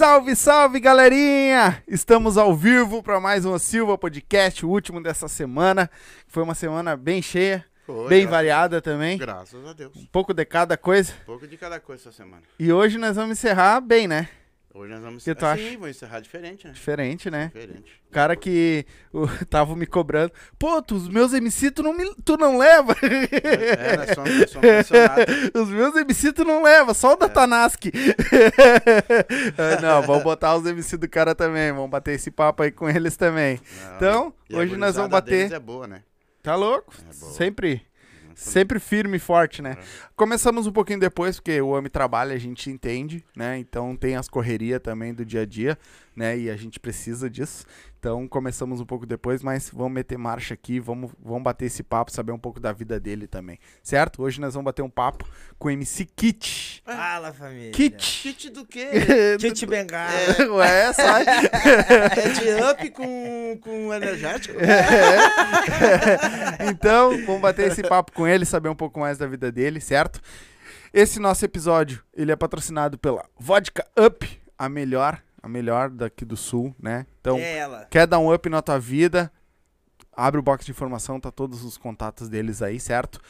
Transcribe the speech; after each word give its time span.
Salve, 0.00 0.34
salve, 0.34 0.80
galerinha! 0.80 1.82
Estamos 1.86 2.38
ao 2.38 2.56
vivo 2.56 3.02
para 3.02 3.20
mais 3.20 3.44
um 3.44 3.58
Silva 3.58 3.98
Podcast, 3.98 4.64
o 4.64 4.70
último 4.70 5.02
dessa 5.02 5.28
semana. 5.28 5.90
Foi 6.26 6.42
uma 6.42 6.54
semana 6.54 6.96
bem 6.96 7.20
cheia, 7.20 7.66
Foi, 7.84 8.08
bem 8.08 8.20
graças- 8.20 8.30
variada 8.30 8.80
também. 8.80 9.18
Graças 9.18 9.62
a 9.62 9.74
Deus. 9.74 9.94
Um 9.94 10.06
pouco 10.06 10.32
de 10.32 10.42
cada 10.46 10.74
coisa. 10.78 11.12
Um 11.20 11.26
pouco 11.26 11.46
de 11.46 11.54
cada 11.58 11.78
coisa 11.78 12.04
essa 12.04 12.12
semana. 12.12 12.40
E 12.58 12.72
hoje 12.72 12.96
nós 12.96 13.14
vamos 13.14 13.32
encerrar 13.32 13.78
bem, 13.82 14.08
né? 14.08 14.30
Hoje 14.72 14.92
nós 14.92 15.02
vamos 15.02 15.24
Que 15.24 15.34
tu 15.34 15.44
Ah, 15.44 15.52
acha? 15.52 15.62
Encerrar 15.62 16.20
diferente, 16.20 16.66
né? 16.66 16.72
Diferente, 16.72 17.28
né? 17.30 17.50
Diferente. 17.52 18.00
O 18.08 18.12
cara 18.12 18.36
que 18.36 18.86
o, 19.12 19.26
tava 19.50 19.74
me 19.74 19.84
cobrando. 19.84 20.32
Pô, 20.56 20.80
tu, 20.80 20.94
os 20.94 21.08
meus 21.08 21.32
MC 21.32 21.72
tu 21.72 21.82
não, 21.82 21.92
me, 21.92 22.14
tu 22.24 22.36
não 22.36 22.56
leva. 22.56 22.94
É, 23.02 24.14
somos, 24.14 24.38
nós 24.38 24.50
somos 24.50 24.68
pressionados. 24.68 25.24
Os 25.54 25.68
meus 25.68 25.96
MC 25.96 26.32
tu 26.32 26.44
não 26.44 26.62
leva, 26.62 26.94
só 26.94 27.14
o 27.14 27.16
da 27.16 27.28
Tanaski. 27.28 27.90
Ah, 29.58 29.80
não, 29.80 30.02
vamos 30.02 30.22
botar 30.22 30.56
os 30.56 30.64
MC 30.66 30.96
do 30.96 31.08
cara 31.08 31.34
também. 31.34 31.72
Vamos 31.72 31.90
bater 31.90 32.14
esse 32.14 32.30
papo 32.30 32.62
aí 32.62 32.70
com 32.70 32.88
eles 32.88 33.16
também. 33.16 33.60
Não. 33.84 33.96
Então, 33.96 34.34
hoje 34.52 34.76
nós 34.76 34.96
vamos 34.96 35.10
bater. 35.10 35.52
É 35.52 35.58
boa, 35.58 35.86
né? 35.86 36.02
Tá 36.42 36.54
louco? 36.54 36.94
É. 37.08 37.12
Sempre. 37.12 37.82
Sempre 38.40 38.78
firme 38.80 39.16
e 39.16 39.20
forte, 39.20 39.60
né? 39.60 39.76
Começamos 40.16 40.66
um 40.66 40.72
pouquinho 40.72 40.98
depois, 40.98 41.36
porque 41.36 41.60
o 41.60 41.68
homem 41.68 41.90
trabalha, 41.90 42.34
a 42.34 42.38
gente 42.38 42.70
entende, 42.70 43.24
né? 43.36 43.58
Então 43.58 43.94
tem 43.94 44.16
as 44.16 44.28
correrias 44.28 44.80
também 44.80 45.12
do 45.12 45.24
dia 45.24 45.42
a 45.42 45.46
dia, 45.46 45.78
né? 46.14 46.38
E 46.38 46.50
a 46.50 46.56
gente 46.56 46.78
precisa 46.78 47.30
disso. 47.30 47.64
Então 47.98 48.26
começamos 48.26 48.80
um 48.80 48.86
pouco 48.86 49.04
depois, 49.04 49.42
mas 49.42 49.70
vamos 49.70 49.92
meter 49.92 50.16
marcha 50.16 50.54
aqui, 50.54 50.80
vamos, 50.80 51.10
vamos 51.22 51.42
bater 51.42 51.66
esse 51.66 51.82
papo, 51.82 52.10
saber 52.10 52.32
um 52.32 52.38
pouco 52.38 52.58
da 52.58 52.72
vida 52.72 52.98
dele 52.98 53.26
também, 53.26 53.58
certo? 53.82 54.22
Hoje 54.22 54.40
nós 54.40 54.54
vamos 54.54 54.64
bater 54.64 54.80
um 54.80 54.88
papo 54.88 55.28
com 55.58 55.68
o 55.68 55.70
MC 55.70 56.06
Kit. 56.06 56.82
Fala, 56.82 57.30
família. 57.30 57.72
Kit! 57.72 58.22
Kit 58.22 58.50
do 58.50 58.64
quê? 58.64 58.88
Kit 59.38 59.66
Bengala. 59.66 60.10
Ué, 60.52 60.92
sai. 60.94 61.24
é 61.28 62.28
de 62.30 62.70
up 62.70 62.90
com, 62.90 63.58
com 63.60 63.92
energético? 63.92 64.58
então, 66.70 67.22
vamos 67.26 67.42
bater 67.42 67.70
esse 67.70 67.82
papo 67.82 68.12
com 68.12 68.26
ele, 68.26 68.46
saber 68.46 68.70
um 68.70 68.74
pouco 68.74 68.98
mais 68.98 69.18
da 69.18 69.26
vida 69.26 69.52
dele, 69.52 69.78
certo? 69.78 70.22
Esse 70.92 71.20
nosso 71.20 71.44
episódio, 71.44 72.02
ele 72.14 72.32
é 72.32 72.36
patrocinado 72.36 72.98
pela 72.98 73.24
Vodka 73.38 73.86
Up, 73.96 74.28
a 74.58 74.68
melhor, 74.68 75.22
a 75.42 75.48
melhor 75.48 75.90
daqui 75.90 76.24
do 76.24 76.36
sul, 76.36 76.74
né? 76.78 77.06
Então, 77.20 77.36
É 77.38 77.56
ela. 77.58 77.86
quer 77.90 78.06
dar 78.06 78.18
um 78.18 78.32
up 78.32 78.48
na 78.48 78.60
tua 78.62 78.78
vida? 78.78 79.32
Abre 80.12 80.38
o 80.40 80.42
box 80.42 80.64
de 80.64 80.70
informação, 80.72 81.18
tá 81.20 81.30
todos 81.30 81.64
os 81.64 81.76
contatos 81.78 82.28
deles 82.28 82.60
aí, 82.62 82.78
certo? 82.78 83.20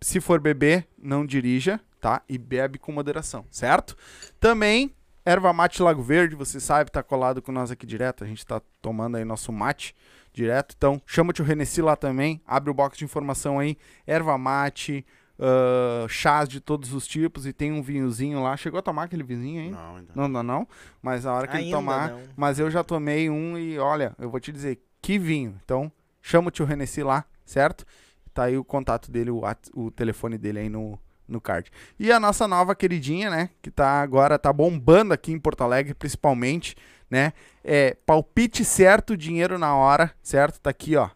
Se 0.00 0.20
for 0.20 0.40
beber, 0.40 0.86
não 0.96 1.26
dirija, 1.26 1.78
tá? 2.00 2.22
E 2.28 2.38
bebe 2.38 2.78
com 2.78 2.92
moderação, 2.92 3.44
certo? 3.50 3.96
Também, 4.38 4.94
erva 5.24 5.52
mate 5.52 5.82
Lago 5.82 6.02
Verde, 6.02 6.34
você 6.34 6.58
sabe, 6.58 6.90
tá 6.90 7.02
colado 7.02 7.42
com 7.42 7.52
nós 7.52 7.70
aqui 7.70 7.84
direto, 7.84 8.24
a 8.24 8.26
gente 8.26 8.46
tá 8.46 8.62
tomando 8.80 9.16
aí 9.18 9.24
nosso 9.24 9.52
mate 9.52 9.94
direto. 10.32 10.74
Então, 10.78 11.02
chama 11.04 11.30
o 11.30 11.32
tio 11.32 11.44
Renessi 11.44 11.82
lá 11.82 11.96
também, 11.96 12.40
abre 12.46 12.70
o 12.70 12.74
box 12.74 12.96
de 12.96 13.04
informação 13.04 13.58
aí, 13.58 13.76
erva 14.06 14.38
mate, 14.38 15.04
ah, 15.42 16.06
chás 16.06 16.46
de 16.48 16.60
todos 16.60 16.92
os 16.92 17.06
tipos 17.06 17.46
e 17.46 17.52
tem 17.52 17.72
um 17.72 17.82
vinhozinho 17.82 18.42
lá. 18.42 18.56
Chegou 18.58 18.78
a 18.78 18.82
tomar 18.82 19.04
aquele 19.04 19.22
vinhozinho 19.22 19.62
aí? 19.62 19.70
Não, 19.70 19.96
ainda 19.96 20.12
Não, 20.14 20.28
não, 20.28 20.42
não. 20.42 20.68
Mas 21.00 21.24
a 21.24 21.32
hora 21.32 21.46
que 21.48 21.56
ele 21.56 21.64
Ainda 21.64 21.76
tomar. 21.76 22.10
não. 22.10 22.20
Mas 22.36 22.58
eu 22.58 22.70
já 22.70 22.84
tomei 22.84 23.30
um 23.30 23.56
e 23.56 23.78
olha, 23.78 24.14
eu 24.18 24.28
vou 24.28 24.38
te 24.38 24.52
dizer, 24.52 24.78
que 25.00 25.18
vinho. 25.18 25.58
Então, 25.64 25.90
chama 26.20 26.48
o 26.48 26.50
tio 26.50 26.66
Renessi 26.66 27.02
lá, 27.02 27.24
certo? 27.46 27.86
Tá 28.34 28.44
aí 28.44 28.58
o 28.58 28.62
contato 28.62 29.10
dele, 29.10 29.30
o, 29.30 29.42
o 29.74 29.90
telefone 29.90 30.36
dele 30.36 30.58
aí 30.58 30.68
no, 30.68 30.98
no 31.26 31.40
card. 31.40 31.70
E 31.98 32.12
a 32.12 32.20
nossa 32.20 32.46
nova 32.46 32.74
queridinha, 32.74 33.30
né? 33.30 33.48
Que 33.62 33.70
tá 33.70 34.02
agora, 34.02 34.38
tá 34.38 34.52
bombando 34.52 35.14
aqui 35.14 35.32
em 35.32 35.38
Porto 35.38 35.64
Alegre, 35.64 35.94
principalmente, 35.94 36.76
né? 37.08 37.32
É 37.64 37.96
palpite 38.04 38.62
certo, 38.62 39.16
dinheiro 39.16 39.58
na 39.58 39.74
hora, 39.74 40.14
certo? 40.22 40.60
Tá 40.60 40.68
aqui, 40.68 40.96
ó. 40.96 41.08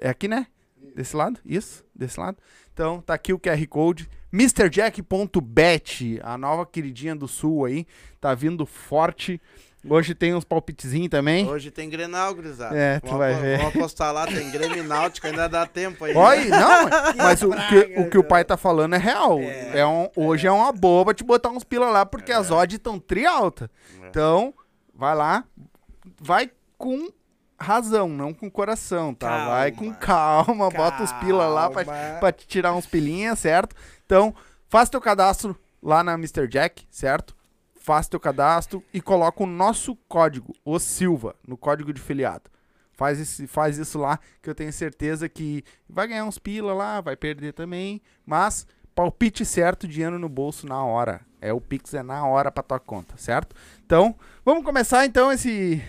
É 0.00 0.08
aqui, 0.08 0.26
né? 0.26 0.46
Desse 0.96 1.14
lado? 1.14 1.38
Isso, 1.44 1.84
desse 1.94 2.18
lado. 2.18 2.38
Então, 2.80 2.98
tá 2.98 3.12
aqui 3.12 3.30
o 3.30 3.38
QR 3.38 3.66
Code. 3.68 4.08
MrJack.bet, 4.32 6.18
a 6.22 6.38
nova 6.38 6.64
queridinha 6.64 7.14
do 7.14 7.28
sul 7.28 7.66
aí. 7.66 7.86
Tá 8.18 8.32
vindo 8.32 8.64
forte. 8.64 9.38
Hoje 9.86 10.14
tem 10.14 10.34
uns 10.34 10.44
palpitezinhos 10.44 11.10
também. 11.10 11.46
Hoje 11.46 11.70
tem 11.70 11.90
Grenal, 11.90 12.34
gurizada. 12.34 12.74
É, 12.74 12.98
tu 12.98 13.08
Vamos 13.08 13.18
vai 13.18 13.34
ver. 13.34 13.58
Vamos 13.58 13.76
apostar 13.76 14.14
lá, 14.14 14.26
tem 14.26 14.50
Grêmio 14.50 14.82
e 14.82 15.26
ainda 15.26 15.46
dá 15.46 15.66
tempo 15.66 16.06
aí. 16.06 16.16
Olha, 16.16 16.48
não, 16.48 16.88
mas 17.22 17.42
o 17.42 17.50
que, 17.50 18.00
o 18.00 18.08
que 18.08 18.16
o 18.16 18.24
pai 18.24 18.46
tá 18.46 18.56
falando 18.56 18.94
é 18.94 18.98
real. 18.98 19.38
É. 19.40 19.80
É 19.80 19.86
um, 19.86 20.08
hoje 20.16 20.46
é 20.46 20.50
uma 20.50 20.72
boba 20.72 21.12
te 21.12 21.22
botar 21.22 21.50
uns 21.50 21.64
pila 21.64 21.90
lá, 21.90 22.06
porque 22.06 22.32
as 22.32 22.50
odds 22.50 22.78
estão 22.78 22.98
tri 22.98 23.26
alta. 23.26 23.70
É. 24.02 24.08
Então, 24.08 24.54
vai 24.94 25.14
lá, 25.14 25.44
vai 26.18 26.50
com 26.78 27.10
razão, 27.60 28.08
não 28.08 28.32
com 28.32 28.50
coração, 28.50 29.14
tá? 29.14 29.28
Calma. 29.28 29.46
Vai 29.50 29.72
com 29.72 29.94
calma, 29.94 30.70
bota 30.70 31.02
os 31.02 31.12
pila 31.14 31.46
lá 31.46 31.70
pra, 31.70 31.84
Calma. 31.84 32.18
pra 32.18 32.32
te 32.32 32.46
tirar 32.46 32.72
uns 32.72 32.86
pilinhas, 32.86 33.38
certo? 33.38 33.76
Então, 34.06 34.34
faz 34.68 34.88
teu 34.88 35.00
cadastro 35.00 35.56
lá 35.82 36.02
na 36.02 36.14
Mr. 36.14 36.48
Jack, 36.48 36.86
certo? 36.90 37.36
Faz 37.80 38.08
teu 38.08 38.18
cadastro 38.20 38.82
e 38.92 39.00
coloca 39.00 39.42
o 39.42 39.46
nosso 39.46 39.96
código, 40.08 40.54
o 40.64 40.78
Silva, 40.78 41.34
no 41.46 41.56
código 41.56 41.92
de 41.92 42.00
filiado. 42.00 42.50
Faz, 42.92 43.18
esse, 43.18 43.46
faz 43.46 43.78
isso 43.78 43.98
lá, 43.98 44.18
que 44.42 44.50
eu 44.50 44.54
tenho 44.54 44.72
certeza 44.72 45.28
que 45.28 45.64
vai 45.88 46.06
ganhar 46.06 46.24
uns 46.24 46.38
pila 46.38 46.74
lá, 46.74 47.00
vai 47.00 47.16
perder 47.16 47.54
também, 47.54 48.02
mas 48.26 48.66
palpite 48.94 49.44
certo, 49.44 49.88
dinheiro 49.88 50.18
no 50.18 50.28
bolso 50.28 50.66
na 50.66 50.84
hora. 50.84 51.22
É 51.40 51.52
o 51.54 51.60
Pix 51.60 51.94
é 51.94 52.02
na 52.02 52.26
hora 52.26 52.50
pra 52.52 52.62
tua 52.62 52.78
conta, 52.78 53.14
certo? 53.16 53.56
Então, 53.86 54.14
vamos 54.44 54.62
começar 54.62 55.06
então 55.06 55.32
esse 55.32 55.82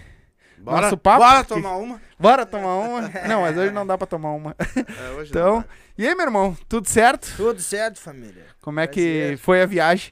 Bora, 0.62 0.81
nosso 0.81 0.98
papo? 0.98 1.19
bora 1.19 1.44
tomar 1.44 1.75
uma. 1.78 2.02
Bora 2.19 2.46
tomar 2.46 2.75
uma? 2.78 3.02
Não, 3.28 3.42
mas 3.42 3.58
hoje 3.58 3.72
não 3.72 3.86
dá 3.86 3.98
pra 3.98 4.08
tomar 4.08 4.31
uma. 4.31 4.56
É, 4.60 5.10
hoje 5.12 5.34
não 5.34 5.42
Então, 5.42 5.60
dá. 5.62 5.66
e 5.98 6.08
aí, 6.08 6.16
meu 6.16 6.25
irmão, 6.25 6.58
tudo 6.69 6.88
certo? 6.88 7.34
Tudo 7.36 7.62
certo, 7.62 8.00
família. 8.00 8.46
Como 8.62 8.80
é 8.80 8.88
que 8.88 9.19
Prazer. 9.19 9.38
foi 9.40 9.62
a 9.62 9.66
viagem? 9.66 10.12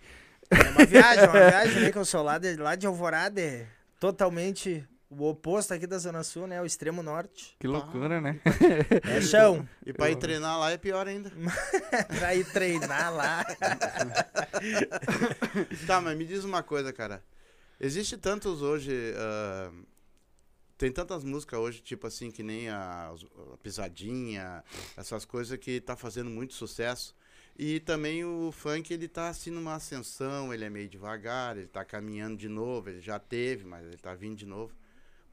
É 0.50 0.70
uma 0.72 0.86
viagem, 0.86 1.24
uma 1.30 1.34
viagem, 1.50 1.82
né? 1.84 1.92
Que 1.92 1.98
eu 1.98 2.06
sou 2.06 2.24
lá 2.24 2.38
de, 2.38 2.56
lá 2.56 2.76
de 2.76 2.88
Alvorada, 2.88 3.40
é 3.40 3.66
totalmente 4.00 4.84
o 5.12 5.28
oposto 5.28 5.74
aqui 5.74 5.86
da 5.88 5.98
Zona 5.98 6.24
Sul, 6.24 6.46
né? 6.48 6.62
O 6.62 6.66
extremo 6.66 7.02
norte. 7.04 7.56
Que 7.60 7.68
loucura, 7.68 8.20
né? 8.22 8.40
É 9.08 9.22
chão. 9.22 9.68
E 9.86 9.92
pra 9.94 10.10
ir 10.12 10.16
treinar 10.18 10.60
lá 10.60 10.70
é 10.72 10.78
pior 10.78 11.08
ainda. 11.08 11.32
pra 12.20 12.36
ir 12.36 12.46
treinar 12.46 13.12
lá. 13.14 13.44
Tá, 15.88 16.00
mas 16.02 16.16
me 16.18 16.26
diz 16.26 16.44
uma 16.44 16.62
coisa, 16.64 16.94
cara. 16.94 17.24
Existe 17.80 18.18
tantos 18.18 18.62
hoje. 18.62 19.14
ah, 19.18 19.72
tem 20.80 20.94
tantas 20.94 21.26
músicas 21.26 21.60
hoje, 21.60 21.82
tipo 21.82 22.08
assim, 22.08 22.32
que 22.32 22.42
nem 22.42 22.70
a, 22.70 23.14
a 23.54 23.58
Pisadinha, 23.58 24.64
essas 24.96 25.26
coisas 25.26 25.60
que 25.60 25.82
tá 25.82 25.98
fazendo 25.98 26.30
muito 26.30 26.54
sucesso. 26.54 27.14
E 27.58 27.82
também 27.82 28.24
o 28.24 28.50
funk, 28.54 28.94
ele 28.94 29.10
tá 29.10 29.28
assim 29.28 29.52
numa 29.52 29.76
ascensão, 29.76 30.54
ele 30.54 30.64
é 30.64 30.70
meio 30.70 30.88
devagar, 30.88 31.58
ele 31.58 31.68
tá 31.68 31.84
caminhando 31.84 32.38
de 32.38 32.48
novo, 32.48 32.90
ele 32.90 33.02
já 33.02 33.20
teve, 33.20 33.66
mas 33.66 33.86
ele 33.86 33.98
tá 33.98 34.16
vindo 34.16 34.38
de 34.38 34.46
novo. 34.46 34.74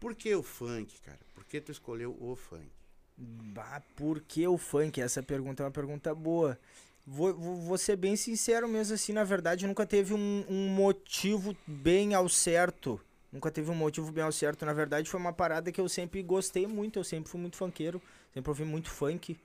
Por 0.00 0.16
que 0.16 0.34
o 0.34 0.42
funk, 0.42 1.00
cara? 1.02 1.20
Por 1.32 1.44
que 1.44 1.60
tu 1.60 1.70
escolheu 1.70 2.16
o 2.20 2.34
funk? 2.34 2.68
Bah, 3.16 3.80
por 3.94 4.20
que 4.20 4.48
o 4.48 4.58
funk? 4.58 5.00
Essa 5.00 5.22
pergunta 5.22 5.62
é 5.62 5.66
uma 5.66 5.70
pergunta 5.70 6.12
boa. 6.12 6.58
Vou, 7.06 7.32
vou, 7.32 7.56
vou 7.60 7.78
ser 7.78 7.94
bem 7.94 8.16
sincero 8.16 8.66
mesmo, 8.66 8.96
assim, 8.96 9.12
na 9.12 9.22
verdade, 9.22 9.64
nunca 9.64 9.86
teve 9.86 10.12
um, 10.12 10.44
um 10.48 10.68
motivo 10.70 11.56
bem 11.64 12.14
ao 12.14 12.28
certo. 12.28 13.00
Nunca 13.36 13.50
teve 13.50 13.70
um 13.70 13.74
motivo 13.74 14.10
bem 14.10 14.24
ao 14.24 14.32
certo. 14.32 14.64
Na 14.64 14.72
verdade, 14.72 15.10
foi 15.10 15.20
uma 15.20 15.32
parada 15.32 15.70
que 15.70 15.78
eu 15.78 15.90
sempre 15.90 16.22
gostei 16.22 16.66
muito. 16.66 16.98
Eu 16.98 17.04
sempre 17.04 17.30
fui 17.30 17.38
muito 17.38 17.54
funkeiro. 17.54 18.00
Sempre 18.32 18.48
ouvi 18.48 18.64
muito 18.64 18.88
funk. 18.88 19.38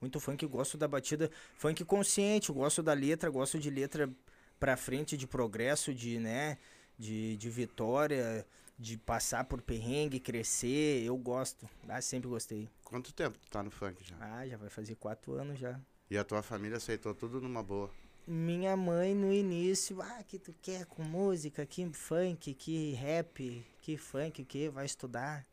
Muito 0.00 0.18
funk, 0.18 0.44
gosto 0.46 0.76
da 0.76 0.88
batida. 0.88 1.30
Funk 1.54 1.84
consciente, 1.84 2.50
gosto 2.50 2.82
da 2.82 2.92
letra, 2.92 3.30
gosto 3.30 3.56
de 3.56 3.70
letra 3.70 4.10
pra 4.58 4.76
frente, 4.76 5.16
de 5.16 5.28
progresso, 5.28 5.94
de, 5.94 6.18
né, 6.18 6.58
de, 6.98 7.36
de 7.36 7.48
vitória, 7.48 8.44
de 8.76 8.96
passar 8.96 9.44
por 9.44 9.62
perrengue, 9.62 10.18
crescer. 10.18 11.04
Eu 11.04 11.16
gosto. 11.16 11.70
Ah, 11.88 12.02
sempre 12.02 12.28
gostei. 12.28 12.68
Quanto 12.82 13.14
tempo 13.14 13.38
tu 13.38 13.48
tá 13.48 13.62
no 13.62 13.70
funk 13.70 14.02
já? 14.02 14.16
Ah, 14.18 14.44
já 14.44 14.56
vai 14.56 14.70
fazer 14.70 14.96
quatro 14.96 15.34
anos 15.34 15.56
já. 15.56 15.78
E 16.10 16.18
a 16.18 16.24
tua 16.24 16.42
família 16.42 16.78
aceitou 16.78 17.14
tudo 17.14 17.40
numa 17.40 17.62
boa. 17.62 17.88
Minha 18.32 18.76
mãe 18.76 19.12
no 19.12 19.32
início, 19.32 20.00
ah, 20.00 20.22
que 20.22 20.38
tu 20.38 20.54
quer 20.62 20.86
com 20.86 21.02
música, 21.02 21.66
que 21.66 21.84
funk, 21.92 22.54
que 22.54 22.92
rap, 22.92 23.66
que 23.80 23.96
funk, 23.96 24.42
o 24.42 24.44
que? 24.44 24.68
Vai 24.68 24.86
estudar. 24.86 25.44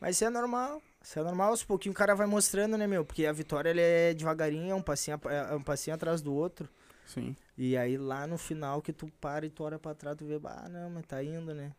Mas 0.00 0.14
isso 0.14 0.24
é 0.24 0.30
normal, 0.30 0.80
isso 1.02 1.18
é 1.18 1.22
normal, 1.24 1.48
aos 1.50 1.64
pouquinhos 1.64 1.94
o 1.94 1.98
cara 1.98 2.14
vai 2.14 2.26
mostrando, 2.28 2.78
né, 2.78 2.86
meu? 2.86 3.04
Porque 3.04 3.26
a 3.26 3.32
vitória, 3.32 3.70
ele 3.70 3.80
é 3.80 4.14
devagarinho, 4.14 4.70
é 4.70 4.74
um 4.76 4.82
passinho, 4.82 5.20
a- 5.24 5.32
é 5.32 5.54
um 5.56 5.62
passinho 5.62 5.96
atrás 5.96 6.22
do 6.22 6.32
outro. 6.32 6.68
Sim. 7.04 7.34
E 7.58 7.76
aí 7.76 7.98
lá 7.98 8.28
no 8.28 8.38
final 8.38 8.80
que 8.80 8.92
tu 8.92 9.08
para 9.20 9.44
e 9.44 9.50
tu 9.50 9.64
olha 9.64 9.78
pra 9.80 9.92
trás, 9.92 10.16
tu 10.16 10.24
vê, 10.24 10.38
ah, 10.44 10.68
não, 10.68 10.90
mas 10.90 11.04
tá 11.06 11.20
indo, 11.22 11.52
né? 11.52 11.72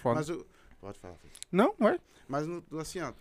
Foda. 0.00 0.14
Mas 0.14 0.30
o. 0.30 0.46
Pode 0.80 0.98
falar, 0.98 1.16
Felipe. 1.16 1.36
Não, 1.52 1.74
vai. 1.78 2.00
Mas 2.26 2.46
no- 2.46 2.64
assim, 2.80 3.00
ó. 3.00 3.12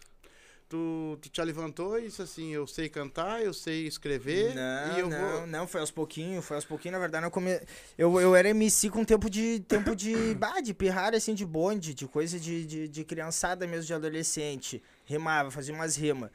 Tu, 0.68 1.18
tu 1.22 1.30
te 1.30 1.42
levantou 1.42 1.98
e 1.98 2.04
disse 2.04 2.22
assim, 2.22 2.54
eu 2.54 2.68
sei 2.68 2.90
cantar, 2.90 3.42
eu 3.42 3.54
sei 3.54 3.88
escrever 3.88 4.54
Não, 4.54 4.98
e 4.98 5.00
eu 5.00 5.10
não, 5.10 5.32
vou... 5.32 5.48
não, 5.48 5.68
foi 5.68 5.82
aos 5.82 5.92
pouquinhos, 5.92 6.46
foi 6.46 6.58
aos 6.58 6.66
pouquinhos, 6.66 6.94
na 6.94 7.00
verdade, 7.00 7.26
eu, 7.26 7.32
come... 7.32 7.60
eu, 7.98 8.20
eu 8.20 8.36
era 8.36 8.50
MC 8.50 8.90
com 8.90 9.04
tempo 9.04 9.30
de, 9.30 9.60
tempo 9.62 9.96
de, 9.96 10.34
bah, 10.36 10.60
de 10.62 10.74
pirrar, 10.74 11.14
assim, 11.14 11.34
de 11.34 11.46
bonde, 11.46 11.94
de 11.94 12.08
coisa 12.08 12.40
de, 12.40 12.66
de, 12.66 12.88
de 12.88 13.04
criançada 13.04 13.66
mesmo, 13.66 13.86
de 13.86 13.94
adolescente, 13.94 14.84
rimava, 15.06 15.50
fazia 15.52 15.74
umas 15.74 15.96
rimas. 15.96 16.30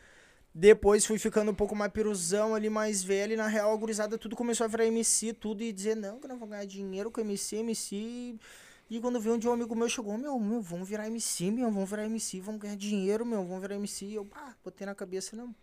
Depois 0.55 1.07
fui 1.07 1.19
ficando 1.19 1.51
um 1.51 1.55
pouco 1.55 1.75
mais 1.75 1.91
piruzão 1.93 2.55
ali, 2.55 2.69
mais 2.69 3.03
velho, 3.03 3.33
e 3.33 3.37
na 3.37 3.47
real 3.47 3.73
a 3.73 3.77
gurizada 3.77 4.19
tudo 4.19 4.37
começou 4.37 4.65
a 4.65 4.69
virar 4.69 4.87
MC, 4.87 5.33
tudo, 5.33 5.63
e 5.63 5.73
dizer, 5.73 5.97
não, 5.97 6.19
que 6.19 6.27
eu 6.27 6.29
não 6.29 6.39
vou 6.39 6.49
ganhar 6.49 6.65
dinheiro 6.67 7.11
com 7.11 7.21
MC, 7.21 7.57
MC... 7.57 8.39
E 8.95 9.01
quando 9.01 9.19
veio 9.19 9.37
um 9.37 9.39
dia 9.39 9.49
um 9.49 9.55
amigo 9.55 9.75
meu 9.75 9.89
chegou, 9.89 10.19
meu, 10.19 10.39
meu, 10.39 10.61
vamos 10.61 10.87
virar 10.87 11.07
MC, 11.07 11.51
meu, 11.51 11.71
vamos 11.71 11.89
virar 11.89 12.05
MC, 12.05 12.41
vamos 12.41 12.61
ganhar 12.61 12.77
dinheiro, 12.77 13.25
meu, 13.25 13.43
vamos 13.43 13.63
virar 13.63 13.75
MC. 13.77 14.05
E 14.05 14.15
eu, 14.17 14.25
pá, 14.27 14.55
botei 14.63 14.87
na 14.87 14.95
cabeça, 14.95 15.35
não. 15.35 15.55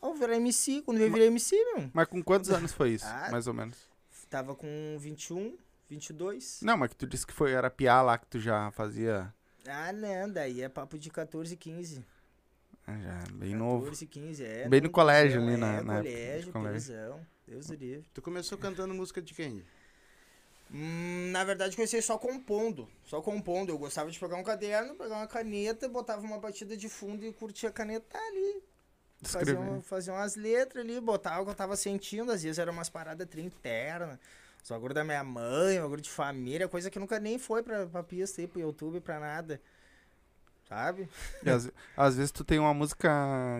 Vamos 0.00 0.18
virar 0.18 0.36
MC, 0.36 0.80
quando 0.80 0.96
veio 0.96 1.12
virar 1.12 1.26
MC, 1.26 1.54
meu. 1.74 1.90
Mas 1.92 2.08
com 2.08 2.22
quantos 2.22 2.48
anos 2.48 2.72
foi 2.72 2.92
isso, 2.92 3.04
Ah. 3.06 3.28
mais 3.30 3.46
ou 3.46 3.52
menos? 3.52 3.76
Tava 4.30 4.54
com 4.54 4.96
21, 4.98 5.58
22. 5.90 6.60
Não, 6.62 6.78
mas 6.78 6.88
que 6.88 6.96
tu 6.96 7.06
disse 7.06 7.26
que 7.26 7.34
foi, 7.34 7.52
era 7.52 7.68
piá 7.68 8.00
lá 8.00 8.16
que 8.16 8.26
tu 8.28 8.40
já 8.40 8.70
fazia... 8.70 9.30
Ah, 9.68 9.92
não, 9.92 10.30
daí 10.32 10.62
é 10.62 10.68
papo 10.70 10.98
de 10.98 11.10
14, 11.10 11.54
15. 11.58 12.02
ah, 12.86 12.98
Já, 12.98 13.24
bem 13.34 13.54
novo. 13.54 13.84
14, 13.84 14.06
15, 14.06 14.42
é. 14.42 14.66
Bem 14.70 14.80
no 14.80 14.88
colégio 14.88 15.42
ali 15.42 15.56
na- 15.58 15.66
é, 15.66 15.82
na 15.82 15.94
época 15.98 16.02
colégio, 16.10 16.52
colégio. 16.52 16.72
prisão, 16.94 17.26
Deus 17.46 17.66
do 17.66 17.74
livre. 17.74 18.08
Tu 18.14 18.22
começou 18.22 18.56
cantando 18.56 18.94
música 18.94 19.20
de 19.20 19.34
quem? 19.34 19.62
Hum, 20.72 21.30
na 21.30 21.44
verdade, 21.44 21.76
comecei 21.76 22.02
só 22.02 22.18
compondo. 22.18 22.88
Só 23.04 23.20
compondo. 23.20 23.70
Eu 23.70 23.78
gostava 23.78 24.10
de 24.10 24.18
pegar 24.18 24.36
um 24.36 24.42
caderno, 24.42 24.94
pegar 24.94 25.16
uma 25.16 25.26
caneta, 25.26 25.88
botava 25.88 26.22
uma 26.22 26.38
batida 26.38 26.76
de 26.76 26.88
fundo 26.88 27.24
e 27.24 27.32
curtia 27.32 27.68
a 27.68 27.72
caneta 27.72 28.18
ali. 28.18 28.62
Fazia, 29.22 29.58
um- 29.58 29.82
fazia 29.82 30.12
umas 30.12 30.36
letras 30.36 30.84
ali, 30.84 31.00
botava 31.00 31.40
o 31.40 31.44
que 31.44 31.50
eu 31.50 31.54
tava 31.54 31.76
sentindo. 31.76 32.30
Às 32.32 32.42
vezes 32.42 32.58
eram 32.58 32.72
umas 32.72 32.88
paradas 32.90 33.28
internas. 33.36 34.18
Os 34.62 34.68
bagulho 34.70 34.94
da 34.94 35.04
minha 35.04 35.22
mãe, 35.22 35.80
bagulho 35.80 36.00
de 36.00 36.10
família, 36.10 36.68
coisa 36.68 36.90
que 36.90 36.98
nunca 36.98 37.20
nem 37.20 37.38
foi 37.38 37.62
pra, 37.62 37.86
pra 37.86 38.02
pista 38.02 38.40
aí, 38.40 38.46
pro 38.48 38.60
YouTube, 38.60 39.00
pra 39.00 39.20
nada. 39.20 39.60
Sabe? 40.68 41.06
E 41.44 41.50
às, 41.50 41.70
às 41.96 42.16
vezes 42.16 42.32
tu 42.32 42.42
tem 42.42 42.58
uma 42.58 42.72
música 42.72 43.08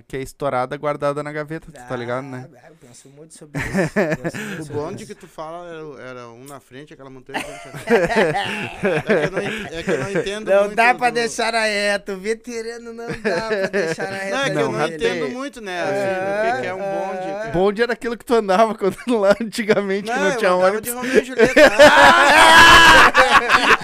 que 0.08 0.16
é 0.16 0.22
estourada 0.22 0.74
guardada 0.76 1.22
na 1.22 1.30
gaveta, 1.30 1.66
tu 1.70 1.86
tá 1.86 1.94
ligado, 1.94 2.24
né? 2.24 2.48
Ah, 2.56 2.68
Eu 2.70 2.74
penso 2.80 3.08
muito 3.10 3.34
sobre 3.34 3.60
isso. 3.60 3.70
muito 4.58 4.72
O 4.72 4.74
bonde 4.74 5.04
que 5.06 5.14
tu 5.14 5.28
fala 5.28 5.68
era, 5.68 6.02
era 6.10 6.28
um 6.30 6.44
na 6.44 6.58
frente, 6.60 6.94
aquela 6.94 7.10
montanha 7.10 7.40
frente. 7.44 7.76
é, 7.86 9.02
que 9.02 9.10
eu 9.12 9.30
não, 9.30 9.38
é 9.38 9.82
que 9.82 9.90
eu 9.90 9.98
não 9.98 10.10
entendo 10.10 10.50
Não 10.50 10.60
muito 10.64 10.74
dá 10.76 10.94
pra 10.94 11.10
do- 11.10 11.14
deixar 11.14 11.52
na 11.52 11.64
reta. 11.64 12.14
O 12.14 12.18
veterano 12.18 12.92
não 12.94 13.06
dá 13.06 13.48
pra 13.48 13.66
deixar 13.68 14.10
na 14.10 14.16
reta. 14.18 14.30
Não, 14.36 14.40
é 14.42 14.44
que 14.48 14.54
Não, 14.54 14.60
eu 14.62 14.68
não 14.72 14.78
rapaz. 14.78 14.94
entendo 14.94 15.28
muito, 15.30 15.60
né? 15.60 15.82
Assim, 15.82 16.50
o 16.50 16.54
que, 16.56 16.60
que 16.62 16.66
é 16.68 16.74
um 16.74 16.78
bonde. 16.78 17.28
É. 17.48 17.50
Bonde 17.52 17.82
era 17.82 17.92
aquilo 17.92 18.16
que 18.16 18.24
tu 18.24 18.34
andava 18.34 18.74
quando 18.74 18.96
lá 19.20 19.36
antigamente, 19.40 20.10
que 20.10 20.18
não 20.18 20.30
eu 20.30 20.36
tinha 20.38 20.54
ônibus. 20.54 20.80
de 20.82 20.90
Romeu 20.90 21.20
e 21.20 21.24
Julieta. 21.24 21.54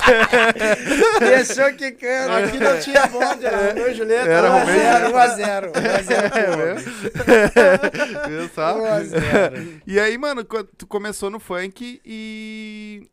Deixou 1.20 1.72
quicando. 1.74 2.32
Aqui 2.32 2.58
não 2.58 2.78
tinha 2.80 3.06
bonde, 3.06 3.46
era 3.46 3.68
Romeu 3.68 3.90
e 3.90 3.94
Julieta. 3.94 4.28
Era 4.28 4.48
Romeu 4.48 4.74
e 4.74 5.12
1 5.12 5.16
a 5.16 5.26
0 5.28 5.68
1 5.68 5.72
a 5.76 6.02
0 6.02 6.26
É 6.36 6.56
mesmo? 6.56 6.90
Viu 8.28 8.48
só? 8.54 8.78
1 8.80 8.84
a 8.86 9.02
0 9.04 9.20
E 9.86 10.00
aí, 10.00 10.16
mano, 10.18 10.44
tu 10.44 10.86
começou 10.86 11.30
no 11.30 11.40
funk 11.40 12.00
e. 12.04 13.08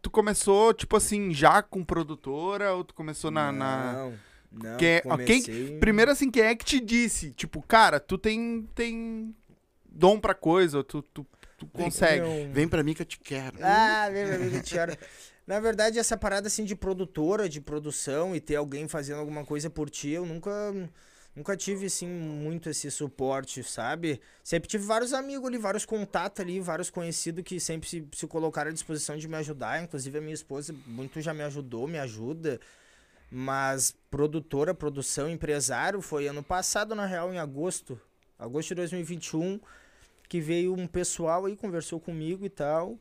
Tu 0.00 0.10
começou, 0.10 0.74
tipo 0.74 0.96
assim, 0.96 1.32
já 1.32 1.62
com 1.62 1.84
produtora 1.84 2.72
ou 2.72 2.82
tu 2.82 2.92
começou 2.94 3.30
na. 3.30 3.52
na... 3.52 3.92
Não, 3.92 4.14
não. 4.50 4.76
Quem 4.76 4.88
é- 4.96 5.00
comecei... 5.00 5.40
quem- 5.42 5.78
Primeiro, 5.78 6.10
assim, 6.10 6.28
quem 6.30 6.42
é 6.42 6.54
que 6.56 6.64
te 6.64 6.80
disse? 6.80 7.30
Tipo, 7.30 7.62
cara, 7.62 8.00
tu 8.00 8.18
tem, 8.18 8.68
tem 8.74 9.32
dom 9.88 10.18
pra 10.18 10.34
coisa, 10.34 10.78
ou 10.78 10.84
tu, 10.84 11.02
tu, 11.02 11.24
tu 11.56 11.66
consegue. 11.66 12.20
Não. 12.26 12.52
Vem 12.52 12.66
pra 12.66 12.82
mim 12.82 12.94
que 12.94 13.02
eu 13.02 13.06
te 13.06 13.18
quero. 13.20 13.56
Ah, 13.62 14.08
vem 14.12 14.26
pra 14.26 14.38
mim 14.38 14.50
que 14.50 14.56
eu 14.56 14.62
te 14.62 14.74
quero. 14.74 14.96
Na 15.46 15.58
verdade, 15.58 15.98
essa 15.98 16.16
parada 16.16 16.46
assim 16.46 16.64
de 16.64 16.76
produtora, 16.76 17.48
de 17.48 17.60
produção 17.60 18.34
e 18.34 18.40
ter 18.40 18.56
alguém 18.56 18.86
fazendo 18.86 19.18
alguma 19.18 19.44
coisa 19.44 19.68
por 19.68 19.90
ti, 19.90 20.10
eu 20.10 20.24
nunca 20.24 20.50
nunca 21.34 21.56
tive 21.56 21.86
assim 21.86 22.06
muito 22.06 22.68
esse 22.68 22.90
suporte, 22.90 23.62
sabe? 23.64 24.20
Sempre 24.44 24.68
tive 24.68 24.84
vários 24.84 25.12
amigos 25.12 25.48
ali, 25.48 25.58
vários 25.58 25.84
contatos 25.84 26.40
ali, 26.40 26.60
vários 26.60 26.90
conhecidos 26.90 27.42
que 27.42 27.58
sempre 27.58 27.88
se, 27.88 28.06
se 28.12 28.26
colocaram 28.26 28.70
à 28.70 28.72
disposição 28.72 29.16
de 29.16 29.26
me 29.26 29.36
ajudar, 29.36 29.82
inclusive 29.82 30.18
a 30.18 30.20
minha 30.20 30.34
esposa 30.34 30.74
muito 30.86 31.20
já 31.20 31.32
me 31.32 31.42
ajudou, 31.42 31.88
me 31.88 31.98
ajuda. 31.98 32.60
Mas 33.30 33.96
produtora, 34.10 34.74
produção, 34.74 35.28
empresário 35.28 36.02
foi 36.02 36.28
ano 36.28 36.42
passado, 36.42 36.94
na 36.94 37.06
real, 37.06 37.32
em 37.32 37.38
agosto, 37.38 37.98
agosto 38.38 38.68
de 38.68 38.74
2021, 38.74 39.58
que 40.28 40.38
veio 40.38 40.74
um 40.74 40.86
pessoal 40.86 41.46
aí, 41.46 41.56
conversou 41.56 41.98
comigo 41.98 42.44
e 42.44 42.50
tal. 42.50 42.98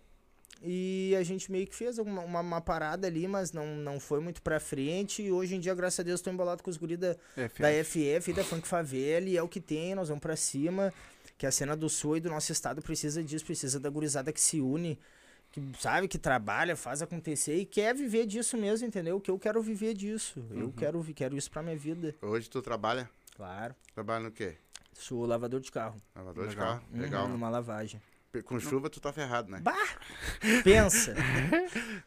E 0.64 1.16
a 1.18 1.24
gente 1.24 1.52
meio 1.52 1.66
que 1.66 1.76
fez 1.76 1.98
uma, 1.98 2.22
uma, 2.22 2.40
uma 2.40 2.62
parada 2.62 3.08
ali, 3.08 3.28
mas 3.28 3.52
não, 3.52 3.76
não 3.76 4.00
foi 4.00 4.20
muito 4.20 4.42
pra 4.42 4.60
frente. 4.60 5.24
E 5.24 5.32
hoje 5.32 5.56
em 5.56 5.60
dia, 5.60 5.74
graças 5.74 6.00
a 6.00 6.04
Deus, 6.04 6.22
tô 6.22 6.30
embolado 6.30 6.62
com 6.62 6.70
os 6.70 6.78
guris 6.78 7.00
da, 7.00 7.16
FF. 7.16 7.62
da 7.62 7.84
FF, 7.84 8.34
da 8.34 8.44
Funk 8.44 8.68
Favela, 8.68 9.28
e 9.28 9.36
é 9.36 9.42
o 9.42 9.48
que 9.48 9.60
tem, 9.60 9.96
nós 9.96 10.10
vamos 10.10 10.22
pra 10.22 10.36
cima. 10.36 10.94
Que 11.38 11.48
a 11.48 11.52
cena 11.52 11.76
do 11.76 11.90
Sul 11.90 12.18
e 12.18 12.20
do 12.20 12.30
nosso 12.30 12.52
estado 12.52 12.82
precisa 12.84 13.24
disso, 13.24 13.44
precisa 13.44 13.80
da 13.80 13.90
gurizada 13.90 14.32
que 14.32 14.40
se 14.40 14.62
une, 14.62 15.00
que 15.52 15.60
sabe, 15.80 16.08
que 16.08 16.20
trabalha, 16.20 16.76
faz 16.76 17.02
acontecer 17.02 17.56
e 17.58 17.66
quer 17.66 17.96
viver 17.96 18.28
disso 18.28 18.56
mesmo, 18.56 18.88
entendeu? 18.88 19.20
Que 19.20 19.32
eu 19.32 19.40
quero 19.40 19.60
viver 19.64 19.96
disso. 19.96 20.46
Eu 20.52 20.72
quero, 20.72 21.04
quero 21.16 21.36
isso 21.36 21.50
pra 21.50 21.64
minha 21.64 21.76
vida. 21.76 22.14
Hoje 22.22 22.48
tu 22.48 22.62
trabalha? 22.62 23.10
Claro. 23.36 23.74
Trabalha 23.96 24.26
no 24.26 24.32
quê? 24.32 24.56
Sou 24.94 25.26
lavador 25.26 25.60
de 25.60 25.72
carro. 25.72 26.00
Lavador 26.16 26.48
de 26.48 26.56
Legal. 26.56 26.68
carro? 26.68 26.84
Legal. 26.94 27.26
Uhum, 27.26 27.32
numa 27.32 27.50
lavagem. 27.50 28.00
Com 28.46 28.58
chuva 28.62 28.90
tu 28.90 29.02
tá 29.02 29.12
ferrado, 29.12 29.52
né? 29.52 29.60
Bah! 29.62 29.76
Pensa. 30.64 31.14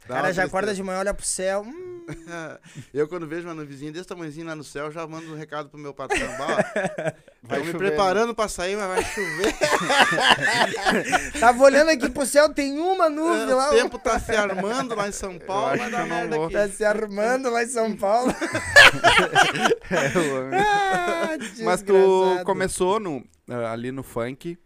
O 0.05 0.09
cara 0.09 0.33
já 0.33 0.45
acorda 0.45 0.75
de 0.75 0.83
manhã, 0.83 0.99
olha 0.99 1.15
pro 1.15 1.25
céu. 1.25 1.63
Hum, 1.63 2.05
Eu, 2.93 3.09
quando 3.09 3.27
vejo 3.27 3.49
uma 3.49 3.65
vizinha 3.65 3.91
desse 3.91 4.07
tamanhozinho 4.07 4.47
lá 4.47 4.55
no 4.55 4.63
céu, 4.63 4.91
já 4.91 5.07
mando 5.07 5.33
um 5.33 5.37
recado 5.37 5.71
pro 5.71 5.79
meu 5.79 5.95
patrão. 5.95 6.29
Bah, 6.37 7.15
Vai 7.43 7.59
Tô 7.61 7.65
me 7.67 7.73
chover, 7.73 7.89
preparando 7.89 8.35
pra 8.35 8.49
sair, 8.49 8.77
mas 8.77 8.87
vai 8.87 9.05
chover. 9.05 9.55
Tava 11.41 11.63
olhando 11.63 11.91
aqui 11.91 12.09
pro 12.11 12.25
céu, 12.27 12.53
tem 12.53 12.79
uma 12.79 13.09
nuvem 13.09 13.47
lá. 13.55 13.71
o 13.71 13.75
tempo 13.75 13.99
tá 13.99 14.19
se 14.19 14.33
armando 14.35 14.95
lá 14.95 15.09
em 15.09 15.13
São 15.13 15.39
Paulo, 15.39 15.77
vai 15.79 15.91
dar 15.91 16.07
merda 16.07 16.37
vou. 16.37 16.47
aqui. 16.47 16.55
Tá 16.55 16.69
se 16.69 16.85
armando 16.85 17.51
lá 17.51 17.63
em 17.63 17.69
São 17.69 17.95
Paulo. 17.97 18.35
É, 19.91 20.59
Ah, 20.59 21.37
Mas 21.65 21.83
tu 21.83 22.41
começou 22.45 22.99
no, 23.01 23.23
ah, 23.49 23.73
ali 23.73 23.93
no 23.93 24.03
funk, 24.03 24.59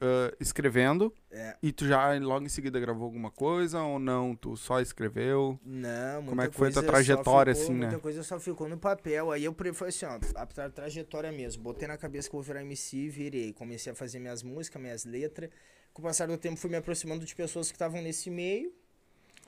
ah, 0.00 0.34
escrevendo, 0.40 1.12
É. 1.30 1.56
e 1.62 1.72
tu 1.72 1.86
já 1.86 2.12
logo 2.18 2.44
em 2.44 2.48
seguida 2.48 2.78
gravou 2.80 3.04
alguma 3.04 3.30
coisa 3.30 3.82
ou 3.82 3.98
não? 3.98 4.34
Tu 4.36 4.56
só 4.56 4.80
escreveu? 4.80 5.58
Não, 5.64 6.22
muita 6.22 6.28
Como 6.30 6.42
é 6.42 6.48
que 6.48 6.56
foi 6.56 6.70
tua 6.70 6.82
coisa 6.82 6.86
só 6.86 6.92
trajetória, 6.92 7.54
ficou- 7.54 7.64
assim, 7.70 7.74
né? 7.78 7.86
Muita 7.86 8.00
coisa 8.00 8.22
só 8.22 8.38
ficou 8.40 8.68
no 8.68 8.78
papel. 8.78 9.30
Aí 9.32 9.44
eu 9.44 9.54
foi 9.74 9.88
assim, 9.88 10.06
ó, 10.06 10.18
a 10.34 10.46
tra- 10.46 10.70
trajetória 10.70 11.32
mesmo. 11.32 11.62
Botei 11.62 11.88
na 11.88 11.96
cabeça 11.96 12.28
que 12.28 12.34
eu 12.36 12.40
vou 12.40 12.46
virar 12.46 12.60
MC, 12.62 13.08
virei. 13.08 13.52
Comecei 13.52 13.92
a 13.92 13.94
fazer 13.94 14.18
minhas 14.18 14.42
músicas, 14.42 14.80
minhas 14.82 15.04
letras. 15.04 15.50
Com 15.92 16.02
o 16.02 16.04
passar 16.04 16.26
do 16.28 16.36
tempo 16.36 16.56
fui 16.56 16.68
me 16.70 16.76
aproximando 16.76 17.24
de 17.24 17.34
pessoas 17.34 17.68
que 17.68 17.74
estavam 17.74 18.02
nesse 18.02 18.28
meio. 18.30 18.72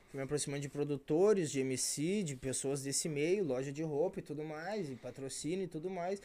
Fui 0.08 0.16
me 0.16 0.22
aproximando 0.24 0.62
de 0.62 0.68
produtores, 0.70 1.50
de 1.50 1.60
MC, 1.60 2.22
de 2.22 2.34
pessoas 2.34 2.82
desse 2.82 3.10
meio, 3.10 3.44
loja 3.44 3.70
de 3.70 3.82
roupa 3.82 4.20
e 4.20 4.22
tudo 4.22 4.42
mais, 4.42 4.88
e 4.88 4.96
patrocínio 4.96 5.64
e 5.64 5.68
tudo 5.68 5.90
mais. 5.90 6.22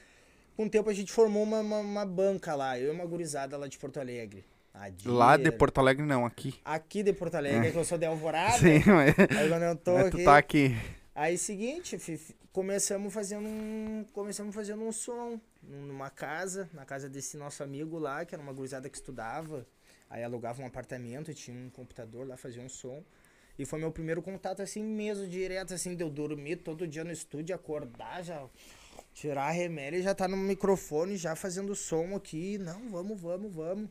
Com 0.55 0.65
o 0.65 0.69
tempo 0.69 0.89
a 0.89 0.93
gente 0.93 1.11
formou 1.11 1.43
uma, 1.43 1.59
uma, 1.59 1.79
uma 1.79 2.05
banca 2.05 2.55
lá, 2.55 2.77
eu 2.79 2.93
e 2.93 2.95
uma 2.95 3.05
gurizada 3.05 3.57
lá 3.57 3.67
de 3.67 3.77
Porto 3.77 3.99
Alegre. 3.99 4.45
A 4.73 4.89
Lá 5.05 5.37
de 5.37 5.51
Porto 5.51 5.77
Alegre, 5.79 6.03
não, 6.05 6.25
aqui. 6.25 6.55
Aqui 6.65 7.03
de 7.03 7.13
Porto 7.13 7.35
Alegre, 7.35 7.71
que 7.71 7.77
eu 7.77 7.85
sou 7.85 7.97
de 7.97 8.05
Alvorada. 8.05 8.57
Sim, 8.57 8.79
mas, 8.91 9.13
Aí 9.37 9.49
quando 9.49 9.63
eu 9.63 9.75
tô 9.75 9.93
mas 9.93 10.07
aqui. 10.07 10.17
tu 10.17 10.23
tá 10.23 10.37
aqui. 10.37 10.75
Aí 11.13 11.37
seguinte, 11.37 11.95
começamos 12.51 13.13
fazendo 13.13 13.47
um. 13.47 14.03
Começamos 14.13 14.53
fazendo 14.53 14.81
um 14.83 14.91
som 14.91 15.39
num- 15.61 15.85
numa 15.85 16.09
casa, 16.09 16.67
na 16.73 16.85
casa 16.85 17.07
desse 17.07 17.37
nosso 17.37 17.61
amigo 17.61 17.99
lá, 17.99 18.25
que 18.25 18.33
era 18.33 18.41
uma 18.41 18.51
gurizada 18.51 18.89
que 18.89 18.97
estudava. 18.97 19.65
Aí 20.09 20.23
alugava 20.23 20.61
um 20.63 20.65
apartamento, 20.65 21.33
tinha 21.35 21.55
um 21.55 21.69
computador 21.69 22.27
lá, 22.27 22.35
fazia 22.35 22.61
um 22.63 22.69
som. 22.69 23.03
E 23.57 23.65
foi 23.65 23.79
meu 23.79 23.91
primeiro 23.91 24.23
contato 24.23 24.63
assim 24.63 24.83
mesmo, 24.83 25.27
direto, 25.27 25.75
assim, 25.75 25.95
de 25.95 26.03
eu 26.03 26.09
dormir 26.09 26.57
todo 26.57 26.87
dia 26.87 27.03
no 27.03 27.11
estúdio, 27.11 27.53
acordar, 27.53 28.23
já 28.23 28.43
tirar 29.13 29.45
a 29.47 29.51
remédio 29.51 29.99
e 29.99 30.03
já 30.03 30.13
tá 30.15 30.27
no 30.27 30.37
microfone, 30.37 31.17
já 31.17 31.35
fazendo 31.35 31.75
som 31.75 32.15
aqui. 32.15 32.57
Não, 32.57 32.89
vamos, 32.89 33.19
vamos, 33.19 33.53
vamos. 33.53 33.89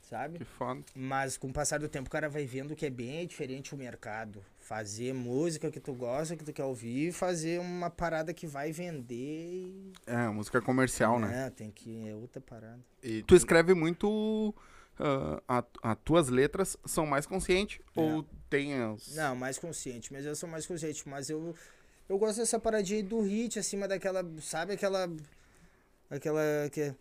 Sabe? 0.00 0.38
Que 0.38 0.44
foda. 0.46 0.82
Mas 0.94 1.36
com 1.36 1.48
o 1.48 1.52
passar 1.52 1.78
do 1.80 1.88
tempo 1.88 2.08
o 2.08 2.10
cara 2.10 2.30
vai 2.30 2.46
vendo 2.46 2.74
que 2.74 2.86
é 2.86 2.90
bem 2.90 3.26
diferente 3.26 3.74
o 3.74 3.78
mercado. 3.78 4.42
Fazer 4.58 5.12
música 5.12 5.70
que 5.70 5.78
tu 5.78 5.92
gosta, 5.92 6.34
que 6.34 6.42
tu 6.44 6.52
quer 6.52 6.64
ouvir, 6.64 7.12
fazer 7.12 7.60
uma 7.60 7.90
parada 7.90 8.32
que 8.32 8.46
vai 8.46 8.72
vender. 8.72 9.14
e- 9.14 9.92
É, 10.06 10.28
música 10.28 10.62
comercial, 10.62 11.18
né? 11.20 11.46
É, 11.46 11.50
tem 11.50 11.70
que. 11.70 12.08
É 12.08 12.14
outra 12.14 12.40
parada. 12.40 12.80
E 13.02 13.22
Tu 13.24 13.34
escreve 13.34 13.74
muito. 13.74 14.54
ah, 14.98 15.42
a- 15.46 15.90
as 15.92 15.98
tuas 16.02 16.28
letras 16.30 16.76
são 16.86 17.04
mais 17.04 17.26
conscientes 17.26 17.78
É. 17.94 18.00
ou 18.00 18.24
tem 18.48 18.74
as. 18.80 19.14
Não, 19.14 19.36
mais 19.36 19.58
consciente, 19.58 20.10
mas 20.10 20.24
eu 20.24 20.34
sou 20.34 20.48
mais 20.48 20.66
consciente. 20.66 21.06
Mas 21.06 21.28
eu, 21.28 21.54
eu 22.08 22.18
gosto 22.18 22.38
dessa 22.38 22.58
paradinha 22.58 22.98
aí 23.00 23.02
do 23.02 23.20
hit, 23.20 23.58
acima 23.58 23.86
daquela. 23.88 24.24
Sabe 24.40 24.74
aquela. 24.74 25.08
Aquela. 26.10 26.42
Que, 26.72 26.94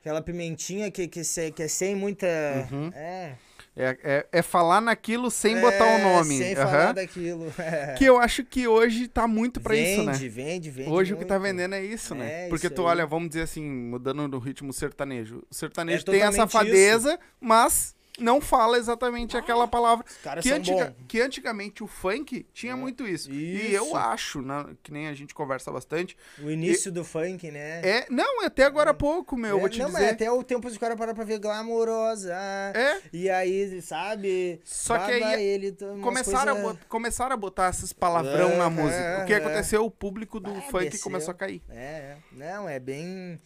aquela 0.00 0.20
pimentinha 0.22 0.90
que, 0.90 1.06
que, 1.08 1.24
se- 1.24 1.50
que 1.52 1.62
é 1.62 1.68
sem 1.68 1.94
muita. 1.94 2.26
Uhum. 2.70 2.90
É. 2.94 3.34
É, 3.76 3.98
é, 4.04 4.26
é 4.30 4.40
falar 4.42 4.80
naquilo 4.80 5.28
sem 5.32 5.60
botar 5.60 5.82
o 5.84 5.98
É, 5.98 6.02
nome. 6.04 6.38
Sem 6.38 6.54
aham. 6.54 6.64
falar 6.70 6.92
daquilo. 6.92 7.52
É. 7.58 7.94
Que 7.94 8.04
eu 8.04 8.20
acho 8.20 8.44
que 8.44 8.68
hoje 8.68 9.08
tá 9.08 9.26
muito 9.26 9.60
pra 9.60 9.74
vende, 9.74 9.90
isso, 9.90 10.02
né? 10.04 10.12
Vende, 10.12 10.70
vende, 10.70 10.90
Hoje 10.90 11.12
o 11.12 11.16
que 11.16 11.24
tá 11.24 11.40
muito. 11.40 11.50
vendendo 11.50 11.74
é 11.74 11.84
isso, 11.84 12.14
né? 12.14 12.44
É, 12.46 12.48
Porque 12.48 12.66
isso 12.68 12.74
tu 12.76 12.82
aí. 12.82 12.88
olha, 12.88 13.04
vamos 13.06 13.30
dizer 13.30 13.42
assim, 13.42 13.64
mudando 13.68 14.28
no 14.28 14.38
ritmo 14.38 14.72
sertanejo. 14.72 15.42
O 15.50 15.54
sertanejo 15.54 16.04
É 16.06 16.10
tem 16.12 16.22
a 16.22 16.30
safadeza, 16.30 17.18
mas 17.40 17.96
não 18.18 18.40
fala 18.40 18.78
exatamente 18.78 19.36
aquela 19.36 19.66
palavra. 19.66 20.04
Que, 20.40 20.52
antiga- 20.52 20.96
que 21.08 21.20
antigamente 21.20 21.82
o 21.82 21.86
funk 21.86 22.46
tinha 22.52 22.72
É. 22.72 22.76
muito 22.76 23.06
isso. 23.06 23.30
E 23.30 23.66
Isso. 23.66 23.74
eu 23.74 23.96
acho, 23.96 24.40
né, 24.40 24.66
que 24.82 24.92
nem 24.92 25.08
a 25.08 25.14
gente 25.14 25.34
conversa 25.34 25.72
bastante. 25.72 26.16
O 26.38 26.50
início 26.50 26.92
do 26.92 27.04
funk, 27.04 27.50
né? 27.50 27.80
É, 27.82 28.06
não, 28.10 28.44
até 28.44 28.64
agora 28.64 28.90
há 28.90 28.94
pouco, 28.94 29.36
meu, 29.36 29.56
É, 29.56 29.60
vou 29.60 29.68
te 29.68 29.78
não, 29.80 29.86
mas 29.90 30.00
dizer. 30.02 30.12
até 30.14 30.30
o 30.30 30.42
tempo 30.44 30.68
os 30.68 30.78
caras 30.78 30.96
param 30.96 31.14
pra 31.14 31.24
ver 31.24 31.38
glamourosa. 31.38 32.32
É, 32.74 33.00
E 33.12 33.28
aí, 33.28 33.82
sabe? 33.82 34.60
Só 34.64 34.96
que 34.98 35.10
aí 35.12 35.42
ele, 35.44 35.76
começaram, 36.02 36.52
coisa- 36.54 36.70
a 36.70 36.72
bot- 36.74 36.86
começaram 36.86 37.34
a 37.34 37.36
botar 37.36 37.70
esses 37.70 37.92
palavrão 37.92 38.50
É, 38.52 38.56
na 38.56 38.70
música. 38.70 39.20
O 39.22 39.26
que 39.26 39.32
é, 39.32 39.36
aconteceu? 39.36 39.84
O 39.84 39.90
público 39.90 40.38
do 40.38 40.50
Ah, 40.50 40.60
funk 40.70 40.88
desceu. 40.90 41.02
começou 41.04 41.32
a 41.32 41.34
cair. 41.34 41.62
É, 41.68 41.74
é. 41.74 42.16
não, 42.32 42.68
é 42.68 42.78
bem. 42.78 43.40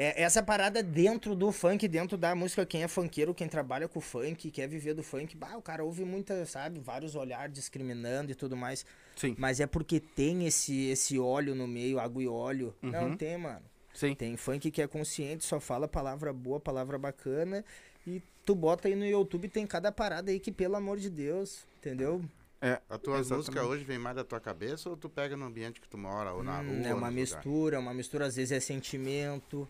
É, 0.00 0.22
essa 0.22 0.40
parada 0.40 0.80
dentro 0.80 1.34
do 1.34 1.50
funk, 1.50 1.88
dentro 1.88 2.16
da 2.16 2.32
música, 2.32 2.64
quem 2.64 2.84
é 2.84 2.88
funkeiro, 2.88 3.34
quem 3.34 3.48
trabalha 3.48 3.88
com 3.88 4.00
funk, 4.00 4.48
quer 4.52 4.68
viver 4.68 4.94
do 4.94 5.02
funk, 5.02 5.36
bah, 5.36 5.56
o 5.56 5.60
cara 5.60 5.82
ouve 5.82 6.04
muita, 6.04 6.46
sabe, 6.46 6.78
vários 6.78 7.16
olhares 7.16 7.52
discriminando 7.52 8.30
e 8.30 8.34
tudo 8.36 8.56
mais. 8.56 8.86
Sim, 9.16 9.34
Mas 9.36 9.58
é 9.58 9.66
porque 9.66 9.98
tem 9.98 10.46
esse, 10.46 10.86
esse 10.90 11.18
óleo 11.18 11.52
no 11.52 11.66
meio, 11.66 11.98
água 11.98 12.22
e 12.22 12.28
óleo. 12.28 12.72
Não 12.80 13.08
Uhum. 13.08 13.16
tem, 13.16 13.36
mano. 13.36 13.64
sim. 13.92 14.14
Tem 14.14 14.36
funk 14.36 14.70
que 14.70 14.80
é 14.80 14.86
consciente, 14.86 15.44
só 15.44 15.58
fala 15.58 15.88
palavra 15.88 16.32
boa, 16.32 16.60
palavra 16.60 16.96
bacana. 16.96 17.64
E 18.06 18.22
tu 18.46 18.54
bota 18.54 18.86
aí 18.86 18.94
no 18.94 19.04
YouTube, 19.04 19.48
tem 19.48 19.66
cada 19.66 19.90
parada 19.90 20.30
aí 20.30 20.38
que, 20.38 20.52
pelo 20.52 20.76
amor 20.76 20.98
de 20.98 21.10
Deus, 21.10 21.66
entendeu? 21.80 22.22
É, 22.60 22.80
As 22.88 22.98
tuas 23.00 23.20
Exatamente. 23.20 23.32
músicas 23.32 23.64
hoje 23.66 23.82
vem 23.84 23.98
mais 23.98 24.14
da 24.14 24.22
tua 24.22 24.38
cabeça 24.40 24.88
ou 24.88 24.96
tu 24.96 25.08
pega 25.08 25.36
no 25.36 25.46
ambiente 25.46 25.80
que 25.80 25.88
tu 25.88 25.98
mora 25.98 26.32
ou 26.32 26.44
na 26.44 26.60
Hum, 26.60 26.82
rua? 26.82 26.88
é 26.88 26.94
uma 26.94 27.10
mistura, 27.10 27.76
é 27.76 27.78
uma 27.80 27.92
mistura, 27.94 28.26
às 28.26 28.36
vezes 28.36 28.52
é 28.52 28.60
sentimento, 28.60 29.68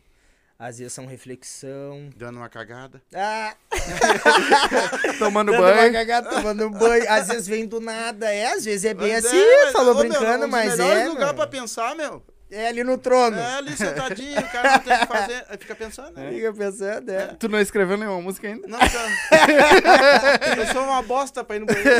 às 0.59 0.79
vezes 0.79 0.93
são 0.93 1.07
reflexão. 1.07 2.11
Dando 2.17 2.39
uma 2.39 2.49
cagada. 2.49 3.01
Ah, 3.15 3.55
tomando 5.19 5.53
dando 5.53 5.63
uma 5.63 5.73
banho. 5.73 5.93
cagada, 5.93 6.31
tomando 6.31 6.71
banho. 6.71 7.05
Às 7.09 7.29
vezes 7.29 7.47
vem 7.47 7.65
do 7.65 7.81
nada, 7.81 8.33
é, 8.33 8.53
às 8.53 8.65
vezes 8.65 8.85
é 8.85 8.93
bem 8.93 9.13
Mas 9.13 9.25
assim, 9.25 9.39
é, 9.39 9.71
falou 9.71 9.93
ô, 9.93 9.99
meu, 9.99 10.09
brincando, 10.09 10.39
um 10.39 10.41
dos 10.41 10.51
mas 10.51 10.77
melhores 10.77 11.03
é. 11.03 11.09
lugar 11.09 11.27
mano. 11.27 11.35
pra 11.35 11.47
pensar, 11.47 11.95
meu. 11.95 12.23
É 12.51 12.69
ali 12.69 12.83
no 12.83 12.97
trono. 12.97 13.39
É 13.39 13.57
ali 13.57 13.77
sentadinho, 13.77 14.41
o 14.41 14.49
cara 14.51 14.73
não 14.73 14.79
tem 14.79 14.95
o 14.95 15.01
que 15.01 15.07
fazer. 15.07 15.45
Aí 15.51 15.59
fica 15.59 15.75
pensando, 15.75 16.13
né? 16.19 16.33
Fica 16.33 16.53
pensando, 16.55 17.11
é. 17.11 17.27
Tu 17.39 17.47
não 17.47 17.61
escreveu 17.61 17.99
nenhuma 17.99 18.23
música 18.23 18.49
ainda? 18.49 18.67
Não, 18.67 18.79
cara. 18.79 20.57
Eu 20.59 20.67
sou 20.69 20.83
uma 20.83 21.03
bosta 21.03 21.45
pra 21.45 21.57
ir 21.57 21.59
no 21.61 21.67
banheiro. 21.67 21.91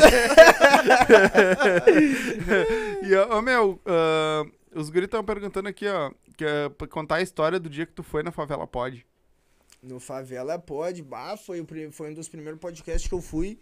E, 3.03 3.15
ó, 3.15 3.41
meu, 3.41 3.79
ah, 3.85 4.43
os 4.73 4.89
guris 4.89 5.05
estão 5.05 5.23
perguntando 5.23 5.67
aqui, 5.67 5.87
ó, 5.87 6.11
que 6.37 6.45
é 6.45 6.69
pra 6.69 6.87
contar 6.87 7.15
a 7.15 7.21
história 7.21 7.59
do 7.59 7.69
dia 7.69 7.85
que 7.85 7.93
tu 7.93 8.03
foi 8.03 8.23
na 8.23 8.31
favela 8.31 8.67
pode. 8.67 9.05
No 9.81 9.99
Favela 9.99 10.59
Pode, 10.59 11.01
bah, 11.01 11.37
foi, 11.37 11.61
o, 11.61 11.67
foi 11.91 12.11
um 12.11 12.13
dos 12.13 12.27
primeiros 12.27 12.59
podcasts 12.59 13.07
que 13.07 13.13
eu 13.13 13.21
fui. 13.21 13.59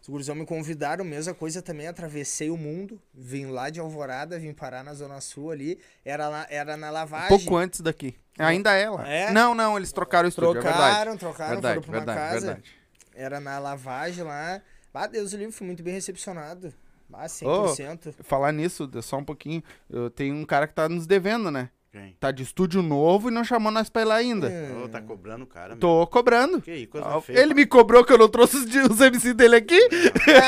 Os 0.00 0.08
gurizão 0.08 0.34
me 0.34 0.46
convidaram, 0.46 1.04
mesma 1.04 1.34
coisa 1.34 1.60
também, 1.60 1.88
atravessei 1.88 2.48
o 2.48 2.56
mundo, 2.56 3.00
vim 3.12 3.46
lá 3.46 3.68
de 3.68 3.80
Alvorada, 3.80 4.38
vim 4.38 4.54
parar 4.54 4.82
na 4.84 4.94
Zona 4.94 5.20
Sul 5.20 5.50
ali, 5.50 5.78
era, 6.04 6.28
lá, 6.28 6.46
era 6.48 6.76
na 6.76 6.88
lavagem. 6.88 7.28
Pouco 7.28 7.56
antes 7.56 7.80
daqui. 7.80 8.14
Ainda 8.38 8.72
é 8.72 8.88
lá. 8.88 9.06
É? 9.06 9.30
Não, 9.32 9.54
não, 9.54 9.76
eles 9.76 9.92
trocaram 9.92 10.26
o 10.26 10.28
estúdio, 10.28 10.60
é. 10.60 10.62
Trocaram, 10.62 11.16
trocaram, 11.16 11.52
Verdade, 11.54 11.74
foram 11.74 11.82
pra 11.82 11.90
uma 11.90 12.06
verdade, 12.06 12.32
casa. 12.32 12.46
verdade. 12.46 12.78
Era 13.14 13.40
na 13.40 13.58
lavagem 13.58 14.24
lá. 14.24 14.62
Ah, 14.94 15.06
Deus 15.06 15.30
do 15.30 15.36
livre, 15.36 15.52
fui 15.52 15.64
muito 15.64 15.80
bem 15.80 15.94
recepcionado. 15.94 16.74
Ah, 17.12 17.26
100%. 17.26 18.14
Falar 18.22 18.52
nisso, 18.52 18.88
só 19.02 19.16
um 19.18 19.24
pouquinho, 19.24 19.62
eu 19.90 20.08
tenho 20.10 20.34
um 20.34 20.44
cara 20.44 20.66
que 20.68 20.74
tá 20.74 20.88
nos 20.88 21.06
devendo, 21.06 21.50
né? 21.50 21.70
Quem? 21.90 22.14
Tá 22.20 22.30
de 22.30 22.42
estúdio 22.42 22.82
novo 22.82 23.30
e 23.30 23.32
não 23.32 23.42
chamou 23.42 23.72
nós 23.72 23.88
pra 23.88 24.02
ir 24.02 24.04
lá 24.04 24.16
ainda. 24.16 24.46
Hum. 24.46 24.84
Ô, 24.84 24.88
tá 24.90 25.00
cobrando 25.00 25.44
o 25.44 25.46
cara, 25.46 25.68
meu. 25.70 25.78
Tô 25.78 26.06
cobrando. 26.06 26.60
Que 26.60 26.70
aí, 26.70 26.86
coisa 26.86 27.06
Ah, 27.08 27.18
feia. 27.18 27.40
Ele 27.40 27.54
me 27.54 27.64
cobrou 27.64 28.04
que 28.04 28.12
eu 28.12 28.18
não 28.18 28.28
trouxe 28.28 28.58
os, 28.58 28.64
os 28.90 29.00
MC 29.00 29.32
dele 29.32 29.56
aqui. 29.56 29.80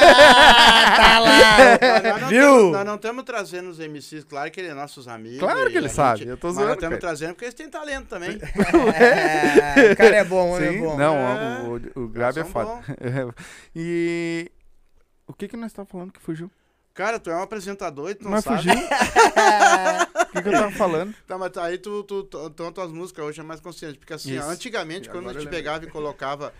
Ah, 0.04 0.96
tá 0.96 1.18
lá! 1.18 2.10
Nós 2.12 2.20
não 2.20 2.28
Viu? 2.28 2.40
tamo- 2.42 2.70
Nós 2.72 2.84
não 2.86 2.94
estamos 2.96 3.24
trazendo 3.24 3.70
os 3.70 3.78
MCs, 3.78 4.24
claro 4.24 4.50
que 4.50 4.60
ele 4.60 4.68
é 4.68 4.74
nossos 4.74 5.08
amigos. 5.08 5.38
Claro 5.40 5.70
que 5.70 5.78
ele 5.78 5.88
sabe, 5.88 6.26
eu 6.26 6.36
tô 6.36 6.48
mas 6.48 6.56
zoando, 6.56 6.68
nós 6.68 6.76
estamos 6.76 6.98
trazendo 6.98 7.30
porque 7.30 7.46
eles 7.46 7.54
têm 7.54 7.70
talento 7.70 8.06
também. 8.06 8.38
É, 8.94 9.92
o 9.92 9.96
cara 9.96 10.16
é 10.16 10.24
bom, 10.24 10.58
é 10.58 10.72
Sim, 10.72 10.80
bom. 10.80 10.96
não, 10.98 11.14
É. 11.16 11.62
o, 11.96 12.00
o, 12.00 12.04
o 12.04 12.08
grave 12.08 12.40
é 12.40 12.44
foda. 12.44 12.80
e 13.74 14.50
o 15.30 15.32
que 15.34 15.48
que 15.48 15.56
nós 15.56 15.72
tava 15.72 15.86
falando 15.88 16.12
que 16.12 16.20
fugiu? 16.20 16.50
Cara, 16.92 17.18
tu 17.20 17.30
é 17.30 17.36
um 17.36 17.42
apresentador 17.42 18.10
e 18.10 18.14
tu 18.14 18.24
não 18.24 18.32
Mas 18.32 18.44
sabe. 18.44 18.62
fugiu? 18.62 18.74
O 20.30 20.32
que 20.32 20.42
que 20.42 20.48
eu 20.48 20.52
tava 20.52 20.70
falando? 20.72 21.14
Tá, 21.26 21.36
mas 21.36 21.56
aí 21.56 21.76
tu, 21.78 22.04
tu, 22.04 22.22
tu, 22.24 22.46
então 22.46 22.70
tuas 22.72 22.92
músicas 22.92 23.24
hoje 23.24 23.40
é 23.40 23.42
mais 23.42 23.60
consciente. 23.60 23.98
Porque 23.98 24.12
assim, 24.14 24.36
Isso. 24.36 24.46
antigamente, 24.48 25.08
E 25.08 25.10
quando 25.10 25.28
a 25.28 25.32
gente 25.32 25.48
pegava 25.48 25.84
e 25.84 25.90
colocava. 25.90 26.54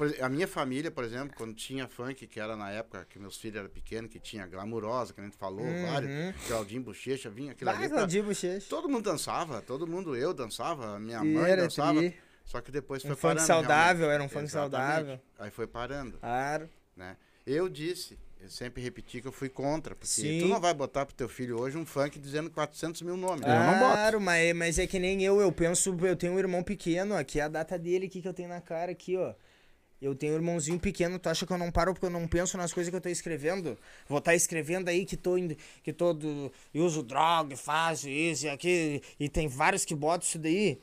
exemplo, 0.00 0.24
A 0.24 0.28
minha 0.28 0.46
família, 0.46 0.90
por 0.92 1.02
exemplo, 1.04 1.34
quando 1.36 1.52
tinha 1.54 1.88
funk, 1.88 2.26
que 2.26 2.38
era 2.38 2.56
na 2.56 2.70
época 2.70 3.04
que 3.10 3.18
meus 3.18 3.36
filhos 3.36 3.56
eram 3.58 3.68
pequenos, 3.68 4.10
que 4.10 4.20
tinha 4.20 4.46
glamurosa, 4.46 5.12
que 5.12 5.20
a 5.20 5.24
gente 5.24 5.36
falou, 5.36 5.64
vários, 5.90 6.10
Uhum. 6.10 6.32
Claudinho 6.46 6.82
Bochecha, 6.82 7.28
vinha 7.30 7.52
aquilo 7.52 7.70
Vai, 7.72 7.80
ali. 7.84 7.88
Claudinho 7.92 8.24
Bochecha. 8.24 8.66
Todo 8.68 8.88
mundo 8.88 9.02
dançava, 9.10 9.60
todo 9.60 9.86
mundo, 9.88 10.14
eu 10.16 10.32
dançava, 10.32 10.98
minha 10.98 11.18
E 11.24 11.34
mãe 11.34 11.50
era 11.50 11.62
dançava. 11.62 11.98
tri. 11.98 12.16
Só 12.44 12.60
que 12.60 12.70
depois 12.70 13.02
foi 13.02 13.10
Um 13.12 13.14
funk 13.14 13.22
parando. 13.22 13.46
saudável, 13.46 14.06
realmente. 14.08 14.14
era 14.14 14.22
um 14.24 14.28
funk 14.28 14.44
Exatamente. 14.44 14.94
saudável. 14.96 15.20
Aí 15.38 15.50
foi 15.50 15.66
parando, 15.66 16.18
Claro. 16.18 16.68
né? 16.96 17.16
Eu 17.50 17.68
disse, 17.68 18.16
eu 18.40 18.48
sempre 18.48 18.80
repeti 18.80 19.20
que 19.20 19.26
eu 19.26 19.32
fui 19.32 19.48
contra, 19.48 19.94
porque 19.94 20.06
Sim. 20.06 20.38
tu 20.40 20.46
não 20.46 20.60
vai 20.60 20.72
botar 20.72 21.04
pro 21.04 21.14
teu 21.14 21.28
filho 21.28 21.60
hoje 21.60 21.76
um 21.76 21.84
funk 21.84 22.18
dizendo 22.18 22.48
400 22.48 23.02
mil 23.02 23.16
nomes. 23.16 23.42
Eu 23.42 23.48
não 23.48 23.78
boto. 23.78 23.92
Claro, 23.92 24.20
mas, 24.20 24.54
mas 24.54 24.78
é 24.78 24.86
que 24.86 24.98
nem 24.98 25.22
eu, 25.22 25.40
eu 25.40 25.50
penso, 25.50 25.96
eu 26.00 26.14
tenho 26.16 26.34
um 26.34 26.38
irmão 26.38 26.62
pequeno, 26.62 27.16
aqui 27.16 27.40
é 27.40 27.42
a 27.42 27.48
data 27.48 27.76
dele 27.76 28.06
aqui 28.06 28.22
que 28.22 28.28
eu 28.28 28.32
tenho 28.32 28.48
na 28.48 28.60
cara 28.60 28.92
aqui, 28.92 29.16
ó. 29.16 29.34
Eu 30.00 30.14
tenho 30.14 30.32
um 30.32 30.36
irmãozinho 30.36 30.78
pequeno, 30.78 31.18
tu 31.18 31.28
acha 31.28 31.44
que 31.44 31.52
eu 31.52 31.58
não 31.58 31.70
paro 31.70 31.92
porque 31.92 32.06
eu 32.06 32.10
não 32.10 32.26
penso 32.26 32.56
nas 32.56 32.72
coisas 32.72 32.88
que 32.88 32.96
eu 32.96 33.00
tô 33.00 33.10
escrevendo? 33.10 33.76
Vou 34.08 34.18
estar 34.18 34.34
escrevendo 34.34 34.88
aí 34.88 35.04
que 35.04 35.16
tô 35.16 35.36
indo, 35.36 35.54
que 35.82 35.92
tô 35.92 36.14
do, 36.14 36.50
eu 36.72 36.84
uso 36.84 37.02
droga, 37.02 37.54
faço 37.56 38.08
isso 38.08 38.46
e 38.46 38.48
aquilo, 38.48 39.02
e 39.18 39.28
tem 39.28 39.46
vários 39.46 39.84
que 39.84 39.94
botam 39.94 40.26
isso 40.26 40.38
daí. 40.38 40.80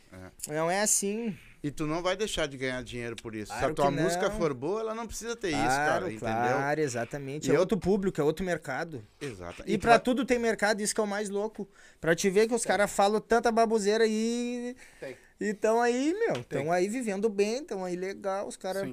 Não 0.47 0.69
é 0.69 0.81
assim. 0.81 1.35
E 1.63 1.71
tu 1.71 1.87
não 1.87 2.01
vai 2.03 2.15
deixar 2.15 2.47
de 2.47 2.55
ganhar 2.57 2.83
dinheiro 2.83 3.15
por 3.15 3.33
isso. 3.35 3.51
Se 3.51 3.57
Claro 3.57 3.71
a 3.73 3.75
tua 3.75 3.91
não. 3.91 4.03
música 4.03 4.29
for 4.29 4.53
boa, 4.53 4.79
ela 4.81 4.93
não 4.95 5.07
precisa 5.07 5.35
ter 5.35 5.49
isso, 5.49 5.57
Claro, 5.57 5.75
cara, 5.91 6.05
entendeu? 6.13 6.19
claro, 6.19 6.79
exatamente. 6.81 7.47
E 7.49 7.51
É 7.51 7.55
eu- 7.55 7.59
outro 7.59 7.77
público, 7.77 8.21
é 8.21 8.23
outro 8.23 8.45
mercado. 8.45 9.03
Exato. 9.19 9.63
E, 9.65 9.77
tu 9.77 9.81
pra 9.81 9.91
vai- 9.91 9.99
tudo 9.99 10.23
tem 10.23 10.37
mercado, 10.37 10.81
isso 10.81 10.93
que 10.93 11.01
é 11.01 11.03
o 11.03 11.07
mais 11.07 11.29
louco. 11.29 11.67
Pra 11.99 12.15
te 12.15 12.29
ver 12.29 12.47
que 12.47 12.53
os 12.53 12.63
caras 12.63 12.91
falam 12.91 13.19
tanta 13.19 13.51
baboseira 13.51 14.03
aí. 14.03 14.75
Tem. 14.99 15.17
E 15.39 15.53
tão 15.53 15.81
aí, 15.81 16.13
meu. 16.13 16.43
Tão 16.43 16.71
aí 16.71 16.87
vivendo 16.87 17.27
bem, 17.29 17.63
tão 17.63 17.83
aí 17.83 17.95
legal. 17.95 18.47
Os 18.47 18.55
caras. 18.55 18.87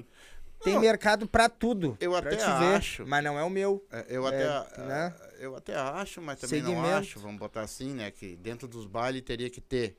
Tem 0.63 0.73
Não, 0.73 0.81
mercado 0.81 1.27
pra 1.27 1.47
tudo. 1.47 1.95
eu 1.99 2.15
até 2.15 2.35
te 2.37 2.45
ver, 2.45 2.75
acho. 2.77 3.05
Mas 3.05 3.23
não 3.23 3.37
é 3.37 3.43
o 3.43 3.49
meu. 3.49 3.85
É, 3.91 4.05
Eu 4.09 4.27
É, 4.27 4.47
até, 4.57 4.81
né? 4.81 5.13
eu 5.37 5.55
até 5.55 5.75
acho, 5.75 6.21
mas 6.21 6.39
também 6.39 6.61
não 6.61 6.69
Segmento. 6.71 6.95
acho, 6.95 7.19
vamos 7.19 7.37
botar 7.37 7.61
assim, 7.61 7.93
né, 7.93 8.09
que 8.09 8.35
dentro 8.37 8.67
dos 8.67 8.87
bailes 8.87 9.21
teria 9.21 9.49
que 9.49 9.61
ter, 9.61 9.95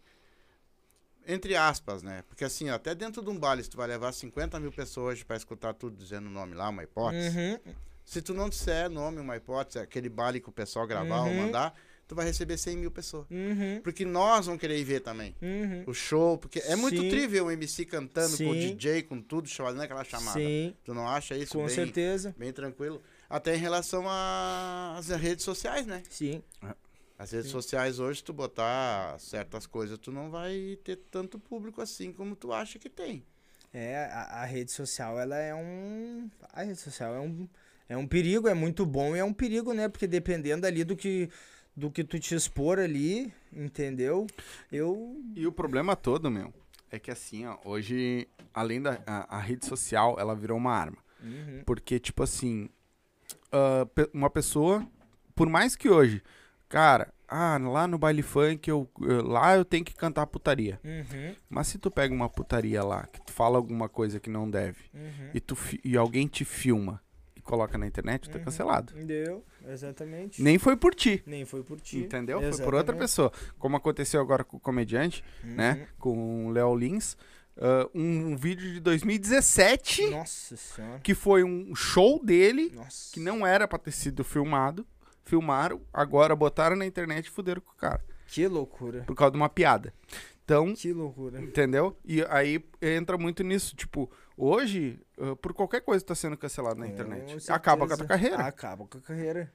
entre 1.27 1.57
aspas, 1.57 2.03
né, 2.03 2.23
porque 2.29 2.45
assim, 2.45 2.69
até 2.69 2.95
dentro 2.95 3.23
de 3.23 3.29
um 3.31 3.39
baile, 3.39 3.63
se 3.65 3.71
tu 3.71 3.77
vai 3.77 3.87
levar 3.89 4.13
50 4.13 4.59
mil 4.61 4.73
pessoas 4.73 5.23
pra 5.23 5.37
escutar 5.37 5.75
tudo 5.75 5.97
dizendo 5.97 6.27
o 6.27 6.31
nome 6.31 6.55
lá, 6.55 6.69
uma 6.69 6.83
hipótese, 6.85 7.37
Uhum. 7.37 7.59
se 8.05 8.23
tu 8.23 8.33
não 8.33 8.49
disser 8.49 8.89
nome, 8.89 9.19
uma 9.21 9.37
hipótese, 9.37 9.79
aquele 9.79 10.09
baile 10.09 10.41
que 10.41 10.49
o 10.49 10.53
pessoal 10.53 10.87
gravar 10.87 11.21
ou 11.23 11.27
Uhum. 11.29 11.47
mandar, 11.47 11.75
tu 12.09 12.15
vai 12.15 12.25
receber 12.25 12.57
100 12.57 12.77
mil 12.77 12.91
pessoas. 12.93 13.27
Uhum. 13.29 13.81
Porque 13.83 14.05
nós 14.05 14.47
vamos 14.47 14.61
querer 14.61 14.79
ir 14.79 14.85
ver 14.85 15.01
também. 15.01 15.35
Uhum. 15.43 15.83
O 15.89 15.93
show, 15.93 16.39
porque 16.39 16.61
é 16.61 16.77
muito 16.77 17.01
Sim. 17.03 17.09
trivial 17.09 17.47
o 17.47 17.51
MC 17.51 17.85
cantando 17.85 18.37
com 18.37 18.49
o 18.51 18.55
Sim. 18.55 18.77
DJ, 18.77 19.03
com 19.03 19.21
tudo, 19.21 19.49
chamando 19.49 19.81
aquela 19.81 20.05
chamada. 20.05 20.39
Sim, 20.39 20.73
Tu 20.85 20.95
não 20.95 21.09
acha 21.09 21.37
isso 21.37 21.53
com 21.59 21.67
bem, 21.67 21.75
certeza. 21.75 22.33
bem 22.39 22.53
tranquilo? 22.53 23.03
Até 23.29 23.57
em 23.57 23.59
relação 23.59 24.05
às 24.09 25.09
redes 25.09 25.45
sociais, 25.45 25.85
né? 25.85 26.03
Sim. 26.09 26.43
As 27.19 27.31
redes 27.31 27.51
sociais 27.51 27.99
hoje, 27.99 28.23
tu 28.23 28.33
botar 28.33 29.19
certas 29.19 29.67
coisas, 29.67 29.99
tu 29.99 30.13
não 30.13 30.31
vai 30.31 30.79
ter 30.85 30.97
tanto 31.11 31.39
público 31.39 31.81
assim 31.81 32.13
como 32.13 32.37
tu 32.37 32.53
acha 32.53 32.79
que 32.79 32.91
tem. 32.91 33.25
É, 33.73 34.05
a, 34.13 34.43
a 34.43 34.45
rede 34.45 34.71
social, 34.71 35.19
ela 35.19 35.37
é 35.37 35.55
um. 35.55 36.31
A 36.53 36.63
rede 36.63 36.79
social 36.79 37.15
é 37.15 37.21
um, 37.21 37.49
é 37.89 37.97
um 37.97 38.07
perigo, 38.07 38.49
é 38.49 38.55
muito 38.55 38.85
bom 38.85 39.17
e 39.17 39.19
é 39.19 39.25
um 39.25 39.33
perigo, 39.33 39.73
né? 39.73 39.89
Porque 39.89 40.07
dependendo 40.07 40.67
ali 40.67 40.85
do 40.85 40.95
que, 40.95 41.31
do 41.75 41.91
que 41.91 42.05
tu 42.05 42.19
te 42.19 42.35
expor 42.35 42.79
ali, 42.79 43.33
entendeu? 43.53 44.27
Eu. 44.71 45.21
E 45.35 45.47
o 45.47 45.53
problema 45.53 45.97
todo, 45.97 46.31
meu, 46.31 46.53
é 46.91 46.99
que 46.99 47.11
assim, 47.11 47.47
ó, 47.47 47.59
hoje, 47.65 48.29
além 48.53 48.81
da 48.81 49.01
a, 49.07 49.37
a 49.39 49.41
rede 49.41 49.65
social, 49.67 50.17
ela 50.19 50.35
virou 50.35 50.57
uma 50.59 50.73
arma. 50.73 50.99
Uhum. 51.23 51.63
Porque, 51.65 51.99
tipo 51.99 52.23
assim, 52.23 52.69
pe- 53.95 54.11
uma 54.13 54.31
pessoa, 54.31 54.87
por 55.35 55.49
mais 55.49 55.75
que 55.75 55.89
hoje, 55.89 56.23
cara, 56.69 57.13
Ah, 57.29 57.59
lá 57.61 57.89
no 57.89 57.99
baile 57.99 58.23
funk, 58.23 58.71
eu, 58.71 58.89
eu- 59.01 59.27
lá 59.27 59.57
eu 59.57 59.65
tenho 59.65 59.85
que 59.85 59.93
cantar 59.97 60.25
putaria. 60.29 60.79
Uhum, 60.85 61.35
Mas 61.51 61.67
se 61.67 61.77
tu 61.77 61.91
pega 61.91 62.15
uma 62.15 62.29
putaria 62.31 62.85
lá, 62.85 63.05
que 63.09 63.21
tu 63.21 63.33
fala 63.33 63.57
alguma 63.57 63.89
coisa 63.89 64.21
que 64.21 64.31
não 64.31 64.49
deve, 64.49 64.79
uhum. 64.95 65.31
e, 65.35 65.41
tu, 65.41 65.59
e 65.83 65.97
alguém 65.97 66.29
te 66.29 66.45
filma 66.45 67.03
e 67.35 67.41
coloca 67.41 67.77
na 67.77 67.85
internet, 67.85 68.31
tu 68.31 68.37
é 68.37 68.39
Uhum. 68.39 68.45
cancelado. 68.45 68.93
Deu, 69.05 69.45
exatamente. 69.67 70.41
Nem 70.41 70.57
foi 70.57 70.77
por 70.77 70.95
ti. 70.95 71.21
Nem 71.27 71.45
foi 71.45 71.65
por 71.65 71.81
ti. 71.81 71.99
Entendeu? 71.99 72.39
Foi 72.41 72.51
por 72.65 72.75
outra 72.77 72.95
Exatamente. 72.95 72.99
pessoa. 73.01 73.33
Como 73.59 73.77
aconteceu 73.77 74.21
agora 74.21 74.45
com 74.45 74.59
o 74.59 74.61
comediante, 74.61 75.25
né? 75.43 75.73
Uhum. 75.81 75.87
Com 75.99 76.47
o 76.47 76.51
Léo 76.51 76.77
Lins. 76.77 77.17
ah, 77.59 77.89
um, 77.93 78.29
um 78.35 78.37
vídeo 78.37 78.73
de 78.73 78.79
2017 78.79 80.07
Nossa 80.11 80.57
senhora. 80.57 81.01
que 81.01 81.13
foi 81.13 81.43
um 81.43 81.75
show 81.75 82.25
dele 82.25 82.71
Nossa. 82.75 83.13
que 83.13 83.19
não 83.19 83.45
era 83.45 83.67
pra 83.67 83.79
ter 83.81 83.91
sido 83.91 84.23
filmado. 84.23 84.87
Filmaram, 85.27 85.81
agora 85.93 86.35
botaram 86.37 86.77
na 86.77 86.87
internet 86.87 87.27
e 87.27 87.31
fuderam 87.31 87.61
com 87.61 87.73
o 87.73 87.77
cara. 87.77 88.03
Que 88.29 88.47
loucura. 88.47 89.03
Por 89.03 89.15
causa 89.15 89.33
de 89.33 89.37
uma 89.37 89.49
piada. 89.49 89.93
Então, 90.45 90.73
Que 90.75 90.93
loucura. 90.93 91.41
entendeu? 91.43 91.97
E 92.05 92.25
aí 92.31 92.65
entra 92.81 93.19
muito 93.19 93.43
nisso. 93.43 93.75
Tipo, 93.75 94.09
hoje, 94.37 95.01
ah, 95.21 95.35
por 95.37 95.53
qualquer 95.53 95.81
coisa 95.81 96.05
tá 96.05 96.15
sendo 96.15 96.37
cancelado 96.37 96.79
na 96.79 96.87
Com 96.87 96.93
internet. 96.93 97.51
Acaba 97.51 97.87
com 97.89 97.95
a 97.95 97.97
tua 97.97 98.07
carreira. 98.07 98.37
Acaba 98.37 98.87
com 98.87 98.99
a 98.99 99.01
carreira. 99.01 99.53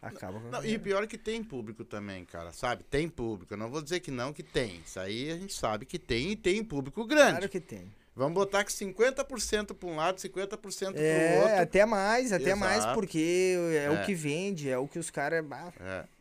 Acaba 0.00 0.38
com 0.38 0.46
a 0.46 0.50
Não, 0.50 0.58
e 0.58 0.62
carreira. 0.62 0.82
pior 0.84 1.02
é 1.02 1.06
que 1.08 1.18
tem 1.18 1.42
público 1.42 1.84
também, 1.84 2.24
cara, 2.24 2.52
sabe? 2.52 2.84
Tem 2.84 3.08
público. 3.08 3.52
Eu 3.54 3.58
não 3.58 3.68
vou 3.68 3.82
dizer 3.82 3.98
que 3.98 4.12
não, 4.12 4.32
que 4.32 4.44
tem. 4.44 4.80
Isso 4.86 5.00
aí 5.00 5.32
a 5.32 5.36
gente 5.36 5.52
sabe 5.52 5.84
que 5.84 5.98
tem 5.98 6.30
e 6.30 6.36
tem 6.36 6.62
público 6.62 7.04
grande. 7.04 7.32
Claro 7.38 7.48
que 7.48 7.58
tem. 7.60 7.92
Vamos 8.16 8.32
botar 8.34 8.64
que 8.64 8.72
50% 8.72 9.74
para 9.74 9.88
um 9.88 9.94
lado, 9.94 10.18
50% 10.18 10.58
para 10.58 10.68
o 10.68 11.04
É, 11.04 11.38
outro. 11.42 11.60
até 11.60 11.84
mais, 11.84 12.32
até 12.32 12.54
mais, 12.54 12.78
Exato. 12.78 12.94
porque 12.94 13.54
é, 13.74 13.84
É. 13.84 13.90
o 13.90 14.04
que 14.06 14.14
vende, 14.14 14.70
é 14.70 14.78
o 14.78 14.88
que 14.88 14.98
os 14.98 15.10
caras. 15.10 15.44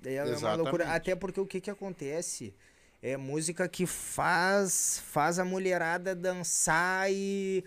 É. 0.03 0.15
É 0.15 0.23
uma 0.37 0.55
loucura. 0.55 0.89
Até 0.93 1.15
porque 1.15 1.39
o 1.39 1.45
que 1.45 1.61
que 1.61 1.69
acontece? 1.71 2.53
É 3.01 3.15
música 3.15 3.65
que 3.69 3.85
faz, 3.85 5.01
faz 5.11 5.39
a 5.39 5.45
mulherada 5.45 6.13
dançar 6.13 7.09
e. 7.11 7.63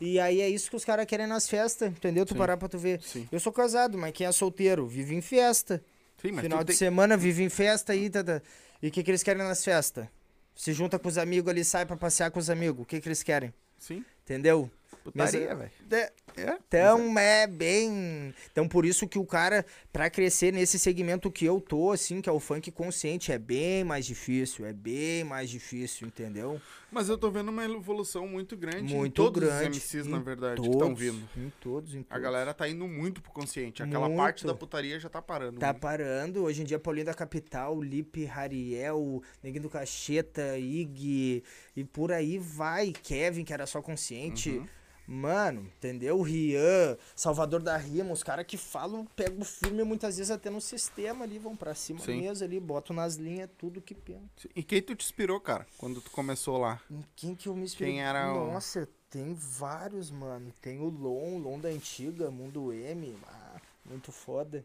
E 0.00 0.20
aí 0.20 0.40
é 0.42 0.48
isso 0.48 0.68
que 0.68 0.76
os 0.76 0.84
caras 0.84 1.06
querem 1.06 1.26
nas 1.26 1.48
festas, 1.48 1.88
entendeu? 1.88 2.26
Tu 2.26 2.32
Sim. 2.34 2.38
parar 2.38 2.56
pra 2.58 2.68
tu 2.68 2.76
ver. 2.78 3.00
Sim. 3.00 3.26
Eu 3.32 3.40
sou 3.40 3.52
casado, 3.52 3.96
mas 3.96 4.12
quem 4.12 4.26
é 4.26 4.32
solteiro 4.32 4.86
vive 4.86 5.14
em 5.14 5.22
festa. 5.22 5.82
Sim, 6.20 6.32
mas 6.32 6.42
Final 6.42 6.58
de 6.60 6.66
tem- 6.66 6.76
semana 6.76 7.16
vive 7.16 7.42
em 7.42 7.48
festa 7.48 7.92
aí. 7.94 8.10
Tá, 8.10 8.22
tá. 8.22 8.42
E 8.82 8.88
o 8.88 8.90
que, 8.90 9.02
que 9.02 9.10
eles 9.10 9.22
querem 9.22 9.42
nas 9.42 9.64
festas? 9.64 10.06
Se 10.54 10.72
junta 10.72 10.98
com 10.98 11.08
os 11.08 11.18
amigos 11.18 11.50
ali, 11.50 11.64
sai 11.64 11.84
pra 11.84 11.96
passear 11.96 12.30
com 12.30 12.38
os 12.38 12.48
amigos. 12.48 12.82
O 12.82 12.86
que, 12.86 13.00
que 13.00 13.08
eles 13.08 13.22
querem? 13.22 13.52
Sim, 13.78 14.04
Entendeu? 14.24 14.70
Putaria, 15.12 15.54
velho. 15.54 15.70
É, 15.90 16.12
É. 16.36 16.58
então 16.66 17.18
é 17.18 17.46
bem. 17.46 18.34
Então 18.50 18.66
por 18.66 18.84
isso 18.84 19.06
que 19.06 19.18
o 19.18 19.24
cara, 19.26 19.64
pra 19.92 20.08
crescer 20.10 20.52
nesse 20.52 20.78
segmento 20.78 21.30
que 21.30 21.44
eu 21.44 21.60
tô, 21.60 21.92
assim, 21.92 22.20
que 22.20 22.28
é 22.28 22.32
o 22.32 22.40
funk 22.40 22.70
consciente, 22.72 23.30
é 23.30 23.38
bem 23.38 23.84
mais 23.84 24.06
difícil. 24.06 24.64
É 24.66 24.72
bem 24.72 25.22
mais 25.24 25.48
difícil, 25.50 26.08
entendeu? 26.08 26.60
Mas 26.90 27.08
eu 27.08 27.18
tô 27.18 27.30
vendo 27.30 27.48
uma 27.50 27.64
evolução 27.64 28.26
muito 28.28 28.56
grande 28.56 28.92
em 28.92 28.96
Muito 28.96 29.14
todos 29.14 29.42
grande. 29.42 29.78
os 29.78 29.84
MCs, 29.84 30.06
em 30.06 30.10
na 30.10 30.18
verdade, 30.20 30.60
que 30.60 30.66
todos, 30.68 30.76
estão 30.80 30.94
vindo. 30.94 31.28
Em 31.36 31.52
todos, 31.60 31.94
em 31.94 32.02
todos. 32.02 32.16
A 32.16 32.18
galera 32.20 32.54
tá 32.54 32.68
indo 32.68 32.86
muito 32.86 33.20
pro 33.20 33.32
consciente. 33.32 33.82
Aquela 33.82 34.06
Muito. 34.08 34.18
parte 34.18 34.46
da 34.46 34.54
putaria 34.54 34.98
já 35.00 35.08
tá 35.08 35.20
parando. 35.20 35.58
Tá 35.58 35.74
parando. 35.74 36.44
Hoje 36.44 36.62
em 36.62 36.64
dia, 36.64 36.78
Paulinho 36.78 37.06
da 37.06 37.14
Capital, 37.14 37.82
Lipe, 37.82 38.24
Rariel, 38.24 39.20
Neguinho 39.42 39.64
do 39.64 39.70
Cacheta, 39.70 40.56
Ig 40.56 41.42
e 41.76 41.84
por 41.84 42.12
aí 42.12 42.38
vai. 42.38 42.92
Kevin, 42.92 43.44
que 43.44 43.52
era 43.52 43.66
só 43.66 43.82
consciente. 43.82 44.50
Uhum. 44.50 44.68
Mano, 45.06 45.60
entendeu? 45.76 46.20
Rian, 46.22 46.96
Salvador 47.14 47.60
da 47.62 47.76
Rima, 47.76 48.12
os 48.12 48.22
caras 48.22 48.46
que 48.46 48.56
falam, 48.56 49.04
pegam 49.14 49.44
firme 49.44 49.84
muitas 49.84 50.16
vezes 50.16 50.30
até 50.30 50.48
no 50.48 50.60
sistema 50.60 51.24
ali, 51.24 51.38
vão 51.38 51.54
pra 51.54 51.74
cima 51.74 52.00
Sim. 52.00 52.22
mesmo 52.22 52.44
ali, 52.44 52.58
botam 52.58 52.96
nas 52.96 53.16
linhas 53.16 53.50
tudo 53.58 53.82
que 53.82 53.94
pensa. 53.94 54.48
E 54.56 54.62
quem 54.62 54.80
tu 54.80 54.94
te 54.94 55.04
inspirou, 55.04 55.38
cara, 55.40 55.66
quando 55.76 56.00
tu 56.00 56.10
começou 56.10 56.56
lá? 56.56 56.80
Em 56.90 57.04
quem 57.14 57.34
que 57.34 57.48
eu 57.48 57.54
me 57.54 57.64
inspirei? 57.64 57.92
Quem 57.92 58.02
era 58.02 58.32
o- 58.32 58.52
Nossa, 58.52 58.88
tem 59.10 59.34
vários, 59.34 60.10
mano. 60.10 60.50
Tem 60.62 60.80
o 60.80 60.88
Lon, 60.88 61.38
Lon 61.38 61.58
da 61.60 61.68
Antiga, 61.68 62.30
Mundo 62.30 62.72
M, 62.72 63.14
ah, 63.26 63.60
muito 63.84 64.10
foda. 64.10 64.64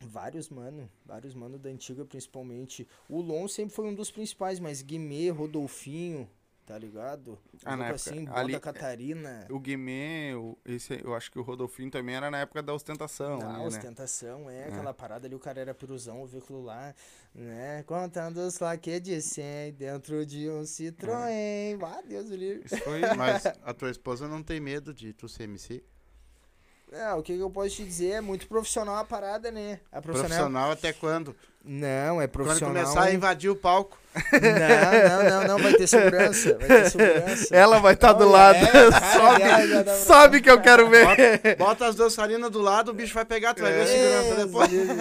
Vários, 0.00 0.48
mano. 0.48 0.90
Vários, 1.06 1.34
mano, 1.34 1.58
da 1.58 1.68
Antiga, 1.70 2.04
principalmente. 2.04 2.88
O 3.08 3.20
Lon 3.20 3.46
sempre 3.46 3.74
foi 3.74 3.86
um 3.86 3.94
dos 3.94 4.10
principais, 4.10 4.58
mas 4.58 4.82
Guimê, 4.82 5.28
Rodolfinho, 5.30 6.28
tá 6.66 6.78
ligado? 6.78 7.38
Ah, 7.64 7.76
na 7.76 7.88
Louco 7.88 7.94
época, 7.94 8.10
assim, 8.10 8.28
ali- 8.28 8.60
Catarina. 8.60 9.46
O 9.50 9.58
Guimê, 9.58 10.34
o- 10.34 10.56
esse, 10.64 11.00
eu 11.04 11.14
acho 11.14 11.30
que 11.30 11.38
o 11.38 11.42
Rodolfinho 11.42 11.90
também 11.90 12.14
era 12.14 12.30
na 12.30 12.38
época 12.40 12.62
da 12.62 12.72
ostentação. 12.72 13.38
Na 13.38 13.50
ali, 13.50 13.58
né? 13.60 13.66
ostentação, 13.66 14.48
é, 14.48 14.64
aquela 14.64 14.94
parada 14.94 15.26
ali, 15.26 15.34
o 15.34 15.38
cara 15.38 15.60
era 15.60 15.74
piruzão, 15.74 16.22
o 16.22 16.26
veículo 16.26 16.62
lá, 16.62 16.94
né? 17.34 17.82
Contando 17.86 18.38
os 18.38 18.58
laque 18.58 19.00
de 19.00 19.20
100 19.20 19.72
dentro 19.74 20.24
de 20.24 20.48
um 20.48 20.62
Citroën. 20.62 21.78
Ah, 21.82 22.02
Deus 22.06 22.28
do 22.28 22.36
livre. 22.36 22.64
Isso 22.66 22.78
foi... 22.78 23.00
Mas 23.16 23.44
a 23.62 23.74
tua 23.74 23.90
esposa 23.90 24.28
não 24.28 24.42
tem 24.42 24.60
medo 24.60 24.94
de 24.94 25.12
tu 25.12 25.28
ser 25.28 25.44
MC? 25.44 25.82
É, 26.90 27.10
o 27.14 27.22
que, 27.22 27.34
que 27.34 27.42
eu 27.42 27.50
posso 27.50 27.70
te 27.76 27.84
dizer? 27.84 28.10
É 28.10 28.20
muito 28.20 28.46
profissional 28.46 28.96
a 28.96 29.04
parada, 29.04 29.50
né? 29.50 29.80
A 29.90 30.02
profissional. 30.02 30.28
Profissional 30.38 30.70
até 30.70 30.92
quando? 30.92 31.34
Não, 31.64 32.20
é 32.20 32.26
Quando 32.26 32.30
profissional. 32.30 32.74
começar 32.84 33.02
a 33.04 33.12
invadir 33.14 33.48
o 33.50 33.56
palco. 33.56 33.98
Não, 34.32 35.08
não, 35.08 35.30
não, 35.30 35.48
não, 35.48 35.58
vai 35.58 35.72
ter 35.72 35.86
segurança. 35.86 36.58
Vai 36.58 36.68
ter 36.68 36.90
segurança. 36.90 37.56
Ela 37.56 37.78
vai 37.78 37.94
estar 37.94 38.12
do 38.12 38.24
Não, 38.26 38.32
lado. 38.32 38.58
é, 38.58 38.90
sobe, 39.16 39.84
pra- 39.84 39.96
sobe 39.96 40.40
que 40.42 40.50
eu 40.50 40.60
quero 40.60 40.90
ver. 40.90 41.06
Bota, 41.06 41.56
bota 41.56 41.86
as 41.86 41.94
dançarinas 41.96 42.50
do 42.50 42.60
lado, 42.60 42.90
o 42.90 42.94
bicho 42.94 43.14
vai 43.14 43.24
pegar, 43.24 43.54
tu 43.54 43.62
vai 43.62 43.72
ver 43.72 43.80
a 43.80 43.86
segurança 43.86 44.34
É, 44.34 44.44
depois. 44.44 44.70
Não, 44.70 44.84
não, 44.86 44.94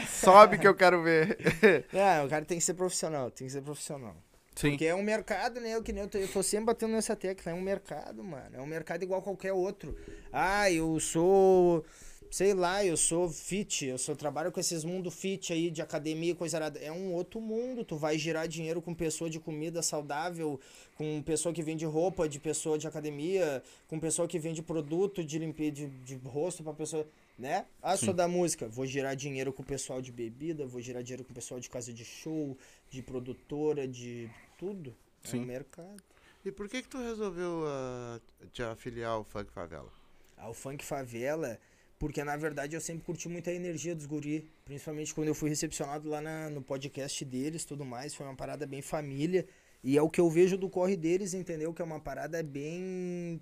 não. 0.00 0.06
Sobe 0.06 0.58
que 0.58 0.68
eu 0.68 0.76
quero 0.76 1.02
ver. 1.02 1.36
Não, 1.92 2.26
o 2.26 2.28
cara 2.28 2.44
tem 2.44 2.56
que 2.58 2.64
ser 2.64 2.74
profissional, 2.74 3.32
tem 3.32 3.48
que 3.48 3.52
ser 3.52 3.62
profissional. 3.62 4.14
Sim. 4.54 4.70
Porque 4.70 4.84
é 4.84 4.94
um 4.94 5.02
mercado, 5.02 5.58
né? 5.60 5.74
Eu, 5.74 5.82
que 5.82 5.92
nem 5.92 6.02
eu, 6.04 6.08
tô, 6.08 6.18
eu 6.18 6.28
tô 6.28 6.40
sempre 6.42 6.66
batendo 6.66 6.92
nessa 6.92 7.16
tecla. 7.16 7.50
É 7.50 7.54
um 7.54 7.60
mercado, 7.62 8.22
mano. 8.22 8.44
É 8.52 8.60
um 8.60 8.66
mercado 8.66 9.02
igual 9.02 9.20
qualquer 9.22 9.52
outro. 9.54 9.96
Ah, 10.32 10.70
eu 10.70 11.00
sou. 11.00 11.84
Sei 12.32 12.54
lá, 12.54 12.82
eu 12.82 12.96
sou 12.96 13.28
fit, 13.28 13.84
eu 13.84 13.98
sou 13.98 14.16
trabalho 14.16 14.50
com 14.50 14.58
esses 14.58 14.84
mundo 14.84 15.10
fit 15.10 15.52
aí 15.52 15.70
de 15.70 15.82
academia 15.82 16.30
e 16.30 16.34
coisa 16.34 16.56
arada. 16.56 16.78
É 16.78 16.90
um 16.90 17.12
outro 17.12 17.38
mundo. 17.42 17.84
Tu 17.84 17.94
vai 17.94 18.16
girar 18.16 18.48
dinheiro 18.48 18.80
com 18.80 18.94
pessoa 18.94 19.28
de 19.28 19.38
comida 19.38 19.82
saudável, 19.82 20.58
com 20.96 21.20
pessoa 21.20 21.54
que 21.54 21.62
vende 21.62 21.84
roupa 21.84 22.26
de 22.26 22.40
pessoa 22.40 22.78
de 22.78 22.86
academia, 22.86 23.62
com 23.86 24.00
pessoa 24.00 24.26
que 24.26 24.38
vende 24.38 24.62
produto 24.62 25.22
de 25.22 25.38
limpeza 25.38 25.72
de, 25.72 25.86
de 25.88 26.14
rosto 26.26 26.64
pra 26.64 26.72
pessoa, 26.72 27.06
né? 27.38 27.66
Ah, 27.82 27.98
sou 27.98 28.14
da 28.14 28.26
música, 28.26 28.66
vou 28.66 28.86
girar 28.86 29.14
dinheiro 29.14 29.52
com 29.52 29.62
o 29.62 29.66
pessoal 29.66 30.00
de 30.00 30.10
bebida, 30.10 30.64
vou 30.64 30.80
girar 30.80 31.02
dinheiro 31.02 31.24
com 31.24 31.32
o 31.32 31.34
pessoal 31.34 31.60
de 31.60 31.68
casa 31.68 31.92
de 31.92 32.02
show, 32.02 32.56
de 32.88 33.02
produtora, 33.02 33.86
de 33.86 34.30
tudo. 34.58 34.96
É 35.22 35.28
Sim. 35.28 35.40
um 35.40 35.44
mercado. 35.44 36.02
E 36.42 36.50
por 36.50 36.66
que 36.66 36.80
que 36.80 36.88
tu 36.88 36.96
resolveu 36.96 37.64
ah, 37.66 38.18
te 38.54 38.62
afiliar 38.62 39.10
ao 39.10 39.22
Funk 39.22 39.52
Favela? 39.52 39.92
Ao 40.42 40.52
funk 40.52 40.84
favela, 40.84 41.56
porque 42.02 42.24
na 42.24 42.36
verdade 42.36 42.74
eu 42.74 42.80
sempre 42.80 43.04
curti 43.04 43.28
muito 43.28 43.48
a 43.48 43.52
energia 43.52 43.94
dos 43.94 44.06
guri, 44.06 44.50
principalmente 44.64 45.14
quando 45.14 45.28
eu 45.28 45.36
fui 45.36 45.48
recepcionado 45.48 46.08
lá 46.08 46.20
na- 46.20 46.50
no 46.50 46.60
podcast 46.60 47.24
deles, 47.24 47.64
tudo 47.64 47.84
mais, 47.84 48.12
foi 48.12 48.26
uma 48.26 48.34
parada 48.34 48.66
bem 48.66 48.82
família, 48.82 49.46
e 49.84 49.96
é 49.96 50.02
o 50.02 50.10
que 50.10 50.20
eu 50.20 50.28
vejo 50.28 50.58
do 50.58 50.68
corre 50.68 50.96
deles, 50.96 51.32
entendeu? 51.32 51.72
Que 51.72 51.80
é 51.80 51.84
uma 51.84 52.00
parada 52.00 52.42
bem 52.42 53.40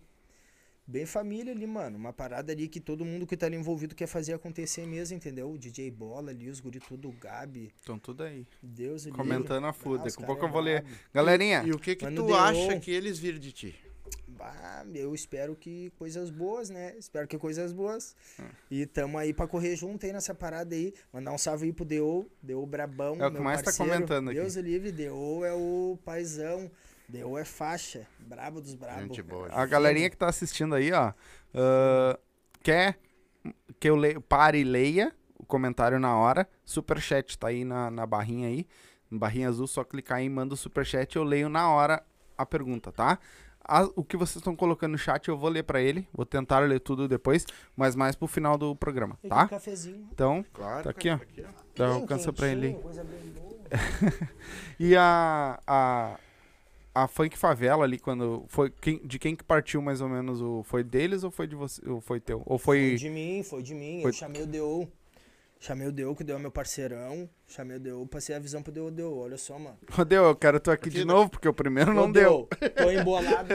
bem 0.87 1.07
família 1.07 1.53
ali, 1.55 1.66
mano, 1.66 1.96
uma 1.96 2.12
parada 2.12 2.53
ali 2.53 2.68
que 2.68 2.81
todo 2.81 3.03
mundo 3.03 3.27
que 3.27 3.35
tá 3.37 3.46
ali 3.46 3.57
envolvido 3.57 3.94
quer 3.94 4.09
fazer 4.09 4.35
acontecer 4.35 4.87
mesmo, 4.87 5.16
entendeu? 5.16 5.51
O 5.51 5.57
DJ 5.57 5.90
Bola 5.90 6.31
ali, 6.31 6.51
os 6.51 6.61
guri 6.61 6.81
tudo, 6.81 7.09
o 7.09 7.12
Gabi, 7.12 7.73
Então 7.83 7.99
tudo 7.99 8.25
aí. 8.25 8.44
Deus 8.62 9.07
Comentando 9.07 9.64
a 9.64 9.70
Ah, 9.70 9.73
fuda. 9.73 10.05
os 10.07 10.12
Daqui 10.12 10.23
a 10.25 10.27
pouco 10.27 10.44
é 10.44 10.49
eu 10.49 10.53
vou 10.53 10.61
ler. 10.61 10.85
Galerinha, 11.14 11.62
E 11.64 11.70
o 11.73 11.79
que 11.79 11.94
que 11.96 12.05
Mano, 12.05 12.27
tu 12.27 12.35
acha 12.35 12.79
que 12.79 12.90
eles 12.90 13.18
viram 13.18 13.38
de 13.38 13.53
ti? 13.53 13.75
Ah, 14.38 14.85
eu 14.94 15.14
espero 15.14 15.55
que 15.55 15.90
coisas 15.99 16.31
boas, 16.31 16.70
né? 16.70 16.94
Espero 16.99 17.29
que 17.29 17.37
coisas 17.38 17.73
boas. 17.73 18.16
Hum. 18.38 18.44
E 18.70 18.87
tamo 18.87 19.18
aí 19.18 19.33
pra 19.35 19.46
correr 19.46 19.77
junto 19.77 20.07
aí 20.07 20.12
nessa 20.12 20.35
parada 20.35 20.75
aí. 20.75 20.94
Mandar 21.12 21.33
um 21.33 21.38
salve 21.38 21.66
aí 21.66 21.73
pro 21.73 21.85
Deu, 21.85 22.31
Deu 22.42 22.64
Brabão. 22.64 23.16
É 23.20 23.27
o 23.27 23.31
que 23.31 23.35
meu 23.35 23.42
mais 23.42 23.61
tá 23.61 23.64
parceiro. 23.64 23.92
comentando 23.92 24.29
aqui. 24.31 24.40
Deus 24.40 24.57
o 24.57 24.61
livre, 24.61 24.90
Deu 24.92 25.44
é 25.44 25.53
o 25.53 25.99
paizão. 26.05 26.70
Deu 27.09 27.37
é 27.37 27.44
faixa. 27.44 28.07
Brabo 28.18 28.61
dos 28.61 28.75
brabos. 28.75 29.03
Gente 29.03 29.23
boa. 29.23 29.49
a 29.51 29.66
galerinha 29.66 30.09
que 30.09 30.16
tá 30.16 30.29
assistindo 30.29 30.75
aí, 30.75 30.92
ó, 30.92 31.12
ah, 31.55 32.18
quer 32.62 32.99
que 33.79 33.90
eu 33.90 33.96
le- 33.96 34.20
pare 34.20 34.61
e 34.61 34.64
leia 34.64 35.12
o 35.38 35.44
comentário 35.44 35.99
na 35.99 36.16
hora. 36.16 36.49
Superchat 36.64 37.37
tá 37.38 37.49
aí 37.49 37.64
na, 37.64 37.90
na 37.90 38.07
barrinha 38.07 38.49
aí, 38.49 38.66
barrinha 39.11 39.49
azul, 39.49 39.66
só 39.66 39.83
clicar 39.83 40.18
aí 40.18 40.27
e 40.27 40.31
manda 40.31 40.55
o 40.55 40.57
superchat, 40.57 41.16
eu 41.16 41.25
leio 41.25 41.49
na 41.49 41.68
hora 41.70 42.03
a 42.38 42.46
pergunta, 42.46 42.92
tá? 42.92 43.18
A- 43.72 43.88
o 43.94 44.02
que 44.02 44.16
vocês 44.16 44.37
estão 44.37 44.56
colocando 44.56 44.92
no 44.92 44.98
chat 44.98 45.28
eu 45.28 45.38
vou 45.38 45.48
ler 45.48 45.62
pra 45.62 45.80
ele, 45.80 46.09
vou 46.12 46.26
tentar 46.26 46.59
ler 46.59 46.80
tudo 46.80 47.06
depois, 47.06 47.46
mas 47.76 47.94
mais 47.94 48.16
pro 48.16 48.26
final 48.26 48.59
do 48.59 48.74
programa, 48.74 49.16
tá? 49.28 49.42
aqui, 49.42 49.50
cafezinho. 49.50 50.09
Então, 50.12 50.44
Claro. 50.52 50.83
Tá 50.83 50.90
aqui, 50.90 51.09
ó. 51.09 51.18
cara, 51.18 51.28
aqui, 51.30 51.42
ó. 51.46 51.62
dá 51.76 51.87
Bem 51.92 52.00
alcança 52.00 52.33
pra 52.33 52.48
ele. 52.48 52.76
E 54.78 54.96
a, 54.96 55.61
a, 55.66 56.18
a 56.94 57.06
Funk 57.06 57.37
Favela 57.38 57.85
ali, 57.85 57.98
quando 57.98 58.44
foi 58.48 58.70
quem, 58.70 58.98
de 59.06 59.18
quem 59.18 59.37
que 59.37 59.44
partiu 59.44 59.80
mais 59.83 60.00
ou 60.00 60.09
menos 60.09 60.40
o 60.40 60.62
foi 60.64 60.83
deles 60.83 61.22
ou 61.22 61.30
foi 61.30 61.46
de 61.46 61.54
você 61.54 61.87
ou 61.88 62.00
foi 62.00 62.18
teu? 62.18 62.42
Ou 62.46 62.59
Foi 62.59 62.88
foi 62.90 62.96
de 62.96 63.09
mim, 63.11 63.42
foi 63.42 63.62
de 63.62 63.74
mim. 63.74 64.00
Foi- 64.02 64.11
Eu 64.11 64.14
chamei 64.14 64.42
o 64.42 64.46
Deu. 64.46 64.90
Chamei 65.62 65.87
o 65.87 65.92
Deu, 65.92 66.16
que 66.16 66.23
o 66.23 66.25
Deu 66.25 66.37
é 66.37 66.38
meu 66.38 66.51
parceirão. 66.51 67.29
Chamei 67.46 67.77
o 67.77 67.81
Deu, 67.81 68.07
passei 68.07 68.35
a 68.35 68.38
visão 68.38 68.62
pro 68.62 68.73
Deu, 68.73 68.90
Deu, 68.90 69.14
olha 69.18 69.37
só, 69.37 69.59
mano. 69.59 69.77
Ô, 69.96 70.05
Deu, 70.07 70.25
eu 70.25 70.35
quero 70.35 70.59
tu 70.59 70.70
aqui 70.70 70.88
Aqui 70.88 70.99
de 71.01 71.05
não- 71.05 71.16
novo, 71.16 71.31
porque 71.31 71.46
o 71.46 71.53
primeiro 71.53 71.92
não 71.92 72.05
Ô, 72.05 72.12
deu. 72.12 72.49
Tô 72.77 72.90
embolado. 72.90 73.55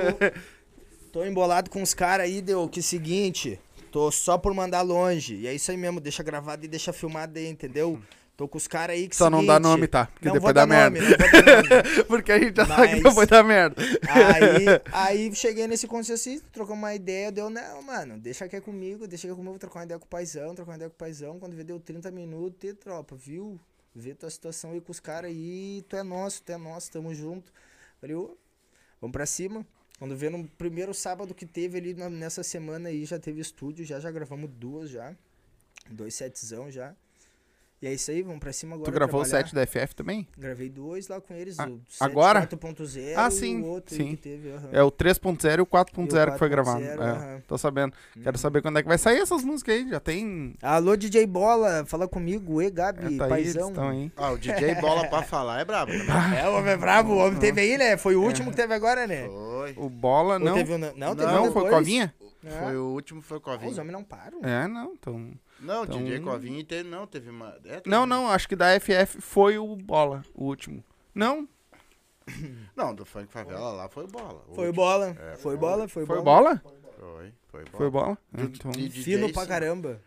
tô 1.11 1.25
embolado 1.25 1.69
com 1.71 1.81
os 1.81 1.95
caras 1.95 2.27
aí, 2.27 2.41
Deu, 2.41 2.69
que 2.69 2.81
seguinte. 2.81 3.59
Tô 3.91 4.11
só 4.11 4.37
por 4.37 4.53
mandar 4.53 4.81
longe. 4.83 5.35
E 5.35 5.47
é 5.47 5.53
isso 5.55 5.71
aí 5.71 5.77
mesmo, 5.77 5.99
deixa 5.99 6.21
gravado 6.21 6.63
e 6.63 6.67
deixa 6.67 6.93
filmado 6.93 7.39
aí, 7.39 7.47
entendeu? 7.47 7.99
Tô 8.37 8.49
com 8.49 8.57
os 8.57 8.67
caras 8.67 8.97
aí 8.97 9.07
que 9.07 9.15
Só 9.15 9.29
não 9.29 9.39
seguinte, 9.39 9.53
dá 9.53 9.59
nome, 9.61 9.87
tá? 9.87 10.07
Porque 10.07 10.27
não 10.27 10.33
depois 10.33 10.53
dá 10.53 10.65
merda. 10.67 10.99
nome, 10.99 11.09
não 11.97 12.03
porque 12.05 12.31
a 12.33 12.39
gente 12.39 12.55
já 12.57 12.65
sabe 12.65 12.87
que 12.89 12.93
Mas- 12.95 13.03
depois 13.03 13.27
dá 13.29 13.41
merda. 13.43 13.81
Aí, 14.09 14.65
aí 14.91 15.35
cheguei 15.35 15.67
nesse 15.67 15.87
consenso 15.87 16.29
assim, 16.29 16.41
trocamos 16.51 16.79
uma 16.83 16.93
ideia, 16.93 17.31
deu, 17.31 17.49
não, 17.49 17.81
mano, 17.81 18.17
deixa 18.19 18.47
que 18.49 18.57
é 18.57 18.61
comigo, 18.61 19.07
deixa 19.07 19.25
que 19.25 19.31
é 19.31 19.35
comigo, 19.35 19.51
vou 19.51 19.59
trocar 19.59 19.79
uma 19.79 19.85
ideia 19.85 19.99
com 19.99 20.05
o 20.05 20.09
paizão, 20.09 20.53
trocar 20.53 20.71
uma 20.71 20.75
ideia 20.75 20.89
com 20.89 20.95
o 20.95 20.97
paizão, 20.97 21.39
quando 21.39 21.55
vê 21.55 21.63
deu 21.63 21.79
30 21.79 22.11
minutos, 22.11 22.69
e 22.69 22.73
tropa, 22.73 23.15
viu? 23.15 23.57
Vê 23.93 24.13
tua 24.13 24.29
situação 24.29 24.71
aí 24.71 24.81
com 24.81 24.91
os 24.91 24.99
caras 24.99 25.31
aí, 25.31 25.85
tu 25.87 25.95
é 25.95 26.03
nosso, 26.03 26.43
tu 26.43 26.51
é 26.51 26.57
nosso, 26.57 26.91
tamo 26.91 27.15
junto. 27.15 27.53
Falei, 28.01 28.17
ô, 28.17 28.37
vamos 28.99 29.13
pra 29.13 29.25
cima. 29.25 29.65
Quando 29.97 30.13
vê 30.17 30.29
no 30.29 30.45
primeiro 30.45 30.93
sábado 30.93 31.33
que 31.33 31.45
teve 31.45 31.77
ali 31.77 31.93
nessa 31.93 32.43
semana 32.43 32.89
aí, 32.89 33.05
já 33.05 33.17
teve 33.17 33.39
estúdio, 33.39 33.85
já, 33.85 33.97
já 33.97 34.11
gravamos 34.11 34.49
duas 34.51 34.89
já, 34.89 35.15
dois 35.89 36.13
setzão 36.13 36.69
já. 36.69 36.93
E 37.81 37.87
é 37.87 37.93
isso 37.93 38.09
aí, 38.09 38.23
vamos 38.23 38.39
pra 38.39 38.53
cima 38.53 38.73
agora. 38.75 38.89
Tu 38.89 38.93
gravou 38.93 39.21
o 39.21 39.25
set 39.25 39.53
da 39.53 39.65
FF 39.67 39.93
também? 39.93 40.25
Gravei 40.37 40.69
dois 40.69 41.07
lá 41.09 41.19
com 41.19 41.33
eles, 41.33 41.59
Ah, 41.59 41.67
o 41.69 41.79
agora? 41.99 42.47
4.0 42.47 43.13
Ah, 43.17 43.29
sim, 43.29 43.61
o 43.61 43.65
outro 43.65 43.93
sim. 43.93 44.11
que 44.11 44.17
teve. 44.17 44.49
aham. 44.53 44.69
É 44.71 44.81
o 44.81 44.89
3.0 44.89 45.57
e 45.59 45.61
o 45.61 45.65
4.0 45.65 46.31
que 46.31 46.39
foi 46.39 46.47
4.0, 46.47 46.49
gravado. 46.49 46.83
É, 46.83 46.95
aham. 46.95 47.41
tô 47.47 47.57
sabendo. 47.57 47.93
Quero 48.13 48.29
Uhum. 48.29 48.37
saber 48.37 48.61
quando 48.61 48.79
é 48.79 48.81
que 48.81 48.87
vai 48.87 48.97
sair 48.97 49.19
essas 49.19 49.43
músicas 49.43 49.75
aí. 49.75 49.89
Já 49.89 49.99
tem. 49.99 50.55
Alô, 50.61 50.95
DJ 50.95 51.27
Bola, 51.27 51.85
fala 51.85 52.07
comigo, 52.07 52.61
e 52.61 52.71
Gabi, 52.71 53.15
É, 53.15 53.17
tá 53.17 53.27
paizão. 53.27 53.73
aí. 53.89 54.11
Ah, 54.15 54.31
o 54.31 54.37
DJ 54.37 54.75
Bola 54.75 55.07
pra 55.07 55.21
falar 55.23 55.59
é 55.59 55.65
brabo. 55.65 55.91
também. 55.91 56.05
É, 56.39 56.49
o 56.49 56.53
homem 56.57 56.71
é 56.71 56.77
brabo, 56.77 57.11
o 57.13 57.17
homem 57.17 57.37
teve 57.39 57.61
aí, 57.61 57.77
né? 57.77 57.97
Foi 57.97 58.15
o 58.15 58.23
último 58.23 58.49
que 58.51 58.55
teve 58.57 58.73
agora, 58.73 59.05
né? 59.05 59.27
Foi. 59.27 59.73
O 59.77 59.89
Bola 59.89 60.35
Ou 60.35 60.39
não. 60.39 60.53
teve 60.55 60.73
um- 60.73 60.77
não, 60.77 60.93
não, 60.95 61.15
teve 61.15 61.31
Não, 61.31 61.49
um 61.49 61.51
foi. 61.51 61.69
Covinha? 61.69 62.13
É. 62.43 62.49
Foi 62.63 62.77
o 62.77 62.85
último, 62.93 63.21
foi 63.21 63.37
o 63.37 63.41
Ah, 63.45 63.57
Os 63.67 63.77
homens 63.77 63.91
não 63.93 64.03
param. 64.03 64.39
É, 64.43 64.67
não. 64.67 64.93
Então... 64.93 65.31
Não, 65.65 65.81
o 65.81 65.83
Então- 65.85 65.97
DJ 66.03 66.19
Covinho 66.19 66.63
teve, 66.63 66.89
não, 66.89 67.05
teve 67.07 67.29
uma... 67.29 67.49
é, 67.65 67.79
teve 67.79 67.89
Não, 67.89 67.99
uma- 68.01 68.05
não. 68.07 68.27
Acho 68.29 68.47
que 68.47 68.55
da 68.55 68.79
FF 68.79 69.19
foi 69.21 69.57
o 69.57 69.75
Bola, 69.75 70.23
o 70.33 70.45
último. 70.45 70.83
Não? 71.13 71.47
Não, 72.75 72.93
do 72.95 73.05
Funk 73.05 73.31
Favela 73.31 73.71
lá 73.71 73.87
foi 73.89 74.03
o 74.05 74.07
Bola. 74.07 74.43
Foi. 74.53 74.71
Bola, 74.71 75.09
É, 75.09 75.31
foi 75.35 75.37
foi. 75.37 75.57
bola, 75.57 75.87
foi, 75.87 76.05
Foi 76.05 76.17
o 76.19 76.23
bola. 76.23 76.55
Bola? 76.55 76.75
Foi, 76.97 77.31
foi 77.51 77.61
o 77.61 77.65
Bola. 77.65 77.77
Foi 77.77 77.87
o 77.87 77.91
Bola? 77.91 78.17
Então... 78.33 78.71
de 78.71 78.89
DJs, 78.89 79.05
Fino 79.05 79.31
pra 79.33 79.45
caramba. 79.45 80.01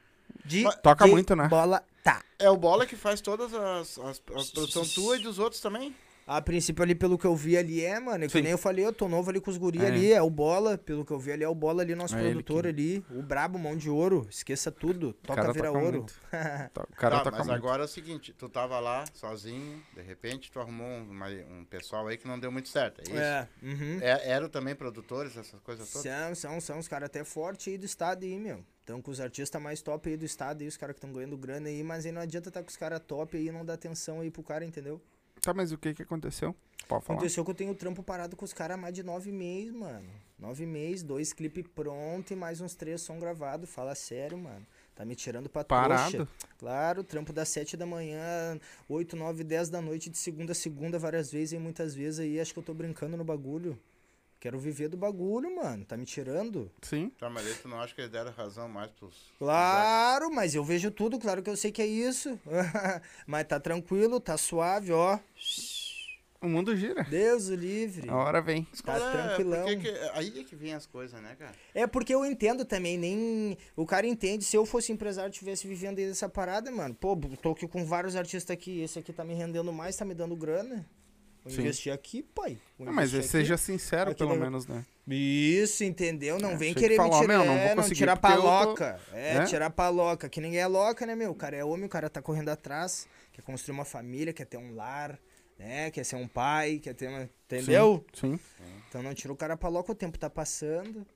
De 0.44 0.62
Mas- 0.62 0.74
Toca 0.76 1.06
muito, 1.06 1.36
né? 1.36 1.46
Bola, 1.48 1.82
tá. 2.02 2.22
É 2.38 2.50
o 2.50 2.56
Bola 2.56 2.86
que 2.86 2.96
faz 2.96 3.20
todas 3.20 3.52
as, 3.54 3.98
as, 3.98 4.22
as 4.34 4.50
produções 4.50 4.94
tuas 4.94 5.20
e 5.20 5.22
dos 5.22 5.38
outros 5.38 5.60
também? 5.60 5.94
A 6.28 6.42
princípio 6.42 6.82
ali, 6.82 6.94
pelo 6.94 7.16
que 7.16 7.24
eu 7.24 7.34
vi 7.34 7.56
ali, 7.56 7.82
é, 7.82 7.98
mano, 7.98 8.24
é 8.24 8.26
que 8.26 8.34
Sim. 8.34 8.42
nem 8.42 8.52
eu 8.52 8.58
falei, 8.58 8.84
eu 8.84 8.92
tô 8.92 9.08
novo 9.08 9.30
ali 9.30 9.40
com 9.40 9.50
os 9.50 9.56
guri 9.56 9.82
É. 9.82 9.86
ali, 9.86 10.12
é 10.12 10.20
o 10.20 10.28
Bola, 10.28 10.76
pelo 10.76 11.02
que 11.02 11.10
eu 11.10 11.18
vi 11.18 11.32
ali, 11.32 11.42
é 11.42 11.48
o 11.48 11.54
Bola 11.54 11.80
ali, 11.82 11.94
nosso 11.94 12.14
É 12.14 12.20
produtor 12.20 12.64
que- 12.64 12.68
ali, 12.68 13.04
o 13.10 13.22
brabo, 13.22 13.58
mão 13.58 13.74
de 13.74 13.88
ouro, 13.88 14.26
esqueça 14.28 14.70
tudo, 14.70 15.14
toca 15.14 15.40
cara 15.40 15.52
vira 15.54 15.68
toca 15.68 15.78
ouro. 15.78 15.98
muito. 16.00 16.20
O 16.92 16.96
cara 16.96 17.16
tá, 17.18 17.24
toca 17.24 17.38
mas 17.38 17.46
muito. 17.46 17.58
agora 17.58 17.82
é 17.82 17.86
o 17.86 17.88
seguinte, 17.88 18.34
tu 18.36 18.46
tava 18.48 18.78
lá 18.78 19.04
sozinho, 19.14 19.82
de 19.94 20.02
repente 20.02 20.52
tu 20.52 20.60
arrumou 20.60 20.86
um, 20.86 21.10
uma- 21.10 21.28
um 21.28 21.64
pessoal 21.64 22.06
aí 22.06 22.18
que 22.18 22.28
não 22.28 22.38
deu 22.38 22.52
muito 22.52 22.68
certo, 22.68 23.00
é 23.00 23.04
isso? 23.04 23.14
É, 23.14 23.48
uhum. 23.62 23.98
É, 24.02 24.30
eram 24.30 24.50
também 24.50 24.74
produtores, 24.74 25.34
essas 25.34 25.58
coisas 25.62 25.88
todas? 25.90 26.02
São, 26.12 26.34
são, 26.34 26.60
são 26.60 26.78
os 26.78 26.86
caras 26.88 27.06
até 27.06 27.24
fortes 27.24 27.68
aí 27.68 27.78
do 27.78 27.86
estado 27.86 28.24
aí, 28.24 28.38
meu. 28.38 28.62
Estão 28.80 29.00
com 29.00 29.10
os 29.10 29.18
artistas 29.20 29.60
mais 29.62 29.80
top 29.80 30.08
aí 30.10 30.16
do 30.16 30.24
estado 30.26 30.60
aí, 30.60 30.68
os 30.68 30.76
caras 30.76 30.94
que 30.94 30.98
estão 30.98 31.10
ganhando 31.12 31.38
grana 31.38 31.68
aí, 31.68 31.82
mas 31.82 32.04
aí 32.04 32.12
não 32.12 32.20
adianta 32.20 32.50
tá 32.50 32.62
com 32.62 32.68
os 32.68 32.76
caras 32.76 33.00
top 33.06 33.34
aí 33.36 33.46
e 33.48 33.52
não 33.52 33.64
dar 33.64 33.74
atenção 33.74 34.20
aí 34.20 34.30
pro 34.30 34.42
cara, 34.42 34.62
entendeu? 34.64 35.00
Tá, 35.42 35.54
mas 35.54 35.72
o 35.72 35.78
que 35.78 35.94
que 35.94 36.02
aconteceu? 36.02 36.54
Pode 36.86 37.04
falar. 37.04 37.18
Aconteceu 37.18 37.44
que 37.44 37.50
eu 37.50 37.54
tenho 37.54 37.74
trampo 37.74 38.02
parado 38.02 38.36
com 38.36 38.44
os 38.44 38.52
caras 38.52 38.74
há 38.74 38.80
mais 38.80 38.94
de 38.94 39.02
nove 39.02 39.30
meses, 39.30 39.72
mano. 39.72 40.08
Nove 40.38 40.64
meses, 40.64 41.02
dois 41.02 41.32
clipes 41.32 41.66
prontos 41.74 42.30
e 42.30 42.36
mais 42.36 42.60
uns 42.60 42.74
três 42.74 43.00
som 43.00 43.18
gravado. 43.18 43.66
Fala 43.66 43.94
sério, 43.94 44.38
mano. 44.38 44.66
Tá 44.94 45.04
me 45.04 45.14
tirando 45.14 45.48
pra 45.48 45.62
trouxa. 45.62 45.88
Parado? 45.88 46.28
Claro, 46.58 47.04
trampo 47.04 47.32
das 47.32 47.48
sete 47.48 47.76
da 47.76 47.86
manhã, 47.86 48.58
oito, 48.88 49.16
nove, 49.16 49.44
dez 49.44 49.68
da 49.68 49.80
noite, 49.80 50.10
de 50.10 50.18
segunda 50.18 50.52
a 50.52 50.54
segunda, 50.54 50.98
várias 50.98 51.30
vezes 51.30 51.52
e 51.52 51.58
muitas 51.58 51.94
vezes 51.94 52.20
aí. 52.20 52.40
Acho 52.40 52.52
que 52.52 52.58
eu 52.58 52.64
tô 52.64 52.74
brincando 52.74 53.16
no 53.16 53.24
bagulho. 53.24 53.78
Quero 54.40 54.58
viver 54.58 54.88
do 54.88 54.96
bagulho, 54.96 55.54
mano. 55.56 55.84
Tá 55.84 55.96
me 55.96 56.04
tirando? 56.04 56.70
Sim. 56.82 57.10
Tá, 57.18 57.28
mas 57.28 57.44
aí 57.46 57.54
tu 57.54 57.66
não 57.68 57.80
acha 57.80 57.92
que 57.94 58.00
eles 58.00 58.12
deram 58.12 58.30
razão 58.30 58.68
mais 58.68 58.88
pros... 58.92 59.32
Claro, 59.38 60.30
mas 60.32 60.54
eu 60.54 60.62
vejo 60.62 60.90
tudo, 60.92 61.18
claro 61.18 61.42
que 61.42 61.50
eu 61.50 61.56
sei 61.56 61.72
que 61.72 61.82
é 61.82 61.86
isso. 61.86 62.38
mas 63.26 63.44
tá 63.48 63.58
tranquilo, 63.58 64.20
tá 64.20 64.36
suave, 64.38 64.92
ó. 64.92 65.18
O 66.40 66.46
mundo 66.46 66.76
gira. 66.76 67.02
Deus 67.02 67.48
o 67.48 67.54
livre. 67.56 68.08
A 68.08 68.14
hora 68.14 68.40
vem. 68.40 68.64
Tá 68.84 68.94
É, 68.94 69.10
tranquilão. 69.10 69.64
porque 69.64 69.76
que- 69.90 69.98
aí 70.14 70.40
é 70.40 70.44
que 70.44 70.54
vem 70.54 70.72
as 70.72 70.86
coisas, 70.86 71.20
né, 71.20 71.34
cara? 71.36 71.52
É 71.74 71.84
porque 71.84 72.14
eu 72.14 72.24
entendo 72.24 72.64
também, 72.64 72.96
nem. 72.96 73.58
O 73.74 73.84
cara 73.84 74.06
entende, 74.06 74.44
se 74.44 74.56
eu 74.56 74.64
fosse 74.64 74.92
empresário 74.92 75.30
e 75.30 75.32
estivesse 75.32 75.66
vivendo 75.66 75.98
aí 75.98 76.06
dessa 76.06 76.28
parada, 76.28 76.70
mano, 76.70 76.94
pô, 76.94 77.16
tô 77.42 77.50
aqui 77.50 77.66
com 77.66 77.84
vários 77.84 78.14
artistas 78.14 78.54
aqui, 78.54 78.82
esse 78.82 79.00
aqui 79.00 79.12
tá 79.12 79.24
me 79.24 79.34
rendendo 79.34 79.72
mais, 79.72 79.96
tá 79.96 80.04
me 80.04 80.14
dando 80.14 80.36
grana. 80.36 80.88
Vou 81.48 81.56
Sim. 81.56 81.62
investir 81.62 81.92
aqui, 81.92 82.22
pai. 82.22 82.58
Ah, 82.80 82.92
mas 82.92 83.10
seja 83.26 83.54
aqui. 83.54 83.64
sincero, 83.64 84.10
Aqui 84.10 84.18
pelo 84.18 84.34
não- 84.34 84.40
menos, 84.40 84.66
né? 84.66 84.84
Isso, 85.10 85.82
entendeu? 85.84 86.38
Não 86.38 86.50
É, 86.50 86.56
vem 86.56 86.74
querer 86.74 86.96
que 86.96 87.02
me 87.02 87.10
tirar, 87.20 87.38
não 87.38 87.46
vou 87.46 87.68
não 87.68 87.74
conseguir 87.76 87.94
tirar 87.96 88.12
eu 88.12 88.16
tô- 88.16 88.20
paloca. 88.20 89.00
É, 89.12 89.38
né? 89.38 89.44
tirar 89.46 89.70
paloca, 89.70 90.28
que 90.28 90.40
ninguém 90.40 90.60
é 90.60 90.66
louca, 90.66 91.06
né, 91.06 91.14
meu? 91.14 91.30
O 91.30 91.34
cara 91.34 91.56
é 91.56 91.64
homem, 91.64 91.86
o 91.86 91.88
cara 91.88 92.10
tá 92.10 92.20
correndo 92.20 92.50
atrás, 92.50 93.08
quer 93.32 93.40
construir 93.42 93.74
uma 93.74 93.84
família, 93.86 94.32
quer 94.32 94.44
ter 94.44 94.58
um 94.58 94.74
lar, 94.74 95.18
né? 95.58 95.90
Quer 95.90 96.04
ser 96.04 96.16
um 96.16 96.28
pai, 96.28 96.78
quer 96.78 96.94
ter 96.94 97.08
uma... 97.08 97.28
Entendeu? 97.46 98.04
Sim, 98.12 98.38
Então 98.88 99.02
não 99.02 99.14
tira 99.14 99.32
o 99.32 99.36
cara 99.36 99.56
paloca, 99.56 99.92
o 99.92 99.94
tempo 99.94 100.18
tá 100.18 100.28
passando. 100.28 101.06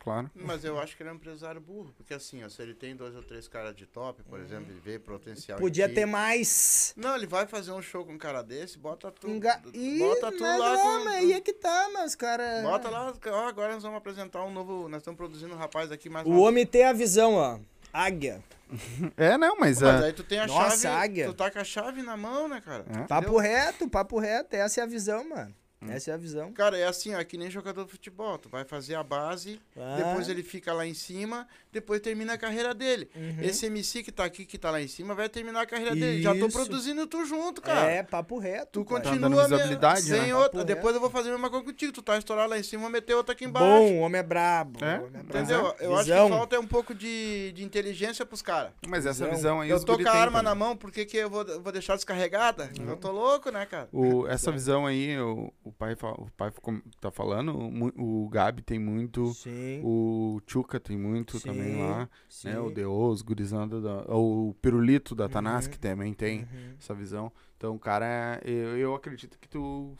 Claro. 0.00 0.30
Mas 0.34 0.64
eu 0.64 0.78
acho 0.80 0.96
que 0.96 1.02
ele 1.02 1.10
é 1.10 1.12
um 1.12 1.16
empresário 1.16 1.60
burro, 1.60 1.92
porque 1.96 2.12
assim, 2.12 2.42
ó, 2.42 2.48
se 2.48 2.60
ele 2.60 2.74
tem 2.74 2.96
dois 2.96 3.14
ou 3.14 3.22
três 3.22 3.46
caras 3.46 3.74
de 3.74 3.86
top, 3.86 4.22
por 4.24 4.40
exemplo, 4.40 4.72
ele 4.72 4.80
vê 4.80 4.98
potencial 4.98 5.58
Podia 5.58 5.88
ter 5.88 6.06
mais. 6.06 6.92
Não, 6.96 7.14
ele 7.14 7.26
vai 7.26 7.46
fazer 7.46 7.70
um 7.72 7.80
show 7.80 8.04
com 8.04 8.12
um 8.12 8.18
cara 8.18 8.42
desse, 8.42 8.78
bota 8.78 9.10
tu, 9.12 9.28
Enga... 9.28 9.62
Ih, 9.72 9.98
bota 9.98 10.32
tu 10.32 10.42
mas 10.42 10.58
lá 10.58 10.74
não, 10.74 10.98
com... 10.98 11.04
mas 11.04 11.14
aí 11.14 11.32
é 11.32 11.40
que 11.40 11.52
tá, 11.52 11.90
mas 11.92 12.14
cara. 12.14 12.62
Bota 12.62 12.88
lá, 12.88 13.12
ó, 13.26 13.46
agora 13.46 13.74
nós 13.74 13.82
vamos 13.82 13.98
apresentar 13.98 14.44
um 14.44 14.52
novo, 14.52 14.88
nós 14.88 15.00
estamos 15.00 15.16
produzindo 15.16 15.54
um 15.54 15.58
rapaz 15.58 15.92
aqui 15.92 16.08
mais 16.08 16.26
O 16.26 16.38
homem 16.40 16.66
tem 16.66 16.84
a 16.84 16.92
visão, 16.92 17.34
ó. 17.34 17.58
Águia. 17.92 18.42
É, 19.16 19.36
não, 19.36 19.58
mas. 19.58 19.80
Mas 19.80 20.02
ah, 20.02 20.06
aí 20.06 20.12
tu 20.12 20.22
tem 20.22 20.38
a 20.38 20.46
Nossa, 20.46 20.76
chave, 20.76 20.96
águia. 20.96 21.26
tu 21.26 21.34
tá 21.34 21.50
com 21.50 21.58
a 21.58 21.64
chave 21.64 22.02
na 22.02 22.16
mão, 22.16 22.48
né, 22.48 22.60
cara? 22.60 22.84
É. 22.88 23.06
Papo 23.06 23.36
reto, 23.36 23.88
papo 23.88 24.18
reto. 24.18 24.54
Essa 24.54 24.80
é 24.80 24.84
a 24.84 24.86
visão, 24.86 25.28
mano. 25.28 25.54
Essa 25.88 26.10
é 26.10 26.14
a 26.14 26.16
visão. 26.16 26.52
Cara, 26.52 26.76
é 26.76 26.86
assim, 26.86 27.14
ó, 27.14 27.18
é 27.18 27.24
que 27.24 27.38
nem 27.38 27.50
jogador 27.50 27.84
de 27.84 27.90
futebol. 27.90 28.36
Tu 28.38 28.48
vai 28.48 28.64
fazer 28.64 28.94
a 28.96 29.02
base, 29.02 29.60
Ah. 29.76 29.96
depois 29.96 30.28
ele 30.28 30.42
fica 30.42 30.72
lá 30.74 30.86
em 30.86 30.92
cima, 30.94 31.48
depois 31.72 32.00
termina 32.00 32.32
a 32.34 32.38
carreira 32.38 32.74
dele. 32.74 33.08
Uhum. 33.14 33.36
Esse 33.42 33.66
MC 33.66 34.02
que 34.02 34.10
tá 34.12 34.24
aqui, 34.24 34.44
que 34.44 34.58
tá 34.58 34.70
lá 34.70 34.80
em 34.80 34.88
cima, 34.88 35.14
vai 35.14 35.28
terminar 35.28 35.62
a 35.62 35.66
carreira 35.66 35.94
dele. 35.94 36.22
Já 36.22 36.34
tô 36.34 36.46
Isso. 36.46 36.56
produzindo 36.58 37.06
tu 37.06 37.24
junto, 37.24 37.60
cara. 37.62 37.90
É, 37.90 38.02
papo 38.02 38.38
reto. 38.38 38.82
Tu. 38.82 38.84
Tá 38.84 38.98
dando 39.00 39.20
continua 39.20 39.48
me- 39.48 39.54
visibilidade, 39.56 40.02
sem 40.02 40.20
né? 40.22 40.34
outra. 40.34 40.50
Papo 40.60 40.64
Depois 40.64 40.94
eu 40.94 41.00
vou 41.00 41.10
fazer 41.10 41.28
a 41.28 41.32
mesma 41.32 41.48
coisa 41.50 41.64
contigo. 41.64 41.92
Tu 41.92 42.02
tá 42.02 42.18
estourado 42.18 42.50
lá 42.50 42.58
em 42.58 42.62
cima, 42.62 42.82
vou 42.82 42.90
meter 42.90 43.14
outra 43.14 43.32
aqui 43.32 43.44
embaixo. 43.44 43.66
Bom, 43.68 43.92
o 43.92 43.98
homem 44.00 44.18
é 44.20 44.22
brabo. 44.22 44.84
É? 44.84 44.98
o 44.98 45.06
homem 45.06 45.20
é 45.20 45.22
brabo. 45.22 45.38
Entendeu? 45.38 45.74
Eu 45.80 45.94
acho 45.94 46.04
Visão. 46.04 46.28
que 46.30 46.36
falta 46.36 46.56
é 46.56 46.58
um 46.58 46.66
pouco 46.66 46.94
de, 46.94 47.52
de 47.52 47.64
inteligência 47.64 48.26
pros 48.26 48.42
caras. 48.42 48.72
Mas 48.88 49.06
essa 49.06 49.24
Visão. 49.24 49.36
visão 49.36 49.60
aí. 49.60 49.70
Eu 49.70 49.84
tô 49.84 49.98
com 49.98 50.08
a 50.08 50.12
arma 50.12 50.42
na 50.42 50.54
mão, 50.54 50.76
por 50.76 50.90
que, 50.90 51.04
que 51.04 51.16
eu 51.16 51.30
vou, 51.30 51.44
vou 51.62 51.72
deixar 51.72 51.94
descarregada? 51.96 52.70
Eu 52.78 52.96
tô 52.96 53.10
louco, 53.12 53.50
né, 53.50 53.64
cara? 53.66 53.88
O, 53.92 54.26
essa 54.26 54.50
visão 54.50 54.86
aí, 54.86 55.18
o, 55.18 55.52
o 55.64 55.72
pai, 55.72 55.94
o 55.94 56.30
pai 56.36 56.50
ficou- 56.50 56.80
tá 57.00 57.10
falando, 57.10 57.56
o, 57.56 58.24
o 58.24 58.28
Gabi 58.28 58.62
tem 58.62 58.78
muito, 58.78 59.32
Sim. 59.34 59.80
o 59.84 60.40
Chuca 60.46 60.78
tem 60.80 60.96
muito 60.96 61.38
Sim, 61.38 61.48
também 61.48 61.59
lá, 61.78 62.08
sim. 62.28 62.48
né? 62.48 62.58
O 62.60 62.70
Deus, 62.70 63.22
gurizanda, 63.22 63.80
da, 63.80 64.02
o 64.14 64.54
Pirulito 64.60 65.14
da 65.14 65.28
Tanás, 65.28 65.66
Uhum. 65.66 65.70
que 65.72 65.78
também 65.78 66.12
tem 66.14 66.40
Uhum. 66.40 66.74
essa 66.78 66.94
visão. 66.94 67.32
Então, 67.56 67.76
cara, 67.78 68.40
eu, 68.44 68.76
eu 68.78 68.94
acredito 68.94 69.38
que 69.38 69.48
tu 69.48 69.94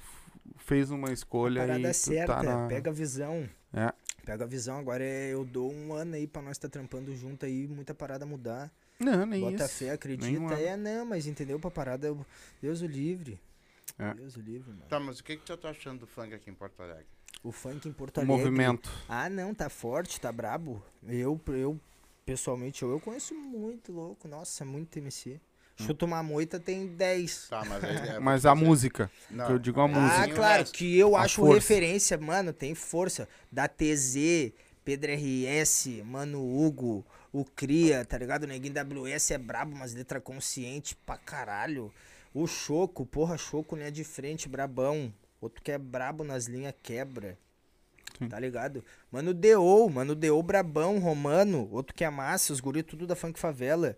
fez 0.56 0.90
uma 0.90 1.12
escolha 1.12 1.60
Parada 1.62 1.80
e 1.80 1.92
tu 1.92 1.94
certa, 1.94 2.34
tá 2.36 2.42
na... 2.42 2.66
pega 2.68 2.90
a 2.90 2.92
visão. 2.92 3.48
É. 3.72 3.92
Pega 4.24 4.44
a 4.44 4.46
visão. 4.46 4.78
Agora 4.78 5.02
é, 5.04 5.32
eu 5.32 5.44
dou 5.44 5.72
um 5.72 5.92
ano 5.92 6.14
aí 6.14 6.26
pra 6.26 6.42
nós 6.42 6.52
estar 6.52 6.68
trampando 6.68 7.14
junto 7.14 7.44
aí, 7.46 7.66
muita 7.66 7.94
parada 7.94 8.24
mudar. 8.26 8.70
Não, 8.98 9.24
nem 9.24 9.40
Bota 9.40 9.64
isso. 9.64 9.74
fé, 9.76 9.90
acredita. 9.90 10.54
É, 10.54 10.76
não, 10.76 11.06
mas 11.06 11.26
entendeu? 11.26 11.58
Pra 11.58 11.70
parada, 11.70 12.06
eu- 12.06 12.24
Deus 12.60 12.82
o 12.82 12.86
livre. 12.86 13.40
É. 13.98 14.14
Deus 14.14 14.36
o 14.36 14.40
livre, 14.40 14.70
mano. 14.70 14.82
Tá, 14.88 15.00
mas 15.00 15.18
o 15.20 15.24
que, 15.24 15.36
que 15.36 15.44
tu 15.44 15.56
tá 15.56 15.70
achando 15.70 16.00
do 16.00 16.06
funk 16.06 16.32
aqui 16.34 16.50
em 16.50 16.54
Porto 16.54 16.80
Alegre? 16.82 17.06
O 17.42 17.50
funk 17.52 17.88
em 17.88 17.92
Porto 17.92 18.18
O 18.18 18.20
Alegre. 18.20 18.36
movimento. 18.36 18.90
Ah, 19.08 19.28
não, 19.30 19.54
tá 19.54 19.68
forte, 19.68 20.20
tá 20.20 20.30
brabo. 20.30 20.82
Eu, 21.06 21.40
eu 21.48 21.80
pessoalmente, 22.26 22.82
eu, 22.82 22.90
eu 22.90 23.00
conheço 23.00 23.34
muito 23.34 23.92
louco. 23.92 24.28
Nossa, 24.28 24.64
muito 24.64 24.98
MC. 24.98 25.40
Hum. 25.80 25.84
Chuta 25.86 26.04
uma 26.04 26.22
moita 26.22 26.60
tem 26.60 26.86
10. 26.86 27.48
Tá, 27.48 27.64
mas 27.64 27.82
é- 27.84 28.18
Mas 28.20 28.44
a 28.46 28.54
música, 28.54 29.10
Não, 29.30 29.46
que 29.46 29.52
eu 29.52 29.58
digo 29.58 29.80
a 29.80 29.86
aí 29.86 29.90
música. 29.94 30.22
Ah, 30.22 30.26
o 30.28 30.34
claro, 30.34 30.64
que 30.66 30.98
eu 30.98 31.16
A 31.16 31.22
acho 31.22 31.36
força. 31.36 31.54
referência, 31.54 32.18
mano, 32.18 32.52
tem 32.52 32.74
força. 32.74 33.26
Da 33.50 33.66
TZ, 33.66 34.52
Pedro 34.84 35.10
RS, 35.12 36.02
Mano 36.04 36.40
Hugo, 36.42 37.04
o 37.32 37.42
Cria, 37.44 38.04
tá 38.04 38.18
ligado? 38.18 38.44
O 38.44 38.46
Neguinho 38.46 38.74
WS 38.74 39.30
é 39.32 39.38
brabo, 39.38 39.74
mas 39.74 39.94
letra 39.94 40.20
consciente 40.20 40.94
pra 41.06 41.16
caralho. 41.16 41.90
O 42.34 42.46
Choco, 42.46 43.06
porra, 43.06 43.38
Choco, 43.38 43.74
linha 43.76 43.90
de 43.90 44.04
frente, 44.04 44.46
brabão. 44.48 45.10
Outro 45.40 45.62
que 45.62 45.72
é 45.72 45.78
brabo 45.78 46.22
nas 46.24 46.46
linhas, 46.46 46.74
quebra. 46.82 47.38
Sim. 48.18 48.28
Tá 48.28 48.38
ligado? 48.38 48.84
Mano 49.10 49.32
Deo, 49.32 49.88
mano 49.88 50.14
Deo 50.14 50.42
brabão, 50.42 50.98
romano. 50.98 51.68
Outro 51.72 51.94
que 51.94 52.04
é 52.04 52.10
massa, 52.10 52.52
os 52.52 52.60
guri 52.60 52.82
tudo 52.82 53.06
da 53.06 53.16
funk 53.16 53.38
favela. 53.38 53.96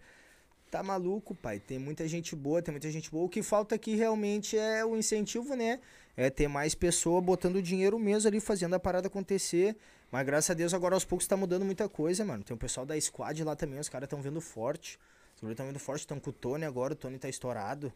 Tá 0.71 0.83
maluco, 0.83 1.35
pai. 1.35 1.59
Tem 1.59 1.79
muita 1.79 2.07
gente 2.09 2.35
boa, 2.35 2.63
tem 2.63 2.73
muita 2.73 2.91
gente 2.91 3.11
boa. 3.11 3.27
O 3.27 3.29
que 3.29 3.43
falta 3.43 3.75
aqui 3.75 3.95
realmente 3.95 4.57
é 4.57 4.85
o 4.85 4.97
incentivo, 4.97 5.55
né? 5.55 5.81
É 6.17 6.31
ter 6.31 6.49
mais 6.49 6.75
pessoa 6.75 7.21
botando 7.21 7.61
dinheiro 7.61 7.99
mesmo 7.99 8.29
ali, 8.29 8.41
fazendo 8.41 8.75
a 8.75 8.81
parada 8.81 9.09
acontecer. 9.09 9.77
Mas 10.11 10.25
graças 10.25 10.51
a 10.51 10.55
Deus 10.55 10.73
agora 10.73 10.95
aos 10.95 11.05
poucos 11.05 11.27
tá 11.27 11.37
mudando 11.37 11.65
muita 11.65 11.89
coisa, 11.89 12.25
mano. 12.25 12.45
Tem 12.45 12.55
o 12.55 12.59
pessoal 12.59 12.87
da 12.87 12.99
squad 13.01 13.43
lá 13.45 13.57
também, 13.57 13.81
os 13.81 13.89
caras 13.89 14.09
tão 14.09 14.23
vendo 14.23 14.41
forte. 14.41 14.99
Os 15.35 15.41
caras 15.41 15.57
tão 15.57 15.67
vendo 15.67 15.79
forte, 15.79 16.01
estão 16.01 16.21
com 16.21 16.31
o 16.31 16.33
Tony 16.33 16.65
agora, 16.65 16.93
o 16.93 16.97
Tony 16.97 17.19
tá 17.19 17.29
estourado. 17.29 17.93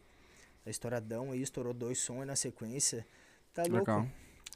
Tá 0.63 0.69
estouradão 0.69 1.31
aí, 1.31 1.41
estourou 1.41 1.73
dois 1.73 1.99
sons 1.99 2.21
aí 2.21 2.25
na 2.25 2.35
sequência. 2.35 3.05
Tá 3.63 3.63
louco. 3.63 3.77
Legal. 3.91 4.07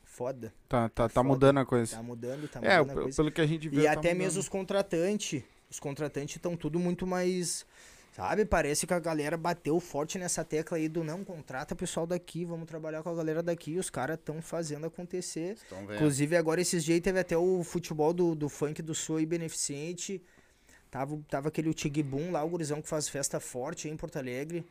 Foda. 0.06 0.54
Tá, 0.68 0.90
tá, 0.90 1.08
tá 1.08 1.10
Foda. 1.10 1.24
mudando 1.24 1.58
a 1.60 1.66
coisa. 1.66 1.96
Tá 1.96 2.04
mudando, 2.04 2.48
tá 2.48 2.60
é, 2.62 2.80
mudando 2.80 2.92
a 2.92 2.94
p- 2.96 3.02
coisa. 3.04 3.16
pelo 3.16 3.32
que 3.32 3.42
a 3.42 3.48
gente 3.48 3.68
viu. 3.70 3.80
E 3.80 3.84
tá 3.86 3.94
até 3.94 4.10
mudando. 4.10 4.18
mesmo 4.18 4.40
os 4.40 4.50
contratantes. 4.50 5.44
Os 5.70 5.80
contratantes 5.80 6.36
estão 6.36 6.56
tudo 6.56 6.78
muito 6.80 7.08
mais. 7.08 7.66
Sabe? 8.14 8.44
Parece 8.44 8.86
que 8.86 8.94
a 8.94 9.00
galera 9.00 9.38
bateu 9.38 9.80
forte 9.80 10.20
nessa 10.20 10.44
tecla 10.44 10.78
aí 10.78 10.90
do 10.90 11.02
não 11.02 11.24
contrata 11.24 11.74
pessoal 11.74 12.06
daqui, 12.06 12.44
vamos 12.44 12.68
trabalhar 12.68 13.02
com 13.04 13.10
a 13.10 13.16
galera 13.16 13.42
daqui. 13.42 13.78
Os 13.78 13.90
caras 13.90 14.18
estão 14.20 14.42
fazendo 14.42 14.86
acontecer. 14.86 15.58
Inclusive, 15.96 16.36
agora 16.36 16.60
esses 16.60 16.84
dias 16.84 17.00
teve 17.00 17.18
até 17.20 17.38
o 17.38 17.64
futebol 17.64 18.12
do, 18.14 18.36
do 18.36 18.50
funk 18.50 18.82
do 18.82 18.94
Sul 18.94 19.16
aí 19.16 19.26
beneficente. 19.26 20.22
Tava, 20.92 21.18
tava 21.30 21.48
aquele 21.48 21.74
Tig 21.74 22.04
Boom 22.04 22.32
lá, 22.32 22.44
o 22.44 22.50
gurizão 22.50 22.82
que 22.82 22.90
faz 22.90 23.08
festa 23.08 23.40
forte 23.40 23.88
aí 23.88 23.94
em 23.94 23.98
Porto 23.98 24.18
Alegre. 24.18 24.66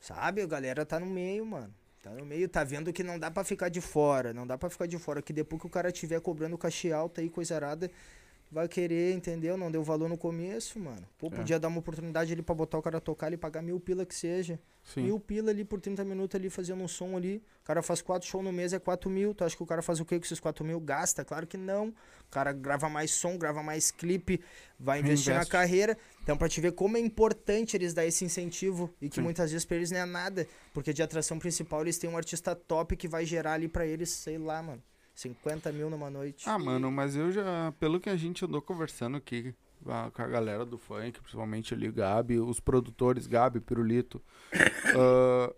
Sabe? 0.00 0.42
A 0.42 0.46
galera 0.46 0.84
tá 0.84 0.98
no 0.98 1.06
meio, 1.06 1.46
mano. 1.46 1.72
Tá 2.02 2.10
no 2.10 2.26
meio, 2.26 2.48
tá 2.48 2.64
vendo 2.64 2.92
que 2.92 3.04
não 3.04 3.16
dá 3.16 3.30
pra 3.30 3.44
ficar 3.44 3.68
de 3.68 3.80
fora. 3.80 4.34
Não 4.34 4.44
dá 4.44 4.58
pra 4.58 4.68
ficar 4.68 4.86
de 4.86 4.98
fora. 4.98 5.22
Que 5.22 5.32
depois 5.32 5.60
que 5.60 5.68
o 5.68 5.70
cara 5.70 5.92
tiver 5.92 6.20
cobrando 6.20 6.58
cachê 6.58 6.90
alto 6.90 7.20
aí, 7.20 7.30
coisa 7.30 7.54
arada, 7.54 7.88
vai 8.52 8.68
querer, 8.68 9.14
entendeu? 9.14 9.56
Não 9.56 9.70
deu 9.70 9.82
valor 9.82 10.10
no 10.10 10.18
começo, 10.18 10.78
mano. 10.78 11.02
Pô, 11.16 11.28
É. 11.28 11.30
podia 11.30 11.58
dar 11.58 11.68
uma 11.68 11.78
oportunidade 11.78 12.30
ali 12.32 12.42
pra 12.42 12.54
botar 12.54 12.76
o 12.76 12.82
cara 12.82 13.00
tocar 13.00 13.26
ali, 13.28 13.36
pagar 13.38 13.62
mil 13.62 13.80
pila 13.80 14.04
que 14.04 14.14
seja. 14.14 14.60
Sim. 14.84 15.04
Mil 15.04 15.18
pila 15.18 15.50
ali 15.50 15.64
por 15.64 15.80
30 15.80 16.04
minutos 16.04 16.34
ali 16.38 16.50
fazendo 16.50 16.82
um 16.82 16.88
som 16.88 17.16
ali. 17.16 17.42
O 17.62 17.64
cara 17.64 17.80
faz 17.82 18.02
quatro 18.02 18.28
shows 18.28 18.44
no 18.44 18.52
mês, 18.52 18.72
é 18.74 18.78
4 18.78 19.08
mil. 19.08 19.34
Tu 19.34 19.42
acha 19.42 19.56
que 19.56 19.62
o 19.62 19.66
cara 19.66 19.80
faz 19.80 20.00
o 20.00 20.04
quê 20.04 20.18
com 20.18 20.24
esses 20.26 20.38
4 20.38 20.64
mil? 20.64 20.78
Gasta? 20.80 21.24
Claro 21.24 21.46
que 21.46 21.56
não. 21.56 21.88
O 21.88 22.30
cara 22.30 22.52
grava 22.52 22.88
mais 22.90 23.10
som, 23.12 23.38
grava 23.38 23.62
mais 23.62 23.90
clipe, 23.90 24.40
vai 24.78 25.00
investir 25.00 25.32
na 25.34 25.46
carreira. 25.46 25.96
Então, 26.22 26.36
pra 26.36 26.48
te 26.48 26.60
ver 26.60 26.72
como 26.72 26.96
é 26.96 27.00
importante 27.00 27.74
eles 27.76 27.94
dar 27.94 28.04
esse 28.04 28.24
incentivo 28.24 28.92
e 29.00 29.08
que 29.08 29.16
Sim. 29.16 29.22
muitas 29.22 29.50
vezes 29.50 29.64
pra 29.64 29.76
eles 29.78 29.90
não 29.90 30.00
é 30.00 30.04
nada. 30.04 30.46
Porque 30.74 30.92
de 30.92 31.02
atração 31.02 31.38
principal 31.38 31.80
eles 31.80 31.96
têm 31.96 32.10
um 32.10 32.16
artista 32.16 32.54
top 32.54 32.96
que 32.96 33.08
vai 33.08 33.24
gerar 33.24 33.54
ali 33.54 33.68
pra 33.68 33.86
eles, 33.86 34.10
sei 34.10 34.36
lá, 34.36 34.62
mano, 34.62 34.82
50 35.14 35.70
mil 35.72 35.88
numa 35.90 36.10
noite. 36.10 36.48
Ah, 36.48 36.58
mano, 36.58 36.90
mas 36.90 37.14
eu 37.16 37.30
já, 37.30 37.72
pelo 37.78 38.00
que 38.00 38.08
a 38.10 38.16
gente 38.16 38.44
andou 38.44 38.60
conversando 38.62 39.16
aqui 39.16 39.54
a- 39.86 40.10
com 40.10 40.22
a 40.22 40.26
galera 40.26 40.64
do 40.64 40.78
funk, 40.78 41.20
principalmente 41.20 41.74
ali, 41.74 41.90
Gabi, 41.90 42.38
os 42.38 42.60
produtores, 42.60 43.26
Gabi, 43.26 43.60
Pirulito, 43.60 44.22
ah, 44.96 45.52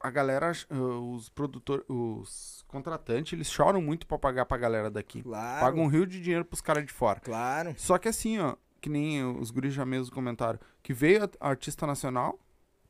a 0.00 0.10
galera, 0.10 0.50
ah, 0.70 0.74
os 1.14 1.28
produtores, 1.28 1.84
os 1.88 2.64
contratantes, 2.66 3.32
eles 3.32 3.50
choram 3.50 3.80
muito 3.80 4.06
pra 4.06 4.18
pagar 4.18 4.46
pra 4.46 4.56
galera 4.58 4.90
daqui. 4.90 5.22
Claro. 5.22 5.60
Pagam 5.60 5.84
um 5.84 5.88
rio 5.88 6.06
de 6.06 6.20
dinheiro 6.20 6.44
pros 6.44 6.60
caras 6.60 6.84
de 6.84 6.92
fora. 6.92 7.20
Claro. 7.20 7.74
Só 7.76 7.98
que 7.98 8.08
assim, 8.08 8.38
ó, 8.38 8.56
que 8.80 8.88
nem 8.90 9.24
os 9.24 9.50
guris 9.50 9.72
já 9.74 9.84
mesmo 9.86 10.12
comentaram, 10.12 10.58
que 10.82 10.92
veio 10.92 11.24
a- 11.24 11.48
artista 11.48 11.86
nacional, 11.86 12.38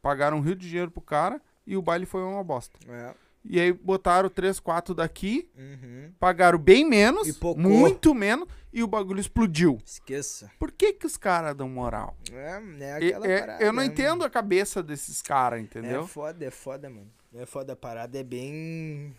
pagaram 0.00 0.38
um 0.38 0.40
rio 0.40 0.56
de 0.56 0.66
dinheiro 0.68 0.90
pro 0.90 1.02
cara 1.02 1.40
e 1.66 1.76
o 1.76 1.82
baile 1.82 2.06
foi 2.06 2.22
uma 2.22 2.42
bosta. 2.42 2.78
É. 2.88 3.14
E 3.44 3.58
aí 3.60 3.72
botaram 3.72 4.28
três, 4.28 4.60
quatro 4.60 4.94
daqui, 4.94 5.48
Uhum. 5.58 6.12
pagaram 6.20 6.58
bem 6.58 6.88
menos, 6.88 7.26
muito 7.56 8.14
menos, 8.14 8.46
e 8.72 8.82
o 8.82 8.86
bagulho 8.86 9.20
explodiu. 9.20 9.78
Esqueça. 9.84 10.50
Por 10.58 10.70
que 10.70 10.92
que 10.92 11.06
os 11.06 11.16
caras 11.16 11.54
dão 11.56 11.68
moral? 11.68 12.16
É, 12.32 12.62
é 12.80 13.02
E- 13.02 13.12
aquela 13.12 13.26
é- 13.26 13.40
parada. 13.40 13.64
eu 13.64 13.72
não 13.72 13.82
né, 13.82 13.86
entendo 13.86 14.24
a 14.24 14.30
cabeça 14.30 14.80
desses 14.82 15.20
caras, 15.20 15.58
É 15.58 15.62
entendeu? 15.62 16.06
foda, 16.06 16.44
é 16.44 16.50
foda, 16.50 16.88
mano. 16.88 17.10
É 17.34 17.44
foda, 17.44 17.72
a 17.72 17.76
parada 17.76 18.16
é 18.18 18.22
bem. 18.22 19.14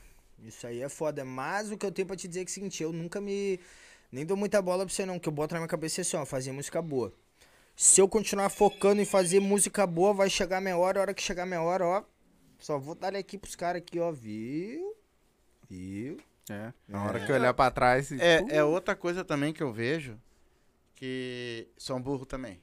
Isso 0.46 0.66
aí 0.68 0.82
é 0.82 0.90
foda. 0.90 1.26
Mas 1.26 1.72
o 1.72 1.78
que 1.78 1.86
eu 1.86 1.92
tenho 1.92 2.08
pra 2.08 2.16
te 2.16 2.28
dizer 2.28 2.42
é 2.42 2.46
que 2.46 2.50
é 2.50 2.52
o 2.52 2.54
seguinte, 2.54 2.82
eu 2.84 2.94
nunca 2.94 3.20
me. 3.20 3.60
Nem 4.12 4.26
dou 4.26 4.38
muita 4.38 4.62
bola 4.62 4.86
pra 4.86 4.94
você 4.94 5.06
não, 5.06 5.18
que 5.20 5.28
eu 5.28 5.34
boto 5.34 5.54
na 5.54 5.60
minha 5.60 5.68
cabeça 5.68 6.02
assim, 6.02 6.16
ó, 6.16 6.26
fazer 6.26 6.52
música 6.52 6.82
boa. 6.82 7.12
Se 7.76 8.00
eu 8.00 8.08
continuar 8.08 8.50
focando 8.50 9.02
em 9.02 9.06
fazer 9.06 9.40
música 9.40 9.86
boa, 9.88 10.14
vai 10.14 10.30
chegar 10.30 10.58
a 10.58 10.62
minha 10.62 10.78
hora, 10.78 11.00
a 11.00 11.02
hora 11.02 11.14
que 11.14 11.22
chegar 11.24 11.44
a 11.44 11.46
minha 11.48 11.62
hora, 11.62 11.86
ó. 11.86 12.04
Só 12.64 12.80
vou 12.80 12.96
dar 12.96 13.14
aqui 13.14 13.38
pros 13.38 13.58
caras 13.58 13.82
aqui, 13.82 14.00
ó, 14.00 14.10
viu? 14.10 14.96
Viu? 15.70 16.18
É. 16.50 16.72
Na 16.88 17.04
hora 17.04 17.20
que 17.26 17.30
eu 17.30 17.36
olhar 17.36 17.54
pra 17.54 17.70
trás. 17.70 18.10
e- 18.10 18.22
É, 18.22 18.42
é 18.52 18.64
outra 18.64 18.96
coisa 18.96 19.22
também 19.26 19.52
que 19.52 19.62
eu 19.62 19.74
vejo 19.74 20.18
que 20.96 21.68
são 21.78 22.02
burro 22.02 22.26
também. 22.26 22.62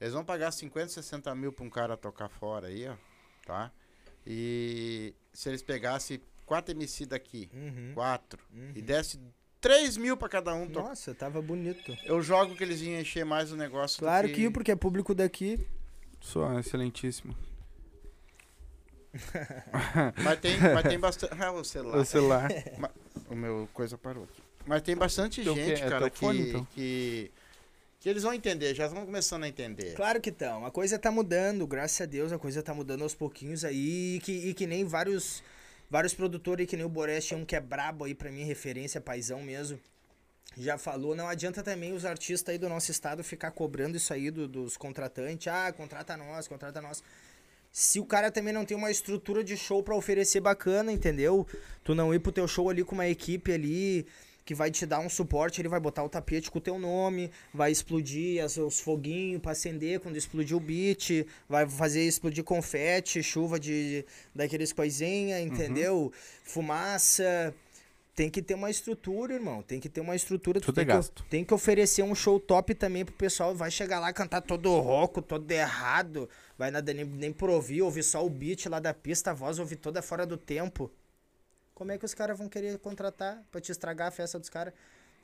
Eles 0.00 0.12
vão 0.12 0.24
pagar 0.24 0.50
50, 0.50 0.88
60 0.88 1.32
mil 1.36 1.52
pra 1.52 1.64
um 1.64 1.70
cara 1.70 1.96
tocar 1.96 2.28
fora 2.28 2.66
aí, 2.66 2.88
ó. 2.88 2.96
Tá? 3.46 3.70
E 4.26 5.14
se 5.32 5.48
eles 5.48 5.62
pegassem 5.62 6.20
4 6.44 6.72
MC 6.74 7.06
daqui, 7.06 7.48
Uhum. 7.54 7.92
4, 7.94 8.42
uhum. 8.52 8.72
e 8.74 8.82
desse 8.82 9.20
3 9.60 9.96
mil 9.96 10.16
pra 10.16 10.28
cada 10.28 10.52
um 10.52 10.66
tocar. 10.68 10.88
Nossa, 10.88 11.14
tava 11.14 11.40
bonito. 11.40 11.96
Eu 12.04 12.20
jogo 12.20 12.56
que 12.56 12.64
eles 12.64 12.80
iam 12.80 13.00
encher 13.00 13.24
mais 13.24 13.52
o 13.52 13.56
negócio 13.56 13.98
do 13.98 14.00
Claro 14.00 14.28
que, 14.32 14.50
porque 14.50 14.72
é 14.72 14.76
público 14.76 15.14
daqui. 15.14 15.64
Sou 16.20 16.58
excelentíssimo. 16.58 17.36
Mas 20.22 20.38
tem, 20.40 20.58
mas 20.58 20.82
tem 20.84 20.98
bastante. 20.98 21.34
Ah, 21.42 21.52
o 21.52 21.64
celular. 21.64 21.98
O 21.98 22.04
celular. 22.04 22.48
O 23.28 23.34
meu 23.34 23.68
coisa 23.72 23.96
parou 23.96 24.24
aqui. 24.24 24.42
Mas 24.66 24.82
tem 24.82 24.96
bastante 24.96 25.42
Teu 25.44 25.54
gente? 25.54 25.80
É 25.82 25.88
cara, 25.88 26.10
teu 26.10 26.18
fone, 26.18 26.42
que, 26.42 26.48
então? 26.48 26.64
que. 26.74 27.30
que 28.00 28.08
eles 28.08 28.22
vão 28.24 28.34
entender, 28.34 28.74
já 28.74 28.86
estão 28.86 29.04
começando 29.06 29.44
a 29.44 29.48
entender. 29.48 29.94
Claro 29.94 30.20
que 30.20 30.30
estão. 30.30 30.66
A 30.66 30.70
coisa 30.70 30.98
tá 30.98 31.10
mudando, 31.12 31.64
graças 31.66 32.00
a 32.00 32.06
Deus, 32.06 32.32
a 32.32 32.38
coisa 32.38 32.60
tá 32.62 32.74
mudando 32.74 33.02
aos 33.02 33.14
pouquinhos 33.14 33.64
aí. 33.64 34.16
E 34.16 34.20
que, 34.20 34.32
e 34.32 34.54
que 34.54 34.66
nem 34.66 34.84
vários, 34.84 35.44
vários 35.88 36.12
produtores, 36.12 36.66
que 36.66 36.76
nem 36.76 36.84
o 36.84 36.88
Boreste, 36.88 37.34
um 37.36 37.44
que 37.44 37.54
é 37.54 37.60
brabo 37.60 38.04
aí 38.04 38.14
pra 38.14 38.30
mim, 38.32 38.42
referência, 38.42 39.00
paizão 39.00 39.40
mesmo. 39.42 39.78
Já 40.56 40.76
falou, 40.76 41.14
não 41.14 41.28
adianta 41.28 41.62
também 41.62 41.92
os 41.92 42.04
artistas 42.04 42.52
aí 42.52 42.58
do 42.58 42.68
nosso 42.68 42.90
estado 42.90 43.22
ficar 43.22 43.52
cobrando 43.52 43.96
isso 43.96 44.12
aí 44.12 44.28
do- 44.32 44.48
dos 44.48 44.76
contratantes. 44.76 45.46
Ah, 45.46 45.72
contrata 45.72 46.16
nós, 46.16 46.48
contrata 46.48 46.80
nós. 46.80 47.02
Se 47.72 48.00
o 48.00 48.04
cara 48.04 48.30
também 48.30 48.52
não 48.52 48.64
tem 48.64 48.76
uma 48.76 48.90
estrutura 48.90 49.44
de 49.44 49.56
show 49.56 49.82
pra 49.82 49.94
oferecer 49.94 50.40
bacana, 50.40 50.90
entendeu? 50.92 51.46
Tu 51.84 51.94
não 51.94 52.12
ir 52.12 52.18
pro 52.18 52.32
teu 52.32 52.48
show 52.48 52.68
ali 52.68 52.82
com 52.82 52.94
uma 52.96 53.06
equipe 53.08 53.52
ali 53.52 54.06
que 54.44 54.54
vai 54.54 54.68
te 54.70 54.84
dar 54.84 54.98
um 54.98 55.08
suporte, 55.08 55.60
ele 55.60 55.68
vai 55.68 55.78
botar 55.78 56.02
o 56.02 56.08
tapete 56.08 56.50
com 56.50 56.58
o 56.58 56.60
teu 56.60 56.76
nome, 56.76 57.30
vai 57.54 57.70
explodir 57.70 58.42
as- 58.42 58.56
os 58.56 58.80
foguinhos 58.80 59.40
pra 59.40 59.52
acender 59.52 60.00
quando 60.00 60.16
explodir 60.16 60.56
o 60.56 60.60
beat, 60.60 61.24
vai 61.48 61.68
fazer 61.68 62.02
explodir 62.02 62.42
confete, 62.42 63.22
chuva 63.22 63.60
de 63.60 64.04
daqueles 64.34 64.72
coisinha, 64.72 65.36
Uhum. 65.36 65.42
entendeu? 65.46 66.12
Fumaça. 66.42 67.54
Tem 68.20 68.28
que 68.28 68.42
ter 68.42 68.52
uma 68.52 68.68
estrutura, 68.68 69.32
irmão. 69.32 69.62
Tem 69.62 69.80
que 69.80 69.88
ter 69.88 70.02
uma 70.02 70.14
estrutura. 70.14 70.60
Tu 70.60 70.66
Tudo 70.66 70.74
tem, 70.74 70.82
é 70.82 70.84
que, 70.84 70.92
gasto. 70.92 71.24
tem 71.30 71.42
que 71.42 71.54
oferecer 71.54 72.02
um 72.02 72.14
show 72.14 72.38
top 72.38 72.74
também 72.74 73.02
pro 73.02 73.14
pessoal. 73.14 73.54
Vai 73.54 73.70
chegar 73.70 73.98
lá 73.98 74.12
cantar 74.12 74.42
todo 74.42 74.78
rouco, 74.78 75.22
todo 75.22 75.50
errado. 75.50 76.28
Vai 76.58 76.70
nada 76.70 76.92
nem, 76.92 77.06
nem 77.06 77.32
por 77.32 77.48
ouvir, 77.48 77.80
ouvir 77.80 78.02
só 78.02 78.22
o 78.22 78.28
beat 78.28 78.66
lá 78.66 78.78
da 78.78 78.92
pista, 78.92 79.30
a 79.30 79.32
voz 79.32 79.58
ouvir 79.58 79.76
toda 79.76 80.02
fora 80.02 80.26
do 80.26 80.36
tempo. 80.36 80.92
Como 81.74 81.92
é 81.92 81.96
que 81.96 82.04
os 82.04 82.12
caras 82.12 82.36
vão 82.36 82.46
querer 82.46 82.78
contratar 82.80 83.42
pra 83.50 83.58
te 83.58 83.72
estragar 83.72 84.08
a 84.08 84.10
festa 84.10 84.38
dos 84.38 84.50
caras? 84.50 84.74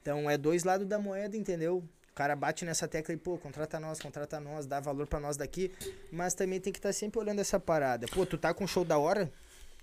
Então 0.01 0.31
é 0.31 0.39
dois 0.39 0.65
lados 0.65 0.87
da 0.87 0.99
moeda, 0.99 1.37
entendeu? 1.37 1.85
O 2.11 2.15
cara 2.15 2.35
bate 2.35 2.65
nessa 2.65 2.89
tecla 2.89 3.13
e, 3.13 3.19
pô, 3.19 3.37
contrata 3.37 3.79
nós, 3.79 4.01
contrata 4.01 4.41
nós, 4.41 4.65
dá 4.65 4.81
valor 4.81 5.07
pra 5.07 5.21
nós 5.21 5.37
daqui. 5.37 5.71
Mas 6.11 6.33
também 6.33 6.59
tem 6.59 6.73
que 6.73 6.79
estar 6.79 6.95
sempre 6.95 7.21
olhando 7.21 7.41
essa 7.43 7.61
parada. 7.61 8.07
Pô, 8.09 8.25
tu 8.25 8.39
tá 8.39 8.55
com 8.55 8.67
show 8.67 8.87
da 8.87 8.97
hora? 8.97 9.31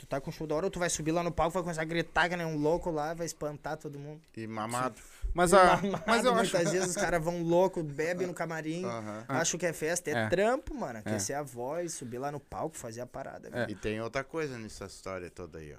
Tu 0.03 0.07
tá 0.07 0.19
com 0.19 0.29
show 0.33 0.45
da 0.45 0.53
hora 0.55 0.65
ou 0.65 0.69
tu 0.69 0.79
vai 0.79 0.89
subir 0.89 1.13
lá 1.13 1.23
no 1.23 1.31
palco, 1.31 1.53
vai 1.53 1.63
começar 1.63 1.81
a 1.81 1.85
gritar 1.85 2.27
que 2.27 2.35
nem 2.35 2.45
um 2.45 2.57
louco 2.57 2.91
lá, 2.91 3.13
vai 3.13 3.25
espantar 3.25 3.77
todo 3.77 3.97
mundo. 3.97 4.19
E 4.35 4.45
mamado. 4.45 4.99
Mas, 5.33 5.53
a, 5.53 5.77
Mamado, 5.77 6.03
mas 6.05 6.25
eu 6.25 6.31
acho. 6.33 6.41
muitas 6.53 6.71
vezes 6.73 6.89
os 6.89 6.95
caras 6.95 7.23
vão 7.23 7.41
louco, 7.41 7.81
bebem 7.81 8.27
no 8.27 8.33
camarim, 8.33 8.83
Aham. 8.83 9.23
acham 9.29 9.57
que 9.57 9.65
é 9.65 9.71
festa. 9.71 10.09
É, 10.09 10.13
É. 10.25 10.27
trampo, 10.27 10.75
mano. 10.75 10.99
Aquecer 10.99 11.37
a 11.37 11.41
voz, 11.41 11.93
subir 11.93 12.17
lá 12.17 12.33
no 12.33 12.39
palco, 12.41 12.75
fazer 12.75 12.99
a 12.99 13.05
parada. 13.07 13.49
velho. 13.49 13.71
E 13.71 13.75
tem 13.75 14.01
outra 14.01 14.25
coisa 14.25 14.57
nessa 14.59 14.83
história 14.87 15.29
toda 15.29 15.59
aí, 15.59 15.73
ó. 15.73 15.77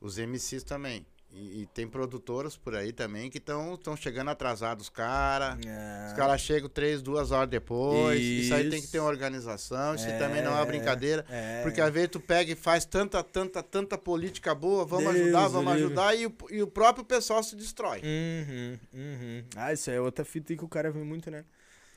Os 0.00 0.18
MCs 0.18 0.64
também. 0.64 1.06
E, 1.32 1.62
e 1.62 1.66
tem 1.66 1.86
produtoras 1.86 2.56
por 2.56 2.74
aí 2.74 2.92
também 2.92 3.30
que 3.30 3.38
estão 3.38 3.78
chegando 3.96 4.30
atrasados, 4.30 4.84
os 4.86 4.90
caras. 4.90 5.56
É. 5.64 6.06
Os 6.08 6.12
caras 6.14 6.40
chegam 6.40 6.68
três, 6.68 7.00
duas 7.00 7.30
horas 7.30 7.48
depois. 7.48 8.20
Isso, 8.20 8.52
aí 8.52 8.62
tem 8.68 8.78
que 8.80 8.84
Isso. 8.86 8.92
ter 8.92 8.98
uma 8.98 9.08
organização. 9.08 9.94
Isso 9.94 10.06
É, 10.06 10.18
também 10.18 10.42
não 10.42 10.50
é 10.50 10.54
uma 10.56 10.66
brincadeira. 10.66 11.24
é. 11.30 11.62
Porque 11.62 11.80
às 11.80 11.92
vezes 11.92 12.08
tu 12.10 12.18
pega 12.18 12.50
e 12.50 12.56
faz 12.56 12.84
tanta, 12.84 13.22
tanta, 13.22 13.62
tanta 13.62 13.96
política 13.96 14.54
boa, 14.56 14.84
vamos 14.84 15.12
Deus 15.14 15.26
ajudar, 15.26 15.48
vamos 15.48 15.72
ajudar, 15.74 16.14
e 16.16 16.26
o, 16.26 16.34
e 16.50 16.62
o 16.62 16.66
próprio 16.66 17.04
pessoal 17.04 17.42
se 17.44 17.54
destrói. 17.54 18.00
Uhum, 18.02 18.78
uhum. 18.92 19.44
Ah, 19.54 19.72
isso 19.72 19.88
aí 19.88 19.96
é 19.96 20.00
outra 20.00 20.24
fita 20.24 20.56
que 20.56 20.64
o 20.64 20.68
cara 20.68 20.90
vê 20.90 20.98
muito, 20.98 21.30
né? 21.30 21.44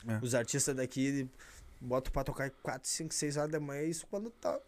É. 0.08 0.20
Os 0.22 0.36
artistas 0.36 0.76
daqui 0.76 1.28
botam 1.84 2.12
pra 2.12 2.24
tocar 2.24 2.50
4, 2.50 2.88
5, 2.88 3.14
6 3.14 3.38
horas 3.38 3.52
da 3.52 3.60
manhã, 3.60 3.84
isso 3.84 4.08
quando 4.08 4.30
toca. 4.30 4.64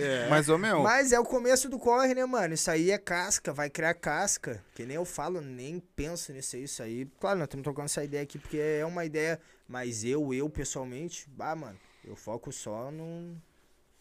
É. 0.00 0.28
Mas, 0.28 0.48
ô 0.48 0.58
meu, 0.58 0.82
Mas 0.82 1.12
é 1.12 1.20
o 1.20 1.24
começo 1.24 1.68
do 1.68 1.78
corre, 1.78 2.12
né, 2.12 2.24
mano? 2.26 2.54
Isso 2.54 2.70
aí 2.70 2.90
é 2.90 2.98
casca, 2.98 3.52
vai 3.52 3.70
criar 3.70 3.94
casca. 3.94 4.62
Que 4.74 4.84
nem 4.84 4.96
eu 4.96 5.04
falo, 5.04 5.40
nem 5.40 5.80
penso 5.94 6.32
nisso 6.32 6.56
aí. 6.56 6.64
Isso 6.64 6.82
aí, 6.82 7.06
claro, 7.20 7.38
nós 7.38 7.46
estamos 7.46 7.64
tocando 7.64 7.84
essa 7.84 8.02
ideia 8.02 8.24
aqui 8.24 8.38
porque 8.38 8.58
é 8.58 8.84
uma 8.84 9.04
ideia. 9.04 9.40
Mas 9.68 10.04
eu, 10.04 10.34
eu 10.34 10.50
pessoalmente, 10.50 11.28
bah, 11.30 11.54
mano, 11.54 11.78
eu 12.04 12.16
foco 12.16 12.50
só 12.50 12.90
no. 12.90 13.36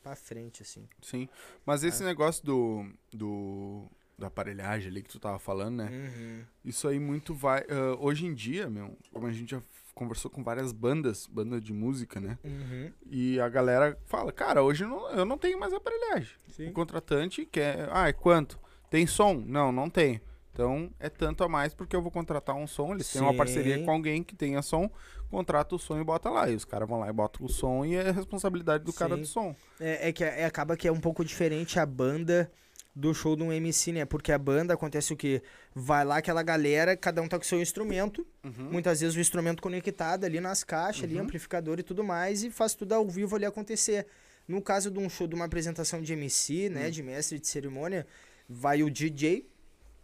pra 0.02 0.16
frente, 0.16 0.64
assim. 0.64 0.88
sim. 1.02 1.30
Mas 1.64 1.84
esse 1.84 2.04
negócio 2.04 2.44
do, 2.44 2.86
do. 3.14 3.86
Da 4.18 4.28
aparelhagem 4.28 4.90
ali 4.90 5.04
que 5.04 5.10
tu 5.10 5.20
tava 5.20 5.40
falando, 5.40 5.78
né? 5.78 5.90
Uhum. 5.90 6.44
Isso 6.66 6.88
aí 6.88 7.00
muito 7.00 7.34
vai. 7.34 7.62
ah, 7.70 7.96
hoje 8.00 8.26
em 8.26 8.34
dia, 8.34 8.70
meu, 8.70 8.98
como 9.14 9.28
a 9.28 9.32
gente 9.32 9.52
já 9.52 9.62
conversou 10.00 10.32
com 10.32 10.42
várias 10.42 10.72
bandas, 10.72 11.28
bandas 11.28 11.62
de 11.62 11.74
música, 11.74 12.22
né? 12.22 12.40
Uhum. 12.42 12.90
E 13.12 13.38
a 13.38 13.50
galera 13.50 14.00
fala, 14.06 14.32
cara, 14.32 14.64
hoje 14.64 14.86
eu 14.86 14.88
não, 14.90 15.10
eu 15.12 15.26
não 15.26 15.38
tenho 15.38 15.60
mais 15.60 15.74
aparelhagem. 15.74 16.30
Sim. 16.48 16.70
O 16.70 16.72
contratante 16.72 17.46
quer. 17.46 17.90
Ah, 17.92 18.08
é 18.08 18.14
quanto? 18.14 18.58
Tem 18.90 19.06
som? 19.06 19.34
Não, 19.34 19.74
não 19.74 19.90
tem. 19.90 20.22
Então 20.54 20.90
é 21.00 21.10
tanto 21.10 21.44
a 21.44 21.50
mais 21.50 21.74
porque 21.74 21.94
eu 21.96 22.02
vou 22.02 22.10
contratar 22.12 22.56
um 22.56 22.66
som. 22.66 22.94
Eles 22.94 23.12
têm 23.12 23.22
uma 23.22 23.32
Sim. 23.32 23.38
parceria 23.38 23.84
com 23.84 23.92
alguém 23.92 24.24
que 24.24 24.36
tenha 24.36 24.62
som, 24.62 24.90
contrata 25.30 25.76
o 25.76 25.80
som 25.80 26.00
e 26.00 26.04
bota 26.04 26.30
lá. 26.30 26.50
E 26.50 26.56
os 26.56 26.64
caras 26.64 26.88
vão 26.88 27.00
lá 27.00 27.10
e 27.10 27.14
botam 27.14 27.46
o 27.46 27.50
som 27.50 27.84
e 27.84 27.96
é 27.96 28.10
responsabilidade 28.10 28.86
do 28.86 28.94
cara 28.94 29.16
Sim. 29.16 29.22
do 29.22 29.28
som. 29.28 29.56
É, 29.82 30.08
é 30.10 30.12
que 30.14 30.24
é- 30.24 30.46
acaba 30.46 30.78
que 30.78 30.88
é 30.88 30.92
um 30.92 31.00
pouco 31.00 31.26
diferente 31.26 31.78
a 31.78 31.86
banda 31.86 32.50
do 32.96 33.14
show 33.14 33.36
de 33.36 33.44
um 33.44 33.52
MC, 33.54 33.92
né? 33.94 34.06
Porque 34.06 34.32
a 34.32 34.38
banda 34.38 34.74
acontece 34.74 35.14
o 35.14 35.16
quê? 35.16 35.42
Vai 35.74 36.04
lá 36.04 36.18
aquela 36.18 36.44
galera, 36.44 36.98
cada 36.98 37.22
um 37.22 37.28
tá 37.28 37.38
com 37.38 37.46
seu 37.46 37.62
instrumento, 37.62 38.26
muitas 38.72 39.00
vezes 39.00 39.16
o 39.16 39.20
instrumento 39.20 39.62
conectado 39.62 40.26
ali 40.26 40.40
nas 40.40 40.64
caixas, 40.64 41.04
ali, 41.06 41.18
amplificador 41.18 41.80
e 41.80 41.84
tudo 41.84 42.04
mais, 42.04 42.44
e 42.44 42.50
faz 42.52 42.74
tudo 42.74 42.94
ao 42.94 43.08
vivo 43.08 43.36
ali 43.36 43.46
acontecer. 43.46 44.06
No 44.48 44.62
caso 44.62 44.90
de 44.90 45.00
um 45.00 45.08
show, 45.08 45.28
de 45.28 45.36
uma 45.36 45.46
apresentação 45.46 46.02
de 46.02 46.12
MC, 46.14 46.70
né? 46.70 46.90
De 46.90 47.04
mestre 47.04 47.40
de 47.40 47.48
cerimônia, 47.48 48.06
vai 48.50 48.82
o 48.82 48.90
DJ 48.90 49.48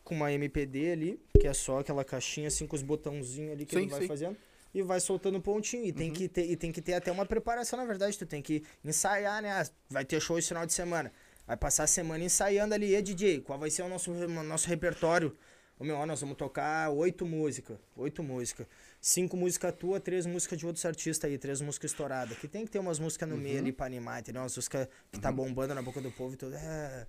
com 0.04 0.16
uma 0.16 0.32
MPD 0.32 0.92
ali, 0.92 1.20
que 1.40 1.48
é 1.48 1.54
só 1.54 1.80
aquela 1.80 2.06
caixinha 2.06 2.48
assim 2.48 2.68
com 2.68 2.76
os 2.76 2.84
botãozinhos 2.84 3.54
ali 3.54 3.66
que 3.66 3.76
Sim, 3.76 3.82
ele 3.82 3.90
vai 3.90 4.02
sim. 4.02 4.08
fazendo. 4.08 4.38
E 4.72 4.82
vai 4.84 5.00
soltando 5.00 5.42
pontinho. 5.42 5.86
E, 5.86 5.92
tem 5.94 6.12
que 6.12 6.28
ter, 6.28 6.46
e 6.46 6.56
tem 6.56 6.72
que 6.72 6.82
ter 6.82 6.94
até 6.94 7.10
uma 7.10 7.26
preparação, 7.26 7.80
na 7.80 7.86
verdade. 7.86 8.20
Tu 8.20 8.26
tem 8.26 8.42
que 8.42 8.62
ensaiar, 8.84 9.42
né? 9.42 9.50
Ah, 9.50 9.66
Vai 9.90 10.04
ter 10.04 10.20
show 10.20 10.38
esse 10.38 10.50
final 10.50 10.66
de 10.66 10.74
semana. 10.74 11.12
Vai 11.48 11.56
passar 11.56 11.84
a 11.84 11.88
semana 11.88 12.24
ensaiando 12.24 12.74
ali. 12.74 12.96
E 12.96 13.02
DJ, 13.02 13.42
qual 13.42 13.60
vai 13.60 13.70
ser 13.70 13.84
o 13.84 13.90
nosso, 13.90 14.12
o 14.12 14.44
nosso 14.44 14.68
repertório? 14.68 15.36
Ô 15.78 15.84
meu, 15.84 15.96
ó, 15.98 16.06
nós 16.06 16.22
vamos 16.22 16.38
tocar 16.38 16.90
oito 16.90 17.26
músicas. 17.26 17.78
Oito 17.96 18.24
músicas. 18.24 18.66
Cinco 19.02 19.38
músicas 19.38 19.74
tua, 19.78 20.00
três 20.00 20.26
músicas 20.26 20.58
de 20.58 20.66
outros 20.66 20.86
artistas 20.86 21.30
aí, 21.30 21.38
três 21.38 21.62
músicas 21.62 21.92
estouradas. 21.92 22.38
Que 22.38 22.48
tem 22.48 22.66
que 22.66 22.72
ter 22.72 22.80
umas 22.80 22.98
músicas 22.98 23.30
no 23.30 23.38
meio 23.38 23.60
ali 23.60 23.72
pra 23.72 23.86
animar, 23.86 24.22
entendeu? 24.22 24.42
Umas 24.42 24.56
músicas 24.56 24.88
que 25.12 25.20
tá 25.20 25.32
bombando 25.32 25.76
na 25.76 25.82
boca 25.82 26.02
do 26.02 26.12
povo 26.12 26.34
e 26.34 26.38
tudo. 26.38 26.56
É. 26.56 27.06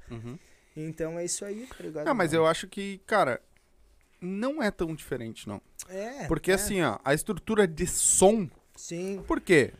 Então 0.77 1.19
é 1.19 1.25
isso 1.25 1.45
aí, 1.45 1.67
tá 1.67 1.83
ligado? 1.83 2.09
Ah, 2.09 2.13
mas 2.13 2.33
eu 2.35 2.47
acho 2.47 2.69
que, 2.69 3.01
cara, 3.07 3.41
não 4.21 4.63
é 4.63 4.71
tão 4.71 4.95
diferente, 4.95 5.49
não. 5.49 5.63
É. 5.89 6.27
Porque 6.27 6.51
é, 6.51 6.55
assim, 6.55 6.83
ó, 6.83 6.99
a 7.05 7.15
estrutura 7.15 7.67
de 7.67 7.87
som. 7.87 8.49
Sim. 8.75 9.25
Por 9.27 9.41
quê? 9.41 9.73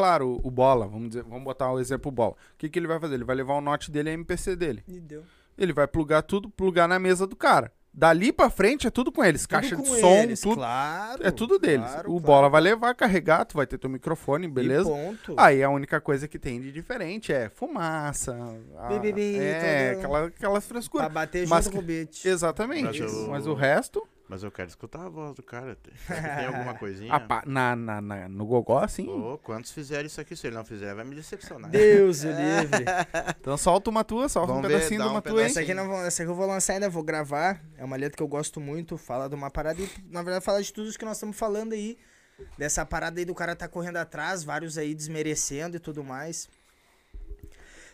Claro, 0.00 0.40
o 0.42 0.50
bola, 0.50 0.86
vamos 0.86 1.08
dizer, 1.10 1.22
vamos 1.24 1.44
botar 1.44 1.70
o 1.72 1.78
exemplo 1.78 2.10
bola. 2.10 2.32
O 2.32 2.36
que, 2.58 2.68
que 2.68 2.78
ele 2.78 2.86
vai 2.86 2.98
fazer? 2.98 3.14
Ele 3.14 3.24
vai 3.24 3.36
levar 3.36 3.54
o 3.54 3.60
note 3.60 3.90
dele 3.90 4.10
a 4.10 4.12
MPC 4.12 4.56
dele. 4.56 4.82
E 4.88 4.98
deu. 5.00 5.22
Ele 5.58 5.72
vai 5.72 5.86
plugar 5.86 6.22
tudo, 6.22 6.48
plugar 6.48 6.88
na 6.88 6.98
mesa 6.98 7.26
do 7.26 7.36
cara. 7.36 7.70
Dali 7.92 8.32
pra 8.32 8.48
frente 8.48 8.86
é 8.86 8.90
tudo 8.90 9.10
com 9.10 9.22
eles. 9.24 9.44
Caixa 9.46 9.74
Tudo 9.74 9.84
de 9.84 9.90
com 9.90 9.96
som, 10.00 10.14
eles, 10.22 10.40
tudo. 10.40 10.54
Claro. 10.54 11.26
É 11.26 11.30
tudo 11.32 11.58
deles. 11.58 11.84
claro, 11.90 12.08
o 12.08 12.12
claro. 12.12 12.20
bola 12.20 12.48
vai 12.48 12.60
levar, 12.60 12.94
carregar, 12.94 13.44
tu 13.44 13.56
vai 13.56 13.66
ter 13.66 13.78
teu 13.78 13.90
microfone, 13.90 14.46
E 14.46 14.48
beleza? 14.48 14.88
ponto. 14.88 15.34
Aí 15.36 15.60
a 15.60 15.68
única 15.68 16.00
coisa 16.00 16.28
que 16.28 16.38
tem 16.38 16.60
de 16.60 16.70
diferente 16.70 17.32
é 17.32 17.48
fumaça. 17.48 18.32
a- 18.78 18.86
Bibibi, 18.88 19.36
é, 19.38 19.90
aquela, 19.98 20.26
aquelas 20.26 20.64
Pra 20.64 20.74
frescuras. 20.74 21.12
bater 21.12 21.48
Mas 21.48 21.64
junto 21.64 21.72
que- 21.72 21.78
com 21.78 21.82
o 21.82 21.86
beat. 21.86 22.24
Exatamente. 22.24 23.00
Mas 23.02 23.12
eu- 23.12 23.28
Mas 23.28 23.46
o 23.48 23.54
resto, 23.54 24.06
Mas 24.30 24.44
eu 24.44 24.50
quero 24.52 24.68
escutar 24.68 25.06
a 25.06 25.08
voz 25.08 25.34
do 25.34 25.42
cara. 25.42 25.74
Tem, 26.06 26.46
alguma 26.46 26.72
coisinha? 26.74 27.12
na, 27.44 27.74
na, 27.74 28.00
na- 28.00 28.28
no 28.28 28.46
gogó, 28.46 28.78
assim. 28.78 29.08
Ô, 29.08 29.36
quantos 29.38 29.72
fizeram 29.72 30.06
isso 30.06 30.20
aqui? 30.20 30.36
Se 30.36 30.46
ele 30.46 30.54
não 30.54 30.64
fizer, 30.64 30.94
vai 30.94 31.04
me 31.04 31.16
decepcionar. 31.16 31.68
Deus 31.68 32.22
o 32.22 32.28
livre. 32.30 32.84
Então 33.40 33.56
solta 33.56 33.90
uma 33.90 34.04
tua, 34.04 34.28
solta 34.28 34.52
Vamos 34.52 34.64
um 34.64 34.68
ver, 34.68 34.74
pedacinho 34.76 35.00
dá 35.00 35.04
de 35.06 35.10
um 35.10 35.14
uma 35.14 35.20
tua, 35.22 35.40
hein? 35.40 35.46
Essa 35.46 35.60
aqui, 35.62 35.74
não 35.74 35.92
essa 36.04 36.22
aqui 36.22 36.30
eu 36.30 36.36
vou 36.36 36.46
lançar 36.46 36.74
ainda, 36.74 36.88
vou 36.88 37.02
gravar. 37.02 37.60
É 37.76 37.84
uma 37.84 37.96
letra 37.96 38.16
que 38.16 38.22
eu 38.22 38.28
gosto 38.28 38.60
muito. 38.60 38.96
Fala 38.96 39.28
de 39.28 39.34
uma 39.34 39.50
parada 39.50 39.82
e, 39.82 39.90
na 40.08 40.22
verdade, 40.22 40.44
fala 40.44 40.62
de 40.62 40.72
tudo 40.72 40.88
isso 40.88 40.98
que 40.98 41.04
nós 41.04 41.16
estamos 41.16 41.36
falando 41.36 41.72
aí. 41.72 41.98
Dessa 42.56 42.86
parada 42.86 43.18
aí 43.20 43.24
do 43.24 43.34
cara 43.34 43.56
tá 43.56 43.66
correndo 43.66 43.96
atrás, 43.96 44.44
vários 44.44 44.78
aí 44.78 44.94
desmerecendo 44.94 45.76
e 45.76 45.80
tudo 45.80 46.04
mais. 46.04 46.48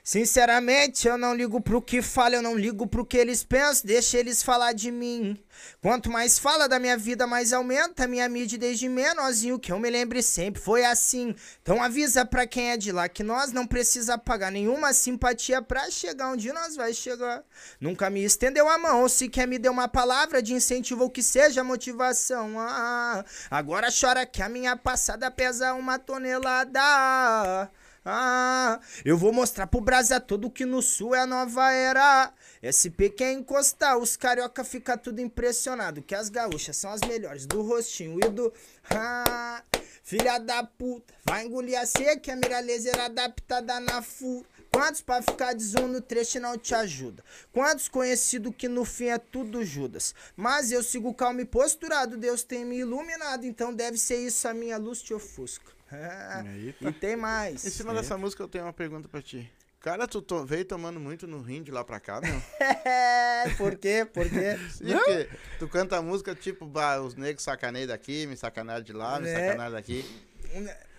Sinceramente, 0.09 1.09
eu 1.09 1.19
não 1.19 1.35
ligo 1.35 1.61
pro 1.61 1.83
que 1.83 2.01
fala, 2.01 2.37
eu 2.37 2.41
não 2.41 2.57
ligo 2.57 2.87
pro 2.87 3.05
que 3.05 3.17
eles 3.17 3.43
pensam, 3.43 3.89
deixa 3.89 4.17
eles 4.17 4.41
falar 4.41 4.73
de 4.73 4.93
mim. 4.93 5.37
Quanto 5.83 6.09
mais 6.09 6.39
fala 6.39 6.69
da 6.69 6.79
minha 6.79 6.97
vida, 6.97 7.27
mais 7.27 7.53
aumenta 7.53 8.05
a 8.05 8.07
minha 8.07 8.29
mídia 8.29 8.57
desde 8.57 8.89
menorzinho, 8.89 9.59
que 9.59 9.73
eu 9.73 9.81
me 9.81 9.91
lembre 9.91 10.23
sempre 10.23 10.63
foi 10.63 10.85
assim. 10.85 11.35
Então 11.61 11.83
avisa 11.83 12.25
pra 12.25 12.47
quem 12.47 12.71
é 12.71 12.77
de 12.77 12.93
lá 12.93 13.09
que 13.09 13.25
nós 13.25 13.51
não 13.51 13.67
precisa 13.67 14.17
pagar 14.17 14.53
nenhuma 14.53 14.93
simpatia 14.93 15.61
pra 15.61 15.91
chegar 15.91 16.29
onde 16.29 16.53
nós 16.53 16.77
vai 16.77 16.95
chegar. 16.95 17.43
Nunca 17.81 18.09
me 18.09 18.23
estendeu 18.23 18.69
a 18.69 18.79
mão, 18.79 19.03
ou 19.03 19.09
sequer 19.09 19.49
me 19.49 19.59
deu 19.59 19.73
uma 19.73 19.89
palavra 19.89 20.41
de 20.41 20.55
incentivo 20.55 21.03
ou 21.03 21.11
que 21.11 21.21
seja 21.21 21.65
motivação. 21.65 22.61
Ah, 22.61 23.25
agora 23.51 23.89
chora 23.91 24.25
que 24.25 24.41
a 24.41 24.49
minha 24.49 24.77
passada 24.77 25.29
pesa 25.33 25.75
uma 25.75 25.99
tonelada. 25.99 27.69
Ah, 28.09 28.79
eu 29.05 29.19
vou 29.19 29.33
mostrar 29.33 29.67
pro 29.67 29.81
Brasa 29.81 30.21
todo 30.21 30.49
que 30.49 30.65
no 30.65 30.81
sul 30.81 31.13
é 31.13 31.23
a 31.23 31.27
nova 31.27 31.73
era. 31.73 32.33
SP 32.63 33.11
quer 33.11 33.33
encostar, 33.33 33.99
os 33.99 34.17
carioca 34.17 34.63
fica 34.63 34.97
tudo 34.97 35.21
impressionado. 35.21 36.01
Que 36.01 36.15
as 36.15 36.29
gaúchas 36.29 36.77
são 36.77 36.93
as 36.93 37.01
melhores 37.01 37.47
do 37.47 37.63
rostinho 37.63 38.21
e 38.25 38.29
do. 38.29 38.53
Ah, 38.89 39.61
filha 40.05 40.39
da 40.39 40.63
puta, 40.63 41.13
vai 41.25 41.47
engolir 41.47 41.81
a 41.81 41.85
seca, 41.85 42.33
a 42.33 42.37
mira 42.37 42.61
laser 42.61 42.97
adaptada 43.01 43.81
na 43.81 44.01
fura. 44.01 44.47
Quantos 44.73 45.01
pra 45.01 45.21
ficar 45.21 45.53
de 45.53 45.65
zoom 45.65 45.89
no 45.89 46.01
trecho 46.01 46.39
não 46.39 46.57
te 46.57 46.77
ajuda? 46.77 47.25
Quantos 47.53 47.89
conhecido 47.89 48.53
que 48.53 48.69
no 48.69 48.85
fim 48.85 49.07
é 49.07 49.19
tudo 49.19 49.65
Judas? 49.65 50.15
Mas 50.37 50.71
eu 50.71 50.81
sigo 50.81 51.13
calmo 51.13 51.41
e 51.41 51.45
posturado, 51.45 52.17
Deus 52.17 52.45
tem 52.45 52.65
me 52.65 52.77
iluminado, 52.77 53.47
então 53.47 53.75
deve 53.75 53.99
ser 53.99 54.19
isso 54.19 54.47
a 54.47 54.55
minha 54.55 54.77
luz 54.77 55.03
te 55.03 55.13
ofusca. 55.13 55.76
Eita. 55.93 56.89
e 56.89 56.93
tem 56.93 57.17
mais. 57.17 57.65
Em 57.65 57.71
cima 57.71 57.95
dessa 57.95 58.17
música, 58.19 58.43
eu 58.43 58.49
tenho 58.49 58.65
uma 58.65 58.73
pergunta 58.73 59.09
pra 59.09 59.23
ti. 59.23 59.51
Cara, 59.81 60.09
tu 60.09 60.21
to- 60.21 60.45
veio 60.45 60.65
tomando 60.65 60.99
muito 60.99 61.27
no 61.29 61.41
rim 61.41 61.63
de 61.63 61.71
lá 61.71 61.85
pra 61.85 62.01
cá, 62.01 62.21
meu? 62.21 62.43
É, 62.89 63.51
por 63.57 63.77
quê? 63.77 64.05
Por 64.13 64.29
quê? 64.29 64.57
Sim, 64.71 64.87
porque 64.95 65.29
tu 65.59 65.69
canta 65.69 65.97
a 65.99 66.03
música 66.03 66.35
tipo, 66.35 66.67
bah, 66.67 67.01
os 67.01 67.15
negros 67.15 67.45
sacaneiam 67.45 67.87
daqui, 67.87 68.27
me 68.27 68.37
sacaneiam 68.37 68.81
de 68.83 68.93
lá, 68.93 69.21
me 69.21 69.29
É. 69.29 69.35
sacaneiam 69.51 69.73
daqui. 69.73 70.05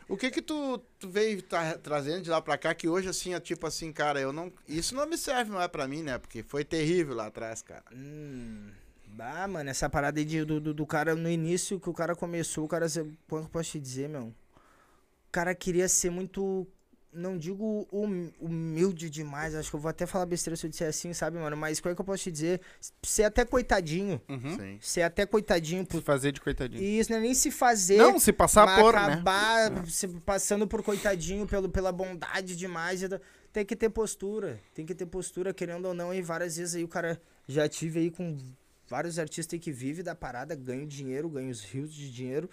O 0.08 0.16
que 0.16 0.30
que 0.32 0.42
tu, 0.42 0.78
tu 1.00 1.10
veio 1.10 1.42
tá 1.42 1.78
trazendo 1.78 2.22
de 2.22 2.30
lá 2.30 2.42
pra 2.42 2.58
cá 2.58 2.74
que 2.74 2.88
hoje, 2.88 3.10
assim, 3.10 3.34
é 3.34 3.40
tipo 3.42 3.66
assim, 3.68 3.92
cara, 3.92 4.22
eu 4.22 4.32
não... 4.32 4.54
Isso 4.68 4.96
não 4.96 5.06
me 5.06 5.18
serve 5.18 5.52
mais 5.52 5.68
pra 5.68 5.88
mim, 5.88 6.02
né? 6.04 6.18
Porque 6.18 6.44
foi 6.44 6.64
terrível 6.64 7.14
lá 7.16 7.26
atrás, 7.28 7.62
cara. 7.62 7.84
Hum, 7.92 8.70
bah, 9.08 9.48
mano, 9.48 9.70
essa 9.70 9.90
parada 9.90 10.18
aí 10.20 10.24
de- 10.26 10.46
do, 10.46 10.62
do, 10.62 10.74
do 10.74 10.86
cara 10.86 11.14
no 11.16 11.30
início 11.30 11.78
que 11.80 11.90
o 11.90 11.94
cara 11.94 12.16
começou, 12.16 12.64
o 12.64 12.68
cara. 12.70 12.88
Como 12.90 13.42
que 13.42 13.48
eu 13.48 13.50
posso 13.50 13.72
te 13.72 13.80
dizer, 13.82 14.08
meu? 14.08 14.34
O 15.28 15.32
cara 15.32 15.54
queria 15.54 15.88
ser 15.90 16.10
muito. 16.10 16.68
Não 17.12 17.36
digo 17.38 17.88
hum- 17.92 18.32
humilde 18.40 19.10
demais, 19.10 19.56
acho 19.56 19.70
que 19.72 19.76
eu 19.76 19.80
vou 19.80 19.90
até 19.90 20.06
falar 20.06 20.26
besteira 20.28 20.56
se 20.56 20.66
eu 20.66 20.70
disser 20.70 20.88
assim, 20.90 21.14
sabe, 21.14 21.38
mano? 21.40 21.58
Mas 21.58 21.80
como 21.80 21.92
é 21.92 21.96
que 21.96 22.02
eu 22.02 22.06
posso 22.06 22.24
te 22.24 22.32
dizer? 22.32 22.62
Ser 23.02 23.24
até 23.24 23.44
coitadinho. 23.44 24.22
Uhum. 24.30 24.78
Ser 24.80 25.02
até 25.02 25.26
coitadinho 25.26 25.82
Se 25.84 25.88
por. 25.88 26.02
fazer 26.04 26.32
de 26.32 26.40
coitadinho. 26.42 26.84
E 26.84 27.00
isso 27.00 27.10
não 27.12 27.18
é 27.18 27.22
nem 27.22 27.34
se 27.34 27.50
fazer. 27.50 27.98
Não, 27.98 28.20
se 28.20 28.32
passar 28.32 28.66
mas 28.68 28.80
por, 28.82 28.94
né? 28.94 29.00
acabar 29.00 29.88
se 29.88 30.08
passando 30.08 30.68
por 30.68 30.84
coitadinho 30.84 31.48
pelo, 31.48 31.70
pela 31.70 31.92
bondade 31.92 32.56
demais. 32.56 33.02
e 33.02 33.08
da- 33.08 33.22
Tem 33.52 33.66
que 33.66 33.76
ter 33.76 33.90
postura. 33.90 34.60
Tem 34.76 34.86
que 34.86 34.94
ter 34.94 35.06
postura, 35.08 35.54
querendo 35.54 35.86
ou 35.86 35.94
não. 35.96 36.14
E 36.14 36.22
várias 36.22 36.58
vezes 36.58 36.76
aí 36.76 36.84
o 36.84 36.88
cara 36.90 37.20
já 37.48 37.68
tive 37.68 38.00
aí 38.00 38.12
com 38.12 38.38
vários 38.88 39.18
artistas 39.18 39.54
aí 39.56 39.60
que 39.60 39.72
vivem 39.72 40.04
da 40.04 40.14
parada, 40.14 40.54
ganham 40.54 40.86
dinheiro, 40.86 41.30
ganham 41.30 41.50
os 41.50 41.64
rios 41.64 41.92
de 41.92 42.12
dinheiro. 42.12 42.48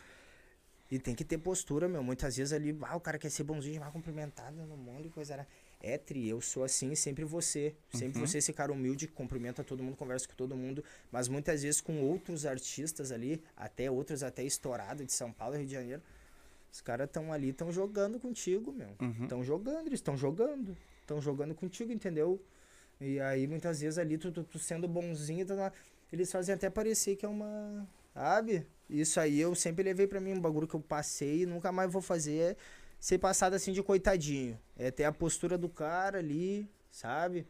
E 0.90 0.98
tem 0.98 1.14
que 1.14 1.24
ter 1.24 1.38
postura, 1.38 1.88
meu. 1.88 2.02
Muitas 2.02 2.36
vezes 2.36 2.52
ali, 2.52 2.76
ah, 2.82 2.96
o 2.96 3.00
cara 3.00 3.18
quer 3.18 3.30
ser 3.30 3.42
bonzinho, 3.42 3.80
vai 3.80 3.90
cumprimentado 3.90 4.56
no 4.66 4.76
mundo 4.76 5.06
e 5.06 5.10
coisa. 5.10 5.36
né? 5.36 5.46
É 5.80 5.98
tri, 5.98 6.28
eu 6.28 6.40
sou 6.40 6.62
assim, 6.64 6.94
sempre 6.94 7.24
você. 7.24 7.74
Sempre 7.92 8.20
Uhum. 8.20 8.26
você, 8.26 8.38
esse 8.38 8.52
cara 8.52 8.72
humilde, 8.72 9.06
que 9.06 9.12
cumprimenta 9.12 9.64
todo 9.64 9.82
mundo, 9.82 9.96
conversa 9.96 10.26
com 10.28 10.34
todo 10.34 10.54
mundo. 10.56 10.84
Mas 11.10 11.26
muitas 11.28 11.62
vezes 11.62 11.80
com 11.80 12.00
outros 12.02 12.46
artistas 12.46 13.10
ali, 13.12 13.42
até 13.56 13.90
outros 13.90 14.22
até 14.22 14.42
estourados 14.44 15.04
de 15.06 15.12
São 15.12 15.32
Paulo, 15.32 15.56
Rio 15.56 15.66
de 15.66 15.72
Janeiro. 15.72 16.02
Os 16.72 16.80
caras 16.80 17.06
estão 17.06 17.32
ali, 17.32 17.50
estão 17.50 17.70
jogando 17.72 18.18
contigo, 18.20 18.72
meu. 18.72 18.90
Uhum. 19.00 19.22
Estão 19.24 19.44
jogando, 19.44 19.86
eles 19.86 20.00
estão 20.00 20.16
jogando. 20.16 20.76
Estão 21.00 21.20
jogando 21.20 21.54
contigo, 21.54 21.92
entendeu? 21.92 22.40
E 23.00 23.20
aí, 23.20 23.46
muitas 23.46 23.80
vezes 23.80 23.98
ali, 23.98 24.16
tu, 24.18 24.30
tu, 24.32 24.42
tu 24.44 24.58
sendo 24.58 24.86
bonzinho, 24.88 25.44
tá 25.46 25.54
lá, 25.54 25.72
eles 26.12 26.30
fazem 26.30 26.54
até 26.54 26.70
parecer 26.70 27.16
que 27.16 27.26
é 27.26 27.28
uma. 27.28 27.86
Sabe? 28.14 28.66
Isso 28.88 29.18
aí 29.18 29.40
eu 29.40 29.54
sempre 29.54 29.82
levei 29.82 30.06
pra 30.06 30.20
mim 30.20 30.32
um 30.32 30.40
bagulho 30.40 30.66
que 30.68 30.74
eu 30.74 30.80
passei 30.80 31.42
e 31.42 31.46
nunca 31.46 31.72
mais 31.72 31.90
vou 31.90 32.02
fazer. 32.02 32.52
É 32.52 32.56
ser 33.00 33.18
passado 33.18 33.54
assim 33.54 33.72
de 33.72 33.82
coitadinho. 33.82 34.58
É 34.76 34.90
ter 34.90 35.04
a 35.04 35.12
postura 35.12 35.58
do 35.58 35.68
cara 35.68 36.18
ali, 36.18 36.68
sabe? 36.90 37.46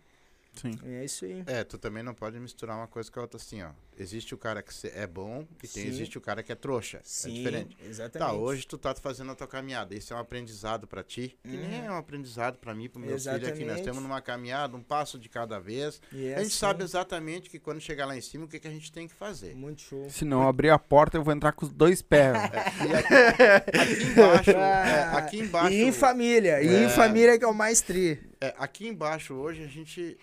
Sim. 0.55 0.78
E 0.85 0.95
é 0.95 1.05
isso 1.05 1.24
aí. 1.24 1.45
É, 1.47 1.62
tu 1.62 1.78
também 1.78 2.03
não 2.03 2.14
pode 2.14 2.39
misturar 2.41 2.76
uma 2.76 2.89
coisa 2.89 3.11
com 3.11 3.20
a 3.20 3.22
outra 3.22 3.37
assim, 3.37 3.62
ó. 3.62 3.70
Existe 3.99 4.34
o 4.34 4.38
cara 4.38 4.62
que 4.62 4.72
é 4.88 5.07
bom 5.07 5.47
e 5.62 5.68
tem, 5.68 5.84
Sim. 5.84 5.88
existe 5.88 6.18
o 6.18 6.20
cara 6.20 6.42
que 6.42 6.51
é 6.51 6.55
trouxa. 6.55 7.01
Sim, 7.05 7.30
É 7.30 7.34
diferente. 7.36 7.76
exatamente. 7.88 8.28
Tá, 8.30 8.32
hoje 8.36 8.66
tu 8.66 8.76
tá 8.76 8.95
fazendo 8.95 9.30
a 9.32 9.34
tua 9.34 9.47
caminhada. 9.47 9.95
Isso 9.95 10.12
é 10.12 10.16
um 10.16 10.20
aprendizado 10.20 10.86
pra 10.86 11.03
ti, 11.05 11.38
que 11.42 11.57
nem 11.57 11.86
é 11.86 11.90
um 11.90 11.97
aprendizado 11.97 12.59
pra 12.59 12.74
mim, 12.74 12.88
pro 12.88 12.99
meu 13.01 13.18
filho 13.18 13.30
aqui. 13.34 13.40
Nós 13.40 13.49
Uhum. 13.55 13.55
Exatamente. 13.61 13.80
estamos 13.80 14.03
numa 14.03 14.20
caminhada, 14.20 14.76
um 14.76 14.82
passo 14.82 15.18
de 15.18 15.28
cada 15.28 15.59
vez. 15.61 16.01
E 16.12 16.26
é 16.26 16.34
a 16.34 16.38
gente 16.38 16.49
assim, 16.49 16.57
sabe 16.59 16.82
exatamente 16.82 17.49
que 17.49 17.59
quando 17.59 17.80
chegar 17.80 18.07
lá 18.07 18.16
em 18.16 18.20
cima, 18.20 18.45
o 18.47 18.49
que, 18.49 18.59
que 18.59 18.66
a 18.68 18.70
gente 18.70 18.90
tem 18.90 19.07
que 19.07 19.14
fazer. 19.14 19.55
Muito 19.55 19.82
show. 19.82 20.11
Se 20.11 20.24
não 20.24 20.47
abrir 20.49 20.70
a 20.70 20.78
porta, 20.78 21.16
eu 21.16 21.22
vou 21.22 21.32
entrar 21.32 21.53
com 21.53 21.64
os 21.64 21.72
dois 21.72 22.03
pés. 22.03 22.34
E 22.84 22.92
aqui, 22.95 23.78
aqui 23.78 24.03
embaixo, 24.05 24.51
é, 24.51 25.03
aqui 25.16 25.38
embaixo, 25.38 25.72
E 25.72 25.82
em 25.82 25.92
família, 25.92 26.62
e 26.62 26.68
É. 26.68 26.84
em 26.84 26.88
família 26.88 27.38
que 27.38 27.45
é 27.45 27.49
o 27.49 27.55
mais 27.55 27.80
tri. 27.80 28.20
é, 28.40 28.55
aqui 28.59 28.86
embaixo 28.88 29.34
hoje 29.34 29.62
a 29.62 29.66
gente, 29.66 30.16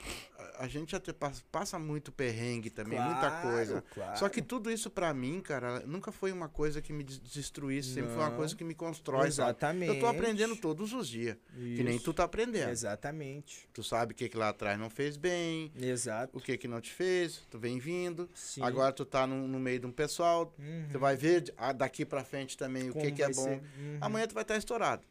a, 0.57 0.63
a 0.63 0.67
gente 0.67 0.95
até 0.95 1.11
passa, 1.13 1.41
passa 1.51 1.77
muito 1.79 2.11
perrengue 2.11 2.69
também, 2.69 2.99
muita 2.99 3.19
Claro, 3.29 3.49
coisa. 3.49 3.83
claro. 3.93 4.17
Só 4.19 4.29
que 4.29 4.41
tudo 4.41 4.71
isso 4.71 4.89
pra 4.89 5.13
mim, 5.13 5.41
cara, 5.41 5.81
nunca 5.85 6.11
foi 6.11 6.31
uma 6.31 6.49
coisa 6.49 6.81
que 6.81 6.91
me 6.93 7.03
des- 7.03 7.19
destruísse, 7.19 7.93
sempre 7.93 8.09
foi 8.11 8.19
uma 8.19 8.29
Não. 8.29 8.37
coisa 8.37 8.55
que 8.55 8.63
me 8.63 8.73
constrói, 8.75 9.31
sabe? 9.31 9.49
Exatamente. 9.51 9.93
Eu 9.95 9.99
tô 9.99 10.07
aprendendo 10.07 10.55
todos 10.55 10.93
os 10.93 11.07
dias, 11.07 11.37
que 11.53 11.83
nem 11.83 11.95
Isso. 11.95 12.05
tu 12.05 12.13
tá 12.13 12.23
aprendendo. 12.23 12.69
Exatamente. 12.69 13.67
Tu 13.73 13.83
sabe 13.83 14.13
o 14.13 14.15
que, 14.15 14.27
que 14.29 14.37
lá 14.37 14.49
atrás 14.49 14.79
não 14.79 14.89
fez 14.89 15.17
bem, 15.17 15.71
Exato. 15.75 16.37
o 16.37 16.41
que 16.41 16.57
que 16.57 16.67
não 16.67 16.81
te 16.81 16.91
fez, 16.91 17.41
tu 17.49 17.57
vem 17.59 17.79
vindo. 17.79 18.29
Sim. 18.33 18.61
Agora 18.63 18.91
tu 18.91 19.05
tá 19.05 19.25
no, 19.27 19.47
no 19.47 19.59
meio 19.59 19.79
de 19.79 19.85
um 19.85 19.91
pessoal, 19.91 20.53
Uhum. 20.59 20.87
tu 20.91 20.99
vai 20.99 21.15
ver 21.15 21.53
daqui 21.75 22.05
pra 22.05 22.23
frente 22.23 22.57
também 22.57 22.89
o 22.89 22.93
que, 22.93 22.99
Como 22.99 23.15
que 23.15 23.23
é 23.23 23.29
bom. 23.31 23.49
Uhum. 23.53 23.97
Amanhã 24.01 24.27
tu 24.27 24.33
vai 24.33 24.43
estar 24.43 24.57
estourado. 24.57 25.03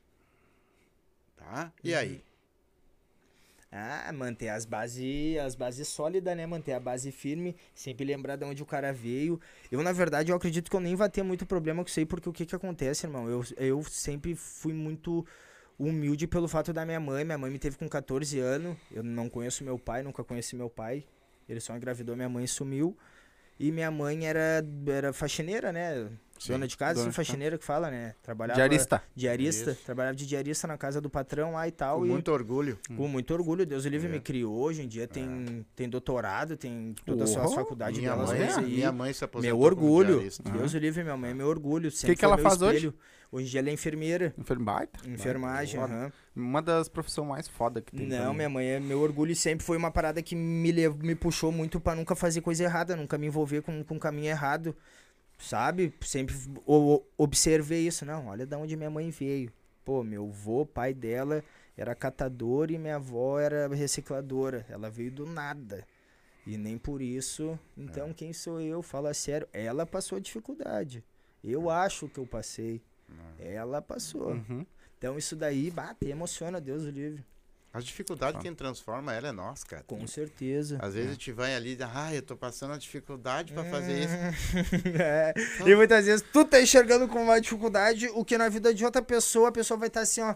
Tá? 1.36 1.72
E 1.82 1.94
aí? 1.94 2.22
Ah, 3.72 4.10
manter 4.12 4.48
as 4.48 4.64
bases 4.64 5.38
as 5.38 5.54
bases 5.54 5.86
sólidas, 5.86 6.36
né? 6.36 6.44
Manter 6.44 6.72
a 6.72 6.80
base 6.80 7.12
firme, 7.12 7.54
sempre 7.74 8.04
lembrar 8.04 8.36
de 8.36 8.44
onde 8.44 8.62
o 8.62 8.66
cara 8.66 8.92
veio. 8.92 9.40
Eu, 9.70 9.80
na 9.82 9.92
verdade, 9.92 10.32
eu 10.32 10.36
acredito 10.36 10.68
que 10.68 10.76
eu 10.76 10.80
nem 10.80 10.96
vai 10.96 11.08
ter 11.08 11.22
muito 11.22 11.46
problema 11.46 11.82
com 11.84 11.88
isso 11.88 12.00
aí, 12.00 12.06
porque 12.06 12.28
o 12.28 12.32
que 12.32 12.46
que 12.46 12.54
acontece, 12.54 13.06
irmão? 13.06 13.28
Eu, 13.28 13.44
eu 13.56 13.82
sempre 13.84 14.34
fui 14.34 14.72
muito 14.72 15.24
humilde 15.78 16.26
pelo 16.26 16.48
fato 16.48 16.72
da 16.72 16.84
minha 16.84 17.00
mãe. 17.00 17.24
Minha 17.24 17.38
mãe 17.38 17.50
me 17.50 17.58
teve 17.58 17.76
com 17.76 17.88
14 17.88 18.38
anos. 18.40 18.76
Eu 18.90 19.02
não 19.02 19.28
conheço 19.30 19.64
meu 19.64 19.78
pai, 19.78 20.02
nunca 20.02 20.24
conheci 20.24 20.56
meu 20.56 20.68
pai. 20.68 21.06
Ele 21.48 21.60
só 21.60 21.76
engravidou 21.76 22.16
minha 22.16 22.28
mãe 22.28 22.46
sumiu. 22.46 22.96
E 23.58 23.70
minha 23.70 23.90
mãe 23.90 24.26
era, 24.26 24.64
era 24.86 25.12
faxineira, 25.12 25.72
né? 25.72 26.10
Sim, 26.40 26.52
dona 26.52 26.66
de 26.66 26.74
casa, 26.76 26.94
dona 26.94 27.08
assim, 27.10 27.14
faxineira 27.16 27.58
que 27.58 27.64
fala, 27.64 27.90
né? 27.90 28.14
Trabalhava 28.22 28.56
Diarista. 28.56 29.02
diarista, 29.14 29.72
Isso. 29.72 29.84
trabalhava 29.84 30.16
de 30.16 30.26
diarista 30.26 30.66
na 30.66 30.78
casa 30.78 30.98
do 30.98 31.10
patrão 31.10 31.52
lá 31.52 31.68
e 31.68 31.70
tal. 31.70 31.98
Com 31.98 32.06
e 32.06 32.08
muito 32.08 32.32
orgulho. 32.32 32.78
com 32.96 33.06
muito 33.06 33.34
orgulho, 33.34 33.66
Deus 33.66 33.84
o 33.84 33.88
livre 33.90 34.08
É. 34.08 34.10
me 34.10 34.20
criou. 34.20 34.54
Hoje 34.56 34.80
em 34.82 34.88
dia 34.88 35.06
tem, 35.06 35.66
tem 35.76 35.86
doutorado, 35.86 36.56
tem 36.56 36.94
todas 37.04 37.30
as 37.30 37.36
Oh, 37.36 37.40
suas 37.42 37.54
faculdades 37.54 37.98
Minha 37.98 38.12
delas 38.12 38.30
mãe, 38.30 38.38
coisas 38.38 38.56
aí. 38.58 38.70
minha 38.74 38.90
mãe 38.90 39.12
se 39.12 39.22
aposentou 39.22 39.54
Meu 39.58 39.64
orgulho. 39.66 40.18
Deus 40.20 40.72
o 40.74 40.78
livre, 40.78 41.02
minha 41.04 41.16
mãe 41.16 41.30
é 41.32 41.34
meu 41.34 41.46
orgulho. 41.46 41.90
sempre 41.90 42.16
que 42.16 42.20
foi 42.24 42.28
ela 42.32 42.38
faz 42.38 42.62
hoje? 42.62 42.76
espelho. 42.86 42.94
Hoje 43.32 43.46
em 43.46 43.50
dia 43.50 43.60
ela 43.60 43.68
é 43.68 43.72
enfermeira. 43.72 44.34
Enfermagem. 44.36 44.88
Enfermagem, 45.06 45.78
aham. 45.80 46.10
Uma 46.34 46.60
das 46.62 46.88
profissões 46.88 47.28
mais 47.28 47.46
foda 47.48 47.80
que 47.80 47.94
tem. 47.94 48.06
Não, 48.08 48.16
também. 48.18 48.34
minha 48.36 48.48
mãe 48.48 48.66
é 48.66 48.80
meu 48.80 48.98
orgulho 49.00 49.36
sempre 49.36 49.64
foi 49.64 49.76
uma 49.76 49.90
parada 49.90 50.20
que 50.22 50.34
me, 50.34 50.72
lev- 50.72 50.96
me 51.02 51.14
puxou 51.14 51.52
muito 51.52 51.78
pra 51.78 51.94
nunca 51.94 52.16
fazer 52.16 52.40
coisa 52.40 52.64
errada, 52.64 52.96
nunca 52.96 53.16
me 53.18 53.26
envolver 53.26 53.60
com, 53.62 53.84
com 53.84 53.98
caminho 53.98 54.28
errado. 54.30 54.74
Sabe? 55.40 55.92
Sempre 56.02 56.34
observei 57.16 57.86
isso. 57.86 58.04
Não, 58.04 58.26
olha 58.26 58.46
de 58.46 58.54
onde 58.54 58.76
minha 58.76 58.90
mãe 58.90 59.10
veio. 59.10 59.52
Pô, 59.84 60.04
meu 60.04 60.28
avô, 60.28 60.66
pai 60.66 60.92
dela, 60.92 61.42
era 61.76 61.94
catador 61.94 62.70
e 62.70 62.78
minha 62.78 62.96
avó 62.96 63.40
era 63.40 63.66
recicladora. 63.74 64.66
Ela 64.68 64.90
veio 64.90 65.10
do 65.10 65.26
nada. 65.26 65.86
E 66.46 66.56
nem 66.56 66.76
por 66.76 67.00
isso. 67.00 67.58
Então, 67.76 68.12
quem 68.12 68.32
sou 68.32 68.60
eu? 68.60 68.82
Fala 68.82 69.14
sério. 69.14 69.48
Ela 69.52 69.86
passou 69.86 70.20
dificuldade. 70.20 71.02
Eu 71.42 71.70
acho 71.70 72.08
que 72.08 72.18
eu 72.18 72.26
passei. 72.26 72.82
Ela 73.38 73.80
passou. 73.80 74.32
Uhum. 74.32 74.64
Então, 74.98 75.16
isso 75.16 75.34
daí, 75.34 75.70
bate, 75.70 76.06
emociona, 76.06 76.60
Deus 76.60 76.84
o 76.84 76.90
livre. 76.90 77.24
As 77.72 77.84
dificuldades, 77.84 78.40
Ah. 78.40 78.42
quem 78.42 78.52
transforma 78.54 79.14
ela 79.14 79.28
é 79.28 79.32
nós, 79.32 79.62
cara. 79.62 79.84
Com 79.86 80.04
certeza. 80.06 80.78
Às 80.82 80.94
vezes 80.94 81.10
a 81.10 81.12
gente 81.12 81.30
vai 81.30 81.54
ali, 81.54 81.78
ah, 81.80 82.12
eu 82.12 82.20
tô 82.22 82.36
passando 82.36 82.72
a 82.74 82.76
dificuldade 82.76 83.52
pra 83.52 83.62
fazer 83.64 84.00
isso. 84.00 84.14
É, 85.00 85.32
E 85.64 85.74
muitas 85.76 86.04
vezes 86.06 86.24
tu 86.32 86.44
tá 86.44 86.60
enxergando 86.60 87.06
como 87.06 87.22
uma 87.24 87.40
dificuldade, 87.40 88.08
o 88.14 88.24
que 88.24 88.36
na 88.36 88.48
vida 88.48 88.74
de 88.74 88.84
outra 88.84 89.00
pessoa, 89.02 89.50
a 89.50 89.52
pessoa 89.52 89.78
vai 89.78 89.86
estar 89.88 90.00
assim, 90.00 90.20
ó. 90.20 90.34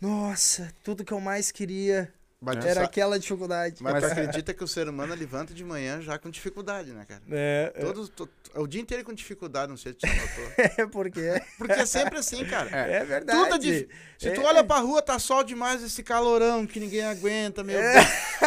Nossa, 0.00 0.72
tudo 0.84 1.04
que 1.04 1.12
eu 1.12 1.20
mais 1.20 1.50
queria 1.50 2.12
Mas, 2.54 2.64
era 2.64 2.80
sa- 2.80 2.84
aquela 2.86 3.18
dificuldade. 3.18 3.76
mas 3.82 4.02
tu 4.04 4.06
acredita 4.12 4.54
que 4.54 4.62
o 4.62 4.68
ser 4.68 4.88
humano 4.88 5.14
levanta 5.14 5.52
de 5.52 5.64
manhã 5.64 6.00
já 6.00 6.18
com 6.18 6.30
dificuldade, 6.30 6.92
né, 6.92 7.04
cara? 7.06 7.22
É, 7.30 7.72
Todos, 7.80 8.08
to- 8.08 8.28
o 8.54 8.66
dia 8.66 8.80
inteiro 8.80 9.02
com 9.04 9.12
dificuldade, 9.12 9.68
não 9.70 9.76
sei 9.76 9.92
se 9.92 9.98
tu 9.98 10.06
notou. 10.06 10.52
é 10.84 10.86
porque 10.86 11.42
Porque 11.58 11.72
é 11.74 11.86
sempre 11.86 12.18
assim, 12.18 12.44
cara. 12.44 12.70
é 12.70 13.04
verdade. 13.04 13.38
Tudo 13.38 13.54
é 13.54 13.58
dif- 13.58 13.88
Se 14.18 14.30
tu 14.30 14.40
É. 14.40 14.44
olha 14.44 14.64
pra 14.64 14.78
rua, 14.78 15.02
tá 15.02 15.18
sol 15.18 15.42
demais, 15.44 15.82
esse 15.82 16.02
calorão 16.02 16.66
que 16.66 16.80
ninguém 16.80 17.04
aguenta, 17.04 17.62
meu 17.64 17.78
É. 17.78 17.92
Deus. 17.94 18.06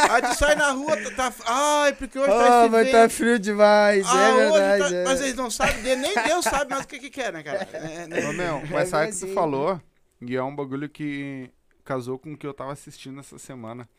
Aí 0.10 0.22
tu 0.22 0.34
sai 0.36 0.56
na 0.56 0.72
rua, 0.72 0.96
tá. 0.98 1.32
tá- 1.32 1.34
Ai, 1.46 1.94
porque 1.94 2.18
hoje 2.18 2.28
tá 2.30 2.64
Ah, 2.64 2.68
vento. 2.68 2.86
estar 2.88 3.04
tá 3.04 3.10
frio 3.10 3.38
demais, 3.40 4.06
Ah, 4.08 4.28
é 4.30 4.34
hoje 4.34 4.60
verdade. 4.60 4.80
tá- 4.94 4.96
é. 5.00 5.04
Mas 5.04 5.22
eles 5.22 5.36
não 5.36 5.52
sabem, 5.52 5.96
nem 5.98 6.14
Deus 6.26 6.44
sabe 6.46 6.72
mais 6.72 6.86
o 6.86 6.88
que 6.88 7.00
que 7.00 7.10
quer, 7.10 7.32
né, 7.34 7.44
cara? 7.44 7.68
É, 7.74 8.08
né? 8.08 8.28
Ô, 8.30 8.34
meu, 8.34 8.60
Mas 8.62 8.70
mas 8.72 8.90
sabe 8.90 9.12
o 9.12 9.14
que 9.14 9.20
tu 9.20 9.34
falou? 9.34 9.82
E 10.22 10.36
é 10.36 10.44
um 10.44 10.56
bagulho 10.56 10.90
que 10.90 11.50
casou 11.90 12.20
com 12.20 12.34
o 12.34 12.38
que 12.38 12.46
eu 12.46 12.54
tava 12.54 12.72
assistindo 12.72 13.20
essa 13.20 13.40
semana. 13.40 13.90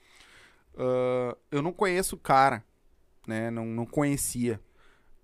Ah, 0.77 1.37
eu 1.51 1.61
não 1.61 1.73
conheço 1.73 2.15
o 2.15 2.19
cara, 2.19 2.65
né? 3.27 3.51
Não, 3.51 3.67
não 3.67 3.85
conhecia. 3.85 4.61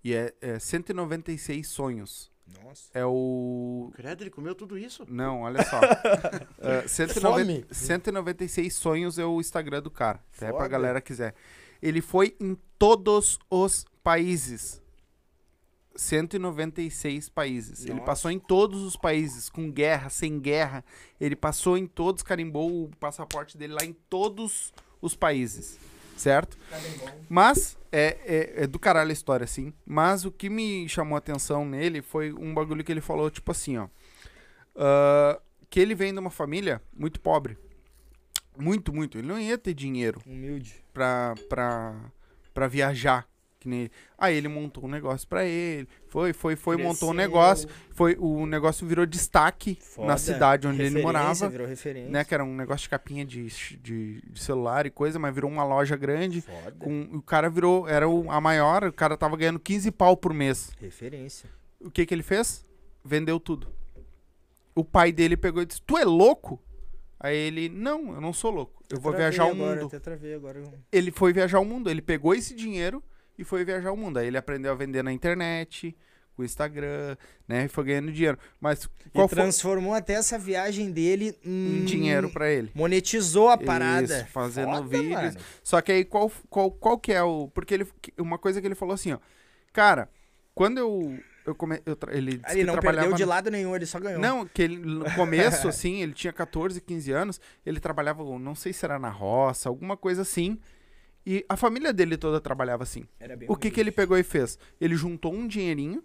E 0.02 0.12
é, 0.12 0.34
é 0.40 0.58
196 0.58 1.66
sonhos. 1.68 2.32
Nossa. 2.62 2.90
É 2.92 3.04
o. 3.04 3.92
Credo, 3.94 4.24
ele 4.24 4.30
comeu 4.30 4.54
tudo 4.54 4.76
isso? 4.76 5.04
Não, 5.08 5.42
olha 5.42 5.64
só. 5.64 5.80
Ah, 6.60 6.88
190 6.88 7.20
Fome? 7.20 7.66
196 7.70 8.74
sonhos 8.74 9.18
é 9.18 9.24
o 9.24 9.40
Instagram 9.40 9.82
do 9.82 9.90
cara. 9.90 10.20
Até 10.36 10.52
pra 10.52 10.66
galera 10.66 11.00
quiser. 11.00 11.34
Ele 11.80 12.00
foi 12.00 12.36
em 12.40 12.56
todos 12.76 13.38
os 13.48 13.84
países. 14.02 14.82
196 15.96 17.28
países. 17.28 17.84
Ele 17.84 17.94
Nossa. 17.94 18.04
passou 18.04 18.30
em 18.30 18.38
todos 18.38 18.82
os 18.82 18.96
países, 18.96 19.48
com 19.48 19.70
guerra, 19.70 20.08
sem 20.10 20.38
guerra. 20.38 20.84
Ele 21.20 21.34
passou 21.36 21.76
em 21.76 21.86
todos, 21.86 22.22
carimbou 22.22 22.84
o 22.84 22.90
passaporte 23.00 23.56
dele 23.56 23.74
lá 23.74 23.84
em 23.84 23.92
todos 24.08 24.72
os 25.00 25.14
países. 25.14 25.78
Certo? 26.16 26.56
Mas, 27.28 27.76
é, 27.92 28.16
é, 28.24 28.62
é 28.62 28.66
do 28.66 28.78
caralho 28.78 29.10
a 29.10 29.12
história, 29.12 29.44
assim. 29.44 29.72
Mas 29.84 30.24
o 30.24 30.30
que 30.30 30.48
me 30.48 30.88
chamou 30.88 31.14
a 31.14 31.18
atenção 31.18 31.66
nele 31.66 32.00
foi 32.00 32.32
um 32.32 32.54
bagulho 32.54 32.82
que 32.82 32.90
ele 32.90 33.02
falou, 33.02 33.30
tipo 33.30 33.50
assim, 33.50 33.76
ó. 33.76 33.88
ah, 34.76 35.38
que 35.68 35.78
ele 35.80 35.94
vem 35.94 36.12
de 36.14 36.18
uma 36.18 36.30
família 36.30 36.80
muito 36.96 37.20
pobre. 37.20 37.58
Muito, 38.58 38.94
muito. 38.94 39.18
Ele 39.18 39.28
não 39.28 39.38
ia 39.38 39.58
ter 39.58 39.74
dinheiro 39.74 40.20
Humilde. 40.26 40.82
pra, 40.94 41.34
pra, 41.50 41.94
pra 42.54 42.66
viajar. 42.66 43.28
Que 43.66 43.70
nem... 43.70 43.90
Aí 44.16 44.36
ele 44.36 44.46
montou 44.46 44.84
um 44.84 44.88
negócio 44.88 45.26
pra 45.26 45.44
ele. 45.44 45.88
Foi, 46.06 46.32
foi, 46.32 46.54
foi, 46.54 46.76
montou 46.76 47.10
um 47.10 47.12
Cresceu. 47.12 47.14
negócio. 47.14 47.68
Foi, 47.90 48.16
o 48.16 48.46
negócio 48.46 48.86
virou 48.86 49.04
destaque 49.04 49.76
Foda. 49.80 50.06
na 50.06 50.16
cidade 50.16 50.68
onde 50.68 50.76
ele 50.76 50.84
Referência, 50.84 51.06
morava. 51.06 51.48
Virou 51.48 51.66
referência. 51.66 52.10
Né, 52.10 52.24
que 52.24 52.32
era 52.32 52.44
um 52.44 52.54
negócio 52.54 52.84
de 52.84 52.88
capinha 52.88 53.24
de, 53.24 53.48
de, 53.82 54.22
de 54.22 54.40
celular 54.40 54.86
e 54.86 54.90
coisa, 54.90 55.18
mas 55.18 55.34
virou 55.34 55.50
uma 55.50 55.64
loja 55.64 55.96
grande. 55.96 56.40
Foda. 56.42 56.76
Com, 56.78 57.08
o 57.12 57.20
cara 57.20 57.50
virou, 57.50 57.88
era 57.88 58.08
o, 58.08 58.30
a 58.30 58.40
maior, 58.40 58.84
o 58.84 58.92
cara 58.92 59.16
tava 59.16 59.36
ganhando 59.36 59.58
15 59.58 59.90
pau 59.90 60.16
por 60.16 60.32
mês. 60.32 60.70
Referência. 60.80 61.50
O 61.80 61.90
que 61.90 62.06
que 62.06 62.14
ele 62.14 62.22
fez? 62.22 62.64
Vendeu 63.04 63.40
tudo. 63.40 63.68
O 64.76 64.84
pai 64.84 65.10
dele 65.10 65.36
pegou 65.36 65.60
e 65.62 65.66
disse: 65.66 65.82
Tu 65.82 65.98
é 65.98 66.04
louco? 66.04 66.62
Aí 67.18 67.36
ele: 67.36 67.68
Não, 67.68 68.14
eu 68.14 68.20
não 68.20 68.32
sou 68.32 68.50
louco. 68.50 68.84
Eu 68.90 69.00
vou 69.00 69.12
viajar 69.12 69.46
o 69.46 69.54
mundo. 69.54 69.90
Agora. 70.36 70.62
Ele 70.92 71.10
foi 71.10 71.32
viajar 71.32 71.58
o 71.58 71.64
mundo. 71.64 71.90
Ele 71.90 72.00
pegou 72.00 72.34
esse 72.34 72.54
dinheiro 72.54 73.02
e 73.38 73.44
foi 73.44 73.64
viajar 73.64 73.92
o 73.92 73.96
mundo. 73.96 74.18
Aí 74.18 74.26
ele 74.26 74.36
aprendeu 74.38 74.72
a 74.72 74.74
vender 74.74 75.02
na 75.02 75.12
internet, 75.12 75.96
com 76.34 76.42
o 76.42 76.44
Instagram, 76.44 77.16
né? 77.48 77.64
E 77.64 77.68
foi 77.68 77.84
ganhando 77.84 78.12
dinheiro. 78.12 78.38
Mas 78.60 78.84
E 79.06 79.10
qual 79.10 79.26
foi 79.28 79.36
transformou 79.36 79.94
até 79.94 80.14
essa 80.14 80.38
viagem 80.38 80.90
dele 80.90 81.36
em 81.44 81.78
em 81.78 81.84
dinheiro 81.84 82.30
pra 82.30 82.50
ele? 82.50 82.70
Monetizou 82.74 83.48
a 83.48 83.56
parada. 83.56 84.04
Isso, 84.18 84.26
fazendo 84.26 84.70
Foda, 84.76 84.82
vídeos. 84.86 85.10
mano. 85.10 85.36
Só 85.62 85.80
que 85.80 85.92
aí 85.92 86.04
qual, 86.04 86.30
qual, 86.50 86.70
qual 86.70 86.98
que 86.98 87.12
é 87.12 87.22
o. 87.22 87.48
Porque 87.54 87.72
ele. 87.74 87.86
Uma 88.18 88.38
coisa 88.38 88.60
que 88.60 88.66
ele 88.66 88.74
falou 88.74 88.94
assim, 88.94 89.12
ó. 89.12 89.18
Cara, 89.72 90.08
quando 90.54 90.78
eu. 90.78 91.18
eu 91.46 91.54
come, 91.54 91.80
eu 91.86 91.96
tra- 91.96 92.14
ele 92.14 92.40
Ele 92.50 92.64
não 92.64 92.74
trabalhava 92.74 93.08
perdeu 93.08 93.16
de 93.16 93.24
lado 93.24 93.50
nenhum, 93.50 93.74
ele 93.74 93.86
só 93.86 93.98
ganhou. 94.00 94.20
Não, 94.20 94.46
que 94.46 94.60
ele, 94.62 94.76
no 94.76 95.10
começo, 95.14 95.68
assim, 95.68 96.02
ele 96.02 96.12
tinha 96.12 96.32
14, 96.32 96.80
15 96.80 97.12
anos, 97.12 97.40
ele 97.64 97.80
trabalhava, 97.80 98.22
não 98.38 98.54
sei 98.54 98.72
se 98.74 98.84
era 98.84 98.98
na 98.98 99.08
roça, 99.10 99.68
alguma 99.68 99.96
coisa 99.96 100.22
assim. 100.22 100.58
E 101.26 101.44
a 101.48 101.56
família 101.56 101.92
dele 101.92 102.16
toda 102.16 102.40
trabalhava 102.40 102.84
assim. 102.84 103.04
Era 103.18 103.36
bem 103.36 103.48
O 103.50 103.56
que, 103.56 103.68
que 103.68 103.80
ele 103.80 103.90
pegou 103.90 104.16
e 104.16 104.22
fez? 104.22 104.56
Ele 104.80 104.94
juntou 104.94 105.34
um 105.34 105.48
dinheirinho 105.48 106.04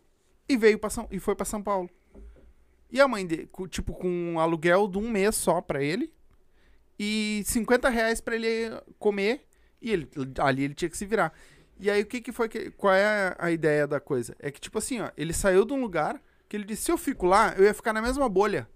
e 0.49 0.57
veio 0.57 0.80
para 0.80 0.89
São 0.89 1.07
e 1.11 1.19
foi 1.19 1.36
para 1.36 1.45
São 1.45 1.61
Paulo. 1.61 1.88
E 2.91 2.99
a 2.99 3.07
mãe 3.07 3.26
dele, 3.26 3.47
tipo, 3.69 3.93
com 3.93 4.09
um 4.09 4.39
aluguel 4.39 4.88
de 4.88 4.97
um 4.97 5.09
mês 5.09 5.36
só 5.36 5.61
pra 5.61 5.82
ele 5.82 6.11
e 6.99 7.43
50 7.45 7.88
reais 7.88 8.19
pra 8.19 8.36
ele 8.36 8.72
comer 8.97 9.47
e 9.80 9.91
ele 9.91 10.09
ali 10.39 10.63
ele 10.63 10.74
tinha 10.74 10.89
que 10.89 10.97
se 10.97 11.05
virar. 11.05 11.32
E 11.80 11.89
aí 11.89 12.01
o 12.01 12.05
que 12.05 12.19
que 12.19 12.32
foi 12.32 12.49
que 12.49 12.72
qual 12.72 12.93
é 12.93 13.05
a, 13.05 13.36
a 13.45 13.51
ideia 13.51 13.88
da 13.88 13.99
coisa? 13.99 14.36
É 14.39 14.49
que 14.49 14.59
tipo 14.59 14.80
assim, 14.80 15.01
ó, 15.01 15.11
ele 15.15 15.34
saiu 15.34 15.65
de 15.65 15.72
um 15.72 15.80
lugar 15.80 16.19
que 16.49 16.57
ele 16.57 16.65
disse 16.65 16.84
se 16.84 16.91
eu 16.91 16.97
fico 16.97 17.28
lá, 17.28 17.53
eu 17.57 17.63
ia 17.63 17.74
ficar 17.74 17.93
na 17.93 18.01
mesma 18.01 18.28
bolha 18.28 18.67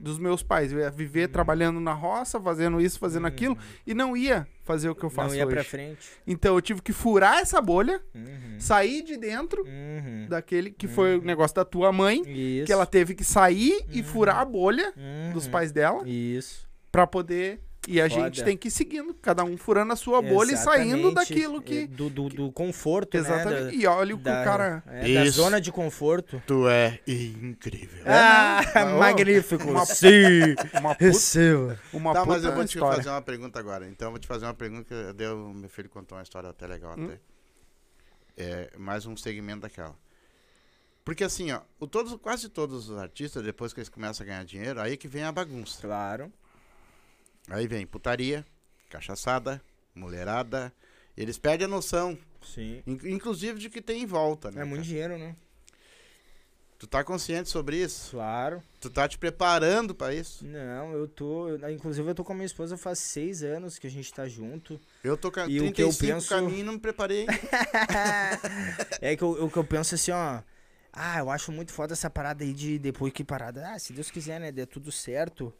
dos 0.00 0.18
meus 0.18 0.42
pais, 0.42 0.72
eu 0.72 0.78
ia 0.80 0.90
viver 0.90 1.28
trabalhando 1.28 1.78
na 1.78 1.92
roça, 1.92 2.40
fazendo 2.40 2.80
isso, 2.80 2.98
fazendo 2.98 3.26
aquilo 3.26 3.56
e 3.86 3.92
não 3.94 4.16
ia 4.16 4.46
fazer 4.62 4.88
o 4.88 4.94
que 4.94 5.04
eu 5.04 5.10
faço 5.10 5.30
Não 5.30 5.36
ia 5.36 5.46
hoje. 5.46 5.54
pra 5.54 5.64
frente. 5.64 6.08
Então 6.26 6.54
eu 6.54 6.60
tive 6.62 6.80
que 6.80 6.92
furar 6.92 7.38
essa 7.38 7.60
bolha 7.60 8.00
Uhum. 8.14 8.56
sair 8.58 9.02
de 9.02 9.16
dentro 9.16 9.62
Uhum. 9.62 10.26
daquele 10.28 10.70
que 10.70 10.88
foi 10.88 11.18
o 11.18 11.22
negócio 11.22 11.54
da 11.56 11.64
tua 11.64 11.92
mãe, 11.92 12.22
Isso. 12.26 12.66
que 12.66 12.72
ela 12.72 12.86
teve 12.86 13.14
que 13.14 13.24
sair 13.24 13.84
e 13.90 14.02
furar 14.02 14.38
a 14.38 14.44
bolha 14.44 14.92
Uhum. 14.96 15.32
dos 15.34 15.46
pais 15.46 15.70
dela 15.72 16.02
Isso. 16.08 16.68
pra 16.90 17.06
poder 17.06 17.60
e 17.88 18.00
a 18.00 18.08
Foda. 18.08 18.24
gente 18.24 18.44
tem 18.44 18.56
que 18.56 18.68
ir 18.68 18.70
seguindo, 18.70 19.14
cada 19.14 19.42
um 19.42 19.56
furando 19.56 19.92
a 19.92 19.96
sua 19.96 20.20
bolha 20.20 20.52
e 20.52 20.56
saindo 20.56 21.08
Exatamente. 21.08 21.14
daquilo 21.14 21.56
É, 21.58 21.62
que 21.62 21.86
Do, 21.86 22.10
do, 22.10 22.28
do 22.28 22.52
conforto, 22.52 23.16
exatamente. 23.16 23.62
né? 23.64 23.74
E 23.74 23.86
olha 23.86 24.14
o 24.14 24.18
que 24.18 24.24
Da, 24.24 24.40
o 24.42 24.44
cara 24.44 24.82
da, 24.86 24.92
é, 25.08 25.14
da 25.24 25.30
zona 25.30 25.60
de 25.60 25.72
conforto. 25.72 26.42
Tu 26.46 26.68
é 26.68 27.00
incrível. 27.06 28.02
Ah, 28.06 28.60
não. 28.86 28.98
magnífico. 28.98 29.64
Uma- 29.64 29.86
Sim. 29.86 30.54
uma 30.78 30.94
puta, 30.94 31.04
Receba. 31.06 31.78
uma 31.92 32.12
tá, 32.12 32.20
puta 32.20 32.32
mas 32.34 32.44
eu 32.44 32.54
vou 32.54 32.64
te 32.64 32.74
história. 32.76 32.96
fazer 32.98 33.08
uma 33.10 33.22
pergunta 33.22 33.58
agora. 33.58 33.88
Então 33.88 34.08
eu 34.08 34.12
vou 34.12 34.20
te 34.20 34.26
fazer 34.26 34.44
uma 34.44 34.54
pergunta 34.54 34.84
que 34.84 35.12
deu, 35.14 35.36
meu 35.54 35.68
filho 35.70 35.88
contou 35.88 36.18
uma 36.18 36.22
história 36.22 36.50
até 36.50 36.66
legal 36.66 36.94
Hum. 36.98 37.06
até. 37.06 37.18
É, 38.36 38.70
mais 38.78 39.06
um 39.06 39.16
segmento 39.16 39.60
daquela. 39.62 39.94
Porque 41.04 41.24
assim, 41.24 41.50
ó, 41.50 41.60
o 41.78 41.86
todos, 41.86 42.14
quase 42.16 42.48
todos 42.48 42.88
os 42.90 42.98
artistas, 42.98 43.42
depois 43.42 43.72
que 43.72 43.80
eles 43.80 43.88
começam 43.88 44.22
a 44.22 44.26
ganhar 44.26 44.44
dinheiro, 44.44 44.80
aí 44.80 44.96
que 44.96 45.08
vem 45.08 45.24
a 45.24 45.32
bagunça. 45.32 45.80
Claro. 45.80 46.30
Aí 47.50 47.66
vem 47.66 47.86
putaria, 47.86 48.46
cachaçada, 48.88 49.60
mulherada. 49.94 50.72
Eles 51.16 51.36
perdem 51.38 51.64
a 51.66 51.68
noção, 51.68 52.16
Sim. 52.42 52.82
in- 52.86 53.00
inclusive 53.12 53.58
de 53.58 53.68
que 53.68 53.82
tem 53.82 54.02
em 54.02 54.06
volta, 54.06 54.50
né? 54.50 54.62
É 54.62 54.64
muito 54.64 54.80
cara? 54.82 54.88
dinheiro, 54.88 55.18
né? 55.18 55.36
Tu 56.78 56.86
tá 56.86 57.04
consciente 57.04 57.50
sobre 57.50 57.76
isso? 57.76 58.12
Claro. 58.12 58.62
Tu 58.80 58.88
tá 58.88 59.06
te 59.06 59.18
preparando 59.18 59.94
pra 59.94 60.14
isso? 60.14 60.46
Não, 60.46 60.92
eu 60.94 61.06
tô. 61.06 61.46
eu- 61.50 61.70
Inclusive, 61.70 62.08
eu 62.08 62.14
tô 62.14 62.24
com 62.24 62.32
a 62.32 62.34
minha 62.34 62.46
esposa 62.46 62.78
faz 62.78 62.98
seis 63.00 63.42
anos 63.42 63.78
que 63.78 63.86
a 63.86 63.90
gente 63.90 64.10
tá 64.14 64.26
junto. 64.26 64.80
Eu 65.04 65.14
tô 65.14 65.30
com 65.30 65.40
E 65.40 65.60
o 65.60 65.70
que 65.72 65.82
eu 65.82 65.88
35 65.88 66.14
penso- 66.14 66.28
caminho 66.30 66.60
e 66.60 66.62
não 66.62 66.72
me 66.74 66.78
preparei. 66.78 67.26
é 69.02 69.14
que 69.14 69.22
eu- 69.22 69.44
o 69.44 69.50
que 69.50 69.56
eu 69.58 69.64
penso 69.64 69.94
assim, 69.94 70.10
ó. 70.12 70.40
Ah, 70.92 71.18
eu 71.18 71.30
acho 71.30 71.52
muito 71.52 71.70
foda 71.72 71.92
essa 71.92 72.08
parada 72.08 72.42
aí 72.42 72.52
de 72.54 72.78
depois 72.78 73.12
que 73.12 73.22
parada. 73.24 73.68
Ah, 73.74 73.78
se 73.78 73.92
Deus 73.92 74.10
quiser, 74.10 74.40
né? 74.40 74.50
Der 74.50 74.66
tudo 74.66 74.90
certo. 74.90 75.52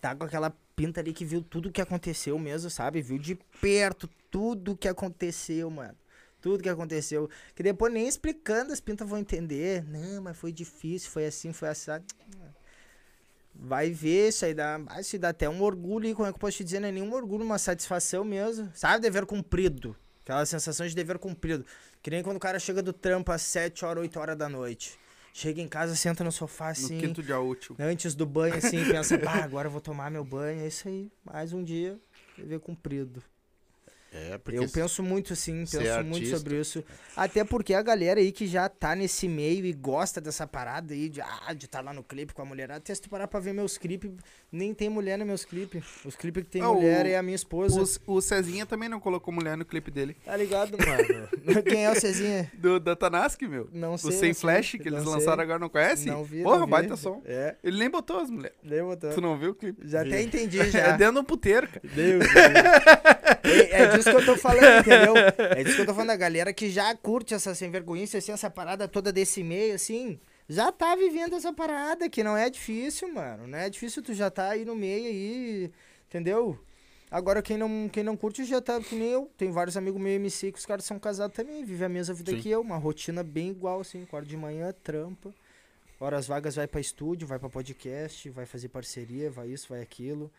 Tá 0.00 0.14
com 0.14 0.24
aquela 0.24 0.50
pinta 0.76 1.00
ali 1.00 1.12
que 1.12 1.24
viu 1.24 1.42
tudo 1.42 1.72
que 1.72 1.80
aconteceu 1.80 2.38
mesmo, 2.38 2.68
sabe? 2.68 3.00
Viu 3.00 3.18
de 3.18 3.34
perto 3.60 4.08
tudo 4.30 4.76
que 4.76 4.86
aconteceu, 4.86 5.70
mano. 5.70 5.96
Tudo 6.40 6.62
que 6.62 6.68
aconteceu. 6.68 7.28
Que 7.54 7.62
depois 7.62 7.92
nem 7.92 8.06
explicando 8.06 8.72
as 8.72 8.80
pintas 8.80 9.08
vão 9.08 9.18
entender. 9.18 9.82
Não, 9.84 10.22
mas 10.22 10.36
foi 10.36 10.52
difícil, 10.52 11.10
foi 11.10 11.26
assim, 11.26 11.52
foi 11.52 11.70
assado. 11.70 12.04
Vai 13.54 13.90
ver, 13.90 14.28
isso 14.28 14.44
aí 14.44 14.52
dá, 14.52 14.78
ah, 14.88 15.00
isso 15.00 15.18
dá 15.18 15.30
até 15.30 15.48
um 15.48 15.62
orgulho, 15.62 16.06
e 16.06 16.14
como 16.14 16.28
é 16.28 16.30
que 16.30 16.36
eu 16.36 16.40
posso 16.40 16.58
te 16.58 16.64
dizer? 16.64 16.78
Não 16.78 16.88
é 16.88 16.92
nenhum 16.92 17.12
orgulho, 17.14 17.42
uma 17.42 17.58
satisfação 17.58 18.22
mesmo. 18.22 18.70
Sabe, 18.74 19.00
dever 19.00 19.24
cumprido. 19.24 19.96
Aquela 20.22 20.44
sensação 20.44 20.86
de 20.86 20.94
dever 20.94 21.18
cumprido. 21.18 21.64
Que 22.02 22.10
nem 22.10 22.22
quando 22.22 22.36
o 22.36 22.40
cara 22.40 22.58
chega 22.58 22.82
do 22.82 22.92
trampo 22.92 23.32
às 23.32 23.40
7 23.42 23.84
horas, 23.84 24.02
8 24.02 24.20
horas 24.20 24.36
da 24.36 24.48
noite. 24.48 24.98
Chega 25.38 25.60
em 25.60 25.68
casa, 25.68 25.94
senta 25.94 26.24
no 26.24 26.32
sofá 26.32 26.64
No 26.64 26.70
assim, 26.70 26.98
quinto 26.98 27.22
dia 27.22 27.38
útil. 27.38 27.76
antes 27.78 28.14
do 28.14 28.24
banho 28.24 28.54
assim, 28.54 28.82
pensa, 28.90 29.18
bah, 29.20 29.44
agora 29.44 29.66
eu 29.68 29.70
vou 29.70 29.82
tomar 29.82 30.10
meu 30.10 30.24
banho. 30.24 30.62
É 30.62 30.66
isso 30.66 30.88
aí, 30.88 31.12
mais 31.22 31.52
um 31.52 31.62
dia, 31.62 32.00
dever 32.38 32.58
cumprido. 32.58 33.22
É, 34.18 34.38
porque 34.38 34.58
Eu 34.58 34.68
penso 34.68 35.02
muito 35.02 35.32
assim, 35.34 35.66
ser 35.66 35.78
penso 35.82 36.04
muito 36.04 36.26
sobre 36.28 36.58
isso. 36.60 36.82
Até 37.14 37.44
porque 37.44 37.74
a 37.74 37.82
galera 37.82 38.18
aí 38.20 38.32
que 38.32 38.46
já 38.46 38.68
tá 38.68 38.94
nesse 38.94 39.28
meio 39.28 39.64
e 39.66 39.72
gosta 39.72 40.20
dessa 40.20 40.46
parada 40.46 40.94
aí 40.94 41.08
de 41.08 41.20
ah, 41.20 41.52
de 41.52 41.66
tá 41.68 41.80
lá 41.80 41.92
no 41.92 42.02
clipe 42.02 42.32
com 42.32 42.42
a 42.42 42.44
mulherada. 42.44 42.78
Até 42.78 42.94
se 42.94 43.02
tu 43.02 43.10
parar 43.10 43.26
pra 43.28 43.38
ver 43.40 43.52
meus 43.52 43.76
clipes, 43.76 44.10
nem 44.50 44.72
tem 44.72 44.88
mulher 44.88 45.18
nos 45.18 45.26
meus 45.26 45.44
clipes. 45.44 45.84
Os 46.04 46.16
clipes 46.16 46.44
que 46.44 46.50
tem 46.50 46.62
Ah, 46.62 46.70
o- 46.70 46.76
mulher 46.76 47.04
é 47.06 47.16
a 47.16 47.22
minha 47.22 47.34
esposa. 47.36 47.82
O, 48.06 48.14
o 48.16 48.20
Cezinha 48.22 48.64
também 48.64 48.88
não 48.88 48.98
colocou 49.00 49.32
mulher 49.34 49.56
no 49.56 49.64
clipe 49.64 49.90
dele. 49.90 50.16
Tá 50.24 50.36
ligado, 50.36 50.76
mano? 50.78 51.62
Quem 51.64 51.84
é 51.84 51.90
o 51.90 52.00
Cezinha? 52.00 52.50
Do 52.54 52.80
Datanask, 52.80 53.40
meu. 53.42 53.68
Não 53.72 53.98
sei. 53.98 54.08
o 54.10 54.12
Sem 54.12 54.28
não 54.28 54.34
sei, 54.34 54.40
Flash, 54.40 54.70
que 54.72 54.90
não 54.90 54.98
eles 54.98 55.02
sei. 55.04 55.12
lançaram 55.12 55.42
agora, 55.42 55.58
não 55.58 55.68
conhece? 55.68 56.06
Não 56.06 56.24
vi, 56.24 56.42
Porra, 56.42 56.58
não 56.58 56.64
vi. 56.66 56.70
baita 56.72 56.96
som. 56.96 57.22
É, 57.26 57.56
Ele 57.62 57.78
nem 57.78 57.90
botou 57.90 58.18
as 58.20 58.30
mulheres. 58.30 58.56
nem 58.62 58.82
botou. 58.82 59.10
Tu 59.10 59.20
não 59.20 59.36
viu 59.38 59.50
o 59.50 59.54
clipe? 59.54 59.86
Já 59.86 60.02
Vi. 60.02 60.08
até 60.10 60.22
entendi 60.22 60.58
É 60.66 60.70
já. 60.70 60.96
dentro 60.96 61.14
do 61.16 61.24
puteiro, 61.24 61.66
cara. 61.68 61.80
Deus. 61.94 62.24
Deus. 62.24 62.26
é, 63.42 63.82
é 63.82 63.96
disso 63.96 64.10
que 64.10 64.16
eu 64.16 64.24
tô 64.24 64.36
falando, 64.36 64.80
entendeu? 64.80 65.14
É 65.56 65.62
disso 65.62 65.76
que 65.76 65.82
eu 65.82 65.86
tô 65.86 65.94
falando, 65.94 66.10
a 66.10 66.16
galera 66.16 66.52
que 66.52 66.70
já 66.70 66.94
curte 66.96 67.34
essa 67.34 67.54
sem 67.54 67.70
vergonha, 67.70 68.04
assim, 68.04 68.32
essa 68.32 68.50
parada 68.50 68.86
toda 68.86 69.12
desse 69.12 69.42
meio, 69.42 69.74
assim, 69.74 70.18
já 70.48 70.70
tá 70.70 70.94
vivendo 70.94 71.34
essa 71.34 71.52
parada, 71.52 72.08
que 72.08 72.22
não 72.22 72.36
é 72.36 72.48
difícil, 72.48 73.12
mano. 73.12 73.46
Não 73.46 73.58
é 73.58 73.68
difícil 73.68 74.02
tu 74.02 74.14
já 74.14 74.30
tá 74.30 74.50
aí 74.50 74.64
no 74.64 74.74
meio 74.74 75.06
aí, 75.06 75.72
entendeu? 76.08 76.58
Agora 77.10 77.40
quem 77.40 77.56
não, 77.56 77.88
quem 77.88 78.02
não 78.02 78.16
curte 78.16 78.44
já 78.44 78.60
tá 78.60 78.80
que 78.80 78.94
nem 78.94 79.10
eu. 79.10 79.30
Tem 79.36 79.50
vários 79.50 79.76
amigos 79.76 80.00
meio 80.00 80.16
MC 80.16 80.52
que 80.52 80.58
os 80.58 80.66
caras 80.66 80.84
são 80.84 80.98
casados 80.98 81.36
também, 81.36 81.64
vivem 81.64 81.86
a 81.86 81.88
mesma 81.88 82.14
vida 82.14 82.32
Sim. 82.32 82.40
que 82.40 82.50
eu, 82.50 82.60
uma 82.60 82.76
rotina 82.76 83.22
bem 83.22 83.50
igual, 83.50 83.80
assim, 83.80 84.02
acorda 84.02 84.28
de 84.28 84.36
manhã, 84.36 84.72
trampa. 84.82 85.32
Horas 85.98 86.26
vagas 86.26 86.56
vai 86.56 86.66
pra 86.66 86.80
estúdio, 86.80 87.26
vai 87.26 87.38
pra 87.38 87.48
podcast, 87.48 88.28
vai 88.28 88.44
fazer 88.44 88.68
parceria, 88.68 89.30
vai 89.30 89.48
isso, 89.48 89.68
vai 89.70 89.80
aquilo. 89.80 90.30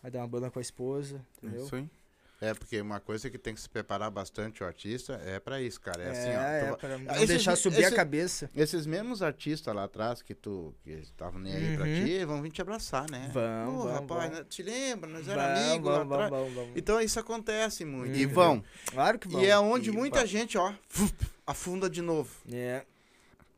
Vai 0.00 0.10
dar 0.10 0.20
uma 0.20 0.28
banda 0.28 0.50
com 0.50 0.58
a 0.58 0.62
esposa, 0.62 1.20
entendeu? 1.42 1.64
Isso 1.64 1.76
aí. 1.76 1.88
É, 2.40 2.52
porque 2.52 2.80
uma 2.80 3.00
coisa 3.00 3.30
que 3.30 3.38
tem 3.38 3.54
que 3.54 3.60
se 3.60 3.68
preparar 3.68 4.10
bastante 4.10 4.62
o 4.62 4.66
artista 4.66 5.14
é 5.24 5.38
pra 5.40 5.62
isso, 5.62 5.80
cara. 5.80 6.02
É, 6.02 6.06
É, 6.06 6.10
assim, 6.10 6.28
ó. 6.28 6.74
tu 6.76 6.86
é, 6.86 6.88
pra 6.88 6.98
não 6.98 7.14
Esses- 7.14 7.28
deixar 7.28 7.56
subir 7.56 7.84
a 7.84 7.86
esse- 7.88 7.96
cabeça. 7.96 8.50
Esses 8.54 8.84
mesmos 8.86 9.22
artistas 9.22 9.74
lá 9.74 9.84
atrás 9.84 10.20
que 10.20 10.34
tu 10.34 10.74
que 10.82 10.90
estavam 10.90 11.40
nem 11.40 11.54
aí 11.54 11.76
pra 11.76 11.86
Uhum. 11.86 12.04
ti, 12.04 12.24
vão 12.24 12.42
vir 12.42 12.50
te 12.50 12.60
abraçar, 12.60 13.08
né? 13.10 13.30
Vão, 13.32 13.72
Pô, 13.76 13.82
vão, 13.84 13.92
rapaz, 13.94 14.30
vão. 14.30 14.38
né? 14.40 14.46
te 14.48 14.62
lembra? 14.62 15.08
Nós 15.08 15.26
éramos 15.28 15.60
amigos 15.60 15.90
lá 15.90 16.02
vão, 16.04 16.12
atrás. 16.12 16.30
vão, 16.30 16.50
vão. 16.50 16.72
Então 16.76 17.00
isso 17.00 17.18
acontece 17.20 17.84
muito. 17.84 18.16
E 18.18 18.26
Uhum. 18.26 18.32
vão. 18.32 18.64
Claro 18.86 19.18
que 19.18 19.28
vão. 19.28 19.40
E 19.42 19.46
é 19.46 19.58
onde 19.58 19.90
E 19.90 19.92
muita 19.92 20.18
vão. 20.18 20.26
gente, 20.26 20.58
ó, 20.58 20.74
afunda 21.46 21.88
de 21.88 22.02
novo, 22.02 22.30
É, 22.52 22.84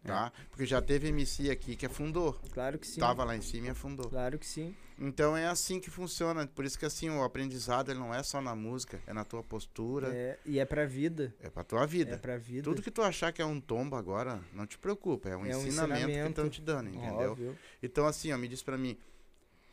tá? 0.04 0.30
Porque 0.50 0.66
já 0.66 0.80
teve 0.82 1.08
MC 1.08 1.50
aqui 1.50 1.74
que 1.76 1.86
afundou. 1.86 2.38
claro 2.52 2.78
que 2.78 2.86
sim. 2.86 3.00
Tava 3.00 3.24
lá 3.24 3.36
em 3.36 3.40
cima 3.42 3.66
e 3.68 3.70
afundou. 3.70 4.08
Claro 4.10 4.38
que 4.38 4.46
sim. 4.46 4.76
Então 4.98 5.36
é 5.36 5.46
assim 5.46 5.78
que 5.78 5.90
funciona. 5.90 6.46
Por 6.46 6.64
isso 6.64 6.78
que 6.78 6.86
assim, 6.86 7.10
o 7.10 7.22
aprendizado 7.22 7.90
ele 7.90 7.98
não 7.98 8.14
é 8.14 8.22
só 8.22 8.40
na 8.40 8.54
música, 8.56 8.98
é 9.06 9.12
na 9.12 9.24
tua 9.24 9.42
postura, 9.42 10.08
é, 10.08 10.18
É, 10.18 10.38
e 10.46 10.58
é 10.58 10.64
pra 10.64 10.86
vida. 10.86 11.34
pra 11.52 11.62
tua 11.62 11.82
É 11.82 11.86
vida. 11.86 12.16
pra 12.18 12.38
vida. 12.38 12.62
Tudo 12.62 12.80
que 12.80 12.90
tu 12.90 13.02
achar 13.02 13.30
que 13.32 13.42
é 13.42 13.44
um 13.44 13.60
tombo 13.60 13.94
agora, 13.94 14.40
não 14.54 14.66
te 14.66 14.78
preocupa, 14.78 15.28
é 15.28 15.36
um 15.36 15.44
É 15.44 15.54
um 15.56 15.66
ensinamento, 15.66 15.94
que 16.06 16.10
ensinamento. 16.12 16.28
estão 16.30 16.48
te 16.48 16.62
dando, 16.62 16.88
entendeu? 16.88 17.32
Óbvio. 17.32 17.58
Então 17.82 18.06
assim, 18.06 18.32
ó, 18.32 18.38
me 18.38 18.48
diz 18.48 18.62
pra 18.62 18.78
mim, 18.78 18.96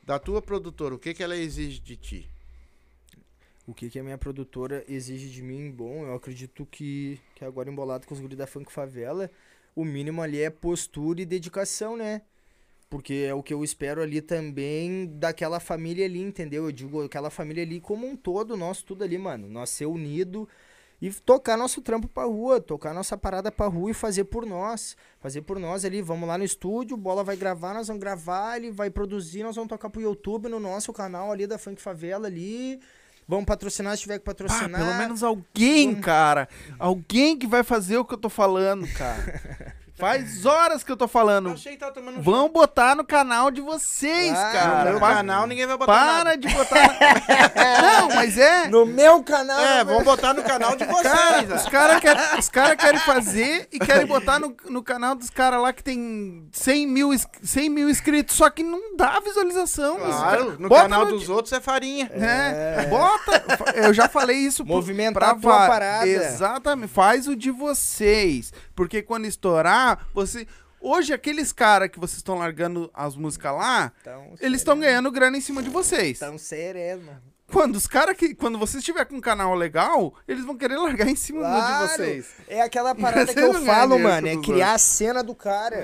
da 0.04 0.20
tua 0.20 0.42
produtora, 0.42 0.94
o 0.94 1.00
que 1.00 1.14
que 1.14 1.24
ela 1.24 1.38
exige 1.38 1.80
de 1.80 1.96
ti? 1.96 2.30
O 3.66 3.74
que, 3.74 3.90
que 3.90 3.98
a 3.98 4.04
minha 4.04 4.18
produtora 4.18 4.84
exige 4.90 5.30
de 5.30 5.42
mim, 5.42 5.72
bom, 5.72 6.06
eu 6.06 6.14
acredito 6.16 6.66
que, 6.66 7.18
que 7.34 7.46
agora 7.46 7.70
embolado 7.70 8.06
com 8.06 8.14
os 8.14 8.20
guris 8.20 8.38
da 8.38 8.46
Funk 8.46 8.70
Favela, 8.70 9.32
o 9.74 9.86
mínimo 9.86 10.22
ali 10.22 10.42
é 10.42 10.50
postura 10.50 11.22
e 11.22 11.26
dedicação, 11.26 11.96
né? 11.96 12.24
Porque 12.94 13.26
é 13.28 13.34
o 13.34 13.42
que 13.42 13.52
eu 13.52 13.64
espero 13.64 14.04
ali 14.04 14.22
também 14.22 15.08
daquela 15.16 15.60
família 15.60 16.06
ali, 16.06 16.22
entendeu? 16.22 16.66
Eu 16.66 16.72
digo 16.72 17.02
aquela 17.04 17.32
família 17.32 17.64
ali 17.64 17.80
como 17.82 18.06
um 18.06 18.16
todo, 18.16 18.56
nós 18.56 18.84
tudo 18.84 19.04
ali, 19.04 19.18
mano. 19.18 19.50
Nós 19.50 19.72
ser 19.72 19.88
unido 19.88 20.48
e 21.02 21.10
tocar 21.10 21.58
nosso 21.58 21.82
trampo 21.82 22.08
pra 22.08 22.26
rua, 22.26 22.62
tocar 22.62 22.94
nossa 22.94 23.18
parada 23.18 23.52
pra 23.52 23.66
rua 23.66 23.90
e 23.90 23.94
fazer 23.96 24.26
por 24.26 24.46
nós. 24.46 24.96
Fazer 25.20 25.42
por 25.42 25.58
nós 25.60 25.84
ali, 25.84 26.04
vamos 26.04 26.28
lá 26.30 26.38
no 26.38 26.44
estúdio, 26.44 26.96
bola 26.96 27.24
vai 27.24 27.36
gravar, 27.36 27.74
nós 27.74 27.88
vamos 27.88 28.00
gravar, 28.00 28.58
ele 28.58 28.70
vai 28.70 28.92
produzir, 28.92 29.42
nós 29.42 29.56
vamos 29.56 29.70
tocar 29.70 29.90
pro 29.90 30.00
YouTube, 30.00 30.48
no 30.48 30.60
nosso 30.60 30.94
canal 30.94 31.32
ali 31.32 31.48
da 31.48 31.58
Funk 31.58 31.82
Favela 31.82 32.28
ali. 32.28 32.80
Vamos 33.28 33.46
patrocinar 33.46 33.96
se 33.98 34.04
tiver 34.04 34.20
que 34.20 34.24
Ah, 34.30 34.34
patrocinar. 34.34 34.80
pelo 34.86 34.94
menos 35.00 35.24
alguém, 35.24 35.90
Vamos- 35.90 36.06
cara. 36.06 36.48
Alguém 36.78 37.38
que 37.40 37.48
vai 37.48 37.64
fazer 37.64 37.98
o 37.98 38.06
que 38.06 38.14
eu 38.14 38.18
tô 38.20 38.30
falando, 38.30 38.86
cara. 38.94 39.74
Faz 39.96 40.44
horas 40.46 40.84
que 40.84 40.92
eu 40.92 40.98
tô 40.98 41.08
falando. 41.08 41.52
Achei 41.52 41.74
que 41.74 41.78
tava 41.80 41.92
tomando 41.92 42.18
um 42.20 42.22
Vão 42.22 42.50
botar 42.50 42.96
no 42.96 43.06
canal 43.06 43.52
de 43.52 43.62
vocês, 43.62 44.38
Ah, 44.38 44.52
cara. 44.52 44.84
No 44.86 44.92
meu 44.92 45.00
canal 45.00 45.46
ninguém 45.48 45.68
vai 45.68 45.78
botar 45.78 45.94
Para 45.94 46.24
nada. 46.24 46.38
de 46.38 46.48
botar. 46.50 46.98
Não, 48.00 48.08
mas 48.10 48.38
é. 48.38 48.68
No 48.70 48.86
meu 48.88 49.22
canal. 49.24 49.60
É, 49.60 49.84
meu- 49.84 49.96
vão 49.96 50.04
botar 50.04 50.34
no 50.34 50.42
canal 50.44 50.76
de 50.76 50.84
vocês. 50.86 51.08
Cara, 51.10 51.56
os 51.56 51.70
caras 51.70 52.00
querem 52.02 52.40
os 52.40 52.50
cara 52.50 52.76
querem 52.76 53.00
fazer 53.02 53.68
e 53.72 53.78
querem 53.80 54.06
botar 54.08 54.40
no, 54.40 54.56
no 54.68 54.82
canal 54.82 55.14
dos 55.16 55.30
caras 55.30 55.62
lá 55.62 55.72
que 55.72 55.84
tem 55.84 56.48
100 56.52 56.88
mil, 56.88 57.14
ins- 57.14 57.28
100 57.44 57.70
mil 57.70 57.88
inscritos, 57.90 58.36
só 58.36 58.50
que 58.50 58.64
não 58.64 58.96
dá 58.98 59.20
visualização. 59.20 59.98
Claro, 59.98 60.46
cara- 60.46 60.58
no 60.60 60.70
bota 60.70 60.82
canal 60.82 61.06
no 61.06 61.12
dos 61.20 61.30
outros 61.30 61.54
é 61.54 61.62
farinha. 61.62 62.10
É, 62.14 62.88
bota. 62.90 63.44
Eu 63.76 63.94
já 63.94 64.10
falei 64.10 64.38
isso 64.38 64.66
Movimentar 64.66 65.24
a 65.30 65.34
pra 65.34 65.42
tua 65.42 65.60
va- 65.60 65.68
parada. 65.68 66.08
Exatamente. 66.08 66.92
Faz 66.92 67.28
o 67.28 67.36
de 67.36 67.52
vocês. 67.52 68.52
Porque 68.76 69.04
quando 69.04 69.26
estourar, 69.26 69.83
você. 70.14 70.48
Hoje, 70.82 71.14
aqueles 71.14 71.54
caras 71.54 71.90
que 71.90 72.00
vocês 72.00 72.18
estão 72.18 72.36
largando 72.38 72.92
as 72.94 73.16
músicas 73.16 73.54
lá, 73.54 73.92
Tão 74.04 74.36
eles 74.42 74.60
estão 74.60 74.74
sereno. 74.76 74.82
ganhando 74.82 75.12
grana 75.12 75.38
em 75.38 75.42
cima 75.42 75.64
de 75.64 75.70
vocês. 75.70 76.20
Tão 76.20 76.38
sereno. 76.38 77.22
Quando 77.52 77.76
os 77.76 77.86
caras 77.86 78.18
que. 78.18 78.34
Quando 78.34 78.58
você 78.58 78.78
estiver 78.80 79.06
com 79.06 79.16
um 79.18 79.22
canal 79.22 79.54
legal, 79.54 80.16
eles 80.28 80.44
vão 80.46 80.58
querer 80.58 80.76
largar 80.78 81.08
em 81.08 81.16
cima 81.16 81.42
Claro. 81.42 81.88
de 81.88 81.94
vocês. 81.94 82.28
É 82.48 82.62
aquela 82.62 82.96
parada 82.96 83.32
que 83.32 83.40
eu 83.40 83.54
não 83.54 83.64
falo, 83.66 84.00
mano. 84.00 84.28
É 84.28 84.38
criar 84.42 84.74
a 84.74 84.78
cena 84.78 85.22
do 85.24 85.36
cara. 85.36 85.76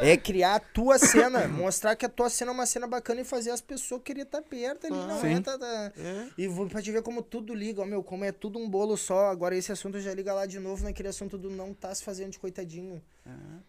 É. 0.00 0.12
É. 0.12 0.16
criar 0.16 0.56
a 0.56 0.60
tua 0.60 0.98
cena. 0.98 1.48
Mostrar 1.48 1.96
que 1.96 2.06
a 2.06 2.08
tua 2.08 2.30
cena 2.30 2.52
é 2.52 2.54
uma 2.54 2.66
cena 2.66 2.86
bacana 2.86 3.22
e 3.22 3.24
fazer 3.24 3.50
as 3.50 3.60
pessoas 3.60 4.02
querer 4.04 4.22
estar 4.22 4.42
perto 4.42 4.86
ali. 4.86 4.94
Não 4.96 5.20
Sim. 5.20 5.34
é, 5.34 5.40
tá, 5.40 5.58
tá. 5.58 5.92
E 6.38 6.46
vou- 6.46 6.68
pra 6.68 6.80
te 6.82 6.92
ver 6.92 7.02
como 7.02 7.22
tudo 7.22 7.54
liga, 7.54 7.82
ó, 7.82 7.86
meu, 7.86 8.02
como 8.04 8.24
é 8.24 8.30
tudo 8.30 8.58
um 8.58 8.68
bolo 8.68 8.96
só. 8.96 9.26
Agora 9.30 9.56
esse 9.56 9.72
assunto 9.72 9.98
já 9.98 10.14
liga 10.14 10.32
lá 10.32 10.46
de 10.46 10.60
novo 10.60 10.84
naquele 10.84 11.08
assunto 11.08 11.36
do 11.36 11.50
não 11.50 11.74
tá 11.74 11.92
se 11.94 12.04
fazendo 12.04 12.30
de 12.32 12.38
coitadinho. 12.38 13.02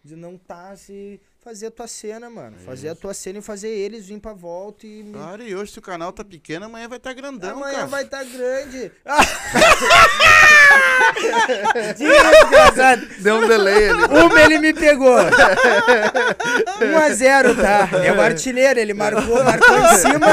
De 0.04 0.14
não 0.14 0.38
tá 0.38 0.76
se. 0.76 1.20
Fazer 1.48 1.68
a 1.68 1.70
tua 1.70 1.88
cena, 1.88 2.28
mano. 2.28 2.58
fazer 2.58 2.90
a 2.90 2.94
tua 2.94 3.14
cena 3.14 3.38
e 3.38 3.42
fazer 3.42 3.70
eles 3.70 4.04
vir 4.06 4.20
pra 4.20 4.34
volta 4.34 4.86
e. 4.86 5.02
me- 5.02 5.14
Claro, 5.14 5.42
e 5.42 5.56
hoje 5.56 5.72
se 5.72 5.78
o 5.78 5.82
canal 5.82 6.12
tá 6.12 6.22
pequeno, 6.22 6.66
amanhã 6.66 6.86
vai 6.86 6.98
estar 6.98 7.14
grandão, 7.14 7.56
Amanhã 7.56 7.72
cara. 7.74 7.86
vai 7.86 8.02
estar 8.04 8.22
grande. 8.22 8.92
Desgraçado. 11.96 13.06
Deu 13.20 13.36
um 13.36 13.48
delay 13.48 13.88
ali. 13.88 14.04
Uma 14.04 14.42
ele 14.42 14.58
me 14.58 14.74
pegou. 14.74 15.16
1 15.16 16.98
a 16.98 17.10
0 17.14 17.54
tá? 17.56 17.88
É 18.04 18.12
o 18.12 18.20
artilheiro, 18.20 18.78
ele 18.78 18.92
marcou, 18.92 19.42
marcou 19.42 19.74
em 19.78 19.88
cima. 19.96 20.26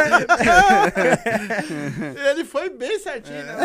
Ele 2.30 2.43
foi 2.43 2.70
bem 2.70 2.99
certinho, 2.99 3.41
né? 3.41 3.55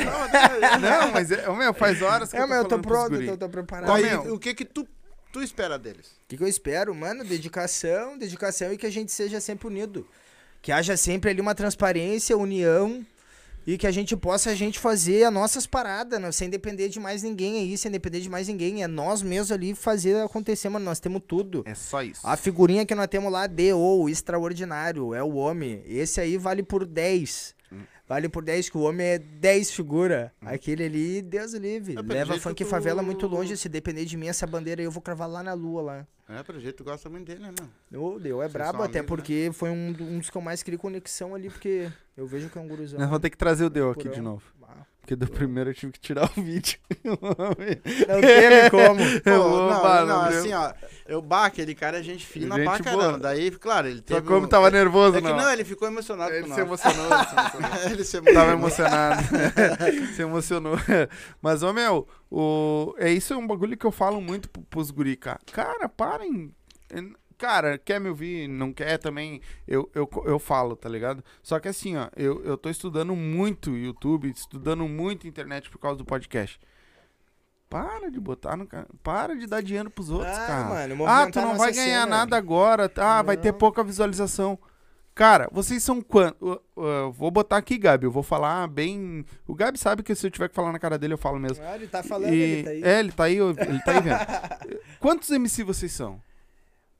Não, 0.80 1.10
mas 1.10 1.32
é, 1.32 1.48
ô, 1.48 1.56
meu, 1.56 1.74
faz 1.74 2.00
horas 2.00 2.30
que 2.30 2.36
É, 2.36 2.42
eu 2.42 2.44
tô 2.44 2.48
mas 2.48 2.58
eu 2.58 2.64
tô 2.68 2.78
pronto, 2.78 3.14
eu 3.16 3.26
tô, 3.32 3.36
tô 3.38 3.48
preparado. 3.48 3.86
Qual 3.86 3.98
O 3.98 4.06
é? 4.06 4.10
Aí, 4.10 4.16
o 4.30 4.38
que 4.38 4.54
que 4.54 4.64
tu, 4.64 4.86
tu 5.32 5.42
espera 5.42 5.78
deles? 5.78 6.20
que, 6.30 6.36
que 6.36 6.42
eu 6.44 6.48
espero, 6.48 6.94
mano? 6.94 7.24
Dedicação, 7.24 8.16
dedicação 8.16 8.72
e 8.72 8.78
que 8.78 8.86
a 8.86 8.90
gente 8.90 9.10
seja 9.10 9.40
sempre 9.40 9.66
unido. 9.66 10.06
Que 10.62 10.70
haja 10.70 10.96
sempre 10.96 11.30
ali 11.30 11.40
uma 11.40 11.56
transparência, 11.56 12.36
união 12.36 13.04
e 13.66 13.76
que 13.76 13.86
a 13.86 13.90
gente 13.90 14.16
possa 14.16 14.50
a 14.50 14.54
gente 14.54 14.78
fazer 14.78 15.24
as 15.24 15.32
nossas 15.32 15.66
paradas, 15.66 16.20
né? 16.20 16.30
sem 16.30 16.48
depender 16.48 16.88
de 16.88 17.00
mais 17.00 17.22
ninguém 17.22 17.58
aí, 17.58 17.76
sem 17.76 17.90
depender 17.90 18.20
de 18.20 18.30
mais 18.30 18.46
ninguém. 18.46 18.82
É 18.82 18.86
nós 18.86 19.22
mesmos 19.22 19.50
ali 19.50 19.74
fazer 19.74 20.22
acontecer, 20.22 20.68
mano. 20.68 20.84
Nós 20.84 21.00
temos 21.00 21.22
tudo. 21.26 21.64
É 21.66 21.74
só 21.74 22.02
isso. 22.02 22.20
A 22.22 22.36
figurinha 22.36 22.86
que 22.86 22.94
nós 22.94 23.08
temos 23.08 23.32
lá, 23.32 23.46
D.O., 23.48 24.08
extraordinário, 24.08 25.14
é 25.14 25.22
o 25.22 25.34
homem. 25.34 25.82
Esse 25.84 26.20
aí 26.20 26.36
vale 26.38 26.62
por 26.62 26.86
10. 26.86 27.56
Vale 28.10 28.28
por 28.28 28.42
10, 28.42 28.68
que 28.70 28.76
o 28.76 28.80
homem 28.80 29.06
é 29.06 29.18
10 29.20 29.70
figura. 29.70 30.32
Aquele 30.40 30.82
ali, 30.82 31.22
Deus 31.22 31.52
o 31.52 31.58
livre. 31.58 31.94
É, 31.96 32.02
Leva 32.02 32.36
funk 32.40 32.60
e 32.60 32.64
tu- 32.66 32.68
favela 32.68 33.04
muito 33.04 33.24
longe. 33.28 33.56
Se 33.56 33.68
depender 33.68 34.04
de 34.04 34.16
mim, 34.16 34.26
essa 34.26 34.48
bandeira 34.48 34.82
aí 34.82 34.84
eu 34.84 34.90
vou 34.90 35.00
cravar 35.00 35.28
lá 35.30 35.44
na 35.44 35.52
lua 35.52 35.80
lá. 35.80 36.06
É, 36.28 36.42
pelo 36.42 36.58
jeito 36.58 36.78
tu 36.78 36.82
gosta 36.82 37.08
muito 37.08 37.28
dele, 37.28 37.38
né, 37.38 37.54
mano? 37.56 38.04
Ô, 38.04 38.18
Deu 38.18 38.42
é 38.42 38.46
Vocês 38.46 38.52
brabo, 38.52 38.82
até 38.82 38.98
amigos, 38.98 39.02
né? 39.02 39.02
porque 39.06 39.50
foi 39.52 39.70
um, 39.70 39.90
um 40.00 40.18
dos 40.18 40.28
que 40.28 40.36
eu 40.36 40.42
mais 40.42 40.60
criei 40.60 40.76
conexão 40.76 41.36
ali, 41.36 41.48
porque 41.50 41.88
eu 42.16 42.26
vejo 42.26 42.50
que 42.50 42.58
é 42.58 42.60
um 42.60 42.66
guruzão. 42.66 42.98
Nós 42.98 43.08
vamos 43.08 43.22
ter 43.22 43.30
que 43.30 43.36
trazer 43.38 43.64
o 43.64 43.70
Deu 43.70 43.90
aqui 43.92 44.08
de 44.08 44.20
novo. 44.20 44.42
Ah, 44.64 44.84
Porque 45.10 45.16
do 45.16 45.26
primeiro 45.28 45.70
eu 45.70 45.74
tive 45.74 45.90
que 45.92 45.98
tirar 45.98 46.30
o 46.36 46.40
vídeo. 46.40 46.78
Não 47.04 48.20
teve 48.20 48.70
como. 48.70 49.00
Pô, 49.24 49.66
Opa, 49.66 50.00
não, 50.02 50.06
não, 50.06 50.06
não 50.06 50.38
assim, 50.38 50.52
ó. 50.52 50.72
Eu, 51.08 51.20
bah, 51.20 51.46
aquele 51.46 51.74
cara 51.74 51.98
é 51.98 52.02
gente 52.02 52.24
fina 52.24 52.54
Gente 52.54 52.64
pra 52.64 52.78
caramba. 52.78 53.08
boa. 53.08 53.18
Daí, 53.18 53.50
claro, 53.50 53.88
ele 53.88 53.96
Só 53.98 54.04
teve. 54.14 54.20
como 54.28 54.46
um- 54.46 54.48
tava 54.48 54.68
é- 54.68 54.70
nervoso, 54.70 55.16
É 55.16 55.20
que 55.20 55.26
não. 55.26 55.36
não, 55.36 55.50
ele 55.52 55.64
ficou 55.64 55.88
emocionado 55.88 56.32
Ele 56.32 56.46
se 56.54 56.60
emocionou. 56.60 57.06
se 57.08 57.34
emocionou. 57.34 57.90
ele 57.90 58.04
se 58.04 58.20
Tava 58.20 58.52
emocionou. 58.52 58.52
emocionado. 58.52 59.22
se 60.14 60.22
emocionou. 60.22 60.76
Mas, 61.42 61.64
ô 61.64 61.72
meu, 61.72 62.06
o... 62.30 62.94
é 62.96 63.10
isso 63.10 63.32
é 63.32 63.36
um 63.36 63.46
bagulho 63.48 63.76
que 63.76 63.84
eu 63.86 63.90
falo 63.90 64.20
muito 64.20 64.48
pro- 64.48 64.62
pros 64.62 64.92
guri, 64.92 65.16
cara. 65.16 65.40
Cara, 65.52 65.88
parem. 65.88 66.54
Cara, 67.40 67.78
quer 67.78 67.98
me 67.98 68.10
ouvir, 68.10 68.46
não 68.46 68.70
quer 68.70 68.98
também, 68.98 69.40
eu, 69.66 69.90
eu, 69.94 70.06
eu 70.26 70.38
falo, 70.38 70.76
tá 70.76 70.90
ligado? 70.90 71.24
Só 71.42 71.58
que 71.58 71.68
assim, 71.68 71.96
ó, 71.96 72.08
eu, 72.14 72.44
eu 72.44 72.54
tô 72.58 72.68
estudando 72.68 73.16
muito 73.16 73.74
YouTube, 73.74 74.30
estudando 74.30 74.86
muito 74.86 75.26
internet 75.26 75.70
por 75.70 75.78
causa 75.78 75.96
do 75.96 76.04
podcast. 76.04 76.60
Para 77.68 78.10
de 78.10 78.20
botar 78.20 78.56
no 78.56 78.66
ca- 78.66 78.86
Para 79.02 79.34
de 79.36 79.46
dar 79.46 79.62
dinheiro 79.62 79.88
pros 79.90 80.10
outros, 80.10 80.36
Ah, 80.36 80.46
cara. 80.46 80.68
mano, 80.88 81.06
ah, 81.06 81.30
tu 81.30 81.40
não 81.40 81.56
vai 81.56 81.72
ganhar 81.72 82.02
cena. 82.02 82.06
nada 82.06 82.36
agora. 82.36 82.88
tá? 82.88 83.20
Ah, 83.20 83.22
vai 83.22 83.36
ter 83.36 83.52
Não. 83.52 83.58
pouca 83.58 83.82
visualização. 83.84 84.58
Cara, 85.14 85.48
vocês 85.52 85.82
são 85.82 86.00
quanto? 86.02 86.60
vou 87.14 87.30
botar 87.30 87.56
aqui, 87.58 87.78
Gabi. 87.78 88.04
Eu 88.06 88.10
vou 88.10 88.22
falar 88.22 88.66
bem. 88.68 89.24
O 89.46 89.54
Gabi 89.54 89.78
sabe 89.78 90.02
que 90.02 90.14
se 90.14 90.26
eu 90.26 90.30
tiver 90.30 90.48
que 90.48 90.54
falar 90.54 90.72
na 90.72 90.78
cara 90.78 90.98
dele, 90.98 91.14
eu 91.14 91.18
falo 91.18 91.38
mesmo. 91.38 91.64
Ah, 91.64 91.74
ele 91.76 91.86
tá 91.86 92.02
falando, 92.02 92.32
E- 92.34 92.38
ele 92.40 92.62
tá 92.64 92.70
aí. 92.70 92.82
É, 92.82 92.98
ele 93.00 93.12
tá 93.12 93.24
aí, 93.24 93.36
ele 93.38 93.80
tá 93.84 93.92
aí 93.92 94.00
vendo. 94.02 94.18
Quantos 95.00 95.30
MC 95.30 95.62
vocês 95.62 95.92
são? 95.92 96.20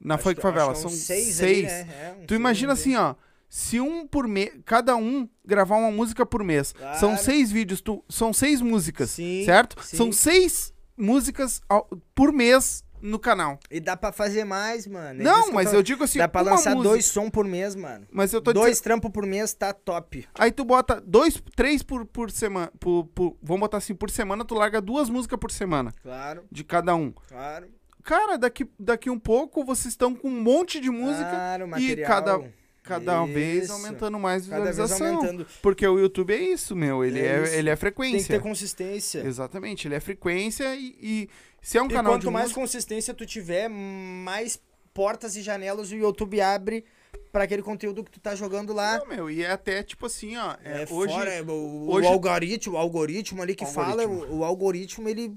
Na 0.03 0.15
Acho 0.15 0.23
Funk 0.23 0.41
Favela? 0.41 0.73
que 0.73 0.79
São 0.79 0.89
seis. 0.89 1.35
seis. 1.35 1.41
ali, 1.41 1.85
né? 1.85 1.87
É, 2.01 2.15
uns 2.21 2.25
Tu 2.27 2.33
imagina 2.35 2.73
assim, 2.73 2.95
ó. 2.95 3.15
Se 3.49 3.79
um 3.81 4.07
por 4.07 4.27
mês, 4.27 4.51
cada 4.65 4.95
um 4.95 5.27
gravar 5.45 5.75
uma 5.75 5.91
música 5.91 6.25
por 6.25 6.41
mês, 6.43 6.73
são 6.99 7.09
Claro. 7.09 7.17
seis 7.23 7.51
vídeos, 7.51 7.81
tu, 7.81 8.03
são 8.09 8.31
seis 8.31 8.61
músicas, 8.61 9.09
Sim, 9.11 9.43
certo? 9.45 9.75
sim. 9.83 9.97
São 9.97 10.11
seis 10.11 10.73
músicas 10.97 11.61
ao- 11.67 11.89
por 12.15 12.31
mês 12.31 12.81
no 13.01 13.19
canal. 13.19 13.59
E 13.69 13.79
dá 13.79 13.97
pra 13.97 14.11
fazer 14.13 14.45
mais, 14.45 14.85
mano. 14.87 15.19
É 15.21 15.23
Não, 15.23 15.51
mas 15.51 15.69
tô- 15.71 15.75
eu 15.77 15.83
digo 15.83 16.03
assim, 16.03 16.19
Dá 16.19 16.27
pra 16.29 16.41
lançar 16.41 16.75
música. 16.75 16.89
dois 16.89 17.05
som 17.05 17.29
por 17.29 17.43
mês, 17.45 17.75
mano. 17.75 18.07
Mas 18.11 18.31
eu 18.31 18.41
tô 18.41 18.53
Dois 18.53 18.69
dizendo, 18.73 18.83
trampos 18.83 19.11
por 19.11 19.25
mês 19.25 19.53
tá 19.53 19.73
top. 19.73 20.25
aí 20.35 20.51
tu 20.51 20.63
bota 20.63 21.01
dois, 21.01 21.41
três 21.55 21.81
por, 21.83 22.05
por 22.05 22.29
semana, 22.31 22.71
por, 22.79 23.05
por- 23.07 23.35
vamos 23.41 23.59
botar 23.61 23.77
assim, 23.79 23.95
por 23.95 24.09
semana 24.11 24.45
tu 24.45 24.53
larga 24.55 24.79
duas 24.79 25.09
músicas 25.09 25.37
por 25.39 25.51
semana, 25.51 25.91
Claro, 26.03 26.43
de 26.51 26.63
cada 26.63 26.95
um. 26.95 27.11
claro. 27.27 27.67
Cara, 28.03 28.37
daqui, 28.37 28.67
daqui 28.79 29.09
um 29.09 29.19
pouco 29.19 29.63
vocês 29.63 29.93
estão 29.93 30.13
com 30.15 30.27
um 30.27 30.41
monte 30.41 30.79
de 30.79 30.89
música 30.89 31.29
Claro, 31.29 31.69
e 31.79 31.95
cada, 31.97 32.51
cada 32.83 33.25
vez 33.25 33.69
aumentando 33.69 34.17
mais 34.19 34.47
Cada 34.47 34.63
vez 34.63 34.77
visualização. 34.77 35.15
aumentando. 35.17 35.47
Porque 35.61 35.85
o 35.87 35.99
YouTube 35.99 36.33
é 36.33 36.39
isso, 36.39 36.75
meu. 36.75 37.03
Ele 37.05 37.19
É 37.19 37.23
é, 37.23 37.57
ele 37.57 37.69
é 37.69 37.71
Tem 37.71 37.75
que 37.75 37.75
frequência. 37.79 38.35
ter 38.35 38.41
consistência. 38.41 39.19
Exatamente, 39.25 39.87
ele 39.87 39.95
é 39.95 39.99
frequência 39.99 40.75
e, 40.75 40.95
e 41.01 41.29
se 41.61 41.77
é 41.77 41.81
um 41.81 41.87
E 41.87 41.89
canal 41.93 42.13
quanto 42.13 42.23
de 42.23 42.29
mais 42.31 42.45
música... 42.45 42.61
consistência 42.61 43.13
tu 43.13 43.25
tiver, 43.25 43.69
mais 43.69 44.59
portas 44.93 45.35
e 45.35 45.41
janelas 45.41 45.91
o 45.91 45.95
YouTube 45.95 46.41
abre 46.41 46.83
pra 47.31 47.45
aquele 47.45 47.61
conteúdo 47.61 48.03
que 48.03 48.11
tu 48.11 48.19
tá 48.19 48.35
jogando 48.35 48.73
lá. 48.73 48.97
Não, 48.97 49.07
meu, 49.07 49.29
e 49.29 49.41
é 49.43 49.51
até 49.51 49.83
tipo 49.83 50.05
assim, 50.05 50.35
ó. 50.35 50.55
é, 50.63 50.83
É, 50.83 50.87
hoje, 50.89 51.13
fora, 51.13 51.29
é, 51.31 51.41
o, 51.41 51.87
hoje- 51.89 52.07
o 52.07 52.11
algoritmo, 52.11 52.73
o 52.75 52.77
algoritmo 52.77 53.41
ali 53.41 53.55
que 53.55 53.65
fala, 53.65 54.03
Algoritmo. 54.03 54.33
o, 54.35 54.39
o 54.39 54.43
algoritmo, 54.43 55.07
ele. 55.07 55.33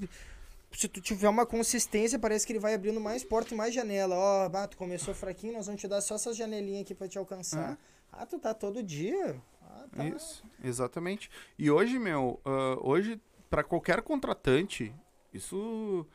Se 0.77 0.89
tu 0.89 1.01
tiver 1.01 1.29
uma 1.29 1.47
consistência, 1.47 2.19
parece 2.19 2.47
que 2.47 2.53
ele 2.53 2.59
vai 2.59 2.75
abrindo 2.75 3.01
mais 3.01 3.23
porta 3.23 3.55
e 3.55 3.57
mais 3.57 3.73
janela. 3.73 4.15
Ó, 4.17 4.49
bah, 4.49 4.67
tu 4.67 4.77
começou 4.77 5.15
fraquinho, 5.15 5.53
nós 5.53 5.67
vamos 5.67 5.81
te 5.81 5.87
dar 5.89 6.01
só 6.01 6.17
essas 6.17 6.37
janelinhas 6.37 6.83
aqui 6.83 6.95
pra 6.95 7.07
te 7.09 7.17
alcançar. 7.19 7.79
Ah, 8.13 8.27
tu 8.27 8.39
tá 8.39 8.53
todo 8.53 8.83
dia. 8.83 9.37
Ah, 9.63 9.85
tá. 9.97 10.05
Isso, 10.05 10.43
exatamente. 10.63 11.31
E 11.59 11.71
hoje, 11.71 11.99
meu, 11.99 12.41
ah, 12.45 12.77
hoje, 12.81 13.21
pra 13.49 13.63
qualquer 13.63 14.03
contratante, 14.03 14.93
isso 15.33 16.07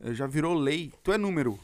eh, 0.00 0.12
já 0.14 0.26
virou 0.26 0.54
lei. 0.54 0.92
Tu 1.02 1.12
é 1.12 1.18
número. 1.18 1.58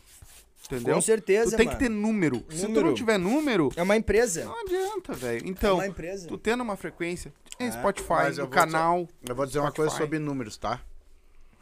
Entendeu? 0.67 0.95
Com 0.95 1.01
certeza, 1.03 1.51
tu 1.51 1.57
tem 1.59 1.67
mano. 1.67 1.79
que 1.79 1.85
ter 1.85 1.91
número. 1.91 2.37
Se 2.49 2.63
tu 2.63 2.69
Número. 2.69 2.87
não 2.87 2.95
tiver 2.95 3.19
número, 3.19 3.71
É 3.77 3.83
uma 3.83 3.97
empresa. 3.97 4.45
não 4.47 4.59
adianta, 4.63 5.13
velho. 5.13 5.45
é 5.45 5.49
Então, 5.51 5.75
uma 5.75 5.87
empresa. 5.87 6.27
tu 6.27 6.39
tendo 6.39 6.63
uma 6.63 6.75
frequência, 6.77 7.35
em 7.61 7.67
É, 7.67 7.71
Spotify, 7.73 8.31
dizer- 8.31 8.49
canal. 8.49 9.07
Eu 9.29 9.35
vou 9.35 9.45
dizer 9.45 9.59
uma 9.59 9.71
coisa 9.71 9.91
Spotify. 9.91 10.05
sobre 10.05 10.19
números, 10.19 10.57
tá? 10.57 10.81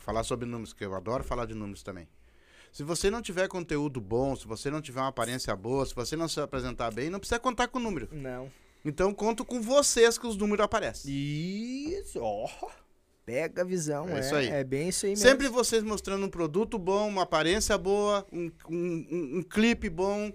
Falar 0.04 0.24
sobre 0.24 0.46
números, 0.46 0.72
que 0.72 0.84
eu 0.84 0.94
adoro 0.94 1.22
falar 1.22 1.46
de 1.46 1.54
números 1.54 1.82
também. 1.82 2.08
Se 2.72 2.82
você 2.82 3.10
não 3.10 3.20
tiver 3.22 3.46
conteúdo 3.48 4.00
bom, 4.00 4.34
se 4.34 4.46
você 4.46 4.70
não 4.70 4.80
tiver 4.80 5.00
uma 5.00 5.08
aparência 5.08 5.54
boa, 5.54 5.84
se 5.86 5.94
você 5.94 6.16
não 6.16 6.26
se 6.26 6.40
apresentar 6.40 6.90
bem, 6.92 7.10
não 7.10 7.18
precisa 7.20 7.38
contar 7.38 7.68
com 7.68 7.78
número. 7.78 8.08
Não. 8.10 8.50
Então 8.84 9.12
conto 9.14 9.44
com 9.44 9.60
vocês 9.60 10.18
que 10.18 10.26
os 10.26 10.36
números 10.36 10.64
aparecem. 10.64 11.12
Isso, 11.12 12.18
ó. 12.20 12.48
Pega 13.24 13.62
a 13.62 13.64
visão, 13.64 14.08
É 14.08 14.16
é. 14.16 14.20
isso 14.20 14.34
aí. 14.34 14.48
É 14.48 14.64
bem 14.64 14.88
isso 14.88 15.06
aí 15.06 15.12
mesmo. 15.12 15.24
Sempre 15.28 15.48
vocês 15.48 15.82
mostrando 15.84 16.26
um 16.26 16.30
produto 16.30 16.76
bom, 16.78 17.06
uma 17.08 17.22
aparência 17.22 17.78
boa, 17.78 18.26
um, 18.32 18.50
um, 18.68 18.76
um- 18.76 19.38
um 19.38 19.42
clipe 19.42 19.88
bom, 19.88 20.32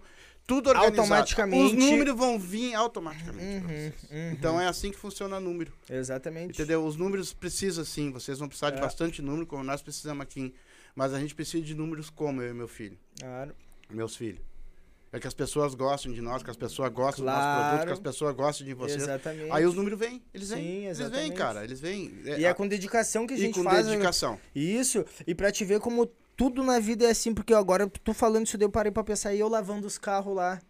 tudo 0.48 0.70
organizado. 0.70 1.02
Automaticamente. 1.02 1.66
Os 1.66 1.74
números 1.74 2.16
vão 2.18 2.40
vir 2.40 2.74
automaticamente. 2.74 3.62
pra 3.62 3.70
Uhum, 3.70 3.78
vocês. 3.78 3.94
uhum. 4.10 4.32
Então 4.32 4.60
é 4.62 4.66
assim 4.68 4.90
que 4.92 4.98
funciona 4.98 5.40
número. 5.40 5.72
Exatamente. 5.90 6.52
Entendeu? 6.54 6.84
Os 6.86 6.96
números 6.96 7.34
precisam 7.34 7.84
sim, 7.84 8.12
vocês 8.12 8.40
vão 8.40 8.48
precisar 8.48 8.70
de 8.72 8.78
É. 8.78 8.82
bastante 8.82 9.22
número, 9.22 9.46
como 9.46 9.64
nós 9.64 9.82
precisamos 9.82 10.24
aqui. 10.24 10.56
Mas 10.96 11.14
a 11.14 11.20
gente 11.20 11.36
precisa 11.36 11.64
de 11.64 11.76
números 11.76 12.10
como 12.10 12.42
eu 12.42 12.50
e 12.50 12.54
meu 12.54 12.68
filho. 12.68 12.98
Claro. 13.20 13.54
Meus 13.90 14.16
filhos. 14.16 14.42
É 15.12 15.20
que 15.20 15.28
as 15.28 15.34
pessoas 15.34 15.74
gostam 15.74 16.12
de 16.12 16.20
nós, 16.22 16.44
que 16.44 16.50
as 16.50 16.58
pessoas 16.58 16.92
gostam 16.92 17.24
do 17.24 17.32
nosso 17.32 17.42
Claro. 17.42 17.68
produto, 17.70 17.88
que 17.88 17.94
as 17.94 18.00
pessoas 18.00 18.36
gostam 18.36 18.66
de 18.68 18.74
vocês. 18.74 19.04
Exatamente. 19.04 19.52
Aí 19.52 19.66
os 19.66 19.74
números 19.74 19.98
vêm, 19.98 20.22
eles 20.34 20.50
vêm. 20.50 20.64
Sim, 20.64 20.86
eles 20.86 21.00
vêm, 21.10 21.32
cara, 21.32 21.64
eles 21.64 21.80
vêm. 21.80 22.14
E 22.26 22.44
é 22.46 22.54
com 22.54 22.68
dedicação 22.68 23.26
que 23.26 23.34
a 23.34 23.38
e 23.38 23.40
gente 23.40 23.56
com 23.56 23.64
faz. 23.64 23.86
né? 23.86 23.92
dedicação. 23.94 24.38
Isso, 24.54 25.06
e 25.26 25.34
pra 25.34 25.50
te 25.52 25.64
ver 25.64 25.80
como 25.80 26.10
tudo 26.38 26.64
na 26.64 26.80
vida 26.80 27.06
é 27.06 27.10
assim, 27.10 27.34
porque 27.34 27.54
agora 27.54 27.88
tu 27.88 28.14
falando 28.14 28.46
isso, 28.46 28.58
daí 28.58 28.66
eu 28.66 28.72
parei 28.72 28.92
pra 28.92 29.04
pensar, 29.04 29.34
e 29.34 29.40
eu 29.40 29.50
lavando 29.50 29.88
os 29.88 29.98
carros 29.98 30.36
lá. 30.36 30.62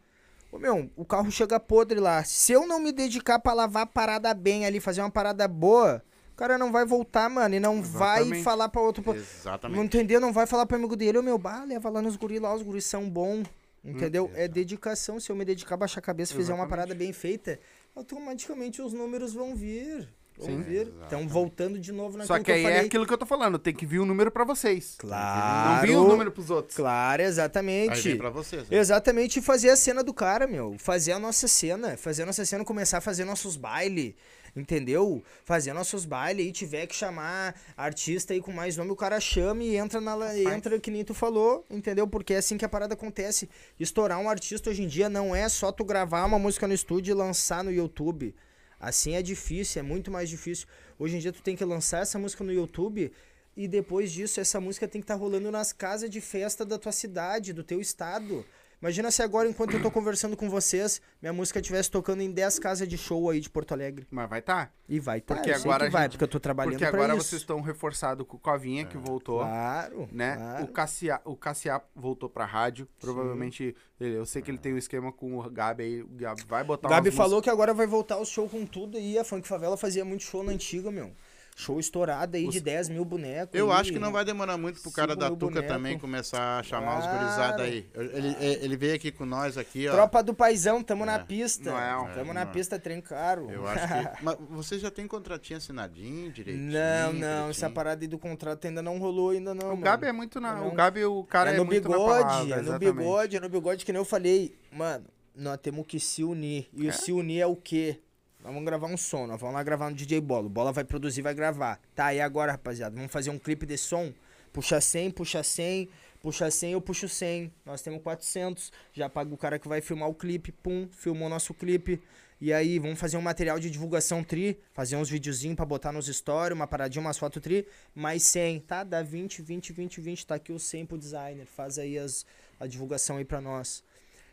Ô 0.52 0.58
meu, 0.58 0.90
o 0.96 1.04
carro 1.04 1.30
chega 1.30 1.60
podre 1.60 2.00
lá. 2.00 2.24
Se 2.24 2.54
eu 2.54 2.66
não 2.66 2.80
me 2.80 2.94
dedicar 2.94 3.38
pra 3.38 3.54
lavar 3.54 3.84
a 3.84 3.86
parada 3.86 4.34
bem 4.34 4.66
ali, 4.66 4.80
fazer 4.80 5.02
uma 5.02 5.12
parada 5.12 5.46
boa, 5.46 6.02
o 6.32 6.36
cara 6.38 6.58
não 6.58 6.72
vai 6.72 6.86
voltar, 6.86 7.30
mano, 7.30 7.54
e 7.54 7.60
não 7.60 7.84
vai 7.84 8.22
Exatamente. 8.22 8.44
falar 8.44 8.70
pra 8.70 8.82
outro. 8.82 9.04
Não 9.06 9.14
Exatamente. 9.14 9.86
entendeu? 9.86 10.22
Não 10.22 10.32
vai 10.32 10.48
falar 10.48 10.66
pro 10.66 10.78
amigo 10.78 10.96
dele, 10.96 11.18
ô 11.18 11.22
meu, 11.22 11.38
bah, 11.38 11.66
leva 11.66 11.90
lá 11.90 12.02
nos 12.02 12.16
guris 12.16 12.40
lá, 12.40 12.56
os 12.56 12.64
guris 12.64 12.86
são 12.86 13.10
bons. 13.10 13.46
Hum, 13.84 13.92
Entendeu? 13.92 14.32
é 14.36 14.48
dedicação. 14.48 15.20
Se 15.20 15.30
eu 15.32 15.36
me 15.36 15.44
dedicar, 15.46 15.76
baixar 15.78 16.00
a 16.00 16.02
cabeça, 16.04 16.34
fizer 16.34 16.54
uma 16.54 16.64
Exatamente. 16.64 16.70
parada 16.70 16.96
bem 16.96 17.12
feita, 17.12 17.60
automaticamente 17.96 18.82
os 18.82 18.94
números 18.94 19.34
vão 19.34 19.54
vir. 19.56 20.08
Sim. 20.46 20.62
vir. 20.62 20.92
Então, 21.06 21.28
voltando 21.28 21.80
de 21.80 21.92
novo 21.92 22.14
Só 22.24 22.34
naquilo 22.36 22.38
que 22.40 22.44
que, 22.46 22.52
aí 22.52 22.60
eu 22.60 22.64
falei. 22.68 22.78
é 22.80 22.86
aquilo 22.86 23.06
que 23.08 23.14
eu 23.14 23.18
tô 23.18 23.26
falando, 23.26 23.58
tem 23.58 23.74
que 23.74 23.86
vir 23.86 24.00
o 24.00 24.06
número 24.06 24.30
pra 24.32 24.44
vocês. 24.44 24.96
Claro. 24.98 25.76
Não 25.76 25.82
vir 25.82 25.96
o 25.98 26.08
número 26.08 26.32
pros 26.32 26.50
outros. 26.50 26.76
Claro, 26.76 27.22
Aí 27.22 27.28
exatamente. 27.28 28.02
vem 28.10 28.18
pra 28.18 28.30
vocês. 28.30 28.70
né? 28.70 28.78
Exatamente, 28.78 29.40
e 29.40 29.42
fazer 29.42 29.70
a 29.70 29.76
cena 29.76 30.04
do 30.04 30.14
cara, 30.14 30.46
meu. 30.48 30.76
Fazer 30.78 31.14
a 31.14 31.20
nossa 31.20 31.48
cena. 31.48 31.98
Fazer 31.98 32.24
a 32.24 32.26
nossa 32.28 32.46
cena, 32.46 32.64
começar 32.64 33.00
a 33.00 33.02
fazer 33.02 33.26
nossos 33.26 33.56
bailes. 33.58 34.14
Entendeu? 34.56 35.24
Fazer 35.46 35.72
nossos 35.74 36.04
bailes 36.04 36.48
e 36.48 36.52
tiver 36.52 36.88
que 36.88 36.96
chamar 36.96 37.54
artista 37.76 38.34
aí 38.34 38.42
com 38.42 38.52
mais 38.52 38.76
nome, 38.76 38.90
o 38.90 38.96
cara 38.96 39.20
chama 39.20 39.62
e 39.64 39.76
entra 39.76 40.02
na 40.02 40.16
la- 40.16 40.36
entra 40.38 40.80
que 40.80 40.90
nem 40.90 41.04
tu 41.06 41.14
falou, 41.14 41.64
entendeu? 41.70 42.08
Porque 42.08 42.34
é 42.34 42.38
assim 42.38 42.58
que 42.58 42.66
a 42.66 42.70
parada 42.70 42.96
acontece. 42.96 43.48
Estourar 43.80 44.18
um 44.18 44.28
artista 44.28 44.72
hoje 44.72 44.82
em 44.84 44.88
dia 44.88 45.10
não 45.10 45.36
é 45.36 45.48
só 45.48 45.72
tu 45.72 45.84
gravar 45.86 46.26
uma 46.26 46.40
música 46.40 46.68
no 46.68 46.74
estúdio 46.74 47.12
e 47.12 47.14
lançar 47.14 47.64
no 47.64 47.72
YouTube. 47.72 48.34
Assim 48.80 49.14
é 49.16 49.22
difícil, 49.22 49.80
é 49.80 49.84
muito 49.84 50.12
mais 50.12 50.30
difícil. 50.30 50.68
Hoje 51.00 51.16
em 51.16 51.20
dia 51.20 51.32
tu 51.32 51.42
tem 51.42 51.56
que 51.56 51.66
lançar 51.66 52.02
essa 52.02 52.20
música 52.20 52.44
no 52.44 52.52
YouTube 52.52 53.12
e 53.56 53.68
depois 53.68 54.12
disso 54.12 54.40
essa 54.40 54.62
música 54.62 54.88
tem 54.88 55.02
que 55.02 55.06
estar 55.06 55.16
rolando 55.16 55.52
nas 55.52 55.74
casas 55.74 56.10
de 56.10 56.22
festa 56.22 56.64
da 56.64 56.78
tua 56.78 56.92
cidade, 56.92 57.54
do 57.54 57.64
teu 57.64 57.82
estado. 57.82 58.46
Imagina 58.80 59.10
se 59.10 59.24
agora, 59.24 59.50
enquanto 59.50 59.74
eu 59.74 59.82
tô 59.82 59.90
conversando 59.90 60.38
com 60.38 60.48
vocês, 60.50 61.02
minha 61.20 61.34
música 61.34 61.60
estivesse 61.60 61.90
tocando 61.90 62.22
em 62.22 62.32
10 62.32 62.60
casas 62.60 62.88
de 62.88 62.96
show 62.96 63.28
aí 63.30 63.40
de 63.40 63.50
Porto 63.50 63.72
Alegre. 63.72 64.06
Mas 64.12 64.30
vai 64.30 64.40
tá. 64.42 64.70
E 64.88 65.00
vai, 65.00 65.20
tá? 65.20 65.34
Porque 65.36 65.50
eu 65.50 65.56
agora 65.56 65.90
vai, 65.90 66.04
gente- 66.04 66.12
porque 66.12 66.24
eu 66.24 66.28
tô 66.28 66.40
trabalhando 66.40 66.74
Porque 66.74 66.86
agora 66.86 67.16
isso. 67.16 67.24
vocês 67.28 67.42
estão 67.42 67.60
reforçados 67.62 68.26
com 68.28 68.38
o 68.38 68.40
Covinha, 68.40 68.86
que 68.86 68.96
voltou. 68.96 69.40
Claro, 69.40 70.08
Né? 70.12 70.36
claro. 70.36 70.64
O 70.64 70.68
Cassiá, 70.68 71.20
o 71.26 71.36
Cassiá 71.36 71.82
voltou 71.96 72.30
pra 72.30 72.46
rádio. 72.46 72.88
Provavelmente, 73.00 73.76
ele- 74.00 74.16
eu 74.16 74.26
sei 74.28 74.44
que 74.44 74.52
ele 74.52 74.60
tem 74.60 74.74
um 74.74 74.78
esquema 74.78 75.12
com 75.12 75.40
o 75.40 75.50
Gabi 75.50 75.84
aí. 75.84 76.02
O 76.04 76.08
Gabi 76.10 76.44
vai 76.48 76.64
botar 76.64 76.88
O 76.88 76.92
Gabi 76.92 77.10
umas 77.10 77.16
falou 77.18 77.42
que 77.42 77.50
agora 77.50 77.74
vai 77.74 77.88
voltar 77.88 78.18
o 78.18 78.26
show 78.26 78.48
com 78.48 78.64
tudo 78.66 78.96
aí. 78.98 79.18
A 79.18 79.24
Funk 79.24 79.48
Favela 79.48 79.76
fazia 79.76 80.06
muito 80.06 80.24
show 80.24 80.44
na 80.44 80.52
antiga, 80.52 80.92
meu. 80.92 81.12
Show 81.60 81.80
estourado 81.80 82.38
aí 82.38 82.46
Os- 82.46 82.54
de 82.54 82.62
10 82.62 82.88
mil 82.88 83.04
bonecos. 83.04 83.60
Eu 83.60 83.72
aí. 83.72 83.82
acho 83.82 83.92
que 83.92 83.98
não 83.98 84.12
vai 84.12 84.24
demorar 84.24 84.58
muito 84.60 84.80
pro 84.80 84.92
cara 84.92 85.16
da 85.16 85.28
Tuca 85.28 85.48
boneco. 85.48 85.68
também 85.68 85.98
começar 85.98 86.60
a 86.60 86.62
chamar 86.62 87.00
os 87.00 87.06
Claro. 87.06 87.18
gurizados 87.20 87.62
aí. 87.62 87.90
Ele, 87.96 88.28
ele- 88.40 88.60
ele 88.64 88.78
veio 88.78 88.94
aqui 88.94 89.12
com 89.12 89.26
nós 89.26 89.58
aqui, 89.58 89.88
ó. 89.88 89.92
Tropa 89.92 90.22
do 90.22 90.36
Paizão, 90.36 90.84
tamo 90.84 91.04
na 91.04 91.16
É. 91.16 91.24
pista. 91.24 91.72
Não 91.72 91.80
é, 91.80 92.14
tamo 92.14 92.30
é, 92.30 92.34
na 92.36 92.46
não 92.46 92.52
é. 92.52 92.54
pista, 92.54 92.78
trem 92.78 93.02
caro. 93.02 93.50
Eu 93.50 93.66
acho 93.68 93.88
que. 93.88 93.88
Mas 94.24 94.38
você 94.52 94.78
já 94.78 94.92
tem 94.92 95.08
contratinho 95.08 95.58
assinadinho 95.58 96.32
direitinho? 96.32 96.72
Não, 96.72 97.14
não, 97.14 97.28
essa 97.28 97.42
direitinho? 97.54 97.72
parada 97.72 98.04
aí 98.04 98.08
do 98.08 98.20
contrato 98.20 98.68
ainda 98.68 98.84
não 98.84 99.00
rolou, 99.00 99.32
ainda 99.32 99.56
não. 99.56 99.66
O 99.66 99.70
mano. 99.72 99.82
Gabi 99.82 100.06
é 100.06 100.12
muito 100.12 100.40
na. 100.40 100.58
Não. 100.58 100.68
O 100.68 100.72
Gabi, 100.76 101.06
o 101.06 101.24
cara 101.24 101.50
é, 101.50 101.54
é 101.56 101.58
no 101.58 101.64
na 101.64 101.70
bigode, 101.72 101.98
palavra, 101.98 102.54
é 102.54 102.56
no 102.56 102.62
exatamente. 102.62 102.94
bigode, 102.98 103.36
é 103.36 103.40
no 103.40 103.50
bigode 103.50 103.84
que 103.84 103.92
nem 103.92 104.00
eu 104.00 104.06
falei. 104.06 104.56
Mano, 104.72 105.06
nós 105.36 105.58
temos 105.58 105.88
que 105.88 106.00
se 106.00 106.24
unir. 106.24 106.70
E 106.72 106.88
o 106.88 106.94
se 106.94 107.12
unir 107.12 107.40
é 107.42 107.48
o 107.48 107.56
quê? 107.56 108.00
Vamos 108.48 108.64
gravar 108.64 108.88
um 108.88 108.96
som, 108.96 109.28
nós 109.28 109.42
vamos 109.42 109.56
lá 109.56 109.62
gravar 109.62 109.90
no 109.90 109.96
DJ 109.96 110.22
Bola. 110.22 110.48
Bola 110.48 110.72
vai 110.72 110.86
produzir, 110.86 111.22
vai 111.22 111.34
gravar. 111.34 111.82
Tá, 111.94 112.14
e 112.14 112.22
agora, 112.22 112.54
rapaziada? 112.54 112.96
Vamos 112.96 113.12
fazer 113.12 113.30
um 113.30 113.38
clipe 113.38 113.66
de 113.66 113.78
som? 113.78 114.14
Puxa 114.54 114.80
100, 114.80 115.12
puxa 115.12 115.44
100, 115.44 115.90
puxa 116.22 116.50
100, 116.50 116.72
eu 116.72 116.80
puxo 116.80 117.10
100. 117.10 117.52
Nós 117.66 117.82
temos 117.82 118.02
400. 118.02 118.72
Já 118.94 119.10
paga 119.10 119.34
o 119.34 119.38
cara 119.38 119.60
que 119.60 119.68
vai 119.68 119.82
filmar 119.82 120.08
o 120.08 120.14
clipe. 120.14 120.54
Pum, 120.54 120.88
filmou 120.94 121.28
nosso 121.28 121.54
clipe. 121.54 122.02
E 122.40 122.54
aí, 122.54 122.80
vamos 122.80 122.98
fazer 122.98 123.18
um 123.18 123.22
material 123.22 123.60
de 123.60 123.70
divulgação 123.70 124.24
tri, 124.24 124.58
fazer 124.72 124.96
uns 124.96 125.10
videozinhos 125.10 125.58
pra 125.58 125.66
botar 125.66 125.92
nos 125.92 126.06
stories, 126.06 126.56
uma 126.56 126.68
paradinha, 126.68 127.02
umas 127.02 127.18
fotos 127.18 127.42
tri, 127.42 127.68
mais 127.94 128.24
100, 128.24 128.62
tá? 128.62 128.84
Dá 128.86 129.02
20, 129.02 129.42
20, 129.42 129.74
20, 129.74 130.00
20, 130.00 130.26
tá 130.26 130.36
aqui 130.36 130.54
o 130.54 130.60
100 130.60 130.86
pro 130.86 130.98
designer, 130.98 131.46
faz 131.48 131.78
aí 131.78 131.98
as, 131.98 132.26
a 132.60 132.66
divulgação 132.66 133.18
aí 133.18 133.26
pra 133.26 133.42
nós. 133.42 133.84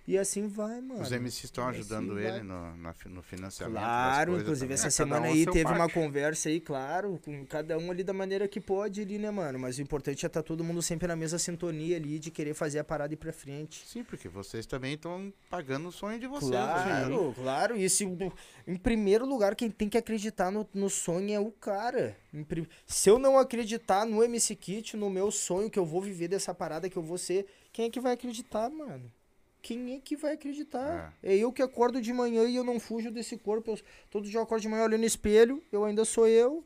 E 0.06 0.18
assim 0.18 0.46
vai, 0.48 0.82
mano. 0.82 1.00
Os 1.00 1.10
MCs 1.10 1.44
estão 1.44 1.66
Assim 1.66 1.78
ajudando 1.78 2.18
ele 2.18 2.42
no, 2.42 2.76
no 2.76 3.22
financiamento. 3.22 3.74
Claro, 3.80 4.32
inclusive 4.38 4.60
também. 4.66 4.74
essa 4.74 4.88
É, 4.88 4.90
semana 4.90 5.26
um 5.26 5.30
aí 5.32 5.46
teve 5.46 5.64
uma 5.64 5.78
parte. 5.78 5.94
conversa 5.94 6.50
aí, 6.50 6.60
claro, 6.60 7.18
com 7.24 7.46
cada 7.46 7.78
um 7.78 7.90
ali 7.90 8.04
da 8.04 8.12
maneira 8.12 8.46
que 8.46 8.60
pode 8.60 9.00
ali, 9.00 9.16
né, 9.16 9.30
mano? 9.30 9.58
Mas 9.58 9.78
o 9.78 9.82
importante 9.82 10.24
é 10.24 10.26
estar 10.26 10.42
todo 10.42 10.62
mundo 10.62 10.82
sempre 10.82 11.08
na 11.08 11.16
mesma 11.16 11.38
sintonia 11.38 11.96
ali, 11.96 12.18
de 12.18 12.30
querer 12.30 12.52
fazer 12.52 12.80
a 12.80 12.84
parada 12.84 13.14
ir 13.14 13.16
pra 13.16 13.32
frente. 13.32 13.82
Sim, 13.86 14.04
porque 14.04 14.28
vocês 14.28 14.66
também 14.66 14.92
estão 14.92 15.32
pagando 15.48 15.88
o 15.88 15.92
sonho 15.92 16.18
de 16.20 16.26
vocês. 16.26 16.50
né? 16.50 16.58
Claro, 16.66 17.32
claro. 17.34 17.76
E 17.78 17.88
se, 17.88 18.04
em 18.66 18.76
primeiro 18.76 19.24
lugar, 19.24 19.54
quem 19.56 19.70
tem 19.70 19.88
que 19.88 19.96
acreditar 19.96 20.50
no, 20.50 20.68
no 20.74 20.90
sonho 20.90 21.32
é 21.32 21.40
o 21.40 21.50
cara. 21.50 22.14
Se 22.86 23.08
eu 23.08 23.18
não 23.18 23.38
acreditar 23.38 24.04
no 24.04 24.22
MC 24.22 24.54
Kit, 24.54 24.98
no 24.98 25.08
meu 25.08 25.30
sonho, 25.30 25.70
que 25.70 25.78
eu 25.78 25.86
vou 25.86 26.02
viver 26.02 26.28
dessa 26.28 26.52
parada, 26.52 26.90
que 26.90 26.96
eu 26.98 27.02
vou 27.02 27.16
ser, 27.16 27.46
quem 27.72 27.86
é 27.86 27.90
que 27.90 28.00
vai 28.00 28.12
acreditar, 28.12 28.68
mano? 28.68 29.10
Quem 29.64 29.94
é 29.94 29.98
que 29.98 30.14
vai 30.14 30.34
acreditar? 30.34 31.14
É. 31.22 31.34
eu 31.34 31.50
que 31.50 31.62
acordo 31.62 31.98
de 31.98 32.12
manhã 32.12 32.44
e 32.44 32.54
eu 32.54 32.62
não 32.62 32.78
fujo 32.78 33.10
desse 33.10 33.38
corpo. 33.38 33.70
Eu, 33.70 33.78
todo 34.10 34.28
dia 34.28 34.38
eu 34.38 34.42
acordo 34.42 34.60
de 34.60 34.68
manhã 34.68 34.84
olhando 34.84 35.00
no 35.00 35.06
espelho, 35.06 35.62
eu 35.72 35.86
ainda 35.86 36.04
sou 36.04 36.28
eu. 36.28 36.62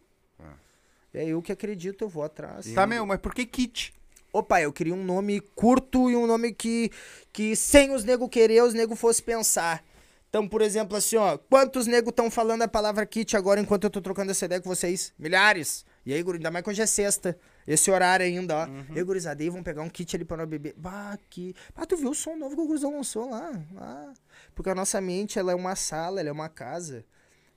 É 1.14 1.24
eu 1.24 1.40
que 1.40 1.52
acredito, 1.52 2.02
eu 2.02 2.08
vou 2.08 2.24
atrás. 2.24 2.66
Tá, 2.72 2.88
meu, 2.88 3.06
mas 3.06 3.20
por 3.20 3.32
que 3.32 3.46
kit? 3.46 3.94
Opa, 4.32 4.60
eu 4.60 4.72
queria 4.72 4.94
um 4.94 5.04
nome 5.04 5.40
curto 5.54 6.10
e 6.10 6.16
um 6.16 6.26
nome 6.26 6.52
que, 6.52 6.90
que 7.32 7.54
sem 7.54 7.94
os 7.94 8.02
nego 8.02 8.28
querer, 8.28 8.64
os 8.64 8.74
nego 8.74 8.96
fosse 8.96 9.22
pensar. 9.22 9.84
Então, 10.28 10.48
por 10.48 10.60
exemplo, 10.60 10.96
assim, 10.96 11.16
ó, 11.16 11.38
quantos 11.38 11.86
nego 11.86 12.10
estão 12.10 12.28
falando 12.28 12.62
a 12.62 12.68
palavra 12.68 13.06
kit 13.06 13.36
agora 13.36 13.60
enquanto 13.60 13.84
eu 13.84 13.90
tô 13.90 14.00
trocando 14.00 14.32
essa 14.32 14.44
ideia 14.44 14.60
com 14.60 14.68
vocês? 14.68 15.14
Milhares. 15.16 15.86
E 16.04 16.12
aí, 16.12 16.24
ainda 16.26 16.50
mais 16.50 16.64
que 16.64 16.70
hoje 16.70 16.82
é 16.82 16.86
sexta. 16.86 17.38
Esse 17.68 17.90
horário 17.90 18.24
ainda, 18.24 18.56
ó. 18.56 18.66
Uhum. 18.66 18.86
E 18.94 18.98
aí, 18.98 19.04
gurizada, 19.04 19.42
aí 19.42 19.50
vão 19.50 19.62
pegar 19.62 19.82
um 19.82 19.90
kit 19.90 20.16
ali 20.16 20.24
pra 20.24 20.38
nós 20.38 20.48
beber. 20.48 20.74
Bah, 20.74 21.18
que... 21.28 21.54
Ah, 21.76 21.84
tu 21.84 21.98
viu 21.98 22.10
o 22.10 22.14
som 22.14 22.34
novo 22.34 22.56
que 22.56 22.62
o 22.62 22.66
gurizão 22.66 22.96
lançou 22.96 23.28
lá? 23.28 23.52
Ah, 23.76 24.14
porque 24.54 24.70
a 24.70 24.74
nossa 24.74 24.98
mente, 25.02 25.38
ela 25.38 25.52
é 25.52 25.54
uma 25.54 25.76
sala, 25.76 26.18
ela 26.18 26.30
é 26.30 26.32
uma 26.32 26.48
casa. 26.48 27.04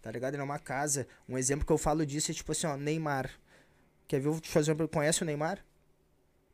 Tá 0.02 0.12
ligado? 0.12 0.34
Ela 0.34 0.44
é 0.44 0.46
uma 0.46 0.60
casa. 0.60 1.08
Um 1.30 1.38
exemplo 1.38 1.66
que 1.66 1.72
eu 1.72 1.78
falo 1.78 2.06
disso 2.06 2.30
é 2.30 2.34
tipo 2.34 2.52
assim, 2.52 2.68
ó, 2.68 2.76
Neymar. 2.76 3.32
Quer 4.06 4.20
ver? 4.20 4.28
Eu 4.28 4.34
vou 4.34 4.42
te 4.42 4.50
fazer 4.50 4.74
uma. 4.74 4.86
Conhece 4.86 5.22
o 5.22 5.26
Neymar? 5.26 5.64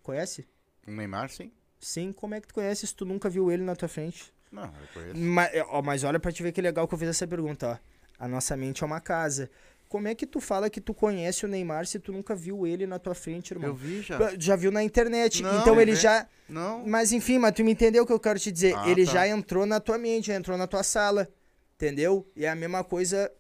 Conhece? 0.04 0.48
O 0.86 0.92
Neymar, 0.92 1.30
sim? 1.32 1.52
Sim, 1.80 2.12
como 2.12 2.36
é 2.36 2.42
que 2.42 2.48
tu 2.48 2.54
conhece 2.54 2.86
se 2.86 2.94
tu 2.94 3.06
nunca 3.06 3.28
viu 3.28 3.52
ele 3.52 3.64
na 3.64 3.76
tua 3.76 3.88
frente? 3.88 4.32
Não, 4.52 4.66
eu 4.66 4.88
conheço. 4.94 5.18
Mas, 5.18 5.52
ó, 5.70 5.82
mas 5.82 6.04
olha 6.04 6.20
pra 6.20 6.32
te 6.32 6.44
ver 6.44 6.52
que 6.52 6.62
legal 6.62 6.88
que 6.88 6.94
eu 6.94 7.00
fiz 7.00 7.10
essa 7.10 7.26
pergunta, 7.26 7.72
ó. 7.72 8.24
A 8.24 8.28
nossa 8.28 8.56
mente 8.56 8.84
é 8.84 8.86
uma 8.86 9.02
casa. 9.02 9.50
Como 9.90 10.08
é 10.08 10.16
que 10.16 10.26
tu 10.26 10.42
fala 10.42 10.70
que 10.70 10.82
tu 10.82 10.94
conhece 10.94 11.46
o 11.46 11.48
Neymar 11.48 11.86
se 11.86 11.98
tu 12.00 12.12
nunca 12.12 12.36
viu 12.36 12.68
ele 12.68 12.86
na 12.86 13.00
tua 13.00 13.16
frente, 13.16 13.52
irmão? 13.52 13.70
Eu 13.70 13.76
vi 13.76 14.02
já. 14.02 14.18
Já 14.38 14.56
viu 14.56 14.72
na 14.72 14.84
internet. 14.84 15.42
Não, 15.42 15.62
então 15.62 15.80
ele 15.80 15.92
é. 15.92 15.96
já. 15.96 16.28
Não. 16.50 16.86
Mas 16.86 17.12
enfim, 17.12 17.38
mas 17.38 17.54
tu 17.54 17.64
me 17.64 17.72
entendeu 17.72 18.04
o 18.04 18.06
que 18.08 18.12
eu 18.12 18.20
quero 18.20 18.38
te 18.40 18.52
dizer. 18.52 18.76
Ah, 18.76 18.90
ele 18.90 19.06
tá. 19.06 19.14
já 19.14 19.28
entrou 19.28 19.66
na 19.66 19.80
tua 19.80 19.98
mente, 19.98 20.28
já 20.28 20.36
entrou 20.36 20.58
na 20.58 20.68
tua 20.68 20.84
sala. 20.84 21.28
Entendeu? 21.76 22.30
E 22.36 22.46
é 22.46 22.50
a 22.50 22.56
mesma 22.56 22.84
coisa. 22.84 23.32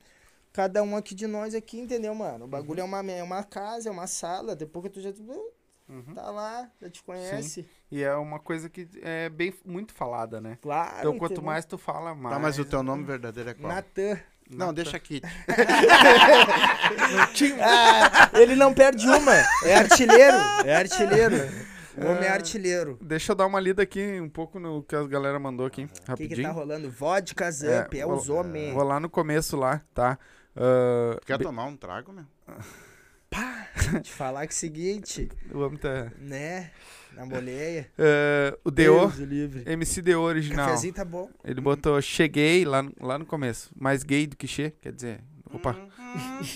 Cada 0.53 0.81
um 0.81 0.95
aqui 0.95 1.13
de 1.13 1.27
nós 1.27 1.53
aqui, 1.53 1.79
entendeu, 1.79 2.15
mano? 2.15 2.45
O 2.45 2.47
bagulho 2.47 2.79
é, 2.79 2.83
uma, 2.83 2.99
é 3.11 3.21
uma 3.21 3.43
casa, 3.43 3.89
é 3.89 3.91
uma 3.91 4.07
sala. 4.07 4.55
Depois 4.55 4.83
que 4.85 4.91
tu 4.91 5.01
já. 5.01 5.11
Uhum. 5.89 6.13
Tá 6.13 6.29
lá, 6.31 6.69
já 6.81 6.89
te 6.89 7.01
conhece. 7.01 7.67
E 7.89 8.03
é 8.03 8.13
uma 8.15 8.39
coisa 8.39 8.69
que 8.69 8.87
é 9.01 9.29
bem 9.29 9.53
muito 9.63 9.93
falada, 9.93 10.41
né? 10.41 10.57
Claro. 10.61 10.99
Então, 10.99 11.17
quanto 11.17 11.33
entendeu? 11.33 11.45
mais 11.45 11.65
tu 11.65 11.77
fala, 11.77 12.13
mais. 12.13 12.35
Tá, 12.35 12.39
mas 12.39 12.59
o 12.59 12.65
teu 12.65 12.83
nome 12.83 13.05
verdadeiro 13.05 13.49
é 13.49 13.53
qual? 13.53 13.71
Natan. 13.71 14.19
Não, 14.49 14.73
deixa 14.73 14.95
aqui. 14.97 15.21
Ah, 17.61 18.29
ele 18.33 18.55
não 18.55 18.73
perde 18.73 19.07
uma. 19.07 19.33
É 19.63 19.75
artilheiro. 19.75 20.37
É 20.65 20.75
artilheiro. 20.75 21.35
O 21.97 22.05
homem 22.05 22.25
é 22.25 22.29
artilheiro. 22.29 22.97
Deixa 23.01 23.31
eu 23.31 23.35
dar 23.35 23.45
uma 23.47 23.59
lida 23.59 23.81
aqui 23.83 24.19
um 24.19 24.29
pouco 24.29 24.59
no 24.59 24.83
que 24.83 24.95
a 24.95 25.03
galera 25.07 25.39
mandou 25.39 25.65
aqui, 25.65 25.85
O 25.85 25.87
que, 25.87 26.01
rapidinho. 26.07 26.35
que 26.37 26.43
tá 26.43 26.51
rolando? 26.51 26.89
Vodka 26.91 27.49
Zamp, 27.51 27.93
é, 27.93 28.05
vou- 28.05 28.15
os 28.15 28.29
homens. 28.29 28.73
Vou 28.73 28.83
lá 28.83 28.99
no 28.99 29.09
começo 29.09 29.57
lá, 29.57 29.81
tá? 29.93 30.17
Ah, 30.55 31.19
Quer 31.25 31.39
tomar 31.39 31.65
um 31.65 31.75
trago, 31.75 32.11
meu? 32.13 32.25
Te 34.01 34.11
falar 34.11 34.45
que 34.47 34.53
é 34.53 34.55
o 34.55 34.57
seguinte, 34.59 35.29
o 35.53 35.59
homem 35.59 35.77
tá- 35.77 36.11
né? 36.19 36.71
Na 37.17 37.25
boleia. 37.25 37.89
Ah, 37.97 38.57
o 38.63 38.69
Deo, 38.71 38.99
Deus 38.99 39.17
o 39.19 39.25
livre. 39.25 39.63
MC 39.65 40.01
Deo 40.01 40.21
original. 40.21 40.67
Cafezinho 40.67 40.93
tá 40.93 41.03
bom. 41.03 41.29
Ele 41.43 41.59
botou 41.59 42.01
cheguei 42.01 42.63
lá, 42.63 42.83
no- 42.83 42.93
lá 43.01 43.17
no 43.17 43.25
começo. 43.25 43.71
Mais 43.79 44.03
gay 44.03 44.27
do 44.27 44.37
que 44.37 44.47
che, 44.47 44.71
quer 44.81 44.91
dizer. 44.93 45.19
Opa, 45.53 45.75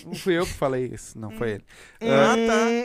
não 0.06 0.14
fui 0.16 0.34
eu 0.38 0.46
que 0.46 0.54
falei 0.54 0.92
isso, 0.94 1.18
não 1.18 1.32
foi 1.32 1.52
ele. 1.52 1.64
Ah, 2.02 2.36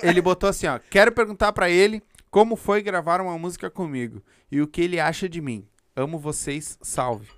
Ah, 0.02 0.08
ele 0.08 0.20
botou 0.22 0.48
assim, 0.48 0.66
ó. 0.66 0.78
Quero 0.90 1.10
perguntar 1.12 1.52
pra 1.52 1.68
ele 1.68 2.02
Como 2.30 2.54
foi 2.56 2.80
gravar 2.82 3.20
uma 3.20 3.36
música 3.38 3.68
comigo? 3.70 4.22
E 4.50 4.60
o 4.60 4.66
que 4.66 4.80
ele 4.82 5.00
acha 5.00 5.28
de 5.28 5.40
mim? 5.40 5.66
Amo 5.96 6.18
vocês, 6.18 6.78
salve. 6.82 7.28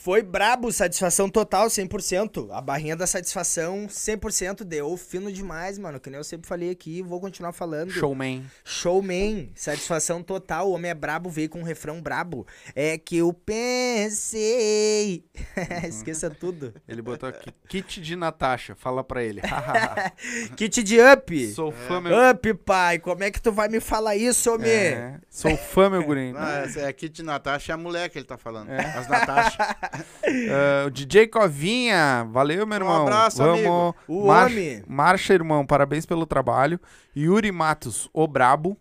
Foi 0.00 0.22
brabo, 0.22 0.70
satisfação 0.70 1.28
total, 1.28 1.66
100%. 1.66 2.50
A 2.52 2.60
barrinha 2.60 2.94
da 2.94 3.04
satisfação, 3.04 3.88
100%. 3.88 4.62
Deu 4.62 4.96
fino 4.96 5.30
demais, 5.32 5.76
mano. 5.76 5.98
Que 5.98 6.08
nem 6.08 6.18
eu 6.18 6.24
sempre 6.24 6.46
falei 6.46 6.70
aqui, 6.70 7.02
vou 7.02 7.20
continuar 7.20 7.52
falando. 7.52 7.90
Showman. 7.90 8.46
Showman, 8.64 9.50
satisfação 9.56 10.22
total. 10.22 10.68
O 10.68 10.74
homem 10.74 10.92
é 10.92 10.94
brabo, 10.94 11.28
veio 11.28 11.48
com 11.48 11.58
um 11.58 11.64
refrão 11.64 12.00
brabo. 12.00 12.46
É 12.76 12.96
que 12.96 13.16
eu 13.16 13.32
pensei. 13.32 15.24
Esqueça 15.88 16.30
tudo. 16.30 16.72
Ele 16.86 17.02
botou 17.02 17.28
aqui, 17.28 17.52
kit 17.68 18.00
de 18.00 18.14
Natasha, 18.14 18.76
fala 18.76 19.02
pra 19.02 19.24
ele. 19.24 19.42
Kit 20.56 20.80
de 20.84 21.00
up. 21.00 21.52
Sou 21.52 21.72
fã, 21.72 22.00
meu... 22.00 22.12
Up, 22.30 22.54
pai. 22.54 23.00
Como 23.00 23.24
é 23.24 23.32
que 23.32 23.42
tu 23.42 23.50
vai 23.50 23.68
me 23.68 23.80
falar 23.80 24.14
isso, 24.14 24.54
homem? 24.54 24.70
É, 24.70 25.18
sou 25.28 25.56
fã, 25.56 25.90
meu 25.90 26.04
guri. 26.04 26.32
Não, 26.32 26.40
é 26.40 26.86
a 26.86 26.92
Kit 26.92 27.20
Natasha, 27.22 27.72
é 27.72 27.74
a 27.74 27.76
mulher 27.76 28.08
que 28.08 28.16
ele 28.18 28.26
tá 28.26 28.38
falando. 28.38 28.70
É. 28.70 28.78
As 28.96 29.08
Natasha. 29.08 29.58
Ah, 29.92 30.86
o 30.86 30.90
DJ 30.90 31.26
Covinha, 31.28 32.26
valeu, 32.30 32.66
meu 32.66 32.78
Um 32.78 32.80
irmão. 32.82 33.02
abraço, 33.02 33.38
Vamos. 33.38 33.58
amigo. 33.60 33.96
O 34.06 34.26
Marcha, 34.26 34.54
homem. 34.54 34.82
marcha, 34.86 35.34
irmão, 35.34 35.66
parabéns 35.66 36.04
pelo 36.06 36.26
trabalho. 36.26 36.78
Yuri 37.16 37.50
Matos, 37.52 38.08
o 38.12 38.26
Brabo. 38.26 38.76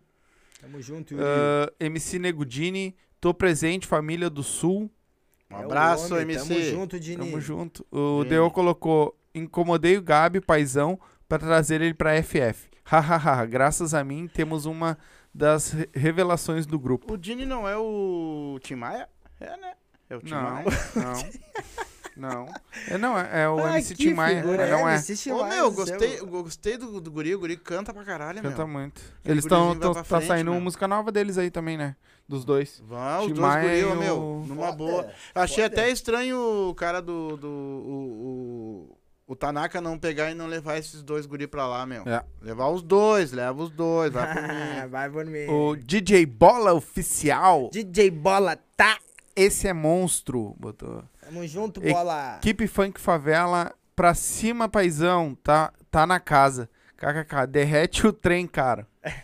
Tamo 0.61 0.81
junto, 0.81 1.13
Yuri. 1.13 1.23
Ah, 1.25 1.71
MC 1.79 2.19
Negudini, 2.19 2.95
tô 3.21 3.33
presente, 3.33 3.87
família 3.87 4.29
do 4.29 4.43
Sul. 4.43 4.89
Um 5.49 5.55
É 5.57 5.63
abraço, 5.63 6.13
homem, 6.13 6.23
MC. 6.35 6.47
Tamo 6.53 6.61
junto, 6.65 6.99
Dini. 6.99 7.17
Tamo 7.25 7.39
junto. 7.41 7.85
O. 7.91 8.23
Deo 8.25 8.51
colocou, 8.51 9.17
incomodei 9.33 9.97
o 9.97 10.01
Gabi, 10.01 10.41
paizão, 10.41 10.99
pra 11.27 11.37
trazer 11.39 11.81
ele 11.81 11.93
pra 11.93 12.21
FF. 12.21 12.67
Hahaha, 12.83 13.45
graças 13.45 13.93
a 13.93 14.03
mim 14.03 14.27
temos 14.33 14.65
uma 14.65 14.97
das 15.33 15.71
re- 15.71 15.89
revelações 15.93 16.65
do 16.65 16.79
grupo. 16.79 17.13
O 17.13 17.17
Dini 17.17 17.45
não 17.45 17.67
é 17.67 17.77
o 17.77 18.57
Tim 18.61 18.75
Maia? 18.75 19.07
É, 19.39 19.55
né? 19.57 19.73
É 20.09 20.15
o 20.15 20.21
Tim 20.21 20.31
Não, 20.31 20.41
Maia. 20.41 20.65
não, 20.95 21.23
não. 22.15 22.47
É, 22.89 22.97
não, 22.97 23.19
é, 23.19 23.43
é 23.43 23.49
o 23.49 23.59
Ah, 23.63 23.73
MC 23.73 23.93
Tim 23.95 24.13
Maia, 24.13 24.43
mas 24.43 24.69
não 24.69 24.87
é. 24.89 24.93
MC 24.95 25.15
Tim 25.15 25.31
Ô, 25.31 25.39
Maia, 25.41 25.55
meu, 25.55 25.71
gostei, 25.71 26.19
eu 26.19 26.25
gostei 26.27 26.77
do, 26.77 26.99
do 27.01 27.11
guri. 27.11 27.35
O 27.35 27.39
guri 27.39 27.57
canta 27.57 27.93
pra 27.93 28.03
caralho, 28.03 28.41
Canta 28.41 28.65
meu. 28.65 28.67
muito. 28.67 29.01
Aquele 29.19 29.33
Eles 29.33 29.45
estão. 29.45 29.77
Tá 29.77 30.03
frente, 30.03 30.25
saindo 30.27 30.51
meu. 30.51 30.61
música 30.61 30.87
nova 30.87 31.11
deles 31.11 31.37
aí 31.37 31.51
também, 31.51 31.77
né? 31.77 31.95
Dos 32.27 32.43
dois. 32.43 32.81
Vão, 32.85 33.25
os 33.27 33.31
dois 33.33 33.55
guri, 33.61 33.83
o- 33.85 33.95
meu, 33.95 34.43
numa 34.47 34.65
Foda, 34.67 34.77
boa. 34.77 35.11
Eu 35.35 35.41
achei 35.41 35.63
foda. 35.63 35.75
até 35.81 35.89
estranho 35.91 36.37
o 36.69 36.73
cara 36.75 37.01
do... 37.01 37.37
do 37.37 37.47
o, 37.47 38.89
o, 39.27 39.33
o 39.33 39.35
Tanaka 39.35 39.79
não 39.79 39.97
pegar 39.99 40.31
e 40.31 40.33
não 40.33 40.47
levar 40.47 40.77
esses 40.77 41.03
dois 41.03 41.25
guri 41.25 41.47
pra 41.47 41.67
lá, 41.67 41.85
meu. 41.85 42.03
É. 42.07 42.23
Levar 42.41 42.69
os 42.69 42.81
dois, 42.81 43.31
leva 43.31 43.61
os 43.61 43.69
dois, 43.69 44.11
vai 44.11 44.27
por 44.33 44.41
mim. 44.41 44.89
Vai 44.89 45.09
por 45.09 45.25
mim. 45.25 45.47
O 45.49 45.75
DJ 45.75 46.25
Bola 46.25 46.73
Oficial. 46.73 47.69
DJ 47.71 48.09
Bola, 48.11 48.57
tá? 48.75 48.97
Esse 49.37 49.67
é 49.67 49.73
monstro. 49.73 50.55
Botou. 50.59 51.03
Tamo 51.21 51.45
junto, 51.47 51.79
Bola. 51.79 52.37
Equipe 52.37 52.67
Funk 52.67 52.99
Favela 52.99 53.73
pra 53.95 54.13
cima, 54.13 54.67
paizão. 54.67 55.35
Tá, 55.43 55.71
tá 55.91 56.05
na 56.07 56.19
casa. 56.19 56.69
KKK, 56.97 57.45
derrete 57.47 58.07
o 58.07 58.11
trem, 58.11 58.47
cara. 58.47 58.87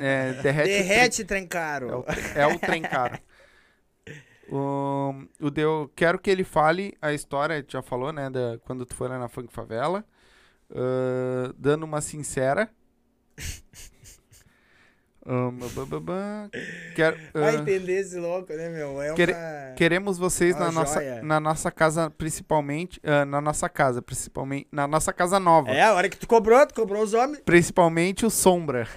É, 0.00 0.32
derrete, 0.34 0.68
Derrete, 0.68 1.24
trem 1.24 1.44
o 1.44 1.48
caro. 1.48 2.02
trem. 2.04 2.24
É 2.36 2.46
o, 2.46 2.50
é 2.50 2.54
o 2.54 2.58
trem, 2.58 2.82
cara. 2.82 3.20
O, 4.48 5.12
o 5.40 5.50
Deu, 5.50 5.90
quero 5.96 6.18
que 6.20 6.30
ele 6.30 6.44
fale 6.44 6.96
a 7.02 7.12
história, 7.12 7.64
já 7.66 7.82
falou, 7.82 8.12
né? 8.12 8.30
Da, 8.30 8.58
quando 8.64 8.86
tu 8.86 8.94
foi 8.94 9.08
lá 9.08 9.18
na 9.18 9.28
Funk 9.28 9.52
Favela. 9.52 10.04
Ah, 10.70 11.52
dando 11.58 11.82
uma 11.84 12.00
sincera. 12.00 12.70
Um, 15.28 15.50
ba. 16.00 16.48
Quero, 16.94 17.16
Vai 17.34 17.56
ah, 17.56 17.58
entender 17.58 18.00
esse 18.00 18.16
louco, 18.16 18.52
né, 18.52 18.68
meu? 18.68 19.02
É 19.02 19.12
Quere- 19.12 19.32
uma... 19.32 19.74
Queremos 19.74 20.18
vocês 20.18 20.56
na 20.56 20.70
nossa, 20.70 21.00
na 21.22 21.40
nossa 21.40 21.70
casa, 21.70 22.08
principalmente. 22.10 23.00
ah, 23.04 23.24
na 23.24 23.40
nossa 23.40 23.68
casa, 23.68 24.00
principalmente. 24.00 24.68
Na 24.70 24.86
nossa 24.86 25.12
casa 25.12 25.40
nova. 25.40 25.70
É, 25.70 25.82
a 25.82 25.94
hora 25.94 26.08
que 26.08 26.16
tu 26.16 26.28
cobrou, 26.28 26.64
tu 26.66 26.74
cobrou 26.74 27.02
os 27.02 27.12
homens. 27.12 27.40
Principalmente 27.44 28.24
o 28.24 28.30
Sombra. 28.30 28.86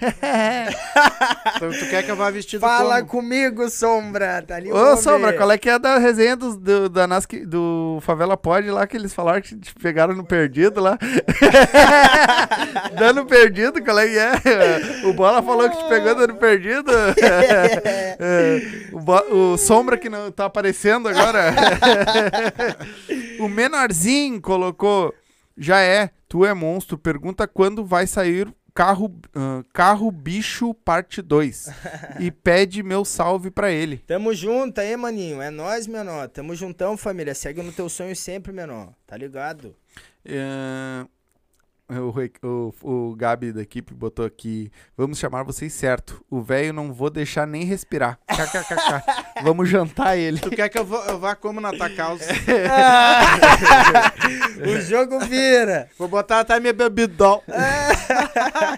Então, 1.56 1.70
tu 1.70 1.90
quer 1.90 2.02
que 2.02 2.10
eu 2.10 2.16
vá 2.16 2.30
vestido 2.30 2.60
Fala 2.60 3.02
como? 3.02 3.22
comigo, 3.22 3.68
Sombra. 3.68 4.42
Tá 4.42 4.56
ali 4.56 4.72
Ô, 4.72 4.76
homem. 4.76 4.96
Sombra, 4.96 5.32
qual 5.34 5.50
é 5.50 5.58
que 5.58 5.68
é 5.68 5.78
da 5.78 5.98
resenha 5.98 6.34
do, 6.36 6.56
do, 6.56 6.88
da 6.88 7.06
Nasc, 7.06 7.32
do 7.46 7.98
Favela 8.00 8.36
Pod 8.36 8.70
lá 8.70 8.86
que 8.86 8.96
eles 8.96 9.12
falaram 9.12 9.42
que 9.42 9.56
te 9.56 9.74
pegaram 9.74 10.14
no 10.14 10.24
perdido 10.24 10.80
lá? 10.80 10.98
dando 12.98 13.24
perdido, 13.26 13.82
qual 13.82 13.98
é 13.98 14.08
que 14.08 14.18
é? 14.18 15.06
O 15.06 15.12
Bola 15.12 15.42
falou 15.42 15.68
que 15.68 15.76
te 15.76 15.88
pegou 15.88 16.14
dando 16.20 16.36
perdido. 16.36 16.90
É, 18.22 18.60
o, 18.92 19.52
o 19.52 19.56
Sombra 19.56 19.96
que 19.96 20.10
não 20.10 20.30
tá 20.30 20.44
aparecendo 20.44 21.08
agora. 21.08 21.54
o 23.40 23.48
Menorzinho 23.48 24.40
colocou. 24.42 25.14
Já 25.56 25.80
é, 25.80 26.10
tu 26.28 26.44
é 26.44 26.52
monstro. 26.52 26.98
Pergunta 26.98 27.48
quando 27.48 27.82
vai 27.82 28.06
sair 28.06 28.52
Carro, 28.74 29.10
ah, 29.34 29.62
carro 29.72 30.10
Bicho 30.10 30.74
Parte 30.74 31.20
2. 31.20 31.68
e 32.20 32.30
pede 32.30 32.82
meu 32.82 33.04
salve 33.04 33.50
pra 33.50 33.70
ele. 33.70 33.98
Tamo 34.06 34.32
junto 34.34 34.80
aí, 34.80 34.96
maninho. 34.96 35.40
É 35.40 35.50
nóis, 35.50 35.86
menor. 35.86 36.28
Tamo 36.28 36.54
juntão, 36.54 36.96
família. 36.96 37.34
Segue 37.34 37.62
no 37.62 37.72
teu 37.72 37.88
sonho 37.88 38.14
sempre, 38.14 38.52
menor. 38.52 38.92
Tá 39.06 39.16
ligado? 39.16 39.74
É, 40.24 41.04
o, 42.42 42.72
o, 42.82 43.10
o 43.10 43.14
Gabi 43.16 43.52
da 43.52 43.62
equipe 43.62 43.92
botou 43.92 44.24
aqui. 44.24 44.70
Vamos 44.96 45.18
chamar 45.18 45.42
vocês 45.42 45.72
certo. 45.72 46.24
O 46.30 46.40
velho 46.40 46.72
não 46.72 46.92
vou 46.92 47.10
deixar 47.10 47.46
nem 47.46 47.64
respirar. 47.64 48.18
KKKK. 48.28 49.42
Vamos 49.42 49.68
jantar 49.68 50.16
ele. 50.16 50.38
Tu 50.38 50.50
quer 50.50 50.68
que 50.68 50.78
eu, 50.78 50.84
vou, 50.84 51.02
eu 51.04 51.18
vá 51.18 51.34
como 51.34 51.60
na 51.60 51.72
tua 51.72 51.90
causa? 51.90 52.24
o 54.64 54.80
jogo 54.82 55.18
vira. 55.20 55.88
Vou 55.98 56.06
botar 56.08 56.40
até 56.40 56.60
minha 56.60 56.72
bebidol. 56.72 57.42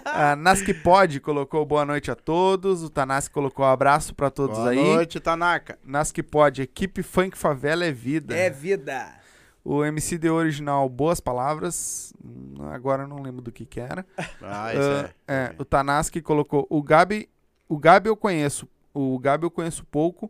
A 0.05 0.35
Naski 0.35 0.73
Pod 0.73 1.19
colocou 1.19 1.65
boa 1.65 1.85
noite 1.85 2.09
a 2.09 2.15
todos. 2.15 2.83
O 2.83 2.89
Tanaski 2.89 3.33
colocou 3.33 3.65
abraço 3.65 4.15
pra 4.15 4.29
todos 4.29 4.57
Boa 4.57 4.71
aí. 4.71 4.77
noite, 4.77 5.19
Tanaka. 5.19 5.77
Naski 5.83 6.23
Pod, 6.23 6.61
equipe 6.61 7.03
Funk 7.03 7.37
Favela 7.37 7.85
é 7.85 7.91
vida. 7.91 8.35
É 8.35 8.49
vida. 8.49 9.22
O 9.65 9.83
MC 9.85 10.17
de 10.17 10.29
original, 10.29 10.89
boas 10.89 11.19
palavras. 11.19 12.13
Hum, 12.23 12.55
Agora 12.71 13.03
eu 13.03 13.07
não 13.07 13.21
lembro 13.21 13.41
do 13.41 13.51
que 13.51 13.65
que 13.65 13.79
era. 13.79 14.05
Ah, 14.41 14.73
isso 14.73 14.81
Ah, 14.83 15.13
é. 15.27 15.33
é, 15.33 15.55
o 15.57 15.63
Tanaski 15.63 16.21
colocou. 16.21 16.67
O 16.69 16.81
Gabi, 16.83 17.29
o 17.69 17.77
Gabi 17.77 18.09
eu 18.09 18.17
conheço. 18.17 18.67
O 18.93 19.17
Gabi 19.17 19.45
eu 19.45 19.51
conheço 19.51 19.85
pouco, 19.85 20.29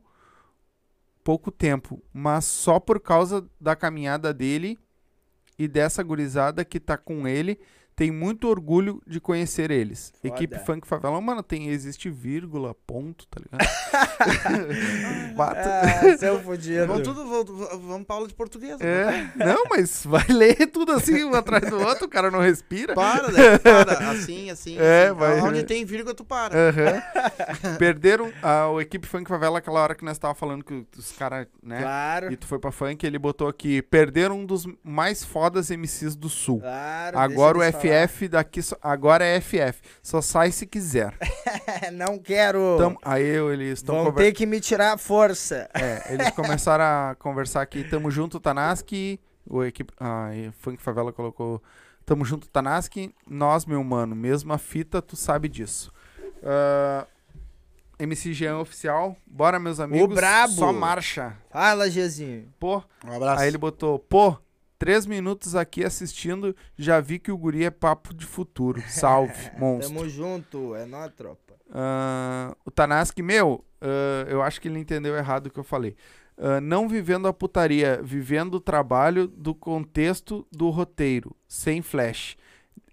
pouco 1.24 1.52
tempo, 1.52 2.02
mas 2.14 2.46
só 2.46 2.80
por 2.80 3.00
causa 3.00 3.46
da 3.60 3.76
caminhada 3.76 4.34
dele 4.34 4.78
e 5.58 5.68
dessa 5.68 6.04
gurizada 6.04 6.64
que 6.64 6.80
tá 6.80 6.98
com 6.98 7.28
ele, 7.28 7.60
tem 7.96 8.12
muito 8.12 8.48
orgulho 8.48 9.02
de 9.08 9.20
conhecer 9.20 9.70
eles. 9.72 10.12
Foda. 10.22 10.34
Equipe 10.36 10.60
Funk 10.60 10.88
Favela, 10.88 11.20
mano, 11.22 11.44
tem 11.44 11.70
existe 11.70 12.10
vírgula, 12.10 12.74
ponto, 12.88 13.28
tá 13.28 13.40
ligado? 13.42 13.70
Bato- 15.36 15.60
Ah, 15.70 16.18
seu 16.18 16.40
fudido. 16.42 16.88
Vamos 16.88 17.04
tudo, 17.04 17.26
vamos, 17.28 17.86
vamos 17.88 18.06
pra 18.08 18.16
aula 18.16 18.28
de 18.28 18.34
português. 18.34 18.80
É, 18.82 19.30
não, 19.36 19.64
mas 19.70 20.06
vai 20.06 20.26
ler 20.30 20.68
tudo 20.68 20.92
assim, 20.92 21.24
um 21.24 21.34
atrás 21.34 21.70
do 21.70 21.80
outro, 21.80 22.06
o 22.06 22.10
cara 22.10 22.30
não 22.32 22.40
respira. 22.40 22.94
Para, 22.94 23.32
né? 23.32 23.58
Para. 23.60 23.94
Assim, 24.14 24.50
assim. 24.50 24.78
É, 24.78 25.08
assim. 25.08 25.16
vai- 25.20 25.42
Onde 25.42 25.64
tem 25.64 25.84
vírgula, 25.86 26.14
tu 26.14 26.24
para. 26.24 26.54
Aham. 26.56 27.78
Perderam 27.78 28.32
a 28.42 28.68
o 28.70 28.80
equipe 28.82 29.08
Funk 29.08 29.28
Favela 29.28 29.58
aquela 29.60 29.82
hora 29.82 29.96
que 29.96 30.06
nós 30.06 30.18
tava 30.18 30.34
falando 30.36 30.64
que 30.64 30.86
os 30.98 31.12
caras, 31.14 31.48
né? 31.62 31.82
Claro. 31.82 32.32
E 32.32 32.38
tu 32.38 32.46
foi 32.48 32.60
pra 32.60 32.72
funk, 32.72 33.06
ele 33.06 33.18
botou 33.18 33.48
aqui, 33.48 33.82
perderam 33.82 34.40
um 34.40 34.46
dos 34.46 34.66
mais 34.84 35.24
fodas 35.24 35.70
MCs 35.72 36.16
do 36.16 36.30
Sul. 36.30 36.60
Claro. 36.60 37.18
Agora 37.18 37.58
o 37.58 37.64
eles 37.64 37.76
FF 37.88 38.28
daqui, 38.28 38.62
só- 38.62 38.78
agora 38.82 39.24
é 39.26 39.40
FF. 39.40 39.82
Só 40.02 40.22
sai 40.22 40.52
se 40.52 40.66
quiser. 40.66 41.16
Não 41.94 42.18
quero. 42.18 42.76
Tamo- 42.78 43.00
aí 43.04 43.26
eu- 43.26 43.52
eles 43.54 43.80
estão 43.80 44.04
Vão 44.06 44.14
ter 44.14 44.32
que 44.34 44.46
me 44.46 44.60
tirar 44.60 44.94
a 44.94 44.98
força. 44.98 45.70
É, 45.74 46.14
eles 46.14 46.30
começaram 46.36 46.84
a 46.84 47.16
conversar 47.16 47.62
aqui. 47.62 47.84
Tamo 47.84 48.10
junto, 48.12 48.40
Tanaski. 48.40 49.20
O 49.46 49.64
equipe. 49.64 49.94
Ah, 50.00 50.30
Funk 50.60 50.82
Favela 50.82 51.12
colocou. 51.12 51.62
Tamo 52.06 52.24
junto, 52.26 52.48
Tanaski. 52.50 53.14
Nós, 53.28 53.66
meu 53.66 53.84
mano, 53.84 54.16
mesma 54.16 54.58
fita, 54.58 55.02
tu 55.02 55.16
sabe 55.16 55.48
disso. 55.50 55.92
Ah, 56.44 57.06
MC 58.00 58.34
Jean 58.34 58.58
oficial. 58.58 59.16
Bora, 59.26 59.60
meus 59.60 59.80
amigos. 59.80 60.14
brabo. 60.16 60.54
Só 60.54 60.74
marcha. 60.74 61.38
Fala, 61.50 61.90
Gezinho. 61.90 62.48
Pô. 62.60 62.84
Um 63.06 63.14
abraço. 63.16 63.42
Aí 63.42 63.48
ele 63.48 63.58
botou, 63.58 64.00
pô. 64.00 64.38
Três 64.84 65.06
minutos 65.06 65.56
aqui 65.56 65.82
assistindo, 65.82 66.54
já 66.78 67.00
vi 67.00 67.18
que 67.18 67.32
o 67.32 67.38
guri 67.38 67.64
é 67.64 67.72
papo 67.72 68.14
de 68.14 68.26
futuro. 68.26 68.84
Salve, 68.90 69.50
monstro. 69.58 69.96
Tamo 69.96 70.10
junto. 70.10 70.76
É 70.76 70.86
nóis, 70.86 71.10
tropa. 71.16 71.54
Ah, 71.72 72.54
o 72.66 72.70
Tanaski, 72.70 73.24
meu, 73.24 73.64
ah, 73.80 74.26
eu 74.28 74.42
acho 74.42 74.60
que 74.60 74.68
ele 74.68 74.78
entendeu 74.78 75.16
errado 75.16 75.48
o 75.48 75.50
que 75.50 75.58
eu 75.58 75.64
falei. 75.64 75.96
Ah, 76.38 76.60
não 76.60 76.90
vivendo 76.90 77.30
a 77.30 77.34
putaria, 77.34 78.02
vivendo 78.04 78.56
o 78.56 78.60
trabalho 78.60 79.26
do 79.26 79.56
contexto 79.56 80.46
do 80.52 80.70
roteiro, 80.70 81.34
sem 81.48 81.82
flash. 81.82 82.36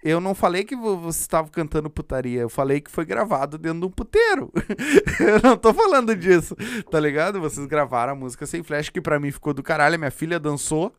Eu 0.01 0.21
não 0.21 0.33
falei 0.33 0.63
que 0.63 0.77
vo- 0.77 0.97
você 0.97 1.23
estava 1.23 1.49
cantando 1.51 1.91
putaria, 1.91 2.43
eu 2.43 2.49
falei 2.49 2.81
que 2.81 2.89
foi 2.89 3.05
gravado 3.05 3.59
dentro 3.59 3.81
de 3.81 3.87
um 3.87 3.91
puteiro. 3.91 4.53
eu 5.19 5.43
não 5.43 5.57
tô 5.57 5.75
falando 5.75 6.15
disso, 6.15 6.55
tá 6.89 7.01
ligado? 7.01 7.41
Vocês 7.41 7.67
gravaram 7.67 8.13
a 8.13 8.15
música 8.15 8.47
sem 8.47 8.63
flash, 8.63 8.91
que 8.91 9.01
pra 9.01 9.19
mim 9.19 9.33
ficou 9.33 9.53
do 9.53 9.61
caralho. 9.61 9.99
Minha 9.99 10.13
filha 10.13 10.39
dançou 10.39 10.95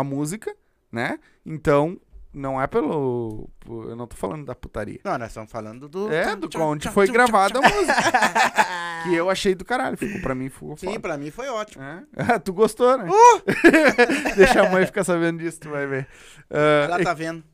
a 0.00 0.04
música, 0.04 0.54
né? 0.90 1.18
Então, 1.46 1.98
não 2.32 2.60
é 2.60 2.66
pelo. 2.66 3.48
Eu 3.66 3.94
não 3.94 4.06
tô 4.06 4.16
falando 4.16 4.44
da 4.44 4.54
putaria. 4.54 5.00
Não, 5.04 5.16
nós 5.18 5.28
estamos 5.28 5.50
falando 5.52 5.88
do. 5.88 6.12
É, 6.12 6.34
do 6.34 6.48
onde 6.60 6.88
foi 6.90 7.06
gravada 7.06 7.58
a 7.58 7.62
música. 7.62 7.94
que 9.04 9.14
eu 9.14 9.30
achei 9.30 9.54
do 9.54 9.64
caralho. 9.64 9.96
Ficou, 9.96 10.20
pra 10.20 10.34
mim 10.34 10.48
ficou 10.48 10.76
Sim, 10.76 10.86
foda. 10.88 11.00
pra 11.00 11.16
mim 11.16 11.30
foi 11.30 11.48
ótimo. 11.48 11.84
É? 11.84 12.38
Tu 12.42 12.52
gostou, 12.52 12.98
né? 12.98 13.06
Deixa 14.36 14.66
a 14.66 14.70
mãe 14.70 14.84
ficar 14.86 15.04
sabendo 15.04 15.38
disso, 15.38 15.60
tu 15.60 15.70
vai 15.70 15.86
ver. 15.86 16.08
Ah, 16.50 16.84
Ela 16.86 17.04
tá 17.04 17.14
vendo. 17.14 17.44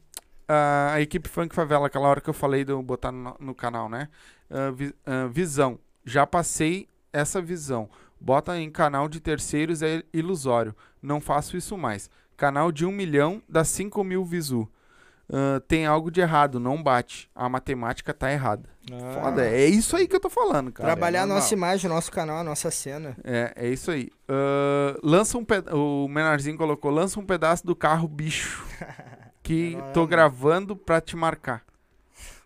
a 0.48 1.00
equipe 1.00 1.28
Funk 1.28 1.54
Favela, 1.54 1.86
aquela 1.86 2.08
hora 2.08 2.20
que 2.20 2.30
eu 2.30 2.34
falei 2.34 2.64
de 2.64 2.72
eu 2.72 2.82
botar 2.82 3.12
no, 3.12 3.36
no 3.38 3.54
canal, 3.54 3.88
né? 3.88 4.08
Ah, 4.50 4.70
vi- 4.70 4.94
visão. 5.30 5.78
Já 6.04 6.26
passei 6.26 6.88
essa 7.12 7.40
visão. 7.42 7.88
Bota 8.18 8.58
em 8.58 8.70
canal 8.70 9.08
de 9.08 9.20
terceiros 9.20 9.82
é 9.82 10.02
ilusório. 10.12 10.74
Não 11.02 11.20
faço 11.20 11.56
isso 11.56 11.76
mais. 11.76 12.08
Canal 12.40 12.72
de 12.72 12.86
um 12.86 12.90
milhão 12.90 13.42
dá 13.46 13.62
5 13.62 14.02
mil 14.02 14.24
visu. 14.24 14.66
Ah, 15.30 15.60
tem 15.68 15.84
algo 15.84 16.10
de 16.10 16.22
errado, 16.22 16.58
não 16.58 16.82
bate. 16.82 17.28
A 17.34 17.50
matemática 17.50 18.14
tá 18.14 18.32
errada. 18.32 18.66
Foda, 19.22 19.46
é 19.46 19.66
isso 19.66 19.94
aí 19.94 20.08
que 20.08 20.16
eu 20.16 20.20
tô 20.20 20.30
falando, 20.30 20.72
cara. 20.72 20.88
Trabalhar 20.88 21.20
é 21.20 21.22
a 21.22 21.26
nossa 21.26 21.52
imagem, 21.52 21.88
o 21.90 21.94
nosso 21.94 22.10
canal, 22.10 22.38
a 22.38 22.42
nossa 22.42 22.70
cena. 22.70 23.14
É, 23.22 23.52
é 23.54 23.68
isso 23.68 23.90
aí. 23.90 24.08
Ah, 24.26 24.96
lança 25.02 25.36
um 25.36 25.44
peda- 25.44 25.76
O 25.76 26.08
Menarzinho 26.08 26.56
colocou: 26.56 26.90
lança 26.90 27.20
um 27.20 27.26
pedaço 27.26 27.66
do 27.66 27.76
carro, 27.76 28.08
bicho. 28.08 28.64
Que 29.42 29.74
Menor, 29.76 29.92
tô 29.92 30.00
mano. 30.00 30.10
gravando 30.10 30.76
pra 30.76 31.00
te 31.00 31.16
marcar. 31.16 31.62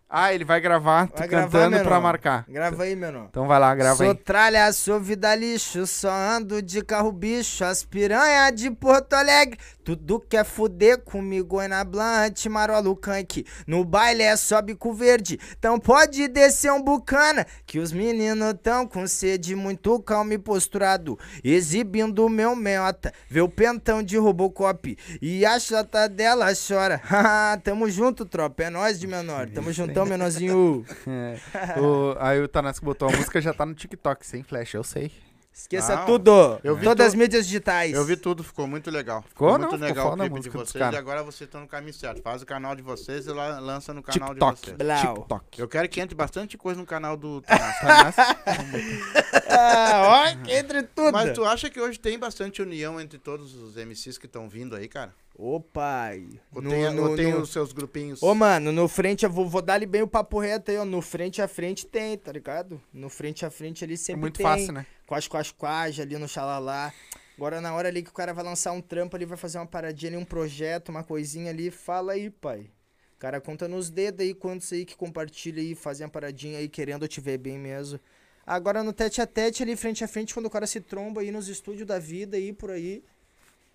Ah, 0.08 0.32
ele 0.32 0.44
vai 0.44 0.60
gravar 0.60 1.08
Vai 1.14 1.26
gravar, 1.26 1.46
cantando 1.50 1.76
pra 1.78 1.84
menor. 1.96 2.00
marcar. 2.00 2.44
Grava 2.48 2.82
aí, 2.84 2.94
menor. 2.94 3.26
Então 3.30 3.48
vai 3.48 3.58
lá, 3.58 3.74
grava 3.74 3.96
sou 3.96 4.10
aí. 4.10 4.14
tralha, 4.14 4.72
sou 4.72 5.00
vida 5.00 5.34
lixo, 5.34 5.86
só 5.88 6.08
ando 6.10 6.62
de 6.62 6.82
carro 6.82 7.10
bicho, 7.10 7.64
as 7.64 7.82
piranha 7.84 8.48
de 8.52 8.70
Porto 8.70 9.12
Alegre. 9.14 9.58
Tudo 9.84 10.18
quer 10.18 10.44
fuder 10.44 10.98
comigo 11.02 11.60
é 11.60 11.68
na 11.68 11.84
Blunt, 11.84 12.46
marolo 12.46 12.96
canque. 12.96 13.44
No 13.66 13.84
baile 13.84 14.22
é 14.22 14.34
só 14.36 14.62
bico 14.62 14.92
verde, 14.94 15.38
então 15.58 15.78
pode 15.78 16.26
descer 16.28 16.72
um 16.72 16.82
bucana. 16.82 17.46
Que 17.66 17.78
os 17.78 17.92
meninos 17.92 18.54
tão 18.62 18.86
com 18.86 19.06
sede, 19.06 19.54
muito 19.54 20.00
calmo 20.00 20.32
e 20.32 20.38
posturado. 20.38 21.18
Exibindo 21.42 22.28
meu 22.28 22.56
meta, 22.56 23.12
vê 23.28 23.40
o 23.40 23.48
pentão 23.48 24.02
de 24.02 24.16
Robocop. 24.16 24.96
E 25.20 25.44
a 25.44 25.58
chota 25.60 26.08
dela 26.08 26.46
chora. 26.54 27.00
Tamo 27.62 27.90
junto, 27.90 28.24
tropa, 28.24 28.64
é 28.64 28.70
nós 28.70 28.98
de 28.98 29.06
menor. 29.06 29.48
Tamo 29.50 29.72
juntão, 29.72 30.06
menorzinho. 30.06 30.84
É. 31.06 31.78
O- 31.80 32.16
aí 32.18 32.40
o 32.40 32.48
Tanasco 32.48 32.84
botou 32.84 33.08
a 33.08 33.12
música 33.12 33.40
já 33.40 33.52
tá 33.52 33.66
no 33.66 33.74
TikTok, 33.74 34.26
sem 34.26 34.42
flash, 34.42 34.74
eu 34.74 34.82
sei. 34.82 35.12
Esqueça 35.54 35.94
Não, 35.94 36.04
tudo. 36.04 36.58
Todas 36.82 37.06
as 37.06 37.14
mídias 37.14 37.46
digitais. 37.46 37.94
Eu 37.94 38.04
vi 38.04 38.16
tudo, 38.16 38.42
ficou 38.42 38.66
muito 38.66 38.90
legal. 38.90 39.22
Ficou, 39.22 39.50
muito 39.50 39.62
não? 39.62 39.70
Ficou 39.70 39.86
legal 39.86 40.08
a 40.08 40.14
o 40.14 40.16
clipe 40.16 40.40
de 40.40 40.50
vocês 40.50 40.92
e 40.92 40.96
agora 40.96 41.22
vocês 41.22 41.42
estão 41.42 41.60
no 41.60 41.68
caminho 41.68 41.94
certo. 41.94 42.20
Faz 42.22 42.42
o 42.42 42.46
canal 42.46 42.74
de 42.74 42.82
vocês 42.82 43.28
e 43.28 43.30
lá, 43.30 43.60
lança 43.60 43.94
no 43.94 44.02
canal 44.02 44.34
de 44.34 44.40
TikTok. 44.40 44.60
vocês. 44.60 44.76
Blau. 44.76 45.14
TikTok. 45.14 45.60
Eu 45.60 45.68
quero 45.68 45.88
que 45.88 46.00
entre 46.00 46.16
bastante 46.16 46.58
coisa 46.58 46.80
no 46.80 46.86
canal 46.86 47.16
do. 47.16 47.40
Tanasco. 47.42 48.20
Ah, 49.56 50.24
ó, 50.26 50.50
entre 50.50 50.82
tudo. 50.82 51.12
Mas 51.12 51.32
tu 51.32 51.44
acha 51.44 51.70
que 51.70 51.80
hoje 51.80 51.96
tem 51.98 52.18
bastante 52.18 52.60
união 52.60 53.00
entre 53.00 53.18
todos 53.20 53.54
os 53.54 53.76
MCs 53.76 54.18
que 54.18 54.26
estão 54.26 54.48
vindo 54.48 54.74
aí, 54.74 54.88
cara? 54.88 55.14
Ô, 55.36 55.58
pai. 55.60 56.28
Ou 56.52 56.62
No- 56.62 56.70
tem, 56.70 56.94
no- 56.94 57.10
ou 57.10 57.16
tem 57.16 57.32
no- 57.32 57.40
os 57.40 57.50
seus 57.50 57.72
grupinhos? 57.72 58.22
Ô, 58.22 58.34
mano, 58.34 58.70
no 58.70 58.86
frente, 58.86 59.24
eu 59.24 59.30
vou, 59.30 59.48
vou 59.48 59.60
dar-lhe 59.60 59.84
bem 59.86 60.02
o 60.02 60.06
papo 60.08 60.38
reto 60.38 60.70
aí, 60.70 60.76
ó. 60.78 60.84
No 60.84 61.02
frente 61.02 61.42
a 61.42 61.48
frente 61.48 61.86
tem, 61.86 62.16
tá 62.16 62.30
ligado? 62.30 62.80
No 62.92 63.08
frente 63.08 63.44
a 63.44 63.50
frente 63.50 63.82
ali 63.82 63.94
É 63.94 63.96
sempre 63.96 64.20
muito 64.20 64.36
tem. 64.36 64.46
fácil, 64.46 64.72
né? 64.72 64.86
Quase, 65.06 65.28
quase, 65.28 65.52
quase 65.52 66.00
ali 66.00 66.16
no 66.16 66.28
xalalá. 66.28 66.92
Agora, 67.36 67.60
na 67.60 67.74
hora 67.74 67.88
ali 67.88 68.00
que 68.02 68.10
o 68.10 68.12
cara 68.12 68.32
vai 68.32 68.44
lançar 68.44 68.70
um 68.70 68.80
trampo 68.80 69.16
ali, 69.16 69.24
vai 69.24 69.36
fazer 69.36 69.58
uma 69.58 69.66
paradinha 69.66 70.12
ali, 70.12 70.16
um 70.16 70.24
projeto, 70.24 70.90
uma 70.90 71.02
coisinha 71.02 71.50
ali, 71.50 71.68
fala 71.68 72.12
aí, 72.12 72.30
pai. 72.30 72.70
O 73.16 73.18
cara 73.18 73.40
conta 73.40 73.66
nos 73.66 73.90
dedos 73.90 74.24
aí 74.24 74.34
quantos 74.34 74.72
aí 74.72 74.84
que 74.84 74.94
compartilha 74.96 75.60
aí, 75.60 75.74
fazem 75.74 76.04
uma 76.06 76.10
paradinha 76.12 76.58
aí, 76.58 76.68
querendo 76.68 77.08
te 77.08 77.20
ver 77.20 77.38
bem 77.38 77.58
mesmo. 77.58 77.98
Agora 78.46 78.84
no 78.84 78.92
tete 78.92 79.20
a 79.20 79.26
tete 79.26 79.62
ali, 79.64 79.74
frente 79.74 80.04
a 80.04 80.08
frente, 80.08 80.32
quando 80.32 80.46
o 80.46 80.50
cara 80.50 80.66
se 80.66 80.80
tromba 80.80 81.22
aí 81.22 81.30
nos 81.32 81.48
estúdios 81.48 81.86
da 81.88 81.98
vida 81.98 82.36
aí, 82.36 82.52
por 82.52 82.70
aí. 82.70 83.02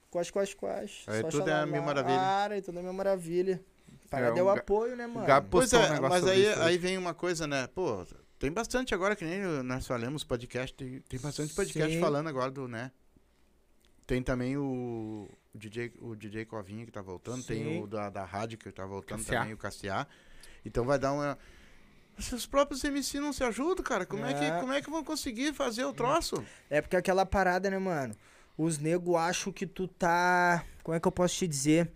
Quase, 0.09 0.31
quase, 0.31 0.55
quase. 0.55 0.93
Aí 1.07 1.21
Só 1.21 1.27
tudo 1.29 1.43
é 1.43 1.53
xalalá. 1.53 1.65
mil 1.65 1.81
maravilha. 1.83 2.17
Cara, 2.17 2.57
e 2.57 2.61
tudo 2.61 2.79
é 2.79 2.81
mil 2.81 2.93
maravilha. 2.93 3.61
Para 4.09 4.27
É, 4.27 4.31
deu 4.31 4.45
o 4.47 4.53
Ga- 4.53 4.59
apoio, 4.59 4.95
né, 4.95 5.05
mano? 5.05 5.25
Gabi 5.27 5.47
Pois 5.51 5.71
um 5.71 5.77
é, 5.77 5.89
negócio 5.91 6.09
mas 6.09 6.25
aí, 6.27 6.47
aí 6.63 6.77
vem 6.79 6.97
uma 6.97 7.13
coisa, 7.13 7.45
né? 7.45 7.67
Pô, 7.67 8.03
tem 8.39 8.51
bastante 8.51 8.93
agora, 8.95 9.15
que 9.15 9.23
nem 9.23 9.39
nós 9.63 9.85
falamos, 9.85 10.23
podcast, 10.23 10.75
tem, 10.75 10.99
tem 11.01 11.19
bastante 11.19 11.53
podcast 11.53 11.93
Sim. 11.93 11.99
falando 12.01 12.27
agora 12.27 12.49
do, 12.49 12.67
né? 12.67 12.91
Tem 14.07 14.23
também 14.23 14.57
o, 14.57 15.29
o 15.53 15.57
DJ, 15.57 15.93
o 15.99 16.15
DJ 16.15 16.45
Covinha 16.45 16.85
que 16.85 16.91
tá 16.91 17.01
voltando, 17.03 17.43
tem 17.43 17.63
Sim. 17.63 17.83
o 17.83 17.87
da, 17.87 18.09
da 18.09 18.25
rádio 18.25 18.57
que 18.57 18.71
tá 18.71 18.83
voltando 18.85 19.19
Cassiá. 19.19 19.39
também, 19.41 19.53
o 19.53 19.57
Cassiá. 19.57 20.07
Então 20.65 20.83
vai 20.85 20.97
dar 20.97 21.13
uma... 21.13 21.37
Se 22.17 22.33
os 22.33 22.45
próprios 22.47 22.83
MC 22.83 23.19
não 23.19 23.31
se 23.31 23.43
ajudam, 23.43 23.83
cara, 23.83 24.05
como 24.07 24.25
é, 24.25 24.31
É. 24.31 24.33
que, 24.33 24.59
como 24.59 24.73
é 24.73 24.81
que 24.81 24.89
vão 24.89 25.03
conseguir 25.03 25.53
fazer 25.53 25.85
o 25.85 25.93
troço? 25.93 26.43
É 26.69 26.81
porque 26.81 26.95
aquela 26.97 27.25
parada, 27.25 27.69
né, 27.69 27.77
mano? 27.77 28.15
Os 28.61 28.77
nego 28.77 29.15
acham 29.15 29.53
que 29.53 29.65
tu 29.65 29.87
tá. 29.87 30.65
Como 30.83 30.93
é 30.93 30.99
que 30.99 31.07
eu 31.07 31.13
posso 31.13 31.33
te 31.33 31.47
dizer? 31.47 31.89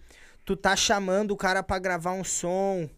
Tu 0.46 0.56
tá 0.56 0.78
chamando 0.78 1.32
o 1.32 1.36
cara 1.36 1.62
pra 1.62 1.78
gravar 1.78 2.14
um 2.14 2.24
som. 2.24 2.90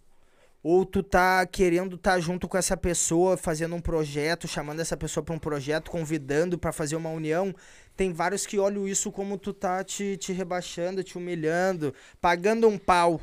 Ou 0.61 0.86
tu 0.86 1.01
tá 1.01 1.43
querendo 1.47 1.97
tá 1.97 2.20
junto 2.20 2.47
com 2.47 2.59
essa 2.59 2.78
pessoa, 2.78 3.36
fazendo 3.36 3.74
um 3.74 3.82
projeto, 3.82 4.47
chamando 4.47 4.82
essa 4.82 4.95
pessoa 4.95 5.24
pra 5.24 5.34
um 5.34 5.39
projeto, 5.39 5.89
convidando 5.89 6.59
pra 6.59 6.72
fazer 6.72 6.95
uma 6.95 7.09
união. 7.09 7.55
Tem 7.97 8.13
vários 8.13 8.45
que 8.45 8.59
olham 8.59 8.88
isso 8.88 9.11
como 9.11 9.36
tu 9.36 9.51
tá 9.51 9.84
te, 9.84 10.16
te 10.16 10.32
rebaixando, 10.32 11.03
te 11.03 11.18
humilhando, 11.18 11.91
pagando 12.22 12.68
um 12.68 12.78
pau. 12.78 13.20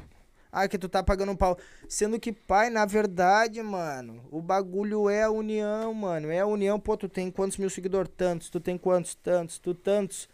Ah, 0.55 0.68
que 0.68 0.76
tu 0.76 0.86
tá 0.86 1.03
pagando 1.03 1.32
um 1.32 1.36
pau. 1.36 1.57
Sendo 1.88 2.20
que, 2.20 2.30
pai, 2.30 2.68
na 2.68 2.84
verdade, 2.84 3.62
mano, 3.62 4.22
o 4.30 4.42
bagulho 4.42 5.09
é 5.09 5.22
a 5.22 5.30
união, 5.30 5.94
mano. 5.94 6.30
É 6.30 6.40
a 6.40 6.46
união, 6.46 6.78
pô, 6.78 6.94
tu 6.94 7.09
tem 7.09 7.30
quantos 7.30 7.57
mil 7.57 7.70
seguidores? 7.70 8.12
Tantos. 8.14 8.50
Tu 8.50 8.61
tem 8.61 8.76
quantos? 8.76 9.14
Tantos. 9.14 9.59
Tu 9.59 9.72
tantos. 9.74 10.28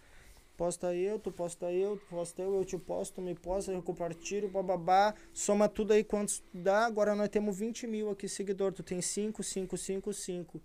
Posta 0.57 0.93
eu, 0.93 1.21
tu 1.21 1.31
posta 1.31 1.71
eu, 1.71 1.97
tu 1.97 2.05
posta 2.07 2.43
eu, 2.43 2.57
eu 2.57 2.65
te 2.65 2.77
posto, 2.77 3.15
tu 3.15 3.21
me 3.21 3.33
posta, 3.33 3.71
eu 3.71 3.81
compartilho, 3.81 4.49
bababá. 4.49 5.15
Soma 5.33 5.69
tudo 5.69 5.93
aí 5.93 6.03
quantos 6.03 6.43
dá. 6.53 6.85
Agora 6.85 7.15
nós 7.15 7.29
temos 7.29 7.57
20 7.57 7.87
mil 7.87 8.11
aqui 8.11 8.29
seguidor. 8.29 8.73
Tu 8.73 8.83
tem 8.83 9.01
5, 9.01 9.41
5, 9.41 9.77
5, 9.77 10.13
5. 10.13 10.61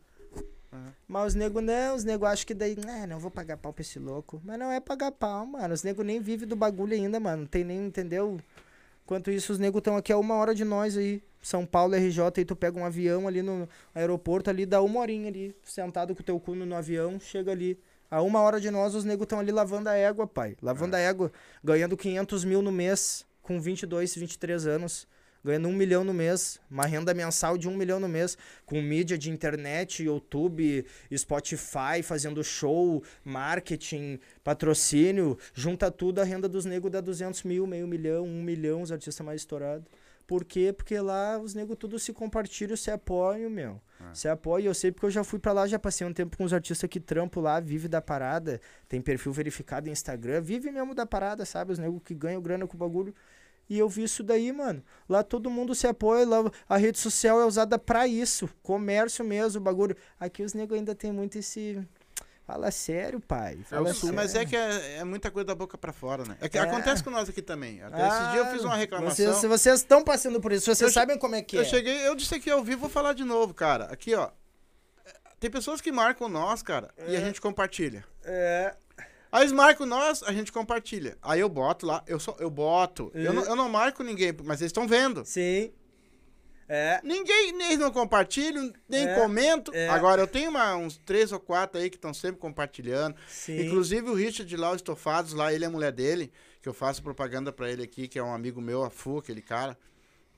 Mas 1.07 1.27
os 1.27 1.35
nego 1.35 1.61
não, 1.61 1.95
os 1.95 2.03
nego 2.03 2.25
acham 2.25 2.47
que 2.47 2.55
daí, 2.55 2.75
ah, 2.87 3.05
não 3.05 3.19
vou 3.19 3.29
pagar 3.29 3.57
pau 3.57 3.71
pra 3.71 3.83
esse 3.83 3.99
louco. 3.99 4.41
Mas 4.43 4.57
não 4.57 4.71
é 4.71 4.79
pagar 4.79 5.11
pau, 5.11 5.45
mano. 5.45 5.75
Os 5.75 5.83
nego 5.83 6.01
nem 6.01 6.19
vivem 6.19 6.47
do 6.47 6.55
bagulho 6.55 6.93
ainda, 6.95 7.19
mano. 7.19 7.41
Não 7.41 7.47
tem 7.47 7.63
nem, 7.63 7.85
entendeu? 7.85 8.39
Enquanto 9.03 9.29
isso, 9.29 9.51
os 9.51 9.59
nego 9.59 9.79
estão 9.79 9.97
aqui 9.97 10.11
a 10.13 10.17
uma 10.17 10.35
hora 10.35 10.55
de 10.55 10.63
nós 10.63 10.97
aí. 10.97 11.21
São 11.41 11.65
Paulo, 11.65 11.93
RJ, 11.93 12.21
aí 12.37 12.45
tu 12.45 12.55
pega 12.55 12.79
um 12.79 12.85
avião 12.85 13.27
ali 13.27 13.41
no 13.41 13.67
aeroporto, 13.93 14.49
ali 14.49 14.65
dá 14.65 14.81
uma 14.81 15.01
horinha 15.01 15.27
ali, 15.27 15.53
sentado 15.61 16.15
com 16.15 16.21
o 16.21 16.23
teu 16.23 16.39
cu 16.39 16.55
no, 16.55 16.73
avião, 16.73 17.19
chega 17.19 17.51
ali. 17.51 17.77
A 18.09 18.21
uma 18.21 18.39
hora 18.39 18.61
de 18.61 18.71
nós, 18.71 18.95
os 18.95 19.03
nego 19.03 19.23
estão 19.23 19.39
ali 19.39 19.51
lavando 19.51 19.89
a 19.89 19.95
égua, 19.95 20.25
pai. 20.25 20.55
Lavando 20.61 20.95
a 20.95 20.99
égua, 20.99 21.31
ganhando 21.61 21.97
500 21.97 22.45
mil 22.45 22.61
no 22.61 22.71
mês, 22.71 23.25
com 23.41 23.59
22, 23.59 24.15
23 24.15 24.67
anos. 24.67 25.05
Ganhando 25.43 25.67
um 25.67 25.73
milhão 25.73 26.03
no 26.03 26.13
mês, 26.13 26.59
uma 26.71 26.85
renda 26.85 27.13
mensal 27.13 27.57
de 27.57 27.67
um 27.67 27.75
milhão 27.75 27.99
no 27.99 28.07
mês, 28.07 28.37
com 28.65 28.81
mídia 28.81 29.17
de 29.17 29.29
internet, 29.29 30.03
YouTube, 30.03 30.85
Spotify, 31.13 32.01
fazendo 32.01 32.41
show, 32.43 33.03
marketing, 33.25 34.19
patrocínio, 34.43 35.37
junta 35.53 35.91
tudo, 35.91 36.21
a 36.21 36.23
renda 36.23 36.47
dos 36.47 36.63
negros 36.63 36.91
dá 36.91 37.01
200 37.01 37.43
mil, 37.43 37.67
meio 37.67 37.85
milhão, 37.85 38.23
um 38.23 38.41
milhão, 38.41 38.81
os 38.81 38.91
artistas 38.91 39.25
mais 39.25 39.41
estourados. 39.41 39.85
Por 40.25 40.45
quê? 40.45 40.71
Porque 40.71 40.97
lá 40.99 41.37
os 41.37 41.53
negros 41.53 41.77
tudo 41.77 41.99
se 41.99 42.13
compartilham, 42.13 42.77
se 42.77 42.89
apoiam, 42.89 43.49
meu. 43.49 43.81
Se 44.13 44.27
apoiam. 44.27 44.67
Eu 44.67 44.73
sei 44.73 44.91
porque 44.91 45.05
eu 45.05 45.11
já 45.11 45.23
fui 45.23 45.39
pra 45.39 45.51
lá, 45.51 45.67
já 45.67 45.77
passei 45.77 46.07
um 46.07 46.13
tempo 46.13 46.37
com 46.37 46.43
os 46.43 46.53
artistas 46.53 46.89
que 46.89 46.99
trampo 46.99 47.41
lá, 47.41 47.59
vive 47.59 47.87
da 47.87 48.01
parada, 48.01 48.61
tem 48.87 49.01
perfil 49.01 49.33
verificado 49.33 49.87
no 49.87 49.91
Instagram, 49.91 50.41
vive 50.41 50.71
mesmo 50.71 50.95
da 50.95 51.05
parada, 51.05 51.45
sabe? 51.45 51.73
Os 51.73 51.79
negros 51.79 52.01
que 52.03 52.13
ganham 52.13 52.41
grana 52.41 52.65
com 52.65 52.75
o 52.75 52.79
bagulho. 52.79 53.13
E 53.69 53.79
eu 53.79 53.87
vi 53.89 54.03
isso 54.03 54.21
daí, 54.23 54.51
mano. 54.51 54.83
Lá 55.07 55.23
todo 55.23 55.49
mundo 55.49 55.73
se 55.73 55.87
apoia, 55.87 56.25
lá 56.27 56.43
a 56.67 56.77
rede 56.77 56.99
social 56.99 57.39
é 57.41 57.45
usada 57.45 57.79
pra 57.79 58.05
isso. 58.07 58.49
Comércio 58.61 59.23
mesmo, 59.25 59.61
bagulho. 59.61 59.95
Aqui 60.19 60.43
os 60.43 60.53
negros 60.53 60.77
ainda 60.77 60.93
tem 60.93 61.11
muito 61.11 61.37
esse. 61.37 61.81
Fala 62.45 62.69
sério, 62.71 63.21
pai. 63.21 63.59
Fala 63.69 63.89
Eu- 63.89 63.93
sério. 63.95 64.13
Mas 64.13 64.35
é 64.35 64.45
que 64.45 64.55
é, 64.55 64.97
é 64.97 65.03
muita 65.05 65.31
coisa 65.31 65.45
da 65.47 65.55
boca 65.55 65.77
pra 65.77 65.93
fora, 65.93 66.25
né? 66.25 66.35
É 66.41 66.49
que 66.49 66.57
É. 66.57 66.61
acontece 66.61 67.01
com 67.01 67.09
nós 67.09 67.29
aqui 67.29 67.41
também. 67.41 67.81
Até 67.81 68.05
esse 68.05 68.31
dia 68.31 68.39
eu 68.41 68.45
fiz 68.47 68.63
uma 68.65 68.73
Ah, 68.73 68.77
reclamação. 68.77 69.15
Vocês, 69.15 69.37
se 69.37 69.47
vocês 69.47 69.79
estão 69.79 70.03
passando 70.03 70.41
por 70.41 70.51
isso, 70.51 70.65
vocês 70.65 70.81
Eu 70.81 70.89
sabem 70.91 71.17
como 71.17 71.35
é 71.35 71.41
que 71.41 71.55
Eu 71.55 71.61
é. 71.61 71.65
cheguei, 71.65 72.05
eu 72.05 72.13
disse 72.15 72.35
aqui 72.35 72.51
ao 72.51 72.61
vivo, 72.61 72.81
vou 72.81 72.89
falar 72.89 73.13
de 73.13 73.23
novo, 73.23 73.53
cara. 73.53 73.85
Aqui, 73.85 74.13
ó. 74.13 74.29
Tem 75.39 75.49
pessoas 75.49 75.79
que 75.81 75.91
marcam 75.91 76.27
nós, 76.29 76.61
cara, 76.61 76.89
e 77.07 77.15
a 77.15 77.19
É. 77.19 77.25
gente 77.25 77.39
compartilha. 77.41 78.03
É. 78.23 78.73
Aí 79.33 79.41
eles 79.41 79.51
marcam 79.51 79.87
nós, 79.87 80.21
a 80.21 80.31
gente 80.31 80.51
compartilha. 80.51 81.17
Aí 81.21 81.39
eu 81.39 81.49
boto 81.49 81.85
lá, 81.87 82.03
eu 82.05 82.19
só 82.19 82.35
eu 82.39 82.51
boto. 82.51 83.11
Eu, 83.15 83.31
É. 83.31 83.33
não, 83.33 83.43
eu 83.45 83.55
não 83.55 83.67
marco 83.67 84.03
ninguém, 84.03 84.31
mas 84.43 84.61
eles 84.61 84.69
estão 84.69 84.87
vendo. 84.87 85.25
Sim. 85.25 85.71
É. 86.69 87.01
Ninguém, 87.03 87.51
nem 87.51 87.75
não 87.75 87.91
compartilham, 87.91 88.71
nem 88.87 89.07
É, 89.07 89.15
comentam. 89.19 89.73
é. 89.73 89.89
Agora, 89.89 90.21
eu 90.21 90.27
tenho 90.27 90.49
uma- 90.49 90.75
uns 90.75 90.97
três 90.97 91.31
ou 91.31 91.39
quatro 91.39 91.79
aí 91.81 91.89
que 91.89 91.97
estão 91.97 92.13
sempre 92.13 92.39
compartilhando. 92.39 93.15
Sim. 93.27 93.65
Inclusive 93.65 94.07
o 94.09 94.13
Richard 94.13 94.55
lá, 94.55 94.71
o 94.71 94.75
Estofados 94.75 95.33
lá, 95.33 95.51
ele 95.51 95.65
é 95.65 95.67
a 95.67 95.71
mulher 95.71 95.91
dele, 95.91 96.31
que 96.61 96.69
eu 96.69 96.73
faço 96.73 97.03
propaganda 97.03 97.51
pra 97.51 97.69
ele 97.69 97.83
aqui, 97.83 98.07
que 98.07 98.17
é 98.19 98.23
um 98.23 98.33
amigo 98.33 98.61
meu, 98.61 98.83
a 98.83 98.89
Fu, 98.89 99.17
aquele 99.17 99.41
cara, 99.41 99.77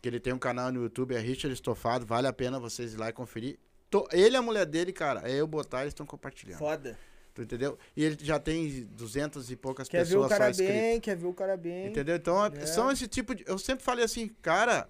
que 0.01 0.07
ele 0.09 0.19
tem 0.19 0.33
um 0.33 0.39
canal 0.39 0.71
no 0.71 0.81
YouTube, 0.83 1.13
é 1.15 1.19
Richard 1.19 1.53
Estofado, 1.53 2.05
vale 2.05 2.27
a 2.27 2.33
pena 2.33 2.59
vocês 2.59 2.93
ir 2.93 2.97
lá 2.97 3.09
e 3.09 3.13
conferir. 3.13 3.59
Tô- 3.89 4.07
ele 4.11 4.35
e 4.35 4.37
a 4.37 4.41
mulher 4.41 4.65
dele, 4.65 4.91
cara, 4.91 5.21
é 5.29 5.35
eu 5.35 5.45
botar, 5.47 5.81
eles 5.81 5.91
estão 5.91 6.05
compartilhando. 6.05 6.57
Foda. 6.59 6.97
Tu 7.35 7.41
entendeu? 7.43 7.77
E 7.95 8.03
ele 8.03 8.17
já 8.21 8.39
tem 8.39 8.87
duzentas 8.91 9.51
e 9.51 9.55
poucas 9.57 9.87
Quer 9.89 10.05
ver 10.05 10.15
o 10.15 10.21
pessoas 10.21 10.29
cara 10.29 10.45
só 10.45 10.49
inscritas. 10.51 10.75
bem, 10.75 10.99
quer 11.01 11.15
ver 11.17 11.27
o 11.27 11.33
cara 11.33 11.57
bem. 11.57 11.87
Entendeu? 11.87 12.15
Então, 12.15 12.43
É. 12.45 12.65
são 12.65 12.89
esse 12.89 13.07
tipo 13.09 13.35
de. 13.35 13.43
Eu 13.45 13.57
sempre 13.59 13.83
falei 13.83 14.05
assim, 14.05 14.29
cara, 14.41 14.89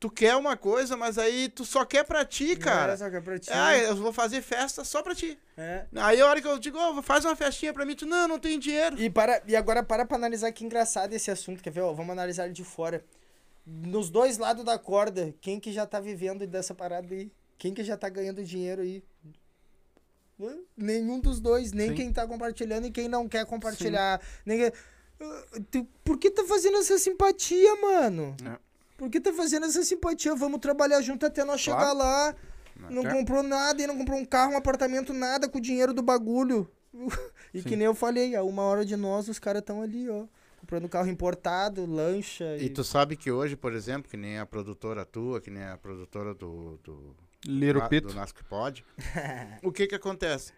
tu 0.00 0.10
quer 0.10 0.34
uma 0.34 0.56
coisa, 0.56 0.96
mas 0.96 1.18
aí 1.18 1.50
tu 1.50 1.62
só 1.62 1.84
quer 1.84 2.02
pra 2.04 2.24
ti, 2.24 2.56
cara. 2.56 2.94
É, 2.94 2.96
só 2.96 3.10
que 3.10 3.16
é 3.16 3.20
pra 3.20 3.38
ti. 3.38 3.50
Ah, 3.52 3.76
eu 3.76 3.94
vou 3.96 4.14
fazer 4.14 4.40
festa 4.40 4.82
só 4.82 5.02
pra 5.02 5.14
ti. 5.14 5.38
É. 5.58 5.84
Aí 5.96 6.18
a 6.22 6.26
hora 6.26 6.40
que 6.40 6.48
eu 6.48 6.58
digo, 6.58 6.78
oh, 6.78 7.02
faz 7.02 7.22
uma 7.26 7.36
festinha 7.36 7.70
pra 7.72 7.84
mim, 7.84 7.94
tu, 7.94 8.06
não, 8.06 8.26
não 8.26 8.38
tem 8.38 8.58
dinheiro. 8.58 8.98
E, 8.98 9.10
para, 9.10 9.42
e 9.46 9.54
agora 9.54 9.82
para 9.82 10.06
pra 10.06 10.16
analisar 10.16 10.50
que 10.52 10.64
engraçado 10.64 11.12
esse 11.12 11.30
assunto, 11.30 11.62
quer 11.62 11.70
ver? 11.70 11.82
Ó, 11.82 11.92
vamos 11.92 12.12
analisar 12.12 12.46
ele 12.46 12.54
de 12.54 12.64
fora. 12.64 13.04
Nos 13.66 14.08
dois 14.08 14.38
lados 14.38 14.64
da 14.64 14.78
corda, 14.78 15.34
quem 15.40 15.60
que 15.60 15.70
já 15.70 15.86
tá 15.86 16.00
vivendo 16.00 16.46
dessa 16.46 16.74
parada 16.74 17.14
aí? 17.14 17.30
Quem 17.58 17.74
que 17.74 17.84
já 17.84 17.94
tá 17.96 18.08
ganhando 18.08 18.42
dinheiro 18.42 18.80
aí? 18.80 19.02
Hã? 20.40 20.56
Nenhum 20.76 21.20
dos 21.20 21.40
dois, 21.40 21.72
nem 21.72 21.90
Sim. 21.90 21.94
quem 21.94 22.12
tá 22.12 22.26
compartilhando 22.26 22.86
e 22.86 22.90
quem 22.90 23.08
não 23.08 23.28
quer 23.28 23.46
compartilhar. 23.46 24.20
Nem... 24.44 24.64
Ah, 24.66 24.72
Por 26.04 26.18
que 26.18 26.30
tá 26.30 26.44
fazendo 26.44 26.78
essa 26.78 26.98
simpatia, 26.98 27.76
mano? 27.80 28.36
É. 28.44 28.58
Por 28.96 29.08
que 29.10 29.20
tá 29.20 29.32
fazendo 29.32 29.66
essa 29.66 29.82
simpatia? 29.84 30.34
Vamos 30.34 30.60
trabalhar 30.60 31.00
junto 31.02 31.24
até 31.26 31.44
nós 31.44 31.60
chegar 31.60 31.92
lá. 31.92 32.34
Não 32.90 33.06
É. 33.06 33.12
comprou 33.12 33.42
nada 33.42 33.80
e 33.82 33.86
não 33.86 33.96
comprou 33.96 34.18
um 34.18 34.24
carro, 34.24 34.52
um 34.52 34.56
apartamento, 34.56 35.12
nada 35.12 35.48
com 35.48 35.58
o 35.58 35.60
dinheiro 35.60 35.92
do 35.94 36.02
bagulho. 36.02 36.68
E 37.52 37.62
que 37.62 37.68
Sim. 37.70 37.76
nem 37.76 37.86
eu 37.86 37.94
falei, 37.94 38.34
a 38.34 38.42
uma 38.42 38.62
hora 38.62 38.84
de 38.84 38.96
nós, 38.96 39.28
os 39.28 39.38
caras 39.38 39.60
estão 39.60 39.80
ali, 39.80 40.08
ó. 40.08 40.24
Comprando 40.60 40.88
carro 40.88 41.08
importado, 41.08 41.86
lancha. 41.86 42.56
E 42.56 42.68
tu 42.68 42.82
sabe 42.82 43.16
que 43.16 43.30
hoje, 43.30 43.54
por 43.54 43.72
exemplo, 43.72 44.10
que 44.10 44.16
nem 44.16 44.38
a 44.40 44.46
produtora 44.46 45.04
tua, 45.04 45.40
que 45.40 45.50
nem 45.50 45.62
a 45.62 45.76
produtora 45.76 46.34
do, 46.34 46.78
do, 46.82 47.14
Little 47.46 47.82
na- 47.82 47.88
Pito. 47.88 48.08
do 48.08 48.14
Nasc 48.14 48.36
Pod, 48.48 48.84
o 49.62 49.70
que 49.72 49.86
que 49.86 49.94
acontece? 49.94 50.52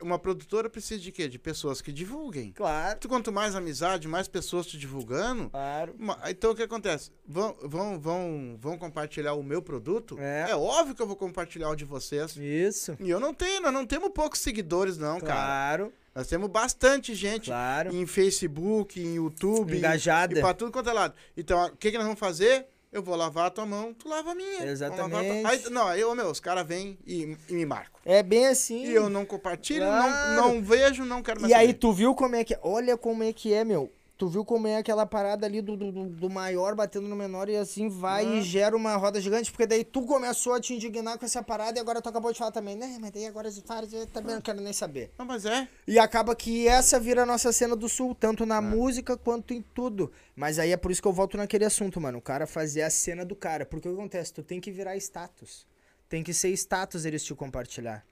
Uma 0.00 0.18
produtora 0.18 0.68
precisa 0.68 1.00
de 1.00 1.12
quê? 1.12 1.28
De 1.28 1.38
pessoas 1.38 1.80
que 1.80 1.92
divulguem. 1.92 2.50
Claro, 2.50 2.98
Tu, 2.98 3.08
quanto 3.08 3.30
mais 3.30 3.54
amizade, 3.54 4.08
mais 4.08 4.26
pessoas 4.26 4.66
te 4.66 4.76
divulgando, 4.76 5.48
claro. 5.48 5.94
ma- 5.96 6.18
então 6.28 6.50
o 6.50 6.56
que 6.56 6.62
acontece? 6.64 7.12
Vão, 7.24 7.56
vão, 7.62 8.00
vão, 8.00 8.56
vão 8.58 8.76
compartilhar 8.76 9.34
o 9.34 9.44
meu 9.44 9.62
produto? 9.62 10.18
É. 10.18 10.52
óbvio 10.56 10.96
que 10.96 11.00
eu 11.02 11.06
vou 11.06 11.14
compartilhar 11.14 11.68
o 11.70 11.76
de 11.76 11.84
vocês. 11.84 12.36
Isso. 12.36 12.96
E 12.98 13.08
eu 13.08 13.20
não 13.20 13.32
tenho, 13.32 13.62
nós 13.62 13.72
não 13.72 13.86
temos 13.86 14.08
poucos 14.10 14.40
seguidores, 14.40 14.98
não, 14.98 15.20
cara. 15.20 15.32
Claro, 15.34 15.92
Nós 16.16 16.26
temos 16.26 16.48
bastante 16.50 17.14
gente 17.14 17.46
claro. 17.46 17.94
em 17.94 18.04
Facebook, 18.04 19.00
em 19.00 19.14
YouTube. 19.14 19.76
Engajada. 19.78 20.36
E 20.36 20.40
pra 20.40 20.52
tudo 20.52 20.72
quanto 20.72 20.90
é 20.90 20.92
lado. 20.92 21.14
Então, 21.36 21.64
o 21.66 21.76
que, 21.76 21.92
que 21.92 21.96
nós 21.96 22.06
vamos 22.06 22.18
fazer? 22.18 22.66
Eu 22.92 23.02
vou 23.02 23.16
lavar 23.16 23.46
a 23.46 23.50
tua 23.50 23.64
mão, 23.64 23.94
tu 23.94 24.06
lava 24.06 24.32
a 24.32 24.34
minha. 24.34 24.50
Lavar 24.50 24.68
a 24.68 24.70
Exatamente. 24.70 25.46
Aí, 25.46 25.70
não, 25.70 25.88
aí, 25.88 26.00
meu, 26.14 26.26
os 26.28 26.38
caras 26.38 26.66
vêm 26.66 26.98
e, 27.06 27.36
e 27.48 27.52
me 27.54 27.64
marcam. 27.64 27.98
É 28.04 28.22
bem 28.22 28.46
assim. 28.46 28.84
E 28.84 28.92
eu 28.94 29.08
não 29.08 29.24
compartilho, 29.24 29.86
Claro. 29.86 30.36
não, 30.36 30.54
não 30.54 30.62
vejo, 30.62 31.02
não 31.04 31.22
quero 31.22 31.40
mais 31.40 31.50
E 31.50 31.54
aí, 31.54 31.68
saber. 31.68 31.78
tu 31.78 31.90
viu 31.92 32.14
como 32.14 32.36
é 32.36 32.44
que 32.44 32.52
é? 32.52 32.60
Olha 32.62 32.96
como 32.98 33.22
é 33.22 33.32
que 33.32 33.54
é, 33.54 33.64
meu. 33.64 33.90
Tu 34.22 34.28
viu 34.28 34.44
como 34.44 34.68
é 34.68 34.76
aquela 34.76 35.04
parada 35.04 35.44
ali 35.46 35.60
do, 35.60 35.76
do, 35.76 35.90
do- 35.90 36.30
maior 36.30 36.76
batendo 36.76 37.08
no 37.08 37.16
menor 37.16 37.48
e 37.48 37.56
assim 37.56 37.88
vai 37.88 38.24
Ah. 38.24 38.34
e 38.36 38.42
gera 38.42 38.76
uma 38.76 38.94
roda 38.94 39.20
gigante, 39.20 39.50
porque 39.50 39.66
daí 39.66 39.82
tu 39.82 40.02
começou 40.02 40.52
a 40.52 40.60
te 40.60 40.72
indignar 40.74 41.18
com 41.18 41.24
essa 41.24 41.42
parada 41.42 41.76
e 41.76 41.80
agora 41.80 42.00
tu 42.00 42.08
acabou 42.08 42.30
de 42.32 42.38
falar 42.38 42.52
também, 42.52 42.76
né? 42.76 42.98
Mas 43.00 43.10
daí 43.10 43.26
agora 43.26 43.50
faz, 43.50 43.92
eu 43.92 44.06
também 44.06 44.36
não 44.36 44.40
quero 44.40 44.60
nem 44.60 44.72
saber. 44.72 45.10
Não, 45.18 45.26
mas 45.26 45.44
é. 45.44 45.66
E 45.88 45.98
acaba 45.98 46.36
que 46.36 46.68
essa 46.68 47.00
vira 47.00 47.24
a 47.24 47.26
nossa 47.26 47.52
cena 47.52 47.74
do 47.74 47.88
sul, 47.88 48.14
tanto 48.14 48.46
na 48.46 48.60
música 48.62 49.16
quanto 49.16 49.52
em 49.54 49.60
tudo. 49.60 50.12
Mas 50.36 50.60
aí 50.60 50.70
é 50.70 50.76
por 50.76 50.92
isso 50.92 51.02
que 51.02 51.08
eu 51.08 51.12
volto 51.12 51.36
naquele 51.36 51.64
assunto, 51.64 52.00
mano. 52.00 52.18
O 52.18 52.22
cara 52.22 52.46
fazer 52.46 52.82
a 52.82 52.90
cena 52.90 53.24
do 53.24 53.34
cara. 53.34 53.66
Porque 53.66 53.88
o 53.88 53.92
que 53.92 53.98
acontece? 54.00 54.32
Tu 54.32 54.44
tem 54.44 54.60
que 54.60 54.70
virar 54.70 54.96
status. 54.98 55.66
Tem 56.08 56.22
que 56.22 56.32
ser 56.32 56.50
status 56.50 57.04
eles 57.04 57.24
te 57.24 57.34
compartilhar. 57.34 58.06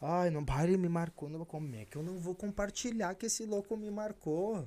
Ai, 0.00 0.30
não, 0.30 0.42
ele 0.64 0.78
me 0.78 0.88
marcou. 0.88 1.28
Não, 1.28 1.44
como 1.44 1.74
é 1.74 1.84
que 1.84 1.96
eu 1.98 2.02
não 2.02 2.16
vou 2.18 2.34
compartilhar 2.34 3.14
que 3.14 3.26
esse 3.26 3.44
louco 3.44 3.76
me 3.76 3.90
marcou? 3.90 4.66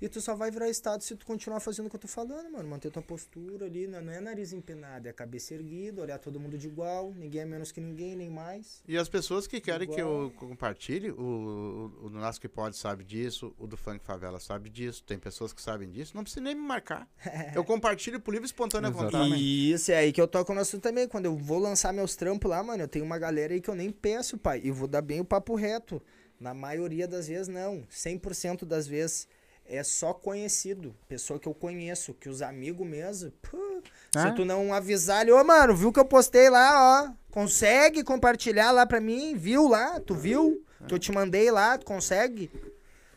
E 0.00 0.08
tu 0.08 0.20
só 0.20 0.36
vai 0.36 0.48
virar 0.48 0.68
status 0.70 1.06
se 1.08 1.16
tu 1.16 1.26
continuar 1.26 1.58
fazendo 1.58 1.86
o 1.86 1.90
que 1.90 1.96
eu 1.96 2.00
tô 2.00 2.06
falando, 2.06 2.52
mano. 2.52 2.68
Manter 2.68 2.90
tua 2.90 3.02
postura 3.02 3.66
ali. 3.66 3.88
Não, 3.88 4.00
não 4.00 4.12
é 4.12 4.20
nariz 4.20 4.52
empinado, 4.52 5.08
é 5.08 5.12
cabeça 5.12 5.54
erguida, 5.54 6.00
olhar 6.00 6.18
todo 6.18 6.38
mundo 6.38 6.56
de 6.56 6.68
igual. 6.68 7.12
Ninguém 7.16 7.40
é 7.40 7.44
menos 7.44 7.72
que 7.72 7.80
ninguém, 7.80 8.14
nem 8.14 8.30
mais. 8.30 8.80
E 8.86 8.96
as 8.96 9.08
pessoas 9.08 9.48
que 9.48 9.60
querem 9.60 9.88
que 9.88 10.00
Igual. 10.00 10.22
eu 10.22 10.30
compartilhe, 10.30 11.10
o, 11.10 11.92
o, 12.02 12.06
o 12.06 12.10
Nasco 12.10 12.42
que 12.42 12.48
Pode 12.48 12.76
sabe 12.76 13.02
disso, 13.02 13.52
o 13.58 13.66
do 13.66 13.76
Funk 13.76 14.04
Favela 14.04 14.38
sabe 14.38 14.70
disso, 14.70 15.02
tem 15.02 15.18
pessoas 15.18 15.52
que 15.52 15.60
sabem 15.60 15.90
disso, 15.90 16.12
não 16.14 16.22
precisa 16.22 16.42
nem 16.42 16.54
me 16.54 16.60
marcar. 16.60 17.08
eu 17.54 17.64
compartilho 17.64 18.20
por 18.20 18.30
livre 18.30 18.44
e 18.44 18.50
espontânea 18.50 18.90
vontade. 18.90 19.34
Isso, 19.72 19.90
é 19.90 19.96
aí 19.98 20.12
que 20.12 20.20
eu 20.20 20.28
toco 20.28 20.54
no 20.54 20.60
assunto 20.60 20.82
também. 20.82 21.08
Quando 21.08 21.24
eu 21.24 21.36
vou 21.36 21.58
lançar 21.58 21.92
meus 21.92 22.14
trampos 22.14 22.48
lá, 22.48 22.62
mano, 22.62 22.84
eu 22.84 22.88
tenho 22.88 23.04
uma 23.04 23.18
galera 23.18 23.52
aí 23.52 23.60
que 23.60 23.68
eu 23.68 23.74
nem 23.74 23.90
peço, 23.90 24.38
pai. 24.38 24.60
E 24.62 24.70
vou 24.70 24.86
dar 24.86 25.02
bem 25.02 25.20
o 25.20 25.24
papo 25.24 25.56
reto. 25.56 26.00
Na 26.38 26.54
maioria 26.54 27.08
das 27.08 27.26
vezes, 27.26 27.48
não. 27.48 27.84
100% 27.90 28.64
das 28.64 28.86
vezes 28.86 29.26
é 29.68 29.82
só 29.84 30.12
conhecido. 30.14 30.94
Pessoa 31.06 31.38
que 31.38 31.46
eu 31.46 31.54
conheço, 31.54 32.14
que 32.14 32.28
os 32.28 32.42
amigos 32.42 32.86
mesmo. 32.86 33.30
pô, 33.42 33.82
Ah. 34.16 34.30
Se 34.30 34.34
tu 34.36 34.44
não 34.44 34.72
avisar 34.72 35.22
ele, 35.22 35.32
ô, 35.32 35.44
mano, 35.44 35.76
viu 35.76 35.92
que 35.92 36.00
eu 36.00 36.04
postei 36.04 36.48
lá, 36.48 37.04
ó. 37.06 37.12
Consegue 37.30 38.02
compartilhar 38.02 38.70
lá 38.72 38.86
pra 38.86 39.00
mim? 39.00 39.36
Viu 39.36 39.68
lá? 39.68 40.00
Tu 40.00 40.14
viu? 40.14 40.64
Que 40.86 40.94
eu 40.94 40.98
te 40.98 41.12
mandei 41.12 41.50
lá, 41.50 41.76
tu 41.76 41.84
consegue? 41.84 42.50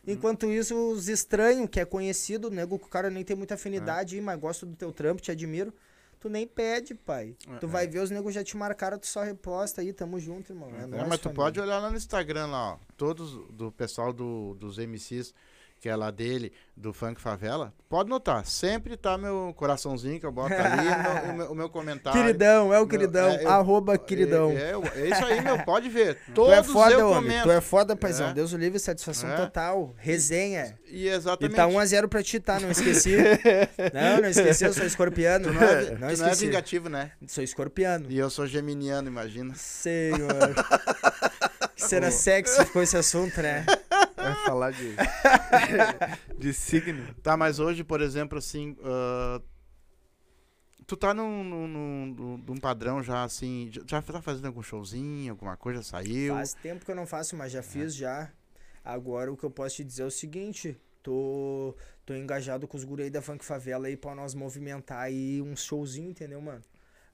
Enquanto 0.05 0.47
isso, 0.47 0.75
os 0.91 1.07
estranhos, 1.07 1.69
que 1.69 1.79
é 1.79 1.85
conhecido, 1.85 2.49
nego 2.49 2.77
que 2.79 2.85
o 2.85 2.89
cara 2.89 3.09
nem 3.09 3.23
tem 3.23 3.35
muita 3.35 3.53
afinidade, 3.53 4.19
mas 4.19 4.39
gosto 4.39 4.65
do 4.65 4.75
teu 4.75 4.91
trampo, 4.91 5.21
te 5.21 5.31
admiro. 5.31 5.71
Tu 6.19 6.27
nem 6.29 6.45
pede, 6.45 6.93
pai. 6.93 7.35
É, 7.47 7.57
tu 7.57 7.67
vai 7.67 7.87
ver, 7.87 7.99
os 7.99 8.11
negros 8.11 8.33
já 8.33 8.43
te 8.43 8.55
marcaram, 8.57 8.97
tu 8.97 9.07
só 9.07 9.23
reposta 9.23 9.81
aí, 9.81 9.91
tamo 9.93 10.19
junto, 10.19 10.51
irmão. 10.53 10.69
É, 10.75 10.83
É, 10.83 10.85
nóis, 10.87 11.07
mas 11.07 11.19
tu 11.19 11.23
família. 11.23 11.35
pode 11.43 11.59
olhar 11.59 11.79
lá 11.79 11.89
no 11.89 11.97
Instagram 11.97 12.47
lá, 12.47 12.73
ó. 12.73 12.77
Todos 12.97 13.31
do 13.51 13.71
pessoal 13.71 14.11
do, 14.13 14.53
dos 14.55 14.77
MCs, 14.77 15.33
que 15.81 15.89
é 15.89 15.95
lá 15.95 16.11
dele, 16.11 16.53
do 16.77 16.93
Funk 16.93 17.19
Favela, 17.19 17.73
pode 17.89 18.07
notar, 18.07 18.45
sempre 18.45 18.95
tá 18.95 19.17
meu 19.17 19.51
coraçãozinho 19.57 20.19
que 20.19 20.25
eu 20.27 20.31
boto 20.31 20.53
ali, 20.53 20.87
e 20.87 20.95
meu- 20.95 21.31
o, 21.33 21.37
meu, 21.37 21.51
o 21.51 21.55
meu 21.55 21.69
comentário. 21.69 22.21
Queridão, 22.21 22.65
é 22.71 22.77
o 22.77 22.81
Meu, 22.81 22.87
queridão. 22.87 23.29
é, 23.29 23.43
eu- 23.43 23.49
arroba 23.49 23.97
queridão. 23.97 24.51
É, 24.51 24.73
é, 24.73 25.01
é 25.01 25.09
isso 25.09 25.25
aí, 25.25 25.41
meu, 25.41 25.57
pode 25.63 25.89
ver. 25.89 26.17
tu 26.27 26.33
Todos 26.33 26.53
é 26.53 26.61
foda, 26.63 26.93
eu 26.93 27.07
homem. 27.09 27.23
comento. 27.31 27.43
Tu 27.45 27.51
é 27.51 27.59
foda, 27.61 27.95
paizão. 27.95 28.29
É. 28.29 28.33
Deus 28.33 28.53
o 28.53 28.57
livre, 28.57 28.77
satisfação 28.79 29.31
É. 29.31 29.35
total. 29.35 29.93
Resenha. 29.97 30.77
E 30.87 31.05
E 31.05 31.09
exatamente. 31.09 31.55
tá 31.55 31.67
1x0 31.67 32.07
pra 32.07 32.21
ti, 32.21 32.39
tá? 32.39 32.59
Não 32.59 32.69
esqueci. 32.69 33.15
não, 33.91 34.21
não 34.21 34.29
esqueci, 34.29 34.63
eu 34.63 34.73
sou 34.73 34.85
escorpiano. 34.85 35.45
Tu 35.47 35.53
não 35.53 35.63
é, 35.63 35.81
não 35.97 36.13
tu 36.13 36.19
não 36.21 36.27
é 36.29 36.35
vingativo, 36.35 36.89
né? 36.89 37.11
Sou 37.27 37.43
escorpiano. 37.43 38.05
E 38.07 38.19
eu 38.19 38.29
sou 38.29 38.45
geminiano, 38.45 39.07
imagina. 39.07 39.55
Senhor. 39.55 40.29
Cena 41.75 42.11
sexy 42.11 42.63
ficou 42.65 42.83
esse 42.83 42.95
assunto, 42.95 43.41
né? 43.41 43.65
Vai 44.33 44.45
falar 44.45 44.71
de, 44.71 44.95
de 46.37 46.53
signo. 46.53 47.13
Tá, 47.21 47.35
mas 47.37 47.59
hoje, 47.59 47.83
por 47.83 48.01
exemplo, 48.01 48.37
assim. 48.37 48.75
ah, 48.83 49.41
tu 50.87 50.97
tá 50.97 51.13
num, 51.13 51.43
num, 51.43 51.67
num, 51.67 52.37
num- 52.37 52.57
padrão 52.57 53.01
já 53.03 53.23
assim. 53.23 53.69
Já 53.87 54.01
tá 54.01 54.21
fazendo 54.21 54.47
algum 54.47 54.61
showzinho, 54.61 55.31
alguma 55.31 55.55
coisa 55.57 55.81
saiu? 55.83 56.33
Faz 56.35 56.53
tempo 56.53 56.83
que 56.85 56.91
eu 56.91 56.95
não 56.95 57.05
faço, 57.07 57.35
mas 57.35 57.51
já 57.51 57.63
fiz 57.63 57.95
já. 57.95 58.29
Agora 58.83 59.31
o 59.31 59.37
que 59.37 59.43
eu 59.43 59.51
posso 59.51 59.75
te 59.77 59.83
dizer 59.83 60.01
é 60.03 60.05
o 60.05 60.11
seguinte, 60.11 60.75
tô, 61.03 61.75
tô 62.05 62.15
engajado 62.15 62.67
com 62.67 62.75
os 62.75 62.83
guri 62.83 63.03
aí 63.03 63.09
da 63.11 63.21
Funk 63.21 63.45
Favela 63.45 63.87
aí 63.87 63.95
pra 63.95 64.15
nós 64.15 64.33
movimentar 64.33 64.99
aí 64.99 65.39
um 65.41 65.55
showzinho, 65.55 66.09
entendeu, 66.09 66.41
mano? 66.41 66.61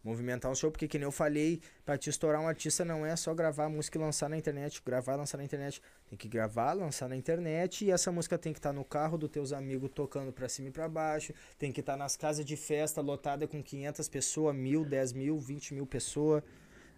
Movimentar 0.02 0.50
um 0.50 0.56
show, 0.56 0.72
porque 0.72 0.88
que 0.88 0.98
nem 0.98 1.04
eu 1.04 1.12
falei, 1.12 1.60
pra 1.84 1.98
te 1.98 2.10
estourar 2.10 2.40
um 2.40 2.48
artista 2.48 2.86
não 2.86 3.06
é 3.06 3.14
só 3.18 3.34
gravar 3.34 3.68
música 3.68 3.98
e 3.98 4.02
lançar 4.02 4.30
na 4.30 4.38
internet, 4.38 4.82
gravar 4.86 5.16
e 5.16 5.18
lançar 5.18 5.38
na 5.38 5.44
internet. 5.44 5.82
Tem 6.10 6.18
que 6.18 6.28
gravar, 6.30 6.72
lançar 6.74 7.10
na 7.10 7.18
internet 7.18 7.84
e 7.84 7.92
essa 7.92 8.12
música 8.14 8.38
tem 8.38 8.54
que 8.54 8.60
estar 8.60 8.72
no 8.72 8.86
carro 8.86 9.18
dos 9.18 9.30
teus 9.30 9.52
amigos 9.52 9.90
tocando 9.94 10.32
pra 10.32 10.48
cima 10.48 10.70
e 10.70 10.72
pra 10.72 10.88
baixo, 10.88 11.34
tem 11.60 11.70
que 11.72 11.82
estar 11.82 11.98
nas 11.98 12.16
casas 12.16 12.46
de 12.46 12.56
festa 12.56 13.02
lotada 13.02 13.46
com 13.46 13.62
500 13.62 14.08
pessoas, 14.08 14.56
mil, 14.56 14.86
10 14.86 15.12
mil, 15.12 15.38
20 15.38 15.74
mil 15.74 15.86
pessoas. 15.86 16.42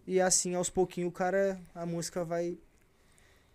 E 0.06 0.22
assim, 0.22 0.54
aos 0.54 0.70
pouquinhos, 0.70 1.10
o 1.10 1.12
cara, 1.12 1.60
a 1.74 1.86
música 1.88 2.24
vai. 2.24 2.58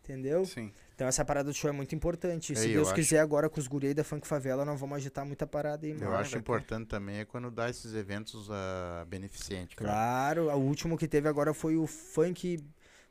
Entendeu? 0.02 0.44
Sim. 0.44 0.70
Então 0.94 1.06
essa 1.08 1.24
parada 1.24 1.48
do 1.50 1.54
show 1.54 1.70
é 1.70 1.72
muito 1.72 1.94
importante. 1.94 2.52
E 2.52 2.56
É, 2.56 2.56
se 2.58 2.66
eu 2.68 2.72
Deus 2.74 2.88
acho- 2.88 2.94
quiser, 2.96 3.18
agora 3.20 3.48
com 3.48 3.58
os 3.58 3.66
guri 3.66 3.88
aí 3.88 3.94
da 3.94 4.04
Funk 4.04 4.26
Favela, 4.26 4.64
nós 4.64 4.78
vamos 4.78 4.96
agitar 4.96 5.24
muita 5.24 5.46
parada 5.46 5.86
aí, 5.86 5.92
Eu 5.92 5.98
mano. 6.00 6.12
acho 6.12 6.22
vai 6.22 6.30
ter. 6.32 6.38
importante 6.38 6.88
também 6.88 7.18
é 7.20 7.24
quando 7.24 7.50
dá 7.50 7.70
esses 7.70 7.94
eventos 7.94 8.48
ah, 8.50 9.04
beneficentes. 9.08 9.74
Claro, 9.76 10.48
o 10.50 10.58
último 10.60 10.98
que 10.98 11.08
teve 11.08 11.28
agora 11.28 11.54
foi 11.54 11.76
o 11.76 11.86
Funk 11.86 12.62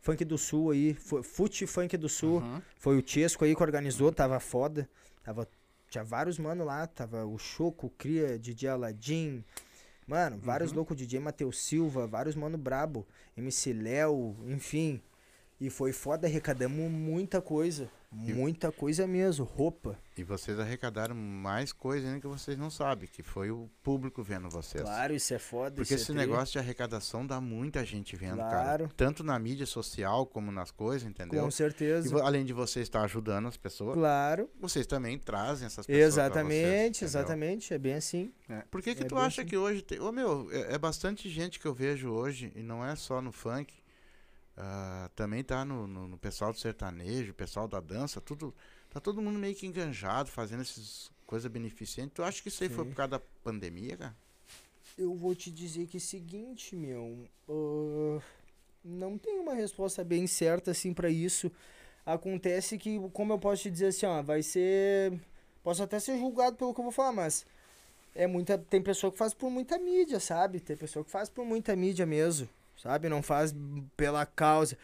Funk 0.04 0.26
do 0.26 0.38
Sul 0.38 0.72
aí, 0.72 0.94
foi, 0.94 1.24
Fute 1.24 1.66
Funk 1.66 1.96
do 1.96 2.10
Sul. 2.10 2.42
Uhum. 2.42 2.62
Foi 2.78 2.98
o 2.98 3.02
Tiesco 3.02 3.46
aí 3.46 3.56
que 3.56 3.64
organizou, 3.64 4.12
tava 4.12 4.38
foda. 4.38 4.88
Tava, 5.24 5.48
tinha 5.90 6.04
vários 6.04 6.38
mano 6.38 6.66
lá, 6.66 6.86
tava 6.86 7.26
o 7.26 7.38
Choco, 7.40 7.88
o 7.88 7.90
Cria, 7.90 8.38
DJ 8.38 8.68
Aladim. 8.68 9.42
Mano, 10.06 10.38
vários 10.42 10.72
Uhum. 10.72 10.76
loucos, 10.78 10.98
DJ 10.98 11.22
Matheus 11.22 11.58
Silva, 11.58 12.06
vários 12.06 12.36
mano 12.36 12.58
brabo, 12.58 13.08
MC 13.38 13.72
Léo, 13.72 14.36
enfim. 14.46 15.02
E 15.64 15.70
foi 15.70 15.94
foda, 15.94 16.28
arrecadamos 16.28 16.92
muita 16.92 17.42
coisa. 17.42 17.90
Muita 18.12 18.70
coisa 18.72 19.08
mesmo, 19.08 19.44
roupa. 19.46 19.98
E 20.16 20.24
vocês 20.24 20.60
arrecadaram 20.60 21.16
mais 21.16 21.72
coisa 21.74 22.06
ainda 22.06 22.20
que 22.20 22.28
vocês 22.28 22.56
não 22.58 22.70
sabem, 22.70 23.08
que 23.12 23.24
foi 23.24 23.50
o 23.50 23.68
público 23.82 24.22
vendo 24.22 24.48
vocês. 24.50 24.84
Claro, 24.84 25.16
isso 25.16 25.34
é 25.34 25.40
foda. 25.40 25.78
Porque 25.78 25.96
isso 25.96 26.04
esse 26.04 26.12
é 26.12 26.16
negócio 26.16 26.52
de 26.52 26.60
arrecadação 26.60 27.26
dá 27.26 27.40
muita 27.42 27.84
gente 27.84 28.16
vendo, 28.16 28.38
cara. 28.38 28.50
Claro. 28.52 28.90
Tanto 28.96 29.24
na 29.24 29.40
mídia 29.40 29.66
social 29.66 30.28
como 30.28 30.52
nas 30.52 30.70
coisas, 30.70 31.08
entendeu? 31.10 31.42
Com 31.42 31.48
E 31.48 31.52
certeza. 31.52 32.08
vo- 32.10 32.20
além 32.22 32.44
de 32.46 32.54
você 32.54 32.82
estar 32.82 33.02
ajudando 33.04 33.48
as 33.48 33.58
pessoas, 33.58 33.96
Claro. 33.96 34.48
vocês 34.60 34.86
também 34.86 35.18
trazem 35.18 35.66
essas 35.66 35.88
pessoas. 35.88 36.06
Exatamente, 36.06 37.00
vocês, 37.00 37.16
exatamente. 37.16 37.74
É 37.74 37.78
bem 37.80 37.94
assim. 37.96 38.32
Por 38.70 38.82
que, 38.84 38.94
que 38.94 39.04
É 39.04 39.08
tu 39.08 39.18
acha 39.18 39.42
assim. 39.42 39.50
que 39.50 39.58
hoje 39.58 39.82
tem. 39.82 40.00
Ô 40.00 40.12
meu, 40.12 40.50
é, 40.52 40.74
é 40.74 40.78
bastante 40.78 41.30
gente 41.30 41.58
que 41.60 41.66
eu 41.66 41.74
vejo 41.74 42.12
hoje, 42.12 42.52
e 42.54 42.62
não 42.62 42.86
é 42.86 42.96
só 42.96 43.22
no 43.22 43.32
funk. 43.32 43.74
Ah, 44.58 45.10
também 45.16 45.44
tá 45.44 45.66
no, 45.66 45.88
no, 45.88 46.08
no 46.08 46.18
pessoal 46.18 46.52
do 46.52 46.60
sertanejo, 46.60 47.34
pessoal 47.34 47.68
da 47.68 47.80
dança, 47.80 48.22
tudo. 48.22 48.54
Tá 48.90 49.00
todo 49.00 49.22
mundo 49.22 49.40
meio 49.40 49.56
que 49.56 49.66
enganjado, 49.66 50.30
fazendo 50.30 50.62
essas 50.62 51.12
coisas 51.26 51.52
beneficentes. 51.52 52.14
Tu 52.14 52.24
acha 52.24 52.42
que 52.42 52.50
isso 52.50 52.64
aí 52.64 52.70
foi 52.70 52.84
Sim. 52.84 52.90
por 52.92 52.96
causa 52.96 53.12
da 53.12 53.20
pandemia, 53.44 53.98
cara? 53.98 54.16
Eu 54.98 55.16
vou 55.16 55.34
te 55.34 55.50
dizer 55.50 55.88
que 55.88 55.98
é 55.98 56.00
o 56.00 56.02
seguinte, 56.02 56.76
meu. 56.76 57.28
ah, 57.50 58.22
não 58.84 59.18
tem 59.18 59.40
uma 59.40 59.54
resposta 59.54 60.04
bem 60.04 60.28
certa 60.28 60.72
assim 60.72 60.94
pra 60.94 61.10
isso. 61.10 61.52
Acontece 62.06 62.78
que, 62.78 63.00
como 63.14 63.34
eu 63.34 63.40
posso 63.40 63.64
te 63.64 63.72
dizer 63.72 63.88
assim, 63.88 64.06
ó, 64.06 64.22
vai 64.22 64.44
ser. 64.44 65.14
Posso 65.64 65.82
até 65.82 66.00
ser 66.00 66.18
julgado 66.18 66.58
pelo 66.58 66.74
que 66.74 66.80
eu 66.82 66.84
vou 66.84 66.92
falar, 66.92 67.14
mas 67.14 67.46
é 68.14 68.28
muita. 68.28 68.58
Tem 68.58 68.82
pessoa 68.82 69.12
que 69.12 69.18
faz 69.18 69.34
por 69.34 69.50
muita 69.50 69.78
mídia, 69.80 70.20
sabe? 70.20 70.60
Tem 70.60 70.76
pessoa 70.76 71.06
que 71.06 71.10
faz 71.10 71.30
por 71.30 71.46
muita 71.46 71.76
mídia 71.76 72.06
mesmo, 72.06 72.48
sabe? 72.84 73.08
Não 73.10 73.24
faz 73.24 73.56
pela 73.98 74.26
causa. 74.26 74.78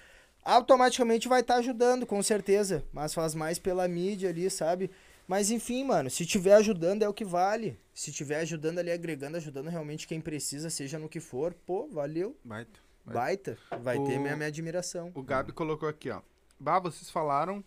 Automaticamente 0.43 1.27
vai 1.27 1.41
estar 1.41 1.55
ajudando, 1.57 2.05
com 2.07 2.23
certeza. 2.23 2.83
Mas 2.91 3.13
faz 3.13 3.35
mais 3.35 3.59
pela 3.59 3.87
mídia 3.87 4.29
ali, 4.29 4.49
sabe? 4.49 4.89
Mas 5.27 5.51
enfim, 5.51 5.83
mano, 5.83 6.09
se 6.09 6.25
tiver 6.25 6.55
ajudando 6.55 7.03
é 7.03 7.07
o 7.09 7.13
que 7.13 7.23
vale. 7.25 7.77
Se 7.93 8.11
tiver 8.11 8.39
ajudando 8.39 8.79
ali, 8.79 8.89
agregando, 8.89 9.37
ajudando 9.37 9.67
realmente 9.69 10.07
quem 10.07 10.19
precisa, 10.19 10.69
seja 10.71 10.97
no 10.97 11.07
que 11.09 11.19
for, 11.19 11.53
pô, 11.67 11.87
valeu. 11.91 12.35
Baita. 12.43 12.79
Baita. 13.05 13.57
Vai 13.83 13.97
O- 13.97 14.05
ter 14.05 14.17
minha, 14.17 14.35
minha 14.35 14.47
admiração. 14.47 15.11
O 15.13 15.21
Gabi 15.21 15.51
colocou 15.51 15.87
aqui, 15.87 16.09
ó. 16.09 16.21
Bah, 16.59 16.79
vocês 16.79 17.09
falaram 17.11 17.63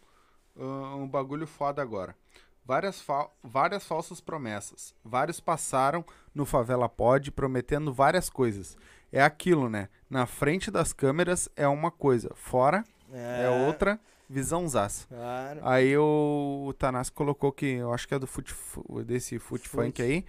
ah, 0.58 0.96
um 0.96 1.06
bagulho 1.06 1.46
foda 1.46 1.80
agora. 1.80 2.16
Várias, 2.64 3.00
fa- 3.00 3.28
várias 3.42 3.84
falsas 3.84 4.20
promessas. 4.20 4.94
Vários 5.04 5.38
passaram 5.40 6.04
no 6.34 6.44
Favela 6.46 6.88
Pod 6.88 7.30
prometendo 7.32 7.92
várias 7.92 8.28
coisas. 8.30 8.76
É 9.12 9.22
aquilo, 9.22 9.68
né? 9.68 9.88
Na 10.08 10.26
frente 10.26 10.70
das 10.70 10.92
câmeras 10.92 11.48
é 11.54 11.68
uma 11.68 11.90
coisa, 11.90 12.30
fora 12.34 12.82
é, 13.12 13.66
outra 13.66 14.00
visãozaça. 14.28 15.06
Claro. 15.08 15.60
Aí 15.62 15.94
o, 15.96 16.64
o 16.68 16.72
Tanás 16.72 17.10
colocou 17.10 17.52
que, 17.52 17.66
eu 17.66 17.92
acho 17.92 18.08
que 18.08 18.14
é 18.14 18.18
do 18.18 18.26
foot, 18.26 18.50
fu- 18.52 19.04
desse 19.04 19.38
Foot 19.38 19.68
Foot. 19.68 19.86
Funk 19.86 20.02
aí, 20.02 20.24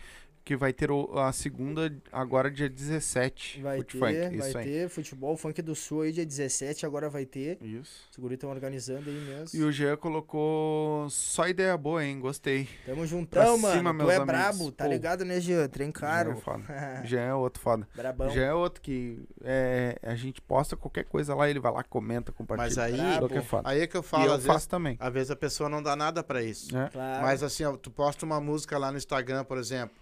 que 0.45 0.56
vai 0.57 0.74
ter 0.74 0.91
o- 0.91 1.18
a 1.18 1.32
segunda 1.32 1.94
agora 2.11 2.52
dia 2.52 2.70
17. 2.70 3.61
Vai 3.61 3.82
ter, 3.82 3.98
Funk, 3.98 4.02
vai 4.38 4.49
isso 4.49 4.57
aí. 4.57 4.64
ter 4.65 4.90
futebol, 4.90 5.38
funk 5.38 5.61
do 5.61 5.74
sul 5.74 6.02
aí, 6.02 6.11
dia 6.11 6.26
17, 6.26 6.86
agora 6.86 7.10
vai 7.10 7.26
ter. 7.26 7.57
Isso. 7.61 8.07
Os 8.11 8.18
guris 8.18 8.36
estão 8.36 8.49
organizando 8.49 9.10
aí 9.10 9.15
mesmo. 9.15 9.60
E 9.60 9.64
o 9.64 9.72
Jean 9.72 9.95
colocou 9.95 11.10
só 11.10 11.48
ideia 11.48 11.78
boa, 11.78 12.03
hein? 12.03 12.20
Gostei. 12.20 12.68
Tamo 12.86 13.06
juntão, 13.07 13.60
Pra 13.60 13.72
cima, 13.72 13.94
mano. 13.94 14.06
Tu 14.06 14.11
é 14.11 14.15
amigos. 14.18 14.28
brabo, 14.34 14.72
tá 14.72 14.84
Pô. 14.86 14.91
ligado, 14.91 15.24
né, 15.24 15.40
Jean? 15.40 15.68
Trem 15.70 15.91
caro. 15.91 16.32
Jean 16.32 16.38
é 16.38 16.41
foda. 16.41 16.64
Jean 17.06 17.22
é 17.22 17.34
outro 17.34 17.61
foda. 17.61 17.88
Brabão. 17.95 18.30
Jean 18.30 18.44
é 18.45 18.53
outro 18.53 18.82
que 18.82 19.24
é, 19.44 19.98
a 20.03 20.15
gente 20.15 20.41
posta 20.41 20.76
qualquer 20.76 21.06
coisa 21.06 21.34
lá, 21.34 21.49
ele 21.49 21.60
vai 21.60 21.72
lá, 21.72 21.84
comenta, 21.84 22.32
compartilha. 22.32 22.68
Mas 22.68 22.78
aí, 22.78 22.99
é 23.38 23.41
foda. 23.41 23.70
aí 23.70 23.82
é 23.82 23.88
que 23.88 23.95
eu 23.95 24.02
e 24.02 24.03
falo, 24.03 24.26
eu 24.26 24.34
às, 24.34 24.41
faço 24.44 24.52
vezes, 24.57 24.68
também. 24.68 24.98
às 24.99 25.14
vezes 25.14 25.32
a 25.32 25.36
pessoa 25.36 25.70
não 25.70 25.82
dá 25.82 25.95
nada 25.95 26.24
pra 26.24 26.44
isso. 26.44 26.74
né? 26.74 26.90
Claro. 26.91 27.22
Mas 27.24 27.41
assim, 27.44 27.64
ó, 27.64 27.78
tu 27.78 27.90
posta 27.90 28.26
uma 28.26 28.41
música 28.41 28.78
lá 28.78 28.91
no 28.91 28.98
Instagram, 28.98 29.44
por 29.45 29.57
exemplo. 29.57 29.95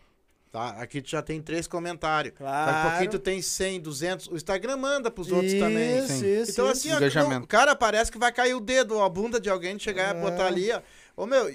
Tá? 0.52 0.72
Aqui 0.82 1.02
tu 1.02 1.10
já 1.10 1.22
tem 1.22 1.42
três 1.42 1.66
comentários. 1.66 2.34
Daqui 2.34 2.44
a 2.44 2.48
Claro. 2.52 2.90
pouquinho 2.90 3.12
tu 3.12 3.20
tem 3.20 3.42
100, 3.42 3.80
200. 3.80 4.28
O 4.28 4.36
Instagram 4.36 4.76
manda 4.76 5.10
pros 5.10 5.32
outros 5.32 5.54
também. 5.54 6.00
Isso, 6.00 6.08
Sim. 6.10 6.42
isso, 6.42 6.52
Então 6.52 6.72
isso. 6.72 6.90
assim, 6.90 7.20
ó, 7.20 7.30
não, 7.30 7.46
cara, 7.46 7.74
parece 7.74 8.12
que 8.12 8.18
vai 8.18 8.34
cair 8.34 8.54
o 8.54 8.60
dedo 8.60 8.96
ou 8.96 9.04
a 9.04 9.08
bunda 9.08 9.40
de 9.40 9.50
alguém 9.50 9.78
de 9.78 9.84
chegar 9.84 10.14
e 10.14 10.18
É. 10.18 10.22
botar 10.22 10.48
ali, 10.48 10.70
ó. 10.72 10.82
Ô, 11.16 11.26
meu... 11.26 11.50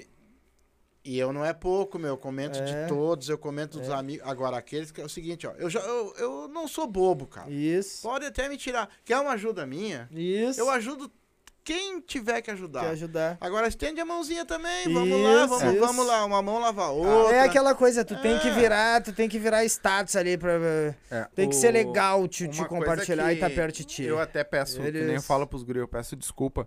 E 1.05 1.17
eu 1.17 1.31
não 1.31 1.45
é 1.45 1.53
pouco, 1.53 1.97
meu. 1.97 2.09
Eu 2.09 2.17
comento 2.17 2.59
É. 2.59 2.63
de 2.83 2.89
todos, 2.89 3.29
eu 3.29 3.37
comento 3.37 3.79
dos 3.79 3.87
É. 3.87 3.93
amigos. 3.93 4.27
Agora, 4.27 4.57
aqueles 4.57 4.91
que 4.91 4.99
é 4.99 5.05
o 5.05 5.09
seguinte, 5.09 5.47
ó. 5.47 5.51
Eu, 5.53 5.69
já, 5.69 5.79
eu, 5.79 6.13
eu 6.17 6.47
não 6.49 6.67
sou 6.67 6.85
bobo, 6.85 7.25
cara. 7.25 7.49
Isso. 7.49 8.01
Pode 8.01 8.25
até 8.25 8.49
me 8.49 8.57
tirar. 8.57 8.89
Quer 9.05 9.17
uma 9.19 9.31
ajuda 9.31 9.65
minha? 9.65 10.09
Isso. 10.11 10.59
Eu 10.59 10.69
ajudo 10.69 11.09
quem 11.67 11.99
tiver 11.99 12.41
que 12.41 12.49
ajudar. 12.49 12.79
Quer 12.79 12.89
ajudar. 12.91 13.37
Agora 13.41 13.67
estende 13.67 13.99
a 13.99 14.05
mãozinha 14.05 14.45
também. 14.45 14.85
Vamos 14.93 15.21
lá, 15.21 15.43
Isso, 15.43 15.47
vamos, 15.49 15.73
isso. 15.73 15.79
vamos 15.85 16.07
lá. 16.07 16.23
Uma 16.23 16.41
mão 16.41 16.59
lava 16.59 16.85
a 16.85 16.89
outra. 16.91 17.35
É 17.35 17.41
aquela 17.41 17.75
coisa, 17.75 18.05
tu 18.05 18.15
tem 18.21 18.39
que 18.39 18.47
É. 18.47 18.53
virar, 18.53 19.03
tu 19.03 19.11
tem 19.11 19.27
que 19.27 19.37
virar 19.37 19.65
status 19.65 20.15
ali 20.15 20.37
pra. 20.37 20.53
É, 21.11 21.27
Tem 21.35 21.49
que 21.49 21.55
o- 21.55 21.59
ser 21.59 21.71
legal 21.71 22.25
te, 22.25 22.47
te 22.47 22.63
compartilhar 22.63 23.33
e 23.33 23.35
tá 23.37 23.49
que 23.49 23.55
perto 23.55 23.75
de 23.75 23.83
ti. 23.83 24.03
Eu 24.03 24.17
até 24.17 24.45
peço, 24.45 24.77
que 24.81 24.89
nem 24.91 25.01
eu 25.01 25.09
Eles- 25.09 25.25
falo 25.27 25.45
pros 25.45 25.61
guri, 25.63 25.79
eu 25.79 25.87
peço 25.89 26.15
desculpa. 26.15 26.65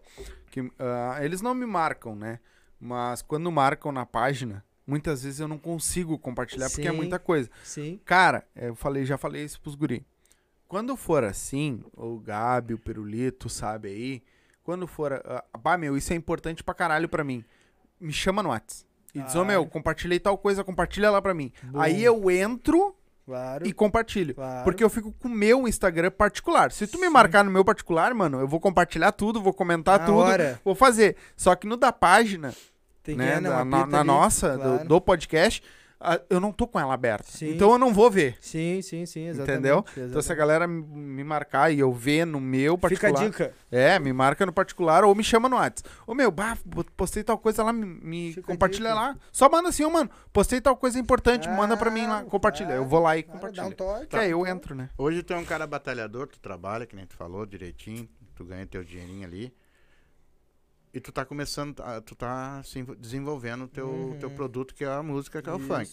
Que, 0.51 0.71
ah, 0.79 1.19
eles 1.23 1.41
não 1.41 1.55
me 1.55 1.65
marcam, 1.65 2.15
né? 2.15 2.39
Mas 2.79 3.23
quando 3.23 3.51
marcam 3.51 3.93
na 3.93 4.05
página, 4.05 4.63
muitas 4.87 5.23
vezes 5.23 5.41
eu 5.41 5.49
não 5.49 5.57
consigo 5.57 6.19
compartilhar 6.19 6.69
porque 6.69 6.87
é 6.87 6.91
Sim. 6.91 6.97
muita 6.97 7.19
coisa. 7.19 7.49
Sim. 7.65 7.99
Cara, 8.05 8.45
é, 8.55 8.69
eu 8.69 8.75
falei, 8.75 9.07
já 9.07 9.17
falei 9.17 9.45
isso 9.45 9.59
pros 9.63 9.75
guri. 9.75 10.05
Quando 10.69 10.95
for 10.95 11.25
assim, 11.25 11.83
o 11.97 12.19
Gabi, 12.19 12.75
o 12.75 12.79
Pirulito, 12.79 13.49
sabe 13.49 13.89
aí, 13.89 14.23
quando 14.71 14.87
for, 14.87 15.13
ah, 15.25 15.45
bah, 15.59 15.77
meu, 15.77 15.97
isso 15.97 16.13
é 16.13 16.17
importante 16.17 16.63
pra 16.63 16.73
caralho 16.73 17.09
pra 17.09 17.25
mim. 17.25 17.45
Me 18.01 18.13
chama 18.13 18.41
no 18.41 18.51
Whats. 18.51 18.87
E 19.13 19.21
diz, 19.21 19.35
ô 19.35 19.41
Ah. 19.41 19.45
meu, 19.45 19.67
compartilhei 19.67 20.21
tal 20.21 20.39
coisa, 20.39 20.63
compartilha 20.63 21.11
lá 21.11 21.21
pra 21.21 21.35
mim. 21.35 21.53
Bom. 21.65 21.81
Aí 21.81 22.05
eu 22.05 22.31
entro 22.31 22.95
Claro. 23.27 23.67
e 23.67 23.73
compartilho. 23.73 24.35
claro. 24.37 24.63
Porque 24.63 24.83
eu 24.85 24.89
fico 24.89 25.13
com 25.13 25.27
o 25.27 25.31
meu 25.31 25.67
Instagram 25.67 26.13
particular. 26.13 26.71
Se 26.71 26.87
tu 26.87 26.99
me 27.01 27.07
Sim. 27.09 27.13
marcar 27.13 27.45
no 27.45 27.51
meu 27.51 27.65
particular, 27.65 28.15
mano, 28.15 28.39
eu 28.39 28.47
vou 28.47 28.61
compartilhar 28.61 29.11
tudo, 29.11 29.43
vou 29.43 29.53
comentar 29.53 29.99
Na 29.99 30.07
tudo, 30.07 30.19
hora. 30.19 30.61
vou 30.65 30.77
fazer. 30.77 31.17
Só 31.37 31.57
que 31.57 31.67
no 31.67 31.77
da 31.77 31.93
página, 31.93 32.55
Tem 33.03 33.17
né, 33.17 33.35
é, 33.35 33.41
não, 33.41 33.51
da- 33.51 33.65
na, 33.65 33.87
na 33.87 34.05
nossa, 34.05 34.57
do- 34.57 34.63
claro. 34.63 34.89
do, 34.89 35.01
podcast, 35.01 35.63
ah, 35.65 35.80
eu 36.31 36.41
não 36.41 36.51
tô 36.53 36.67
com 36.67 36.81
ela 36.81 36.95
aberta. 36.95 37.31
Sim. 37.31 37.51
Então 37.55 37.71
eu 37.73 37.79
não 37.79 37.93
vou 37.93 38.11
ver. 38.11 38.37
Sim, 38.41 38.81
sim, 38.83 39.05
sim, 39.05 39.27
exatamente. 39.27 39.59
Entendeu? 39.59 39.79
Então 39.79 39.95
se 39.95 40.03
a 40.03 40.09
exatamente. 40.09 40.39
galera 40.39 40.67
me- 40.67 41.23
marcar 41.25 41.71
e 41.71 41.79
eu 41.81 41.93
ver 41.93 42.25
no 42.25 42.41
meu 42.41 42.77
Fica 42.77 42.87
a 43.09 43.13
particular. 43.13 43.25
dica. 43.31 43.55
É, 43.71 43.99
me 43.99 44.13
marca 44.13 44.45
no 44.47 44.53
particular 44.53 45.05
ou 45.05 45.15
me 45.15 45.23
chama 45.23 45.49
no 45.49 45.57
WhatsApp. 45.57 45.89
Ô 46.07 46.15
meu, 46.15 46.31
bah, 46.31 46.57
postei 46.97 47.23
tal 47.23 47.37
coisa 47.39 47.63
lá, 47.63 47.73
me, 47.73 48.35
compartilha 48.43 48.95
lá. 48.95 49.17
Só 49.31 49.49
manda 49.49 49.69
assim, 49.69 49.85
ô 49.85 49.91
mano, 49.91 50.11
postei 50.33 50.61
tal 50.61 50.77
coisa 50.77 50.99
importante, 50.99 51.49
manda 51.49 51.77
pra 51.77 51.91
mim 51.91 52.03
lá, 52.03 52.09
Claro, 52.21 52.27
compartilha. 52.27 52.69
Eu 52.73 52.75
claro, 52.77 52.89
vou 52.89 53.01
lá 53.01 53.17
e 53.17 53.23
claro, 53.23 53.39
compartilho. 53.39 53.63
Dá 53.63 53.69
um 53.69 53.73
toque. 53.73 54.07
Que 54.07 54.17
aí 54.17 54.31
eu 54.31 54.47
entro, 54.47 54.75
né? 54.75 54.89
Hoje 54.97 55.23
tu 55.23 55.33
é 55.33 55.37
um 55.37 55.45
cara 55.45 55.67
batalhador, 55.67 56.27
tu 56.29 56.41
trabalha, 56.41 56.87
que 56.87 56.97
nem 56.97 57.07
tu 57.07 57.15
falou, 57.17 57.45
direitinho, 57.45 58.09
tu 58.35 58.45
ganha 58.45 58.65
teu 58.67 58.83
dinheirinho 58.83 59.27
ali. 59.27 59.53
E 60.93 61.01
tu 61.01 61.12
tá 61.12 61.25
começando, 61.25 61.81
a- 61.83 62.01
tu 62.01 62.15
tá 62.17 62.62
se 62.65 62.79
envol- 62.81 62.97
desenvolvendo 62.97 63.65
o 63.65 63.69
teu, 63.69 63.89
Uhum. 63.89 64.19
teu 64.19 64.31
produto, 64.31 64.75
que 64.75 64.85
é 64.85 64.89
a 64.89 65.03
música, 65.03 65.41
que 65.41 65.49
é 65.49 65.53
o 65.53 65.59
funk. 65.59 65.89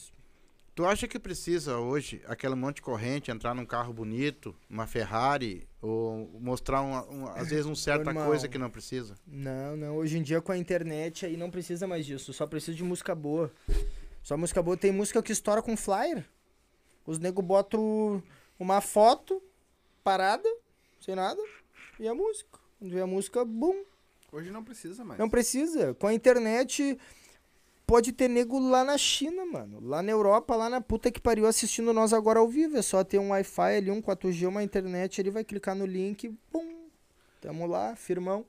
Tu 0.74 0.86
acha 0.86 1.08
que 1.08 1.18
precisa 1.20 1.78
hoje, 1.78 2.22
aquele 2.28 2.54
monte 2.56 2.76
de 2.78 2.82
corrente, 2.84 3.32
entrar 3.32 3.56
num 3.56 3.66
carro 3.66 3.92
bonito, 3.94 4.56
uma 4.70 4.86
Ferrari, 4.86 5.68
ou 5.82 6.30
mostrar, 6.40 6.82
uma, 6.82 7.04
uma- 7.06 7.32
às 7.34 7.50
vezes, 7.50 7.66
uma 7.66 7.76
certa 7.76 8.10
irmão. 8.12 8.26
coisa 8.26 8.48
que 8.48 8.58
não 8.60 8.70
precisa? 8.70 9.16
Não, 9.26 9.76
não. 9.76 9.98
Hoje 9.98 10.18
em 10.20 10.22
dia 10.24 10.40
com 10.42 10.52
a 10.52 10.58
internet 10.58 11.26
aí 11.26 11.36
não 11.38 11.50
precisa 11.50 11.88
mais 11.88 12.06
disso. 12.06 12.32
Só 12.34 12.46
precisa 12.46 12.76
de 12.78 12.84
música 12.84 13.14
boa. 13.16 13.52
Só 14.24 14.36
música 14.38 14.62
boa. 14.62 14.78
Tem 14.78 14.92
música 14.92 15.22
que 15.24 15.32
estoura 15.32 15.62
com 15.64 15.76
flyer. 15.78 16.26
Os 17.08 17.18
nego 17.18 17.42
botam 17.42 18.22
uma 18.60 18.80
foto 18.82 19.42
parada, 20.04 20.48
sem 21.00 21.16
nada, 21.16 21.42
e 22.00 22.08
a 22.08 22.14
música. 22.14 22.60
Quando 22.78 22.92
vê 22.92 23.02
a 23.02 23.08
música, 23.08 23.44
bum. 23.46 23.84
Hoje 24.32 24.52
não 24.52 24.64
precisa 24.64 25.04
mais. 25.04 25.20
Não 25.20 25.30
precisa. 25.30 25.94
Com 25.94 26.08
a 26.08 26.14
internet, 26.14 26.98
pode 27.86 28.12
ter 28.12 28.28
nego 28.28 28.60
lá 28.60 28.84
na 28.84 28.98
China, 28.98 29.46
mano. 29.46 29.80
Lá 29.80 30.02
na 30.02 30.12
Europa, 30.12 30.56
lá 30.56 30.70
na 30.70 30.82
puta 30.82 31.10
que 31.10 31.22
pariu, 31.22 31.48
assistindo 31.48 31.94
nós 31.94 32.12
agora 32.12 32.40
ao 32.40 32.48
vivo. 32.48 32.78
É 32.78 32.82
só 32.82 33.04
ter 33.04 33.20
um 33.20 33.30
Wi-Fi 33.30 33.78
ali, 33.78 33.92
um 33.92 34.02
4G, 34.02 34.48
uma 34.48 34.62
internet, 34.62 35.20
ele 35.20 35.32
vai 35.32 35.44
clicar 35.44 35.76
no 35.76 35.86
link, 35.86 36.30
pum. 36.52 36.88
Tamo 37.40 37.66
lá, 37.66 37.96
firmão. 37.96 38.46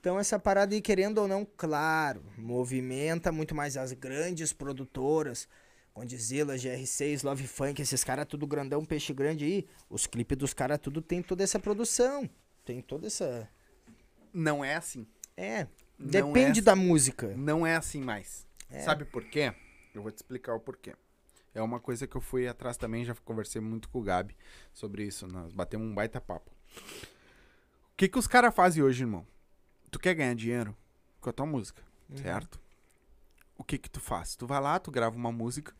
Então 0.00 0.18
essa 0.18 0.38
parada 0.38 0.74
aí, 0.74 0.80
querendo 0.80 1.18
ou 1.18 1.28
não, 1.28 1.46
claro, 1.56 2.22
movimenta 2.38 3.30
muito 3.30 3.54
mais 3.54 3.76
as 3.76 3.92
grandes 3.92 4.50
produtoras. 4.50 5.46
Condzilla, 5.92 6.54
GR6, 6.54 7.22
Love 7.22 7.46
Funk, 7.46 7.82
esses 7.82 8.02
caras 8.02 8.24
tudo 8.26 8.46
grandão, 8.46 8.82
peixe 8.82 9.12
grande 9.12 9.44
aí. 9.44 9.66
Os 9.90 10.06
clipes 10.06 10.38
dos 10.38 10.54
caras 10.54 10.78
tudo 10.78 11.02
tem 11.02 11.20
toda 11.20 11.44
essa 11.44 11.58
produção. 11.58 12.30
Tem 12.64 12.80
toda 12.80 13.08
essa 13.08 13.46
Não 14.32 14.64
é 14.64 14.74
assim. 14.76 15.06
É. 15.36 15.66
Não 15.98 16.08
Depende 16.32 16.60
é 16.60 16.62
da 16.62 16.74
música. 16.76 17.28
Não 17.36 17.66
é 17.66 17.76
assim 17.76 18.00
mais. 18.00 18.46
É. 18.70 18.80
Sabe 18.80 19.04
por 19.04 19.24
quê? 19.24 19.52
Eu 19.94 20.02
vou 20.02 20.10
te 20.10 20.16
explicar 20.18 20.54
o 20.54 20.60
porquê. 20.60 20.94
É 21.54 21.60
uma 21.60 21.80
coisa 21.80 22.06
que 22.06 22.16
eu 22.16 22.20
fui 22.20 22.46
atrás 22.46 22.76
também, 22.76 23.04
já 23.04 23.14
conversei 23.24 23.60
muito 23.60 23.88
com 23.88 23.98
o 23.98 24.02
Gabi 24.02 24.36
sobre 24.72 25.04
isso. 25.04 25.26
Nós 25.26 25.52
batemos 25.52 25.86
um 25.88 25.94
baita 25.94 26.20
papo. 26.20 26.50
O 27.92 27.96
que, 27.96 28.08
que 28.08 28.18
os 28.18 28.26
caras 28.26 28.54
fazem 28.54 28.82
hoje, 28.82 29.02
irmão? 29.02 29.26
Tu 29.90 29.98
quer 29.98 30.14
ganhar 30.14 30.34
dinheiro 30.34 30.76
com 31.20 31.28
a 31.28 31.32
tua 31.32 31.44
música, 31.46 31.82
Uhum. 32.08 32.16
certo? 32.18 32.60
O 33.58 33.64
que 33.64 33.76
que 33.76 33.90
tu 33.90 34.00
faz? 34.00 34.36
Tu 34.36 34.46
vai 34.46 34.60
lá, 34.60 34.78
tu 34.78 34.90
grava 34.90 35.16
uma 35.16 35.32
música, 35.32 35.74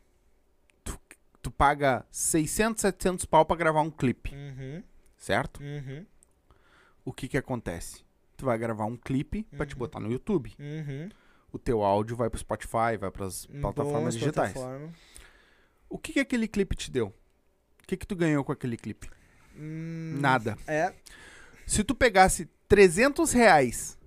tu, 0.85 0.99
tu 1.41 1.51
paga 1.51 2.05
600, 2.11 2.81
700 2.83 3.25
pau 3.25 3.47
pra 3.47 3.57
gravar 3.57 3.81
um 3.81 3.91
clipe, 3.91 4.35
Uhum. 4.35 4.83
certo? 5.17 5.63
Uhum. 5.63 6.05
O 7.05 7.13
que 7.13 7.29
que 7.29 7.39
acontece? 7.39 8.05
Tu 8.41 8.47
vai 8.47 8.57
gravar 8.57 8.87
um 8.87 8.97
clipe 8.97 9.43
pra 9.55 9.67
te 9.67 9.75
Uhum. 9.75 9.79
botar 9.79 10.01
no 10.01 10.11
YouTube. 10.11 10.55
Uhum. 10.59 11.11
O 11.53 11.59
teu 11.59 11.83
áudio 11.83 12.17
vai 12.17 12.31
pro 12.31 12.39
Spotify, 12.41 12.97
vai 12.99 13.11
pras 13.11 13.45
plataformas 13.61 14.03
Boas 14.03 14.15
digitais. 14.15 14.53
plataformas. 14.55 14.91
O 15.91 15.99
que 15.99 16.15
que 16.15 16.21
aquele 16.21 16.49
clipe 16.49 16.75
te 16.75 16.91
deu? 16.91 17.09
O 17.09 17.87
que 17.87 17.99
que 17.99 18.07
tu 18.07 18.17
ganhou 18.17 18.43
com 18.43 18.51
aquele 18.53 18.79
clipe? 18.79 19.11
Hum, 19.55 20.17
Nada. 20.21 20.57
É. 20.67 20.95
Se 21.67 21.85
tu 21.85 21.95
pegasse 21.95 22.49
300 22.67 23.31
reais 23.33 23.99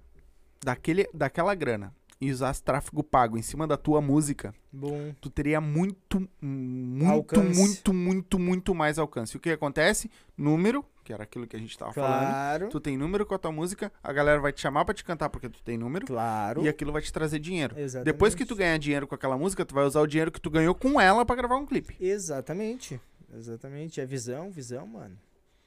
daquele, 0.64 1.08
daquela 1.14 1.54
grana 1.54 1.94
e 2.22 2.32
usasse 2.32 2.64
tráfego 2.64 3.04
pago 3.04 3.38
em 3.38 3.42
cima 3.42 3.68
da 3.68 3.76
tua 3.78 4.00
música, 4.02 4.54
Bom. 4.72 5.14
tu 5.20 5.30
teria 5.30 5.60
muito, 5.60 6.28
muito, 6.42 7.12
Alcance. 7.12 7.60
muito, 7.60 7.94
muito, 7.94 8.40
muito 8.40 8.76
mais 8.76 8.98
alcance. 8.98 9.36
O 9.36 9.40
que 9.40 9.50
acontece? 9.50 10.10
Número, 10.38 10.86
que 11.04 11.12
era 11.12 11.24
aquilo 11.24 11.46
que 11.46 11.56
a 11.56 11.60
gente 11.60 11.78
tava 11.78 11.92
falando. 11.94 12.20
Claro. 12.22 12.70
Tu 12.70 12.80
tem 12.80 12.98
número 12.98 13.26
com 13.26 13.36
a 13.36 13.38
tua 13.38 13.52
música, 13.52 13.92
a 14.02 14.14
galera 14.14 14.40
vai 14.40 14.54
te 14.54 14.62
chamar 14.62 14.86
pra 14.86 14.94
te 14.94 15.04
cantar 15.04 15.30
porque 15.30 15.50
tu 15.50 15.62
tem 15.64 15.78
número 15.78 16.06
Claro. 16.06 16.64
e 16.64 16.70
aquilo 16.70 16.92
vai 16.94 17.02
te 17.02 17.12
trazer 17.12 17.40
dinheiro. 17.40 17.78
Exatamente. 17.78 18.06
Depois 18.14 18.34
que 18.36 18.46
tu 18.46 18.56
ganhar 18.56 18.78
dinheiro 18.78 19.06
com 19.08 19.16
aquela 19.16 19.38
música, 19.38 19.66
tu 19.66 19.76
vai 19.76 19.84
usar 19.86 20.02
o 20.02 20.08
dinheiro 20.08 20.32
que 20.32 20.40
tu 20.42 20.50
ganhou 20.50 20.74
com 20.74 21.00
ela 21.02 21.26
pra 21.26 21.36
gravar 21.36 21.58
um 21.58 21.66
clipe. 21.66 21.96
Exatamente. 22.00 23.00
Exatamente. 23.36 24.00
É 24.00 24.06
visão, 24.06 24.50
visão, 24.52 24.88
mano. 24.88 25.18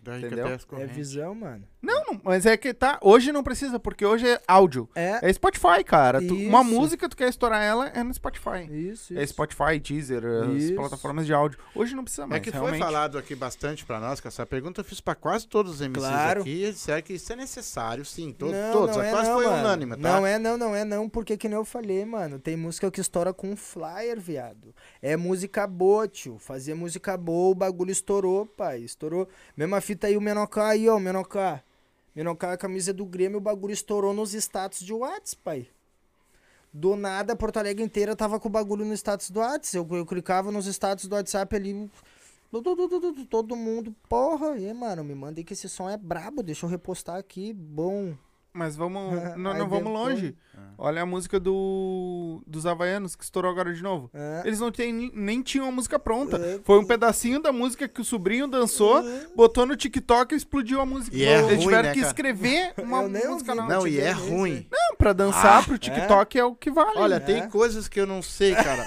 Daí 0.06 0.24
Entendeu? 0.24 0.46
as 0.46 0.64
É 0.78 0.86
visão, 0.86 1.34
mano. 1.34 1.64
Não, 1.82 2.04
não, 2.04 2.20
mas 2.24 2.46
é 2.46 2.56
que 2.56 2.72
tá. 2.72 2.98
Hoje 3.02 3.32
não 3.32 3.42
precisa, 3.42 3.78
porque 3.78 4.04
hoje 4.06 4.26
é 4.28 4.40
áudio. 4.46 4.88
É. 4.94 5.18
É 5.28 5.32
Spotify, 5.32 5.82
cara. 5.84 6.20
Tu- 6.20 6.34
uma 6.34 6.62
música, 6.64 7.08
tu 7.08 7.16
quer 7.16 7.28
estourar 7.28 7.62
ela, 7.62 7.88
é 7.88 8.02
no 8.02 8.12
Spotify. 8.14 8.64
Isso, 8.70 9.16
É 9.16 9.22
isso. 9.22 9.32
Spotify, 9.32 9.78
Deezer, 9.80 10.24
as 10.24 10.62
Isso. 10.62 10.74
plataformas 10.74 11.26
de 11.26 11.32
áudio. 11.32 11.58
Hoje 11.74 11.94
não 11.94 12.02
precisa 12.04 12.26
mais, 12.26 12.40
É 12.40 12.44
que 12.44 12.50
foi 12.50 12.60
realmente. 12.60 12.80
falado 12.80 13.18
aqui 13.18 13.34
bastante 13.34 13.84
pra 13.84 13.98
nós, 14.00 14.20
que 14.20 14.26
essa 14.28 14.44
pergunta 14.44 14.80
eu 14.80 14.84
fiz 14.84 15.00
pra 15.00 15.14
quase 15.14 15.46
todos 15.46 15.74
os 15.74 15.80
MCs 15.80 16.04
Claro. 16.08 16.40
aqui, 16.40 16.64
e 16.64 16.72
disseram 16.72 17.02
que 17.02 17.12
isso 17.14 17.32
é 17.32 17.36
necessário, 17.36 18.04
sim, 18.04 18.32
to 18.32 18.46
Não, 18.46 18.72
todos, 18.72 18.96
não 18.96 19.02
é 19.04 19.10
quase 19.10 19.28
não, 19.30 19.36
foi 19.36 19.44
mano. 19.46 19.58
unânime, 19.60 19.92
tá? 19.96 19.98
Não 20.20 20.26
é 20.26 20.38
não, 20.38 20.56
não 20.56 20.74
é 20.74 20.84
não, 20.84 21.08
porque 21.08 21.36
que 21.36 21.48
nem 21.48 21.56
eu 21.56 21.64
falei, 21.64 22.04
mano, 22.04 22.38
tem 22.40 22.56
música 22.56 22.90
que 22.90 23.00
estoura 23.00 23.32
com 23.32 23.54
flyer, 23.56 24.18
viado. 24.20 24.74
É 25.00 25.16
música 25.16 25.66
boa, 25.68 26.08
tio. 26.08 26.36
Fazer 26.38 26.74
música 26.74 27.16
boa, 27.16 27.52
o 27.52 27.54
bagulho 27.54 27.90
estourou, 27.92 28.44
pai, 28.44 28.80
estourou. 28.80 29.28
Mesma 29.56 29.80
fita 29.80 29.95
aí, 30.04 30.16
o 30.16 30.20
Menocá 30.20 30.68
aí, 30.68 30.88
ó, 30.88 30.98
Menocá. 30.98 31.62
Menocá, 32.14 32.52
a 32.52 32.56
camisa 32.56 32.92
do 32.92 33.04
Grêmio, 33.04 33.38
o 33.38 33.40
bagulho 33.40 33.72
estourou 33.72 34.12
nos 34.12 34.34
status 34.34 34.80
de 34.80 34.92
Whats, 34.92 35.34
pai. 35.34 35.68
Do 36.72 36.96
nada, 36.96 37.34
Porto 37.34 37.56
Alegre 37.58 37.82
inteira 37.82 38.14
tava 38.14 38.38
com 38.38 38.48
o 38.48 38.50
bagulho 38.50 38.84
no 38.84 38.92
status 38.92 39.30
do 39.30 39.40
Whats. 39.40 39.72
Eu, 39.72 39.86
eu 39.92 40.04
clicava 40.04 40.52
nos 40.52 40.66
status 40.66 41.06
do 41.06 41.14
WhatsApp 41.14 41.56
ali, 41.56 41.90
todo 43.30 43.56
mundo, 43.56 43.94
porra, 44.08 44.58
e 44.58 44.72
mano, 44.72 45.02
me 45.02 45.14
mandei 45.14 45.44
que 45.44 45.52
esse 45.52 45.68
som 45.68 45.88
é 45.88 45.96
brabo, 45.96 46.42
deixa 46.42 46.66
eu 46.66 46.70
repostar 46.70 47.16
aqui, 47.16 47.52
bom. 47.52 48.14
Mas 48.56 48.74
vamos. 48.76 49.12
não, 49.36 49.54
não 49.54 49.68
vamos 49.68 49.92
longe. 49.92 50.34
Olha 50.78 51.02
a 51.02 51.06
música 51.06 51.40
do 51.40 52.42
dos 52.46 52.66
Havaianos, 52.66 53.16
que 53.16 53.24
estourou 53.24 53.50
agora 53.50 53.72
de 53.72 53.82
novo. 53.82 54.10
É. 54.12 54.42
Eles 54.44 54.60
não 54.60 54.70
tem, 54.70 55.10
nem 55.14 55.40
tinham 55.42 55.66
a 55.68 55.70
música 55.70 55.98
pronta. 55.98 56.36
É. 56.36 56.60
Foi 56.64 56.78
um 56.78 56.84
pedacinho 56.84 57.40
da 57.40 57.50
música 57.50 57.88
que 57.88 58.00
o 58.00 58.04
sobrinho 58.04 58.46
dançou, 58.46 59.02
botou 59.34 59.64
no 59.64 59.74
TikTok 59.74 60.34
e 60.34 60.36
explodiu 60.36 60.80
a 60.80 60.86
música. 60.86 61.16
E 61.16 61.24
é 61.24 61.38
Eles 61.38 61.46
ruim, 61.46 61.58
tiveram 61.60 61.82
né, 61.84 61.92
que 61.94 62.00
cara? 62.00 62.10
escrever 62.10 62.74
uma 62.82 63.02
música 63.02 63.52
ouvi, 63.52 63.54
nova. 63.54 63.74
Não, 63.74 63.86
e 63.86 63.98
é 64.00 64.10
ruim. 64.10 64.66
Não, 64.70 64.96
pra 64.96 65.12
dançar 65.14 65.60
Ah, 65.60 65.62
pro 65.62 65.78
TikTok 65.78 66.38
é? 66.38 66.44
o 66.44 66.54
que 66.54 66.70
vale. 66.70 66.98
Olha, 66.98 67.14
É. 67.16 67.20
tem 67.20 67.48
coisas 67.48 67.88
que 67.88 67.98
eu 68.00 68.06
não 68.06 68.20
sei, 68.20 68.54
cara. 68.54 68.86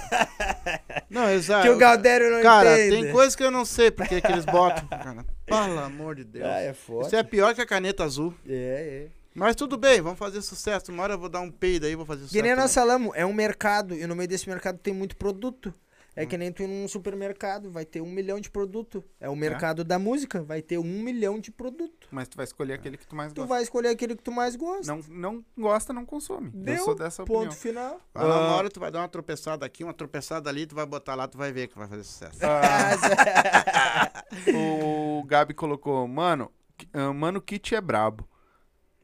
não, 1.10 1.28
exato. 1.30 1.64
Que 1.64 1.70
o 1.74 1.78
Galdério 1.78 2.32
não 2.32 2.42
Cara, 2.44 2.74
entende. 2.86 3.04
tem 3.04 3.12
coisas 3.12 3.36
que 3.36 3.44
eu 3.44 3.52
não 3.52 3.66
sei 3.66 3.90
porque 3.92 4.22
que 4.22 4.32
eles 4.32 4.46
botam. 4.46 4.88
Cara, 4.88 5.26
pelo 5.46 5.80
amor 5.80 6.16
de 6.16 6.24
Deus. 6.24 6.46
Ah, 6.46 6.60
é 6.60 6.74
foda. 6.74 7.08
Isso 7.08 7.16
é 7.16 7.24
pior 7.24 7.54
que 7.56 7.62
a 7.62 7.66
caneta 7.66 8.04
azul. 8.04 8.34
É, 8.48 9.08
é. 9.16 9.19
Mas 9.34 9.56
tudo 9.56 9.78
bem, 9.78 10.02
vamos 10.02 10.20
fazer 10.20 10.42
sucesso. 10.42 10.92
Uma 10.92 11.04
hora 11.04 11.14
eu 11.14 11.20
vou 11.20 11.30
dar 11.30 11.42
um 11.42 11.52
peido 11.52 11.86
aí, 11.86 11.96
vou 11.96 12.06
fazer 12.06 12.22
sucesso. 12.24 12.36
Que 12.36 12.42
nem 12.42 12.56
nós 12.56 12.74
falamos, 12.74 13.12
é 13.16 13.26
um 13.26 13.34
mercado, 13.34 13.94
e 13.96 14.06
no 14.08 14.16
meio 14.16 14.28
desse 14.28 14.50
mercado 14.50 14.78
tem 14.80 14.94
muito 14.94 15.16
produto. 15.16 15.74
É 16.16 16.26
que 16.26 16.38
nem 16.38 16.52
tu 16.52 16.64
ir 16.64 16.68
num 16.68 16.86
supermercado, 16.86 17.72
vai 17.72 17.86
ter 17.86 18.02
um 18.02 18.12
milhão 18.12 18.42
de 18.42 18.50
produto. 18.50 19.02
É 19.22 19.30
o 19.30 19.36
mercado 19.38 19.86
da 19.86 19.98
música, 19.98 20.44
vai 20.44 20.62
ter 20.62 20.78
um 20.78 20.84
milhão 20.84 21.40
de 21.40 21.50
produto. 21.50 22.10
Mas 22.12 22.28
tu 22.28 22.36
vai 22.36 22.44
escolher 22.44 22.74
aquele 22.74 22.98
que 22.98 23.08
tu 23.08 23.16
mais 23.16 23.32
Tu 23.32 23.38
gosta. 23.38 23.48
vai 23.48 23.64
escolher 23.64 23.88
aquele 23.90 24.16
que 24.18 24.24
tu 24.24 24.32
mais 24.32 24.58
gosta. 24.58 24.92
Não, 24.94 25.02
não 25.08 25.46
gosta, 25.58 25.94
não 25.94 26.06
consome. 26.06 26.50
Deu, 26.54 26.76
Eu 26.76 26.84
sou 26.84 26.96
dessa 26.96 27.24
ponto 27.24 27.54
opinião. 27.54 27.54
final. 27.54 28.02
Lá, 28.14 28.24
uma 28.26 28.36
Ah. 28.50 28.56
hora 28.56 28.70
tu 28.70 28.82
vai 28.82 28.92
dar 28.92 29.00
uma 29.00 29.08
tropeçada 29.08 29.66
aqui, 29.66 29.82
uma 29.82 29.94
tropeçada 29.94 30.50
ali, 30.50 30.66
tu 30.66 30.76
vai 30.76 30.86
botar 30.86 31.16
lá, 31.16 31.26
tu 31.26 31.38
vai 31.38 31.54
ver 31.54 31.68
que 31.70 31.78
vai 31.78 31.88
fazer 31.88 32.04
sucesso. 32.04 32.40
Ah, 32.42 34.24
o 34.54 35.24
Gabi 35.24 35.54
colocou, 35.54 36.06
mano, 36.06 36.52
ah, 36.92 37.14
mano, 37.14 37.42
Kit 37.42 37.76
é 37.76 37.80
brabo. 37.80 38.28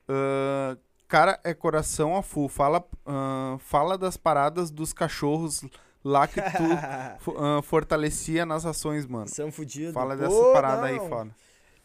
Ah, 0.07 0.77
cara 1.07 1.39
é 1.43 1.53
coração 1.53 2.15
a 2.15 2.23
full. 2.23 2.49
Fala, 2.49 2.83
ah, 3.05 3.57
fala 3.59 3.97
das 3.97 4.17
paradas 4.17 4.71
dos 4.71 4.93
cachorros 4.93 5.61
lá 6.03 6.27
que 6.27 6.41
tu 6.41 6.41
ah, 7.37 7.61
fortalecia 7.63 8.45
nas 8.45 8.65
ações, 8.65 9.05
mano. 9.05 9.27
São 9.27 9.51
fudidos. 9.51 9.93
Fala 9.93 10.15
dessa 10.15 10.29
Pô, 10.29 10.53
parada 10.53 10.87
aí, 10.87 10.97
não. 10.97 11.09
foda. 11.09 11.35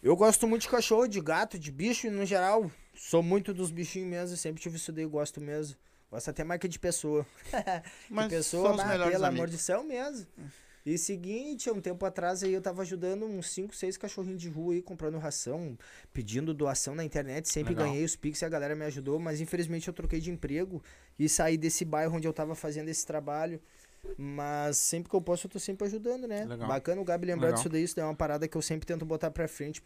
Eu 0.02 0.16
gosto 0.16 0.46
muito 0.48 0.62
de 0.62 0.68
cachorro, 0.68 1.06
de 1.06 1.20
gato, 1.20 1.58
de 1.58 1.70
bicho 1.70 2.10
no 2.10 2.24
geral. 2.24 2.70
Sou 2.94 3.22
muito 3.22 3.52
dos 3.52 3.70
bichinhos 3.70 4.08
mesmo, 4.08 4.36
sempre 4.36 4.60
tive 4.60 4.76
isso 4.76 4.92
daí, 4.92 5.04
gosto 5.04 5.40
mesmo. 5.40 5.76
Gosto 6.10 6.30
até 6.30 6.42
mais 6.42 6.60
que 6.60 6.66
de 6.66 6.78
pessoa. 6.78 7.24
Mas 8.10 8.28
de 8.28 8.36
pessoa, 8.36 8.64
são 8.64 8.72
os 8.72 8.76
bah, 8.78 8.88
melhores 8.88 9.12
pelo 9.12 9.24
amor 9.26 9.40
amigos. 9.42 9.50
de 9.52 9.58
céu 9.58 9.84
mesmo. 9.84 10.26
E 10.84 10.96
seguinte, 10.96 11.70
um 11.70 11.80
tempo 11.80 12.04
atrás 12.06 12.42
aí 12.42 12.52
eu 12.52 12.60
tava 12.60 12.82
ajudando 12.82 13.26
uns 13.26 13.50
5, 13.50 13.74
6 13.74 13.96
cachorrinhos 13.96 14.40
de 14.40 14.48
rua 14.48 14.74
aí, 14.74 14.82
comprando 14.82 15.18
ração, 15.18 15.76
pedindo 16.12 16.54
doação 16.54 16.94
na 16.94 17.04
internet, 17.04 17.48
sempre 17.48 17.74
Legal. 17.74 17.88
ganhei 17.88 18.04
os 18.04 18.16
Pix 18.16 18.40
e 18.40 18.44
a 18.44 18.48
galera 18.48 18.74
me 18.74 18.84
ajudou, 18.84 19.18
mas 19.18 19.40
infelizmente 19.40 19.88
eu 19.88 19.94
troquei 19.94 20.20
de 20.20 20.30
emprego 20.30 20.82
e 21.18 21.28
saí 21.28 21.58
desse 21.58 21.84
bairro 21.84 22.16
onde 22.16 22.26
eu 22.26 22.32
tava 22.32 22.54
fazendo 22.54 22.88
esse 22.88 23.06
trabalho. 23.06 23.60
Mas 24.16 24.78
sempre 24.78 25.10
que 25.10 25.16
eu 25.16 25.20
posso, 25.20 25.46
eu 25.46 25.50
tô 25.50 25.58
sempre 25.58 25.86
ajudando, 25.86 26.26
né? 26.26 26.44
Legal. 26.46 26.68
Bacana 26.68 27.00
o 27.00 27.04
Gabi 27.04 27.26
lembrar 27.26 27.48
Legal. 27.48 27.56
disso 27.58 27.68
daí, 27.68 27.82
isso 27.82 27.94
daí 27.94 28.02
é 28.02 28.08
uma 28.08 28.14
parada 28.14 28.48
que 28.48 28.56
eu 28.56 28.62
sempre 28.62 28.86
tento 28.86 29.04
botar 29.04 29.30
pra 29.30 29.46
frente 29.46 29.82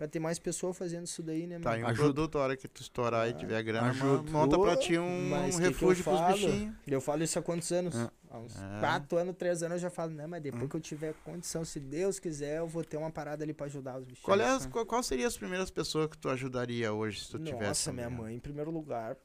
pra, 0.00 0.08
ter 0.08 0.18
mais 0.18 0.38
pessoas 0.38 0.78
fazendo 0.78 1.04
isso 1.06 1.22
daí, 1.22 1.46
né, 1.46 1.58
Tá 1.58 1.72
mano? 1.72 1.82
um 1.82 1.86
Ajuda. 1.88 2.04
produto, 2.04 2.38
a 2.38 2.40
hora 2.42 2.56
que 2.56 2.66
tu 2.66 2.80
estourar 2.80 3.28
e 3.28 3.34
tiver 3.34 3.62
grana, 3.62 3.90
Ajuda. 3.90 4.30
monta 4.30 4.58
pra 4.58 4.74
ti 4.78 4.96
um, 4.98 5.28
mas 5.28 5.54
um 5.56 5.58
que 5.58 5.58
que 5.58 5.62
eu 5.64 5.68
refúgio 5.88 6.04
pros 6.04 6.20
bichinhos. 6.22 6.74
Eu 6.86 7.00
falo 7.02 7.22
isso 7.22 7.38
há 7.38 7.42
quantos 7.42 7.70
anos? 7.70 7.94
É. 7.94 8.10
Há 8.30 8.38
uns 8.38 8.56
É. 8.56 8.80
4 8.80 9.18
anos, 9.18 9.36
3 9.36 9.62
anos 9.62 9.74
eu 9.74 9.78
já 9.80 9.90
falo, 9.90 10.12
não, 10.12 10.26
mas 10.26 10.42
depois 10.42 10.70
que 10.70 10.76
eu 10.76 10.80
tiver 10.80 11.12
condição, 11.22 11.64
se 11.66 11.78
Deus 11.78 12.18
quiser, 12.18 12.58
eu 12.60 12.66
vou 12.66 12.82
ter 12.82 12.96
uma 12.96 13.10
parada 13.10 13.44
ali 13.44 13.52
pra 13.52 13.66
ajudar 13.66 13.98
os 13.98 14.04
bichinhos. 14.04 14.24
Qual, 14.24 14.40
é 14.40 14.48
as, 14.48 14.64
qual, 14.66 14.86
qual 14.86 15.02
seria 15.02 15.26
as 15.26 15.36
primeiras 15.36 15.70
pessoas 15.70 16.08
que 16.08 16.16
tu 16.16 16.30
ajudaria 16.30 16.92
hoje 16.92 17.20
se 17.24 17.30
tu 17.32 17.38
tivesse? 17.38 17.62
Nossa, 17.64 17.92
minha 17.92 18.08
mãe, 18.08 18.34
em 18.36 18.40
primeiro 18.40 18.70
lugar, 18.70 19.16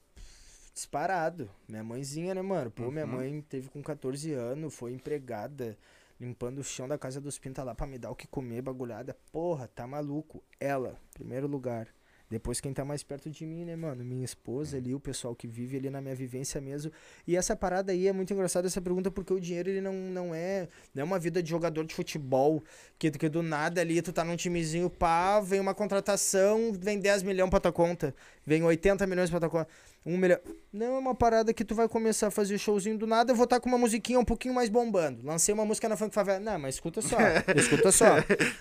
disparado. 0.74 1.50
Minha 1.70 1.84
mãezinha, 1.84 2.34
né, 2.36 2.42
mano? 2.42 2.70
Pô, 2.70 2.92
minha 2.92 3.06
Uhum. 3.06 3.12
mãe 3.14 3.42
teve 3.48 3.70
com 3.70 3.82
14 3.82 4.34
anos, 4.34 4.74
foi 4.74 4.92
empregada, 4.92 5.78
limpando 6.20 6.60
o 6.60 6.64
chão 6.64 6.88
da 6.88 6.98
casa 6.98 7.20
dos 7.20 7.38
pinta 7.38 7.64
lá 7.64 7.76
pra 7.76 7.88
me 7.88 7.98
dar 7.98 8.12
o 8.12 8.16
que 8.16 8.28
comer, 8.28 8.62
bagulhada. 8.62 9.16
Porra, 9.32 9.68
tá 9.68 9.86
maluco. 9.86 10.44
Ela, 10.60 11.00
primeiro 11.14 11.48
lugar. 11.48 11.88
Depois 12.30 12.60
quem 12.60 12.74
tá 12.74 12.84
mais 12.84 13.04
perto 13.04 13.30
de 13.30 13.46
mim, 13.46 13.66
né, 13.66 13.76
mano? 13.76 14.04
Minha 14.04 14.26
esposa 14.26 14.78
ali, 14.78 14.96
o 14.96 15.00
pessoal 15.00 15.36
que 15.36 15.48
vive 15.48 15.78
ali 15.78 15.92
na 15.92 16.02
minha 16.02 16.16
vivência 16.16 16.60
mesmo. 16.60 16.92
E 17.28 17.38
essa 17.38 17.56
parada 17.56 17.92
aí 17.92 18.08
é 18.08 18.14
muito 18.14 18.34
engraçada 18.34 18.66
essa 18.66 18.82
pergunta, 18.82 19.12
porque 19.12 19.32
o 19.32 19.40
dinheiro 19.40 19.70
ele 19.70 19.82
não, 19.82 19.94
não 19.94 20.34
é 20.34 20.68
não 20.94 21.02
é 21.02 21.04
uma 21.04 21.20
vida 21.20 21.42
de 21.44 21.50
jogador 21.50 21.86
de 21.86 21.94
futebol, 21.94 22.64
que, 22.98 23.12
que 23.12 23.30
do 23.30 23.44
nada 23.44 23.80
ali 23.82 24.02
tu 24.02 24.12
tá 24.12 24.24
num 24.24 24.36
timezinho, 24.36 24.90
pá, 24.90 25.40
vem 25.40 25.60
uma 25.60 25.76
contratação, 25.76 26.74
vem 26.74 27.00
10 27.00 27.22
milhões 27.22 27.50
pra 27.50 27.60
tua 27.60 27.72
conta, 27.72 28.16
vem 28.44 28.64
80 28.64 29.06
milhões 29.06 29.30
pra 29.30 29.40
tua 29.40 29.50
conta, 29.50 29.70
1 30.06 30.18
milhão. 30.18 30.40
Não 30.72 30.96
é 30.96 31.00
uma 31.00 31.16
parada 31.16 31.54
que 31.54 31.66
tu 31.66 31.74
vai 31.74 31.88
começar 31.90 32.28
a 32.28 32.32
fazer 32.32 32.58
showzinho 32.58 32.98
do 32.98 33.08
nada, 33.08 33.32
eu 33.32 33.36
vou 33.36 33.46
estar 33.46 33.60
com 33.60 33.68
uma 33.68 33.78
musiquinha 33.78 34.20
um 34.20 34.26
pouquinho 34.26 34.54
mais 34.54 34.70
bombando. 34.70 35.26
Lancei 35.26 35.54
uma 35.54 35.66
música 35.66 35.90
na 35.90 35.98
Funk 35.98 36.14
Favela. 36.14 36.40
Não, 36.40 36.60
mas 36.60 36.76
escuta 36.76 37.02
só, 37.02 37.18
escuta 37.56 37.92
só. 37.92 38.06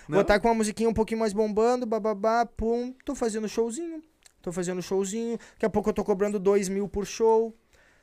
Vou 0.09 0.21
estar 0.21 0.39
com 0.39 0.47
uma 0.47 0.55
musiquinha 0.55 0.89
um 0.89 0.93
pouquinho 0.93 1.19
mais 1.19 1.33
bombando, 1.33 1.85
bababá, 1.85 2.45
pum, 2.45 2.93
tô 3.05 3.13
fazendo 3.13 3.47
showzinho. 3.47 4.01
Tô 4.41 4.51
fazendo 4.51 4.81
showzinho. 4.81 5.37
Daqui 5.53 5.65
a 5.65 5.69
pouco 5.69 5.89
eu 5.89 5.93
tô 5.93 6.03
cobrando 6.03 6.39
2 6.39 6.69
mil 6.69 6.87
por 6.87 7.05
show. 7.05 7.55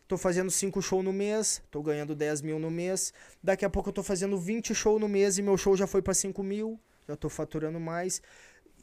Tô 0.09 0.19
fazendo 0.19 0.51
5 0.51 0.82
shows 0.82 1.05
no 1.05 1.12
mês. 1.12 1.62
Tô 1.70 1.81
ganhando 1.82 2.14
10 2.14 2.43
mil 2.43 2.59
no 2.59 2.70
mês. 2.70 3.12
Daqui 3.43 3.64
a 3.64 3.70
pouco 3.70 3.90
eu 3.90 3.93
tô 3.93 4.02
fazendo 4.02 4.36
20 4.36 4.74
shows 4.74 5.01
no 5.01 5.09
mês 5.09 5.39
e 5.39 5.43
meu 5.43 5.56
show 5.56 5.77
já 5.77 5.86
foi 5.86 6.02
pra 6.02 6.12
5 6.12 6.43
mil. 6.43 6.81
Já 7.09 7.16
tô 7.16 7.28
faturando 7.28 7.78
mais. 7.78 8.20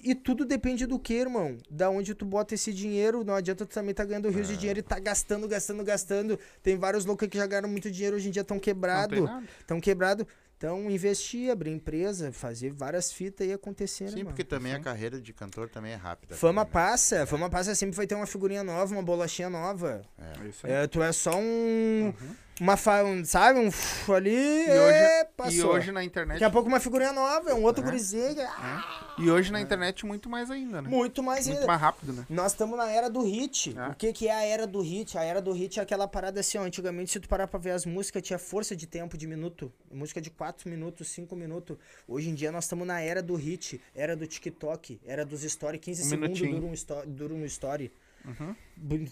E 0.02 0.16
tudo 0.16 0.46
depende 0.46 0.86
do 0.86 0.98
que, 0.98 1.14
irmão? 1.14 1.58
Da 1.70 1.90
onde 1.90 2.16
tu 2.16 2.26
bota 2.26 2.54
esse 2.56 2.74
dinheiro. 2.74 3.24
Não 3.24 3.34
adianta 3.36 3.66
tu 3.66 3.74
também 3.74 3.94
tá 3.94 4.06
ganhando 4.06 4.30
rios 4.30 4.48
de 4.48 4.56
dinheiro 4.56 4.80
e 4.80 4.84
tá 4.84 4.98
gastando, 5.00 5.48
gastando, 5.48 5.84
gastando. 5.84 6.40
Tem 6.64 6.78
vários 6.78 7.06
loucos 7.06 7.28
que 7.28 7.38
já 7.38 7.46
ganharam 7.46 7.70
muito 7.70 7.92
dinheiro 7.92 8.16
hoje 8.16 8.30
em 8.30 8.32
dia 8.32 8.42
estão 8.42 8.56
Não 8.56 8.62
quebrados. 8.62 9.18
tem 9.18 9.28
nada. 9.28 9.46
Estão 9.60 9.82
quebrados. 9.82 10.26
Então, 10.58 10.92
investir, 10.92 11.50
abrir 11.50 11.72
empresa, 11.72 12.34
fazer 12.34 12.74
várias 12.74 13.14
fitas 13.14 13.48
e 13.48 13.54
acontecer, 13.54 14.04
né, 14.06 14.10
Sim, 14.10 14.16
mano? 14.18 14.30
porque 14.32 14.44
também 14.44 14.74
a 14.74 14.80
carreira 14.82 15.22
de 15.22 15.32
cantor 15.32 15.70
também 15.70 15.94
é 15.94 15.96
rápida. 15.96 16.36
Fama 16.36 16.66
também, 16.66 16.82
né? 16.82 16.90
passa, 16.90 17.26
fama 17.26 17.50
passa, 17.50 17.74
sempre 17.76 17.96
vai 17.96 18.06
ter 18.06 18.16
uma 18.16 18.26
figurinha 18.28 18.62
nova, 18.62 18.94
uma 18.94 19.02
bolachinha 19.02 19.50
nova. 19.50 20.02
É 20.18 20.48
isso 20.50 20.68
aí. 20.68 20.74
É, 20.74 20.86
tu 20.88 21.02
é 21.02 21.14
só 21.14 21.32
um. 21.40 22.14
Uma 22.60 22.76
um, 23.04 23.24
sabe? 23.26 23.60
Um 23.60 24.14
ali. 24.14 24.30
E 24.36 24.66
é, 24.70 24.82
hoje, 25.22 25.30
passou. 25.38 25.54
e 25.54 25.64
hoje 25.64 25.92
na 25.92 26.04
internet. 26.04 26.36
Daqui 26.36 26.44
a 26.46 26.50
pouco 26.50 26.68
uma 26.68 26.80
figurinha 26.80 27.14
nova, 27.14 27.50
é 27.50 27.54
um 27.54 27.64
outro 27.64 27.82
É. 27.82 27.86
gurizinho. 27.86 28.36
ah, 28.42 29.16
E 29.18 29.30
hoje 29.30 29.52
na 29.52 29.60
internet 29.62 30.06
muito 30.06 30.30
mais 30.30 30.50
ainda, 30.52 30.82
né? 30.82 30.90
Muito 30.90 31.22
mais 31.24 31.46
Muito 31.46 31.58
ainda. 31.58 31.68
mais 31.68 31.82
rápido, 31.82 32.14
né? 32.14 32.26
Nós 32.30 32.52
estamos 32.52 32.78
na 32.78 32.90
era 32.90 33.10
do 33.10 33.22
hit. 33.24 33.76
É. 33.78 33.88
O 33.90 33.96
que, 33.96 34.12
que 34.14 34.28
é 34.28 34.34
a 34.34 34.44
era 34.44 34.66
do 34.68 34.82
hit? 34.82 35.18
A 35.18 35.24
era 35.24 35.42
do 35.42 35.52
hit 35.52 35.80
é 35.80 35.84
aquela 35.84 36.08
parada 36.08 36.40
assim, 36.40 36.58
ó. 36.58 36.64
Antigamente, 36.64 37.12
se 37.12 37.20
tu 37.20 37.28
parar 37.30 37.48
pra 37.48 37.60
ver 37.60 37.72
as 37.72 37.86
músicas, 37.86 38.22
tinha 38.22 38.40
força 38.40 38.76
de 38.76 38.86
tempo 38.88 39.18
de 39.18 39.26
minuto. 39.28 39.72
Música 39.92 40.20
de 40.22 40.30
4 40.30 40.70
minutos, 40.70 41.08
5 41.10 41.36
minutos. 41.36 41.78
Hoje 42.08 42.30
em 42.30 42.34
dia 42.34 42.52
nós 42.52 42.66
estamos 42.66 42.86
na 42.88 43.00
era 43.02 43.22
do 43.22 43.36
hit, 43.36 43.82
era 43.96 44.16
do 44.16 44.26
TikTok, 44.28 45.00
era 45.06 45.26
dos 45.26 45.42
stories. 45.44 45.82
15 45.82 46.04
Um 46.04 46.10
segundos 46.10 46.40
dura 46.40 46.66
um, 46.66 46.74
sto- 46.74 47.04
dura 47.08 47.34
um 47.34 47.46
story. 47.46 47.92
Uhum. 48.30 48.56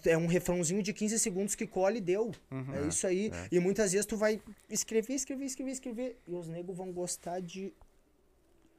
É 0.06 0.18
um 0.18 0.28
refrãozinho 0.28 0.82
de 0.84 0.94
15 0.94 1.20
segundos 1.20 1.56
que 1.56 1.66
colhe 1.66 1.98
e 1.98 2.02
deu. 2.02 2.32
Uhum. 2.52 2.76
É 2.76 2.88
isso 2.88 3.06
aí. 3.08 3.32
E 3.52 3.60
muitas 3.60 3.92
vezes 3.92 4.06
tu 4.06 4.18
vai 4.18 4.42
escrever, 4.70 5.14
escrever, 5.14 5.46
escrever, 5.46 5.72
escrever. 5.72 6.18
E 6.28 6.34
os 6.34 6.48
negros 6.48 6.78
vão 6.78 6.92
gostar 6.92 7.40
de 7.42 7.74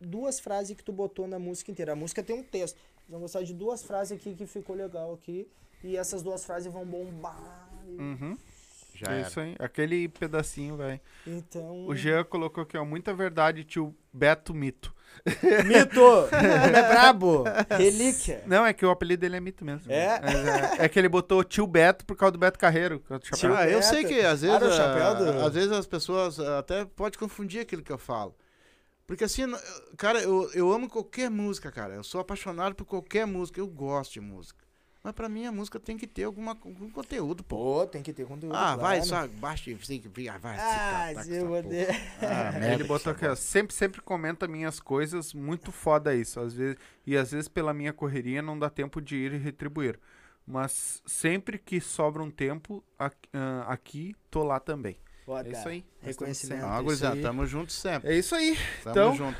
duas 0.01 0.39
frases 0.39 0.77
que 0.77 0.82
tu 0.82 0.93
botou 0.93 1.27
na 1.27 1.39
música 1.39 1.70
inteira. 1.70 1.93
A 1.93 1.97
música 1.97 2.23
tem 2.23 2.36
um 2.36 2.43
texto. 2.43 2.77
Eles 2.77 3.10
vão 3.10 3.20
gostar 3.20 3.43
de 3.43 3.55
duas 3.55 3.82
frases 3.82 4.16
aqui 4.16 4.35
que 4.35 4.47
ficou 4.47 4.77
legal 4.77 5.12
aqui. 5.15 5.48
E 5.82 5.97
essas 5.97 6.23
duas 6.23 6.44
frases 6.44 6.73
vão 6.73 6.85
bombar. 6.85 7.69
Uhum. 7.86 8.36
Já 8.94 9.12
é 9.12 9.19
era. 9.20 9.28
isso 9.28 9.40
aí. 9.40 9.55
Aquele 9.59 10.09
pedacinho, 10.09 10.77
velho. 10.77 11.01
Então. 11.27 11.86
O 11.86 11.94
Jean 11.94 12.24
colocou 12.24 12.65
aqui, 12.65 12.77
ó. 12.77 12.85
Muita 12.85 13.15
verdade, 13.15 13.65
tio 13.65 13.94
Beto 14.19 14.53
Mito. 14.55 14.95
Mito! 15.66 16.01
Homem 16.03 16.28
é 16.78 16.89
brabo! 16.89 17.45
Relíquia! 17.70 18.43
Não, 18.47 18.65
é 18.65 18.73
que 18.73 18.85
o 18.85 18.90
apelido 18.90 19.20
dele 19.20 19.36
é 19.36 19.40
Mito 19.40 19.65
mesmo. 19.65 19.90
É? 19.93 20.20
É, 20.81 20.85
é 20.85 20.89
que 20.89 20.99
ele 20.99 21.09
botou 21.09 21.43
tio 21.45 21.66
Beto 21.66 22.05
por 22.05 22.16
causa 22.16 22.32
do 22.32 22.39
Beto 22.39 22.59
Carreiro. 22.59 23.01
que 23.01 23.12
é 23.12 23.16
o 23.16 23.20
chapéu. 23.20 23.39
Tio 23.39 23.55
Ah, 23.57 23.66
eu 23.66 23.81
Beto. 23.81 23.86
sei 23.86 24.05
que 24.05 24.20
às 24.20 24.40
vezes, 24.43 24.57
Ah, 24.57 25.15
do- 25.15 25.47
às 25.47 25.55
vezes 25.55 25.73
as 25.73 25.86
pessoas 25.86 26.39
ah, 26.40 26.59
até 26.61 26.85
podem 26.85 27.19
confundir 27.19 27.61
aquilo 27.61 27.82
que 27.82 27.93
eu 27.93 27.99
falo. 27.99 28.35
Porque 29.07 29.24
assim, 29.24 29.43
cara, 29.97 30.20
eu, 30.20 30.51
eu 30.53 30.70
amo 30.73 30.89
qualquer 30.89 31.31
música, 31.31 31.73
cara. 31.73 31.95
Eu 31.95 32.05
sou 32.05 32.20
apaixonado 32.20 32.74
por 32.74 32.85
qualquer 32.85 33.27
música. 33.27 33.59
Eu 33.61 33.66
gosto 33.66 34.12
de 34.15 34.20
música. 34.20 34.62
Mas 35.09 35.15
pra 35.15 35.27
mim 35.27 35.47
a 35.47 35.53
música 35.53 35.81
tem 35.81 35.97
que 35.97 36.07
ter 36.07 36.25
alguma, 36.25 36.51
algum 36.51 36.91
conteúdo, 36.91 37.43
pô. 37.43 37.57
Pô, 37.57 37.87
tem 37.87 38.03
que 38.03 38.13
ter 38.13 38.27
conteúdo. 38.27 38.55
Ah, 38.55 38.77
vai, 38.77 39.01
claro. 39.01 39.07
só 39.33 39.39
baixa 39.41 39.71
e 39.71 39.75
fica, 39.75 40.39
vai. 40.39 40.59
Ah, 40.59 41.09
se 41.09 41.15
tá- 41.15 41.25
tá 41.25 41.31
eu 41.31 41.47
porra. 41.47 41.63
Ah, 42.21 42.53
merda 42.61 42.75
Ele 42.75 42.85
botou 42.85 43.11
aqui, 43.15 43.27
ó, 43.27 43.35
sempre, 43.35 43.75
sempre 43.75 44.03
comenta 44.03 44.47
minhas 44.47 44.79
coisas, 44.81 45.33
muito 45.33 45.73
foda 45.73 46.15
isso. 46.15 46.39
Às 46.41 46.53
vezes, 46.53 46.77
e 47.07 47.17
às 47.17 47.31
vezes 47.31 47.49
pela 47.49 47.73
minha 47.73 47.91
correria 47.91 48.43
não 48.43 48.59
dá 48.59 48.69
tempo 48.69 49.01
de 49.01 49.17
ir 49.17 49.33
e 49.33 49.39
retribuir. 49.39 49.99
Mas 50.47 51.03
sempre 51.07 51.57
que 51.57 51.81
sobra 51.81 52.23
um 52.23 52.31
tempo, 52.31 52.85
aqui, 52.99 53.31
ah, 53.33 53.65
aqui 53.67 54.15
tô 54.31 54.43
lá 54.45 54.61
também. 54.61 54.99
Foda. 55.25 55.49
É 55.49 55.53
isso 55.53 55.69
aí. 55.71 55.85
Reconhecimento. 56.03 56.67
Ah, 56.67 56.75
isso 56.75 56.85
gurizada, 56.85 57.15
aí. 57.17 57.23
tamo 57.23 57.47
junto 57.47 57.73
sempre. 57.73 58.11
É 58.13 58.19
isso 58.19 58.35
aí. 58.35 58.59
Tamo 58.85 58.91
Então- 58.91 59.17
junto. 59.17 59.39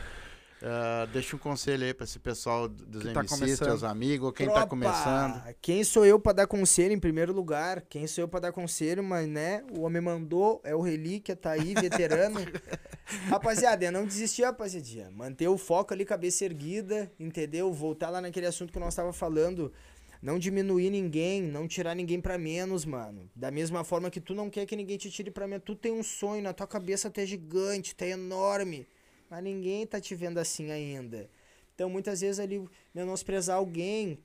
Ah, 0.63 1.07
deixa 1.13 1.37
um 1.37 1.39
conselho 1.39 1.85
aí 1.85 1.95
pra 1.95 2.05
esse 2.05 2.19
pessoal 2.19 2.69
dos 2.69 3.03
Que 3.03 3.13
tá 3.13 3.23
MCs, 3.23 3.39
começando. 3.39 3.69
teus 3.69 3.85
amigos, 3.85 4.33
quem 4.35 4.47
tá 4.47 4.53
Tropa, 4.53 4.69
começando. 4.69 5.55
Quem 5.63 5.85
sou 5.85 6.05
eu 6.05 6.19
pra 6.19 6.33
dar 6.33 6.47
conselho 6.47 6.93
em 6.93 6.99
primeiro 6.99 7.33
lugar? 7.33 7.83
Quem 7.83 8.07
sou 8.07 8.23
eu 8.23 8.29
pra 8.29 8.41
dar 8.41 8.53
conselho, 8.53 9.03
mas 9.03 9.29
né? 9.29 9.63
O 9.77 9.83
homem 9.83 10.03
mandou, 10.03 10.61
é 10.65 10.75
o 10.75 10.81
relíquia, 10.81 11.37
tá 11.37 11.53
aí, 11.53 11.75
veterano. 11.75 12.41
rapaziada, 13.29 13.85
é 13.85 13.91
não 13.91 14.05
desistir, 14.05 14.43
rapaziadinha. 14.43 15.11
Manter 15.11 15.49
o 15.49 15.57
foco 15.57 15.95
ali, 15.95 16.05
cabeça 16.05 16.45
erguida, 16.45 17.11
entendeu? 17.21 17.73
Voltar 17.73 18.11
lá 18.11 18.21
naquele 18.21 18.47
assunto 18.47 18.73
que 18.73 18.79
nós 18.81 18.95
tava 18.95 19.13
falando. 19.13 19.73
Não 20.21 20.37
diminuir 20.37 20.91
ninguém, 20.91 21.41
não 21.41 21.69
tirar 21.69 21.95
ninguém 21.95 22.21
pra 22.21 22.37
menos, 22.37 22.85
mano. 22.85 23.31
Da 23.37 23.53
mesma 23.53 23.85
forma 23.85 24.11
que 24.11 24.21
tu 24.21 24.35
não 24.35 24.51
quer 24.51 24.67
que 24.67 24.75
ninguém 24.75 24.99
te 24.99 25.09
tire 25.09 25.31
pra 25.31 25.47
menos. 25.47 25.63
Tu 25.65 25.77
tem 25.77 25.93
um 25.93 26.03
sonho, 26.03 26.43
na 26.43 26.53
tua 26.53 26.67
cabeça 26.67 27.09
tu 27.09 27.21
é 27.21 27.27
gigante, 27.27 27.95
tu 27.95 28.03
é 28.03 28.11
enorme. 28.11 28.85
Mas 29.31 29.43
ninguém 29.43 29.87
tá 29.87 30.01
te 30.01 30.15
vendo 30.15 30.39
assim 30.39 30.71
ainda. 30.71 31.29
Então, 31.75 31.89
muitas 31.89 32.21
vezes 32.21 32.41
ali, 32.41 32.67
menosprezar 32.95 33.57
alguém. 33.57 34.19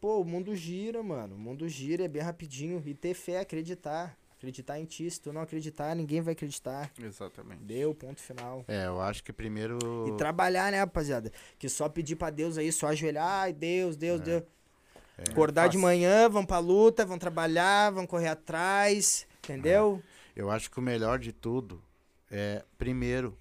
Pô, 0.00 0.20
o 0.20 0.24
mundo 0.24 0.54
gira, 0.54 1.02
mano. 1.02 1.34
O 1.34 1.38
mundo 1.38 1.68
gira, 1.68 2.04
é 2.04 2.08
bem 2.08 2.22
rapidinho. 2.22 2.82
E 2.84 2.94
ter 2.94 3.14
fé, 3.14 3.40
acreditar. 3.40 4.16
Acreditar 4.36 4.78
em 4.78 4.84
ti. 4.84 5.10
Se 5.10 5.20
tu 5.20 5.32
não 5.32 5.40
acreditar, 5.40 5.96
ninguém 5.96 6.20
vai 6.20 6.32
acreditar. 6.32 6.92
Exatamente. 7.00 7.62
Deu, 7.62 7.94
ponto 7.94 8.20
final. 8.20 8.64
É, 8.68 8.86
eu 8.86 9.00
acho 9.00 9.24
que 9.24 9.32
primeiro. 9.32 9.78
E 10.08 10.16
trabalhar, 10.16 10.70
né, 10.70 10.78
rapaziada? 10.78 11.32
Que 11.58 11.68
só 11.68 11.88
pedir 11.88 12.16
pra 12.16 12.30
Deus 12.30 12.58
aí, 12.58 12.70
só 12.70 12.88
ajoelhar, 12.88 13.26
ai, 13.26 13.52
Deus, 13.52 13.96
Deus, 13.96 14.20
Deus. 14.20 14.42
Acordar 15.30 15.68
de 15.68 15.76
manhã, 15.76 16.28
vão 16.28 16.46
pra 16.46 16.60
luta, 16.60 17.04
vão 17.04 17.18
trabalhar, 17.18 17.90
vão 17.90 18.06
correr 18.06 18.28
atrás, 18.28 19.26
entendeu? 19.42 20.00
Eu 20.36 20.48
acho 20.48 20.70
que 20.70 20.78
o 20.78 20.82
melhor 20.82 21.18
de 21.18 21.32
tudo 21.32 21.82
é, 22.30 22.64
primeiro, 22.78 23.36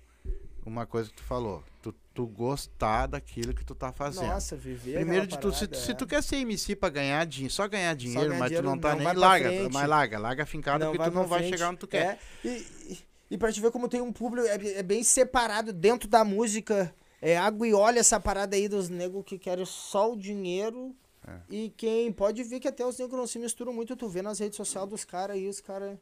uma 0.69 0.85
coisa 0.85 1.09
que 1.09 1.15
tu 1.15 1.23
falou. 1.23 1.63
Tu, 1.81 1.93
tu 2.13 2.27
gostar 2.27 3.07
daquilo 3.07 3.53
que 3.53 3.63
tu 3.65 3.73
tá 3.73 3.91
fazendo. 3.91 4.27
Nossa, 4.27 4.55
viver. 4.55 4.95
Primeiro 4.95 5.25
de 5.27 5.37
tudo, 5.39 5.55
se, 5.55 5.67
tu- 5.67 5.77
se 5.77 5.91
é. 5.91 5.93
tu 5.93 6.05
quer 6.05 6.21
ser 6.21 6.37
MC 6.37 6.75
pra 6.75 6.89
ganhar 6.89 7.25
dinheiro, 7.25 7.53
só 7.53 7.67
ganhar 7.67 7.95
dinheiro, 7.95 8.27
ganhar 8.29 8.39
mas 8.39 8.49
dinheiro, 8.49 8.67
tu 8.67 8.69
não 8.69 8.77
tá 8.79 8.89
não 8.95 8.97
nem 8.97 9.13
larga, 9.13 9.49
frente. 9.49 9.73
mas 9.73 9.87
larga, 9.89 10.19
larga 10.19 10.45
fincada 10.45 10.85
porque 10.89 11.03
tu 11.09 11.11
não 11.15 11.25
vai 11.27 11.39
frente. 11.39 11.51
chegar 11.53 11.69
onde 11.69 11.79
tu 11.79 11.87
quer. 11.87 12.19
É, 12.43 12.47
e, 12.47 12.49
e, 12.89 12.99
e 13.31 13.37
pra 13.37 13.51
te 13.51 13.61
ver 13.61 13.71
como 13.71 13.87
tem 13.87 14.01
um 14.01 14.11
público, 14.11 14.47
é, 14.47 14.55
é 14.79 14.83
bem 14.83 15.03
separado 15.03 15.71
dentro 15.71 16.09
da 16.09 16.23
música. 16.23 16.93
É 17.21 17.35
água 17.37 17.67
e 17.67 17.73
óleo 17.73 17.97
essa 17.99 18.19
parada 18.19 18.55
aí 18.55 18.67
dos 18.67 18.89
negros 18.89 19.23
que 19.25 19.39
querem 19.39 19.65
só 19.65 20.11
o 20.13 20.17
dinheiro. 20.17 20.95
É. 21.27 21.39
E 21.49 21.69
quem 21.71 22.11
pode 22.11 22.41
ver 22.43 22.59
que 22.59 22.67
até 22.67 22.85
os 22.85 22.97
negros 22.97 23.19
não 23.19 23.27
se 23.27 23.37
misturam 23.37 23.73
muito, 23.73 23.95
tu 23.95 24.07
vê 24.07 24.21
nas 24.21 24.39
redes 24.39 24.55
sociais 24.55 24.87
dos 24.87 25.03
caras 25.03 25.35
aí, 25.35 25.47
os 25.47 25.59
caras. 25.59 25.97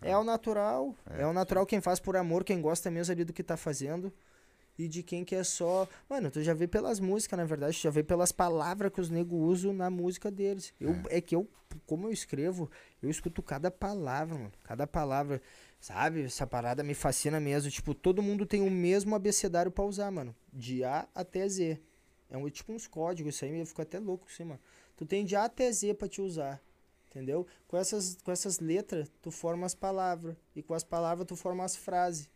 É 0.00 0.16
o 0.16 0.22
natural. 0.22 0.94
É, 1.10 1.26
o 1.26 1.32
natural 1.32 1.66
quem 1.66 1.80
faz 1.80 1.98
por 1.98 2.16
amor, 2.16 2.44
quem 2.44 2.60
gosta 2.60 2.90
mesmo 2.90 3.12
ali 3.12 3.24
do 3.24 3.32
que 3.32 3.42
tá 3.42 3.56
fazendo. 3.56 4.12
E 4.78 4.88
de 4.88 5.02
quem 5.02 5.24
quer 5.24 5.44
só. 5.44 5.86
Mano, 6.08 6.30
tu 6.30 6.40
já 6.42 6.54
vê 6.54 6.66
pelas 6.66 7.00
músicas, 7.00 7.38
na 7.38 7.44
verdade, 7.44 7.76
tu 7.76 7.82
já 7.82 7.90
vê 7.90 8.02
pelas 8.02 8.32
palavras 8.32 8.90
que 8.90 9.00
os 9.00 9.10
negros 9.10 9.38
usam 9.38 9.74
na 9.74 9.90
música 9.90 10.30
deles. 10.30 10.72
Eu, 10.80 10.96
é. 11.10 11.20
que 11.20 11.34
eu, 11.34 11.46
como 11.84 12.06
eu 12.06 12.12
escrevo, 12.12 12.70
eu 13.02 13.10
escuto 13.10 13.42
cada 13.42 13.70
palavra, 13.70 14.38
mano. 14.38 14.52
Cada 14.62 14.86
palavra. 14.86 15.42
Sabe? 15.80 16.22
Essa 16.22 16.46
parada 16.46 16.82
me 16.82 16.94
fascina 16.94 17.40
mesmo. 17.40 17.70
Tipo, 17.70 17.92
todo 17.92 18.22
mundo 18.22 18.46
tem 18.46 18.62
o 18.62 18.70
mesmo 18.70 19.14
abecedário 19.14 19.70
pra 19.70 19.84
usar, 19.84 20.10
mano. 20.10 20.34
De 20.52 20.84
A 20.84 21.06
até 21.14 21.46
Z. 21.48 21.78
É 22.30 22.36
um, 22.36 22.48
tipo 22.48 22.72
uns 22.72 22.86
códigos, 22.86 23.34
isso 23.34 23.44
aí 23.44 23.58
eu 23.58 23.66
fico 23.66 23.82
até 23.82 23.98
louco 23.98 24.26
assim, 24.28 24.44
mano. 24.44 24.60
Tu 24.96 25.04
tem 25.04 25.24
de 25.24 25.34
A 25.34 25.44
até 25.44 25.70
Z 25.72 25.94
pra 25.94 26.08
te 26.08 26.20
usar. 26.20 26.62
Entendeu? 27.08 27.44
Com 27.66 27.76
essas, 27.76 28.18
com 28.22 28.30
essas 28.30 28.60
letras, 28.60 29.10
tu 29.20 29.32
forma 29.32 29.66
as 29.66 29.74
palavras. 29.74 30.36
E 30.54 30.62
com 30.62 30.74
as 30.74 30.84
palavras, 30.84 31.26
tu 31.26 31.34
forma 31.34 31.64
as 31.64 31.74
frases. 31.74 32.30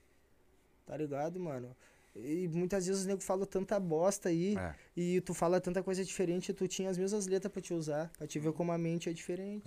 Tá 0.84 0.96
ligado, 0.96 1.38
mano? 1.38 1.76
E 2.16 2.48
muitas 2.48 2.86
vezes 2.86 3.02
os 3.02 3.06
nego 3.06 3.20
falam 3.22 3.46
tanta 3.46 3.78
bosta 3.78 4.28
aí. 4.28 4.56
É. 4.56 4.74
E 4.96 5.20
tu 5.20 5.32
fala 5.32 5.60
tanta 5.60 5.80
coisa 5.82 6.04
diferente. 6.04 6.52
Tu 6.52 6.66
tinha 6.66 6.90
as 6.90 6.98
mesmas 6.98 7.26
letras 7.28 7.52
pra 7.52 7.62
te 7.62 7.72
usar. 7.72 8.10
Pra 8.18 8.26
te 8.26 8.38
ver 8.40 8.52
como 8.52 8.72
a 8.72 8.78
mente 8.78 9.08
é 9.08 9.12
diferente. 9.12 9.64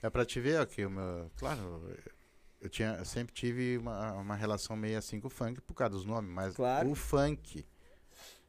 É 0.00 0.08
pra 0.08 0.24
te 0.24 0.40
ver 0.40 0.58
aqui, 0.60 0.84
o 0.84 0.90
meu. 0.90 1.28
Claro, 1.36 1.92
eu, 2.60 2.68
tinha, 2.68 2.96
eu 2.98 3.04
sempre 3.04 3.34
tive 3.34 3.78
uma, 3.78 4.12
uma 4.14 4.36
relação 4.36 4.76
meio 4.76 4.98
assim 4.98 5.20
com 5.20 5.26
o 5.26 5.30
funk 5.30 5.60
por 5.60 5.74
causa 5.74 5.94
dos 5.94 6.04
nomes, 6.04 6.30
mas 6.30 6.54
Claro. 6.54 6.90
o 6.90 6.94
funk, 6.94 7.64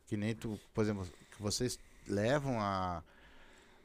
que 0.07 0.17
nem 0.17 0.34
tu, 0.34 0.59
por 0.73 0.84
exemplo, 0.84 1.05
que 1.35 1.41
vocês 1.41 1.77
levam 2.07 2.59
a. 2.59 3.03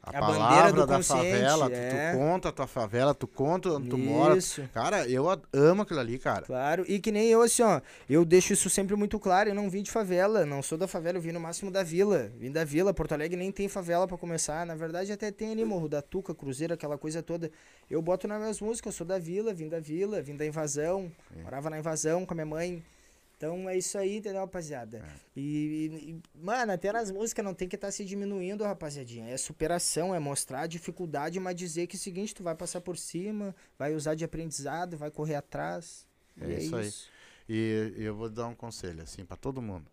A, 0.05 0.09
A 0.09 0.19
palavra 0.19 0.85
da 0.85 1.01
favela, 1.01 1.69
tu, 1.69 1.75
é. 1.75 2.11
tu 2.11 2.17
conta 2.17 2.49
a 2.49 2.51
tua 2.51 2.67
favela, 2.67 3.15
tu 3.15 3.25
conta 3.25 3.69
onde 3.69 3.87
tu 3.87 3.97
mora. 3.97 4.35
Isso. 4.35 4.61
Cara, 4.73 5.07
eu 5.07 5.23
amo 5.53 5.83
aquilo 5.83 6.01
ali, 6.01 6.19
cara. 6.19 6.45
Claro, 6.45 6.83
e 6.89 6.99
que 6.99 7.09
nem 7.09 7.29
eu, 7.29 7.41
assim, 7.41 7.63
ó, 7.63 7.79
eu 8.09 8.25
deixo 8.25 8.51
isso 8.51 8.69
sempre 8.69 8.97
muito 8.97 9.17
claro, 9.17 9.47
eu 9.47 9.55
não 9.55 9.69
vim 9.69 9.81
de 9.81 9.89
favela, 9.89 10.45
não 10.45 10.61
sou 10.61 10.77
da 10.77 10.89
favela, 10.89 11.19
eu 11.19 11.21
vim 11.21 11.31
no 11.31 11.39
máximo 11.39 11.71
da 11.71 11.83
vila, 11.83 12.29
vim 12.37 12.51
da 12.51 12.65
vila, 12.65 12.93
Porto 12.93 13.13
Alegre 13.13 13.37
nem 13.37 13.49
tem 13.49 13.69
favela 13.69 14.05
pra 14.05 14.17
começar, 14.17 14.65
na 14.65 14.75
verdade 14.75 15.09
até 15.09 15.31
tem 15.31 15.53
ali 15.53 15.63
Morro 15.63 15.87
da 15.87 16.01
Tuca, 16.01 16.35
Cruzeiro, 16.35 16.73
aquela 16.73 16.97
coisa 16.97 17.23
toda, 17.23 17.49
eu 17.89 18.01
boto 18.01 18.27
nas 18.27 18.41
minhas 18.41 18.59
músicas, 18.59 18.93
eu 18.93 18.97
sou 18.97 19.07
da 19.07 19.17
vila, 19.17 19.53
vim 19.53 19.69
da 19.69 19.79
vila, 19.79 20.21
vim 20.21 20.35
da 20.35 20.45
invasão, 20.45 21.09
morava 21.43 21.69
na 21.69 21.79
invasão 21.79 22.25
com 22.25 22.33
a 22.33 22.35
minha 22.35 22.45
mãe, 22.45 22.83
então 23.43 23.67
é 23.69 23.77
isso 23.77 23.97
aí, 23.97 24.17
entendeu, 24.17 24.39
rapaziada? 24.39 25.03
E, 25.35 25.41
e- 25.41 26.11
e, 26.11 26.21
mano, 26.33 26.71
até 26.71 26.93
nas 26.93 27.11
músicas 27.11 27.43
não 27.43 27.53
tem 27.53 27.67
que 27.67 27.75
estar 27.75 27.91
se 27.91 28.05
diminuindo, 28.05 28.63
rapaziadinha. 28.63 29.29
É 29.29 29.35
superação, 29.35 30.15
é 30.15 30.19
mostrar 30.19 30.61
a 30.61 30.67
dificuldade, 30.67 31.39
mas 31.41 31.53
dizer 31.53 31.87
que 31.87 31.97
é 31.97 31.99
o 31.99 32.01
seguinte, 32.01 32.33
tu 32.33 32.41
vai 32.41 32.55
passar 32.55 32.79
por 32.79 32.97
cima, 32.97 33.53
vai 33.77 33.93
usar 33.93 34.15
de 34.15 34.23
aprendizado, 34.23 34.95
vai 34.97 35.11
correr 35.11 35.35
atrás. 35.35 36.07
É 36.39 36.45
e 36.47 36.65
isso 36.65 36.75
aí. 36.77 36.93
E 37.49 37.93
eu 37.97 38.15
vou 38.15 38.29
dar 38.29 38.47
um 38.47 38.55
conselho, 38.55 39.03
assim, 39.03 39.25
pra 39.25 39.35
todo 39.35 39.61
mundo. 39.61 39.91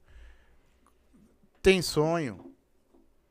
Tem 1.60 1.82
sonho, 1.82 2.54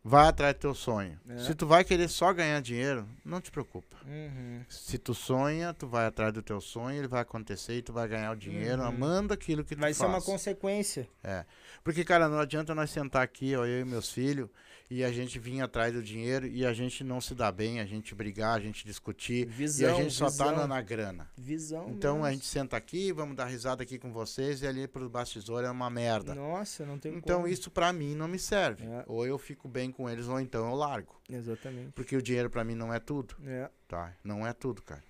vai 0.03 0.27
atrás 0.27 0.53
do 0.55 0.59
teu 0.59 0.73
sonho. 0.73 1.19
É. 1.29 1.37
Se 1.39 1.53
tu 1.53 1.67
vai 1.67 1.83
querer 1.83 2.07
só 2.07 2.31
ganhar 2.33 2.61
dinheiro, 2.61 3.07
não 3.25 3.39
te 3.41 3.51
preocupa. 3.51 3.97
Uhum. 4.05 4.63
Se 4.69 4.97
tu 4.97 5.13
sonha, 5.13 5.73
tu 5.73 5.87
vai 5.87 6.05
atrás 6.05 6.33
do 6.33 6.41
teu 6.41 6.59
sonho, 6.61 6.97
ele 6.97 7.07
vai 7.07 7.21
acontecer 7.21 7.77
e 7.77 7.81
tu 7.81 7.91
vai 7.93 8.07
ganhar 8.07 8.31
o 8.31 8.35
dinheiro, 8.35 8.81
Uhum. 8.81 8.87
amando 8.87 9.33
aquilo 9.33 9.63
que 9.63 9.75
tu 9.75 9.79
Vai 9.81 9.93
ser 9.93 9.99
faz. 10.03 10.11
uma 10.13 10.21
consequência. 10.21 11.07
Porque, 11.83 12.03
cara, 12.03 12.27
não 12.29 12.39
adianta 12.39 12.73
nós 12.73 12.89
sentar 12.89 13.21
aqui, 13.23 13.55
ó, 13.55 13.65
eu 13.65 13.81
e 13.81 13.85
meus 13.85 14.11
filhos, 14.11 14.49
e 14.89 15.03
a 15.03 15.11
gente 15.11 15.37
vir 15.37 15.61
atrás 15.61 15.93
do 15.93 16.01
dinheiro 16.01 16.47
e 16.47 16.65
a 16.65 16.73
gente 16.73 17.03
não 17.03 17.21
se 17.21 17.35
dar 17.35 17.51
bem, 17.51 17.79
a 17.79 17.85
gente 17.85 18.15
brigar, 18.15 18.57
a 18.57 18.59
gente 18.59 18.83
discutir, 18.85 19.45
Visão, 19.47 19.87
e 19.87 19.91
a 19.91 19.95
gente 20.03 20.13
só 20.13 20.25
visão, 20.25 20.47
tá 20.47 20.51
na, 20.55 20.67
na 20.67 20.81
grana. 20.81 21.29
visão. 21.37 21.87
Então 21.89 22.17
a 22.17 22.27
mesmo. 22.29 22.33
gente 22.33 22.45
senta 22.47 22.75
aqui, 22.75 23.11
vamos 23.11 23.35
dar 23.35 23.45
risada 23.45 23.83
aqui 23.83 23.99
com 23.99 24.11
vocês, 24.11 24.61
e 24.63 24.67
ali 24.67 24.87
pros 24.87 25.07
bastidores 25.07 25.67
é 25.67 25.71
uma 25.71 25.89
merda. 25.89 26.33
Nossa, 26.33 26.85
não 26.85 26.97
tem 26.97 27.13
Então 27.15 27.41
como. 27.41 27.47
isso 27.47 27.69
pra 27.69 27.93
mim 27.93 28.15
não 28.15 28.27
me 28.27 28.39
serve. 28.39 28.83
É. 28.85 29.03
Ou 29.07 29.27
eu 29.27 29.37
fico 29.37 29.67
bem 29.67 29.91
com 29.91 30.09
eles, 30.09 30.27
ou 30.27 30.39
então 30.39 30.67
eu 30.67 30.75
largo. 30.75 31.21
Exatamente. 31.29 31.91
Porque 31.91 32.15
o 32.15 32.21
dinheiro 32.21 32.49
pra 32.49 32.63
mim 32.63 32.73
não 32.75 32.93
é 32.93 32.99
tudo, 32.99 33.35
É. 33.45 33.69
tá? 33.87 34.13
Não 34.23 34.45
é 34.47 34.53
tudo, 34.53 34.81
cara. 34.81 35.03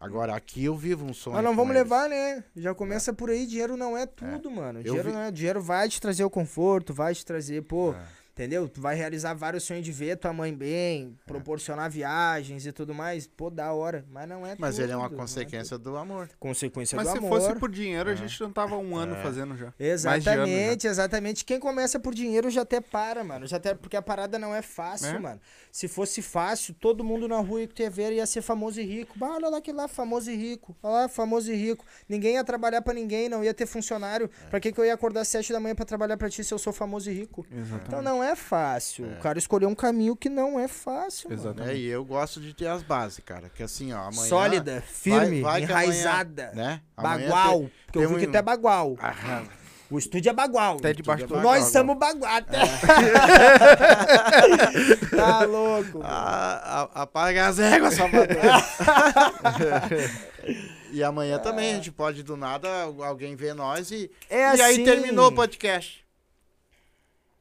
Agora, 0.00 0.32
aqui 0.36 0.64
eu 0.64 0.76
vivo 0.76 1.04
um 1.04 1.12
sonho. 1.12 1.34
Mas 1.34 1.44
não 1.44 1.56
vamos 1.56 1.74
eles. 1.74 1.82
levar, 1.82 2.08
né? 2.08 2.44
Já 2.54 2.72
começa 2.72 3.12
por 3.12 3.30
aí, 3.30 3.44
dinheiro 3.44 3.76
não 3.76 3.98
é 3.98 4.06
tudo, 4.06 4.48
mano. 4.48 4.78
Eu 4.78 4.84
Dinheiro, 4.84 5.08
vi- 5.08 5.14
não 5.14 5.22
é, 5.22 5.30
dinheiro 5.32 5.60
vai 5.60 5.88
te 5.88 6.00
trazer 6.00 6.22
o 6.22 6.30
conforto, 6.30 6.94
vai 6.94 7.12
te 7.16 7.26
trazer, 7.26 7.62
pô, 7.64 7.92
É. 7.94 8.06
entendeu? 8.38 8.68
Tu 8.68 8.80
vai 8.80 8.94
realizar 8.94 9.34
vários 9.34 9.64
sonhos 9.64 9.84
de 9.84 9.90
ver 9.90 10.16
tua 10.16 10.32
mãe 10.32 10.54
bem, 10.54 11.18
proporcionar 11.26 11.90
viagens 11.90 12.64
e 12.66 12.72
tudo 12.72 12.94
mais. 12.94 13.26
Pô, 13.26 13.50
da 13.50 13.72
hora. 13.72 14.04
Mas 14.12 14.28
não 14.28 14.46
é 14.46 14.54
Mas 14.56 14.76
tudo. 14.76 14.84
ele 14.84 14.92
é 14.92 14.96
uma 14.96 15.08
não 15.08 15.16
consequência 15.16 15.76
do 15.76 15.96
amor. 15.96 16.28
Consequência 16.38 16.94
Mas 16.96 17.08
do 17.08 17.12
se 17.12 17.18
amor. 17.18 17.40
fosse 17.40 17.54
por 17.58 17.68
dinheiro, 17.70 18.08
a 18.10 18.12
É. 18.12 18.16
gente 18.16 18.40
não 18.40 18.52
tava 18.52 18.76
um 18.76 18.96
ano 18.96 19.16
É. 19.16 19.22
fazendo 19.22 19.56
já. 19.56 19.66
Mais 19.66 19.74
de 19.76 19.84
Exatamente, 19.84 20.86
exatamente. 20.86 21.44
Quem 21.44 21.58
começa 21.58 21.98
por 21.98 22.14
dinheiro 22.14 22.48
já 22.48 22.62
até 22.62 22.80
para, 22.80 23.24
mano. 23.24 23.46
Já 23.46 23.56
até, 23.56 23.74
porque 23.74 23.96
a 23.96 24.02
parada 24.02 24.38
não 24.38 24.54
é 24.54 24.62
fácil, 24.62 25.08
É. 25.08 25.18
mano. 25.18 25.40
Se 25.72 25.88
fosse 25.88 26.22
fácil, 26.22 26.74
todo 26.74 27.02
mundo 27.02 27.26
na 27.26 27.38
rua 27.38 27.66
que 27.66 27.82
ia 27.82 27.90
ver 27.90 28.12
ia 28.12 28.26
ser 28.26 28.42
famoso 28.42 28.80
e 28.80 28.84
rico. 28.84 29.18
Bah, 29.18 29.30
olha 29.34 29.48
lá 29.48 29.60
que 29.60 29.72
lá, 29.72 29.88
famoso 29.88 30.30
e 30.30 30.36
rico. 30.36 30.76
Olha 30.82 30.92
lá, 31.02 31.08
famoso 31.08 31.50
e 31.52 31.56
rico. 31.56 31.84
Ninguém 32.08 32.34
ia 32.34 32.44
trabalhar 32.44 32.82
pra 32.82 32.94
ninguém, 32.94 33.28
não 33.28 33.42
ia 33.42 33.52
ter 33.52 33.66
funcionário. 33.66 34.30
É. 34.46 34.48
Pra 34.50 34.60
que, 34.60 34.70
que 34.72 34.80
eu 34.80 34.84
ia 34.84 34.94
acordar 34.94 35.22
às 35.22 35.28
sete 35.28 35.52
da 35.52 35.58
manhã 35.58 35.74
pra 35.74 35.84
trabalhar 35.84 36.16
pra 36.16 36.28
ti 36.30 36.44
se 36.44 36.54
eu 36.54 36.58
sou 36.58 36.72
famoso 36.72 37.10
e 37.10 37.14
rico? 37.14 37.44
Exatamente. 37.50 37.86
Então 37.88 38.02
não 38.02 38.22
é 38.22 38.27
fácil. 38.34 39.06
O 39.06 39.16
cara 39.20 39.38
escolheu 39.38 39.68
um 39.68 39.74
caminho 39.74 40.16
que 40.16 40.28
não 40.28 40.58
é 40.58 40.66
fácil, 40.68 41.30
mano. 41.30 41.40
Exato. 41.42 41.62
Né? 41.62 41.76
E 41.76 41.86
eu 41.86 42.04
gosto 42.04 42.40
de 42.40 42.52
ter 42.54 42.66
as 42.66 42.82
bases, 42.82 43.20
cara. 43.24 43.48
Que 43.54 43.62
assim, 43.62 43.92
ó, 43.92 43.98
amanhã. 44.00 44.28
Sólida, 44.28 44.82
firme, 44.86 45.40
vai 45.42 45.64
que 45.64 45.72
amanhã, 45.72 45.86
enraizada. 45.86 46.50
Né? 46.54 46.80
Amanhã 46.96 47.28
Bagual. 47.28 47.58
tem- 47.60 47.70
Porque 47.86 47.98
eu 47.98 48.02
tem 48.08 48.14
vi 48.14 48.20
que 48.22 48.28
um- 48.28 48.32
tu 48.32 48.36
é 48.36 48.42
bagual. 48.42 48.96
Ah, 49.00 49.42
O 49.90 49.98
estúdio 49.98 50.28
é 50.28 50.32
bagual. 50.34 50.76
Até 50.76 50.92
debaixo 50.92 51.26
do 51.26 51.34
Bagual, 51.34 51.54
Nós 51.54 51.64
bagual. 51.64 51.72
somos 51.72 51.98
bagual. 51.98 52.42
tá 55.16 55.44
louco. 55.44 55.98
mano. 56.00 56.04
a- 56.06 56.90
a- 56.94 57.02
apaga 57.02 57.46
as 57.48 57.58
éguas, 57.58 57.94
Salvador. 57.94 58.28
e 60.92 61.02
amanhã 61.02 61.38
também 61.38 61.72
a 61.72 61.76
gente 61.76 61.90
pode 61.90 62.22
do 62.22 62.36
nada 62.36 62.68
alguém 63.02 63.34
ver 63.34 63.54
nós 63.54 63.90
e. 63.90 64.10
É 64.28 64.54
e 64.56 64.60
aí 64.60 64.72
assim. 64.74 64.84
terminou 64.84 65.28
o 65.28 65.32
podcast. 65.32 66.04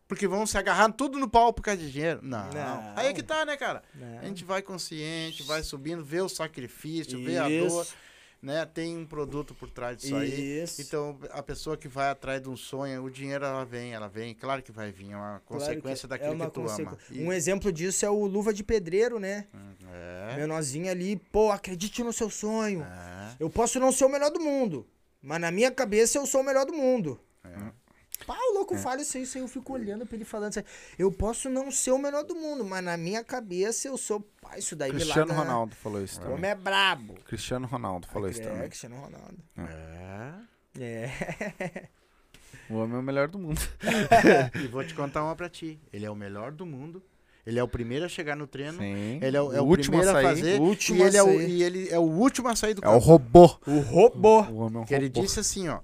Porque 0.07 0.27
vão 0.27 0.45
se 0.47 0.57
agarrar 0.57 0.89
tudo 0.93 1.19
no 1.19 1.29
pau 1.29 1.51
por 1.51 1.61
causa 1.61 1.81
de 1.81 1.91
dinheiro. 1.91 2.19
Não. 2.23 2.49
Não. 2.51 2.93
Aí 2.95 3.07
é 3.07 3.13
que 3.13 3.21
tá, 3.23 3.43
né, 3.45 3.57
cara? 3.57 3.83
Não. 3.93 4.19
A 4.19 4.23
gente 4.25 4.43
vai 4.45 4.61
consciente, 4.61 5.43
vai 5.43 5.61
subindo, 5.63 6.03
vê 6.03 6.21
o 6.21 6.29
sacrifício, 6.29 7.21
vê 7.21 7.37
a 7.37 7.49
Isso. 7.49 7.67
dor, 7.75 7.87
né? 8.41 8.65
Tem 8.65 8.95
um 8.97 9.05
produto 9.05 9.53
por 9.53 9.69
trás 9.69 9.97
disso 9.97 10.15
aí. 10.15 10.63
Isso. 10.63 10.81
Então, 10.81 11.19
a 11.31 11.43
pessoa 11.43 11.75
que 11.75 11.89
vai 11.89 12.09
atrás 12.09 12.41
de 12.41 12.47
um 12.47 12.55
sonho, 12.55 13.03
o 13.03 13.11
dinheiro 13.11 13.43
ela 13.43 13.65
vem, 13.65 13.93
ela 13.93 14.07
vem, 14.07 14.33
claro 14.33 14.63
que 14.63 14.71
vai 14.71 14.93
vir, 14.93 15.11
é 15.11 15.15
uma 15.17 15.41
Claro 15.45 15.61
consequência 15.65 16.03
que 16.03 16.07
daquilo 16.07 16.41
é 16.41 16.45
que 16.45 16.51
tu 16.53 16.61
ama. 16.69 16.97
E- 17.11 17.21
Um 17.21 17.33
exemplo 17.33 17.69
disso 17.69 18.05
é 18.05 18.09
o 18.09 18.25
Luva 18.25 18.53
de 18.53 18.63
Pedreiro, 18.63 19.19
né? 19.19 19.47
é, 19.91 20.35
Menorzinho 20.37 20.89
ali, 20.89 21.17
pô, 21.17 21.51
acredite 21.51 22.01
no 22.01 22.13
seu 22.13 22.29
sonho. 22.29 22.81
é, 22.81 23.35
Eu 23.41 23.49
posso 23.49 23.77
não 23.77 23.91
ser 23.91 24.05
o 24.05 24.09
melhor 24.09 24.31
do 24.31 24.39
mundo, 24.39 24.87
mas 25.21 25.41
na 25.41 25.51
minha 25.51 25.69
cabeça 25.69 26.17
eu 26.17 26.25
sou 26.25 26.39
o 26.39 26.43
melhor 26.45 26.65
do 26.65 26.71
mundo. 26.73 27.19
é. 27.43 27.86
Pá, 28.25 28.35
o 28.49 28.53
louco 28.55 28.75
fala 28.77 29.01
isso 29.01 29.15
aí, 29.15 29.23
isso 29.23 29.37
aí, 29.37 29.43
eu 29.43 29.47
fico 29.47 29.73
olhando 29.73 30.05
pra 30.05 30.15
ele 30.15 30.25
falando 30.25 30.51
isso 30.51 30.59
aí. 30.59 30.65
Eu 30.97 31.11
posso 31.11 31.49
não 31.49 31.71
ser 31.71 31.91
o 31.91 31.97
melhor 31.97 32.23
do 32.23 32.35
mundo, 32.35 32.65
mas 32.65 32.83
na 32.83 32.97
minha 32.97 33.23
cabeça 33.23 33.87
eu 33.87 33.97
sou. 33.97 34.21
Pá, 34.41 34.57
isso 34.57 34.75
daí 34.75 34.91
me 34.91 34.95
Cristiano 34.99 35.27
larga- 35.33 35.43
Ronaldo 35.43 35.75
falou 35.75 36.03
isso 36.03 36.17
O 36.17 36.21
também. 36.21 36.35
homem 36.37 36.51
é 36.51 36.55
brabo. 36.55 37.13
Cristiano 37.25 37.67
Ronaldo 37.67 38.07
falou 38.07 38.27
isso 38.29 38.41
é, 38.41 38.43
também. 38.43 38.67
Cristiano 38.67 38.95
Ronaldo. 38.97 39.37
É. 39.57 40.33
É. 40.79 41.87
O 42.69 42.73
homem 42.75 42.97
é 42.97 42.99
o 42.99 43.03
melhor 43.03 43.29
do 43.29 43.39
mundo. 43.39 43.61
E 44.61 44.67
vou 44.67 44.83
te 44.83 44.93
contar 44.93 45.23
uma 45.23 45.33
pra 45.37 45.47
ti. 45.49 45.79
Ele 45.93 46.05
é 46.05 46.11
o 46.11 46.15
melhor 46.15 46.51
do 46.51 46.65
mundo. 46.65 47.01
Ele 47.45 47.57
é 47.57 47.63
o 47.63 47.67
primeiro 47.67 48.03
a 48.03 48.09
chegar 48.09 48.35
no 48.35 48.45
treino. 48.45 48.77
Sim. 48.79 49.19
Ele 49.21 49.37
é 49.37 49.41
o, 49.41 49.53
é 49.53 49.61
o 49.61 49.63
último 49.63 49.97
primeiro 49.99 50.09
a 50.09 50.19
a, 50.19 50.23
sair. 50.23 50.35
fazer. 50.35 50.59
O 50.59 50.63
último 50.63 50.99
e, 50.99 51.03
a 51.03 51.07
ele 51.07 51.17
é 51.17 51.23
o, 51.23 51.41
e 51.41 51.63
ele 51.63 51.89
é 51.89 51.97
o 51.97 52.01
último 52.01 52.49
a 52.49 52.55
sair 52.57 52.73
do 52.73 52.83
É 52.83 52.89
o 52.89 52.91
campo. 52.91 53.05
robô. 53.05 53.57
O 53.65 53.79
robô. 53.79 54.41
O 54.41 54.55
homem 54.57 54.79
é 54.79 54.81
um 54.81 54.85
Que 54.85 54.93
ele 54.95 55.07
disse 55.07 55.39
assim, 55.39 55.69
ó. 55.69 55.79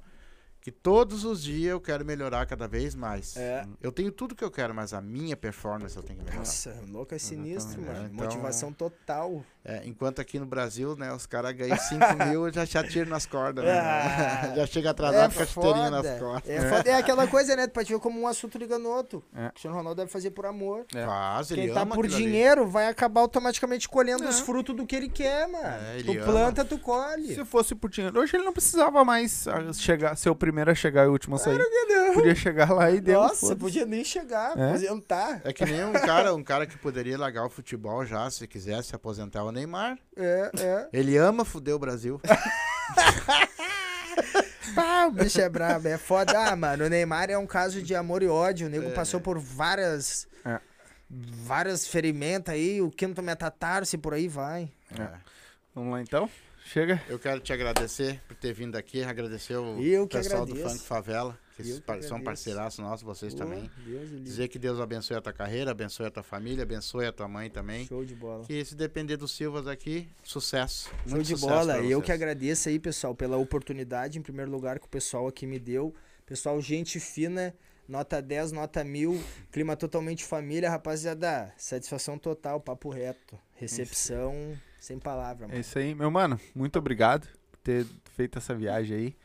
Que 0.63 0.71
todos 0.71 1.25
os 1.25 1.43
dias 1.43 1.71
eu 1.71 1.81
quero 1.81 2.05
melhorar 2.05 2.45
cada 2.45 2.69
vez 2.69 2.95
mais. 2.95 3.35
É. 3.35 3.67
Eu 3.81 3.91
tenho 3.91 4.13
tudo 4.13 4.33
que 4.33 4.41
eu 4.45 4.49
quero, 4.49 4.73
mas 4.73 4.93
a 4.93 5.01
minha 5.01 5.35
performance 5.35 5.93
eu 5.97 6.01
tenho 6.01 6.19
que 6.19 6.23
melhorar. 6.23 6.39
Nossa, 6.39 6.81
louco 6.87 7.13
é 7.13 7.17
sinistro, 7.19 7.81
mano. 7.81 8.05
Então- 8.05 8.25
Motivação 8.25 8.71
total. 8.71 9.43
É, 9.65 9.81
enquanto 9.85 10.19
aqui 10.19 10.37
no 10.39 10.45
Brasil, 10.45 10.95
né, 10.97 11.13
os 11.13 11.25
caras 11.25 11.53
ganham 11.53 11.77
5 11.77 11.99
mil 12.29 12.51
já 12.51 12.65
te 12.67 12.77
atiram 12.77 13.09
nas 13.09 13.25
cordas, 13.25 13.63
né? 13.63 13.79
Ah. 13.79 14.51
já 14.57 14.65
chega 14.67 14.89
atrasado 14.89 15.33
com 15.33 15.41
a 15.41 15.45
chuteirinha 15.45 15.89
nas 15.89 16.19
costas. 16.19 16.49
É, 16.49 16.69
foda. 16.69 16.89
é 16.89 16.93
aquela 16.95 17.27
coisa, 17.27 17.55
né? 17.55 17.67
Pra 17.67 17.83
te 17.83 17.93
ver 17.93 17.99
como 17.99 18.19
um 18.19 18.27
assunto 18.27 18.57
liga 18.57 18.77
no 18.77 18.89
outro. 18.89 19.23
É. 19.33 19.47
O 19.47 19.49
Cristiano 19.51 19.77
Ronaldo 19.77 19.99
deve 20.01 20.11
fazer 20.11 20.31
por 20.31 20.45
amor. 20.45 20.85
É. 20.93 21.05
Faz, 21.05 21.49
ele 21.51 21.61
Quem 21.65 21.73
tá 21.73 21.81
ama 21.81 21.95
por 21.95 22.05
aquilo 22.05 22.17
ali. 22.21 22.25
dinheiro 22.25 22.67
vai 22.67 22.87
acabar 22.89 23.21
automaticamente 23.21 23.87
colhendo 23.87 24.25
É. 24.25 24.27
os 24.27 24.39
frutos 24.41 24.75
do 24.75 24.85
que 24.85 24.95
ele 24.95 25.07
quer, 25.07 25.47
mano. 25.47 25.65
É, 25.65 25.95
ele 25.99 26.03
tu 26.03 26.11
ama. 26.11 26.25
planta, 26.25 26.65
tu 26.65 26.77
colhe. 26.77 27.33
Se 27.33 27.45
fosse 27.45 27.73
por 27.73 27.89
dinheiro, 27.89 28.19
hoje 28.19 28.35
ele 28.35 28.43
não 28.43 28.53
precisava 28.53 29.05
mais 29.05 29.47
ah, 29.47 29.71
chegar, 29.71 30.15
ser 30.17 30.29
o 30.29 30.35
primeiro 30.35 30.71
a 30.71 30.75
chegar 30.75 31.05
e 31.05 31.07
o 31.07 31.11
último 31.13 31.35
a 31.35 31.39
sair. 31.39 31.59
Podia 32.13 32.35
chegar 32.35 32.71
lá 32.71 32.91
e 32.91 32.99
deu. 32.99 33.21
Nossa, 33.21 33.55
podia 33.55 33.85
nem 33.85 34.03
chegar, 34.03 34.57
É? 34.57 34.69
aposentar. 34.71 35.41
É 35.45 35.53
que 35.53 35.65
nem 35.65 35.85
um 35.85 35.93
cara, 35.93 36.35
um 36.35 36.43
cara 36.43 36.65
que 36.67 36.77
poderia 36.77 37.17
largar 37.17 37.45
o 37.45 37.49
futebol 37.49 38.05
já, 38.05 38.29
se 38.29 38.45
quisesse 38.45 38.89
se 38.89 38.95
aposentar, 38.95 39.39
é 39.39 39.43
Neymar. 39.53 39.97
É, 40.17 40.51
é. 40.59 40.89
Ele 40.91 41.15
ama 41.17 41.45
fuder 41.45 41.75
o 41.75 41.79
Brasil. 41.79 42.19
Pá, 44.75 45.05
o 45.07 45.11
bicho 45.11 45.39
é 45.39 45.47
brabo, 45.49 45.87
é 45.87 45.97
foda. 45.97 46.47
Ah, 46.47 46.55
mano, 46.55 46.85
o 46.85 46.89
Neymar 46.89 47.29
é 47.29 47.37
um 47.37 47.45
caso 47.45 47.81
de 47.81 47.93
amor 47.95 48.23
e 48.23 48.27
ódio. 48.27 48.67
O 48.67 48.69
nego 48.69 48.87
É. 48.87 48.91
passou 48.91 49.19
por 49.19 49.37
várias. 49.39 50.27
É. 50.45 50.59
Várias 51.09 51.87
ferimentas 51.87 52.55
aí, 52.55 52.81
o 52.81 52.89
quinto 52.89 53.21
metatarse, 53.21 53.97
por 53.97 54.13
aí 54.13 54.27
vai. 54.27 54.71
É. 54.97 55.07
Vamos 55.75 55.91
lá 55.93 56.01
então? 56.01 56.29
Chega. 56.65 57.01
Eu 57.07 57.19
quero 57.19 57.39
te 57.39 57.51
agradecer 57.53 58.19
por 58.27 58.35
ter 58.35 58.53
vindo 58.53 58.75
aqui, 58.75 59.03
agradecer 59.03 59.55
o 59.57 60.07
pessoal 60.07 60.45
do. 60.45 60.55
Funk 60.55 60.79
Favela, 60.79 61.37
que 61.55 61.63
que 61.63 61.81
par- 61.81 61.95
são 62.01 62.17
agradeço. 62.17 62.23
parceiraços 62.23 62.79
nossos, 62.79 63.03
vocês 63.03 63.33
também. 63.33 63.63
Pô, 63.69 63.81
Deus. 63.85 64.23
Dizer 64.23 64.47
que 64.47 64.57
Deus 64.57 64.79
abençoe 64.79 65.17
a 65.17 65.21
tua 65.21 65.33
carreira, 65.33 65.71
abençoe 65.71 66.05
a 66.07 66.11
tua 66.11 66.23
família, 66.23 66.63
abençoe 66.63 67.05
a 67.05 67.11
tua 67.11 67.27
mãe 67.27 67.49
também. 67.49 67.85
Show 67.85 68.03
de 68.05 68.15
bola. 68.15 68.45
Que 68.45 68.63
se 68.65 68.75
depender 68.75 69.17
dos 69.17 69.31
Silvas 69.35 69.67
aqui, 69.67 70.07
sucesso. 70.23 70.89
Show 71.05 71.15
Muito 71.15 71.27
de 71.27 71.33
sucesso 71.35 71.49
bola. 71.49 71.79
E 71.81 71.91
eu 71.91 72.01
que 72.01 72.11
agradeço 72.11 72.69
aí, 72.69 72.79
pessoal, 72.79 73.13
pela 73.13 73.37
oportunidade, 73.37 74.17
em 74.17 74.21
primeiro 74.21 74.49
lugar, 74.49 74.79
que 74.79 74.85
o 74.85 74.89
pessoal 74.89 75.27
aqui 75.27 75.45
me 75.45 75.59
deu. 75.59 75.93
Pessoal, 76.25 76.59
gente 76.61 76.99
fina, 76.99 77.53
nota 77.87 78.21
10, 78.21 78.51
nota 78.53 78.83
1000, 78.83 79.21
clima 79.51 79.75
totalmente 79.75 80.23
família, 80.23 80.69
rapaziada. 80.69 81.53
Satisfação 81.57 82.17
total, 82.17 82.59
papo 82.61 82.89
reto. 82.89 83.37
Recepção 83.55 84.57
sem 84.83 84.99
palavra, 84.99 85.45
É 85.45 85.47
mano. 85.47 85.59
isso 85.61 85.79
aí. 85.79 85.95
Meu 85.95 86.11
mano, 86.11 86.37
muito 86.53 86.77
obrigado 86.77 87.25
por 87.49 87.57
ter 87.63 87.85
feito 88.17 88.37
essa 88.37 88.53
viagem 88.53 88.97
aí. 88.97 89.15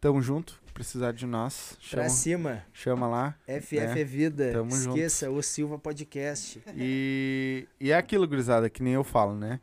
Tamo 0.00 0.22
junto. 0.22 0.62
Precisar 0.72 1.12
de 1.12 1.26
nós. 1.26 1.76
Pra 1.90 2.02
Chama, 2.02 2.08
cima, 2.10 2.62
chama 2.72 3.08
lá. 3.08 3.34
FF 3.46 3.78
É, 3.78 4.00
é 4.00 4.04
vida. 4.04 4.50
tamo 4.52 4.70
junto. 4.70 4.96
Esqueça 4.96 5.30
o 5.30 5.42
Silva 5.42 5.78
Podcast. 5.78 6.62
E, 6.76 7.66
e 7.80 7.90
é 7.90 7.96
aquilo, 7.96 8.26
gurizada, 8.28 8.68
que 8.70 8.82
nem 8.82 8.92
eu 8.94 9.02
falo, 9.04 9.34
né? 9.34 9.58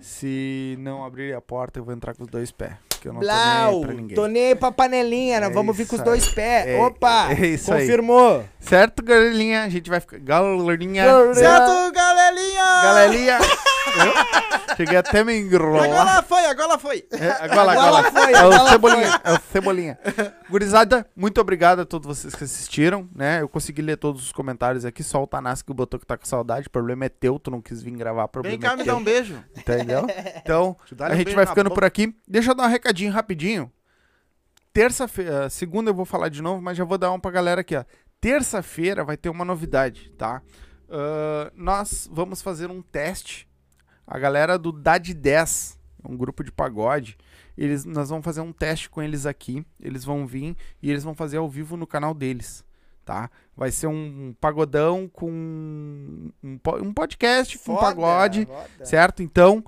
Se 0.00 0.74
não 0.80 1.04
abrir 1.04 1.34
a 1.34 1.40
porta, 1.40 1.78
eu 1.78 1.84
vou 1.84 1.94
entrar 1.94 2.14
com 2.14 2.24
os 2.24 2.28
dois 2.28 2.50
pés. 2.50 2.74
Porque 2.88 3.08
eu 3.08 3.12
não 3.12 3.20
tô 3.20 3.26
nem 3.26 3.36
aí 3.36 3.70
Blau, 3.70 3.80
pra 3.82 3.92
ninguém. 3.94 4.14
tô 4.16 4.26
nem 4.26 4.46
aí 4.48 4.54
pra 4.54 4.72
panelinha, 4.72 5.40
nós 5.40 5.50
É 5.50 5.52
vamos 5.54 5.76
vir 5.76 5.86
com 5.86 5.96
os 5.96 6.02
dois 6.02 6.28
aí. 6.28 6.34
pés. 6.34 6.66
É- 6.66 6.82
Opa, 6.82 7.28
é 7.32 7.46
isso 7.46 7.72
aí. 7.72 7.80
confirmou. 7.82 8.44
Certo, 8.60 9.02
galerinha? 9.02 9.64
A 9.64 9.68
gente 9.68 9.88
vai 9.88 10.00
ficar. 10.00 10.18
Galerinha. 10.18 11.04
Galerinha. 11.06 11.34
Certo, 11.34 11.92
galerinha! 11.92 12.64
Galerinha. 12.82 13.38
Eu 13.86 14.76
Cheguei 14.76 14.96
até 14.96 15.22
me 15.22 15.38
enrolar. 15.38 15.84
Agora 15.84 16.22
foi, 16.22 16.44
agora 16.46 16.78
foi! 16.78 17.06
É, 17.12 17.30
agora, 17.30 17.72
Agora 17.72 18.08
agora. 18.08 18.10
foi, 18.10 18.32
é 18.32 18.44
o 18.44 18.68
Cebolinha. 18.68 19.20
É 19.22 19.32
o 19.32 19.40
Cebolinha. 19.52 19.98
Gurizada, 20.50 21.06
muito 21.14 21.40
obrigado 21.40 21.80
a 21.80 21.84
todos 21.84 22.06
vocês 22.06 22.34
que 22.34 22.42
assistiram, 22.42 23.08
né? 23.14 23.40
Eu 23.40 23.48
consegui 23.48 23.82
ler 23.82 23.96
todos 23.96 24.22
os 24.22 24.32
comentários 24.32 24.84
aqui, 24.84 25.02
só 25.02 25.22
o 25.22 25.26
Tanassi 25.26 25.64
que 25.64 25.72
botou 25.72 26.00
que 26.00 26.06
tá 26.06 26.16
com 26.16 26.26
saudade. 26.26 26.66
O 26.66 26.70
problema 26.70 27.04
é 27.04 27.08
teu, 27.08 27.38
tu 27.38 27.50
não 27.50 27.60
quis 27.62 27.82
vir 27.82 27.92
gravar, 27.92 28.26
problema 28.26 28.52
Vem 28.52 28.60
cá 28.60 28.72
é 28.72 28.76
me 28.76 28.84
dar 28.84 28.96
um 28.96 29.04
beijo. 29.04 29.42
Entendeu? 29.56 30.06
Então, 30.44 30.76
dá 30.92 31.06
a 31.06 31.10
um 31.10 31.14
gente 31.14 31.24
beijo 31.26 31.36
vai 31.36 31.46
ficando 31.46 31.70
por 31.70 31.84
aqui. 31.84 32.14
Deixa 32.26 32.50
eu 32.50 32.54
dar 32.54 32.64
um 32.64 32.70
recadinho 32.70 33.12
rapidinho. 33.12 33.72
Terça-feira, 34.72 35.48
segunda 35.48 35.90
eu 35.90 35.94
vou 35.94 36.04
falar 36.04 36.28
de 36.28 36.42
novo, 36.42 36.60
mas 36.60 36.76
já 36.76 36.84
vou 36.84 36.98
dar 36.98 37.12
um 37.12 37.20
pra 37.20 37.30
galera 37.30 37.60
aqui, 37.60 37.76
ó. 37.76 37.84
Terça-feira 38.20 39.04
vai 39.04 39.16
ter 39.16 39.28
uma 39.28 39.44
novidade, 39.44 40.10
tá? 40.18 40.42
Ah, 40.90 41.50
nós 41.54 42.08
vamos 42.12 42.42
fazer 42.42 42.70
um 42.70 42.82
teste. 42.82 43.48
A 44.06 44.18
galera 44.18 44.58
do 44.58 44.70
Dad 44.72 45.08
10, 45.08 45.78
um 46.08 46.16
grupo 46.16 46.44
de 46.44 46.52
pagode, 46.52 47.16
eles, 47.56 47.84
nós 47.84 48.08
vamos 48.10 48.24
fazer 48.24 48.40
um 48.40 48.52
teste 48.52 48.90
com 48.90 49.02
eles 49.02 49.26
aqui. 49.26 49.64
Eles 49.80 50.04
vão 50.04 50.26
vir 50.26 50.56
e 50.82 50.90
eles 50.90 51.04
vão 51.04 51.14
fazer 51.14 51.38
ao 51.38 51.48
vivo 51.48 51.76
no 51.76 51.86
canal 51.86 52.12
deles, 52.12 52.64
tá? 53.04 53.30
Vai 53.56 53.70
ser 53.70 53.86
um 53.86 54.34
pagodão 54.40 55.08
com 55.12 55.30
um, 55.30 56.30
um 56.82 56.92
podcast 56.92 57.56
com 57.58 57.64
Foda, 57.76 57.80
pagode, 57.80 58.46
foda. 58.46 58.84
certo? 58.84 59.22
Então, 59.22 59.64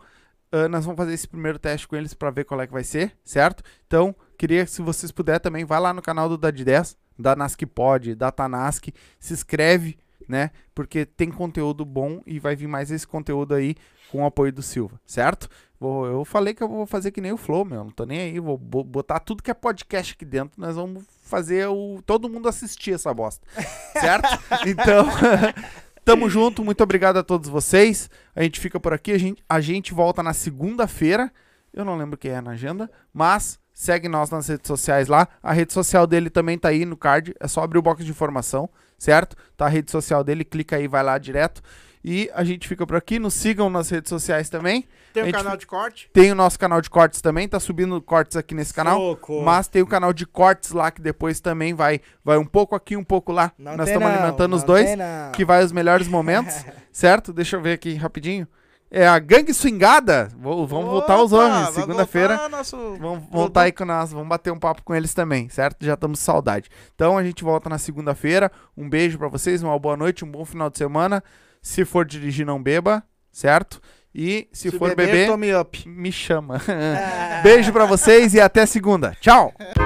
ah, 0.53 0.69
nós 0.69 0.85
vamos 0.85 0.97
fazer 0.97 1.13
esse 1.13 1.29
primeiro 1.29 1.59
teste 1.59 1.87
com 1.87 1.97
eles 1.97 2.15
pra 2.15 2.31
ver 2.31 2.45
qual 2.45 2.61
é 2.61 2.67
que 2.67 2.73
vai 2.73 2.85
ser, 2.85 3.17
certo? 3.25 3.63
Então, 3.87 4.15
queria 4.39 4.65
que 4.65 4.71
se 4.71 4.83
vocês 4.83 5.13
puderem 5.13 5.41
também, 5.41 5.65
vai 5.65 5.81
lá 5.81 5.93
no 5.93 6.03
canal 6.03 6.29
do 6.29 6.37
Dad 6.39 6.59
10, 6.59 6.97
da 7.19 7.35
Nask 7.37 7.61
Pod, 7.75 8.15
da 8.15 8.31
Tanask, 8.31 8.89
se 9.19 9.33
inscreve, 9.33 9.99
né? 10.29 10.51
Porque 10.75 11.05
tem 11.05 11.31
conteúdo 11.31 11.85
bom 11.85 12.21
e 12.27 12.39
vai 12.39 12.55
vir 12.57 12.67
mais 12.67 12.91
esse 12.91 13.07
conteúdo 13.07 13.55
aí 13.55 13.75
com 14.11 14.23
o 14.23 14.27
apoio 14.27 14.53
do 14.53 14.63
Silva, 14.63 15.01
certo? 15.07 15.49
Vou- 15.79 16.07
eu 16.07 16.25
falei 16.25 16.55
que 16.55 16.63
eu 16.63 16.69
vou 16.69 16.87
fazer 16.87 17.11
que 17.11 17.21
nem 17.21 17.33
o 17.33 17.37
Flow, 17.37 17.65
meu, 17.65 17.85
não 17.85 17.91
tô 17.91 18.05
nem 18.07 18.19
aí, 18.21 18.41
vou 18.41 18.57
bo- 18.57 18.85
botar 18.85 19.21
tudo 19.21 19.43
que 19.43 19.51
é 19.51 19.55
podcast 19.55 20.15
aqui 20.15 20.25
dentro, 20.25 20.59
nós 20.61 20.77
vamos 20.77 21.05
fazer 21.23 21.67
o 21.69 22.01
todo 22.07 22.29
mundo 22.29 22.49
assistir 22.49 22.95
essa 22.95 23.13
bosta, 23.13 23.47
certo? 23.93 24.29
Então, 24.67 25.07
tamo 26.05 26.31
junto, 26.31 26.65
muito 26.65 26.83
obrigado 26.83 27.17
a 27.19 27.23
todos 27.23 27.49
vocês. 27.49 28.09
A 28.35 28.43
gente 28.43 28.61
fica 28.61 28.79
por 28.81 28.93
aqui, 28.93 29.13
a 29.13 29.19
gente, 29.19 29.43
a 29.49 29.61
gente 29.61 29.93
volta 29.93 30.23
na 30.23 30.33
segunda-feira. 30.33 31.31
Eu 31.75 31.85
não 31.85 31.97
lembro 31.97 32.17
quem 32.17 32.31
é 32.31 32.41
na 32.41 32.53
agenda, 32.53 32.91
mas 33.13 33.59
segue 33.75 34.09
nós 34.09 34.31
nas 34.31 34.49
redes 34.49 34.67
sociais 34.67 35.09
lá. 35.09 35.29
A 35.43 35.53
rede 35.53 35.73
social 35.75 36.07
dele 36.07 36.31
também 36.31 36.57
tá 36.59 36.69
aí 36.69 36.87
no 36.87 36.97
card, 36.97 37.35
é 37.39 37.47
só 37.49 37.63
abrir 37.63 37.79
o 37.79 37.83
box 37.83 38.03
de 38.05 38.11
informação, 38.11 38.69
certo? 38.99 39.37
Tá 39.57 39.67
a 39.67 39.69
rede 39.69 39.91
social 39.91 40.23
dele, 40.23 40.45
clica 40.45 40.77
aí, 40.77 40.87
vai 40.89 41.03
lá 41.03 41.19
direto. 41.19 41.63
E 42.09 42.31
a 42.35 42.45
gente 42.45 42.69
fica 42.69 42.87
por 42.87 42.97
aqui, 42.97 43.19
nos 43.19 43.35
sigam 43.35 43.69
nas 43.69 43.91
redes 43.91 44.09
sociais 44.09 44.49
também. 44.49 44.87
Tem 45.13 45.29
o 45.29 45.33
canal 45.33 45.57
de 45.57 45.67
corte? 45.67 46.09
Tem 46.13 46.31
o 46.31 46.37
nosso 46.37 46.57
canal 46.57 46.81
de 46.81 46.89
cortes 46.89 47.21
também, 47.21 47.49
tá 47.49 47.59
subindo 47.59 48.01
cortes 48.01 48.37
aqui 48.37 48.55
nesse 48.55 48.73
canal. 48.73 48.97
Socorro. 48.97 49.45
Mas 49.45 49.67
tem 49.67 49.83
o 49.83 49.87
canal 49.87 50.13
de 50.13 50.25
cortes 50.25 50.71
lá 50.71 50.91
que 50.93 51.01
depois 51.01 51.41
também 51.41 51.75
vai 51.75 52.01
vai 52.25 52.39
um 52.39 52.45
pouco 52.45 52.77
aqui, 52.77 52.97
um 52.97 53.03
pouco 53.03 53.33
lá. 53.33 53.51
Não 53.59 53.77
Nós 53.77 53.89
estamos 53.89 54.09
não, 54.09 54.15
alimentando 54.15 54.55
os 54.55 54.63
não 54.63 54.67
dois, 54.69 54.87
tem 54.87 54.97
não. 54.97 55.33
que 55.33 55.45
vai 55.45 55.65
os 55.65 55.73
melhores 55.73 56.07
momentos, 56.07 56.55
certo? 56.93 57.33
Deixa 57.33 57.57
eu 57.57 57.61
ver 57.61 57.73
aqui 57.73 57.95
rapidinho. 57.95 58.47
É 58.91 59.07
a 59.07 59.19
Gangue 59.19 59.53
Swingada. 59.53 60.29
Vamos 60.39 60.71
voltar 60.71 61.21
os 61.21 61.33
Opa, 61.33 61.45
homens. 61.45 61.75
Segunda-feira 61.75 62.37
voltar 62.37 62.49
nosso- 62.57 62.97
vamos 63.01 63.25
voltar 63.31 63.63
aí 63.63 63.73
com 63.73 63.85
nós. 63.85 64.13
Vamos 64.13 64.29
bater 64.29 64.53
um 64.53 64.59
papo 64.59 64.83
com 64.85 64.95
eles 64.95 65.13
também, 65.13 65.49
certo? 65.49 65.85
Já 65.85 65.95
estamos 65.95 66.21
saudade. 66.21 66.69
Então 66.95 67.19
a 67.19 67.25
gente 67.25 67.43
volta 67.43 67.69
na 67.69 67.79
segunda-feira. 67.79 68.51
Um 68.77 68.89
beijo 68.89 69.19
pra 69.19 69.29
vocês, 69.29 69.63
uma 69.63 69.79
boa 69.79 69.97
noite, 69.97 70.25
um 70.25 70.31
bom 70.31 70.45
final 70.45 70.71
de 70.71 70.79
semana. 70.79 71.23
Se 71.61 71.85
for 71.85 72.05
dirigir, 72.05 72.47
não 72.47 72.63
beba, 72.63 73.03
certo? 73.33 73.81
E 74.15 74.49
se, 74.53 74.71
for 74.71 74.95
beber, 74.95 75.29
up. 75.61 75.87
me 75.87 76.11
chama. 76.11 76.59
Beijo 77.43 77.71
pra 77.71 77.85
vocês 77.85 78.33
e 78.33 78.41
até 78.41 78.65
segunda. 78.65 79.15
Tchau! 79.21 79.53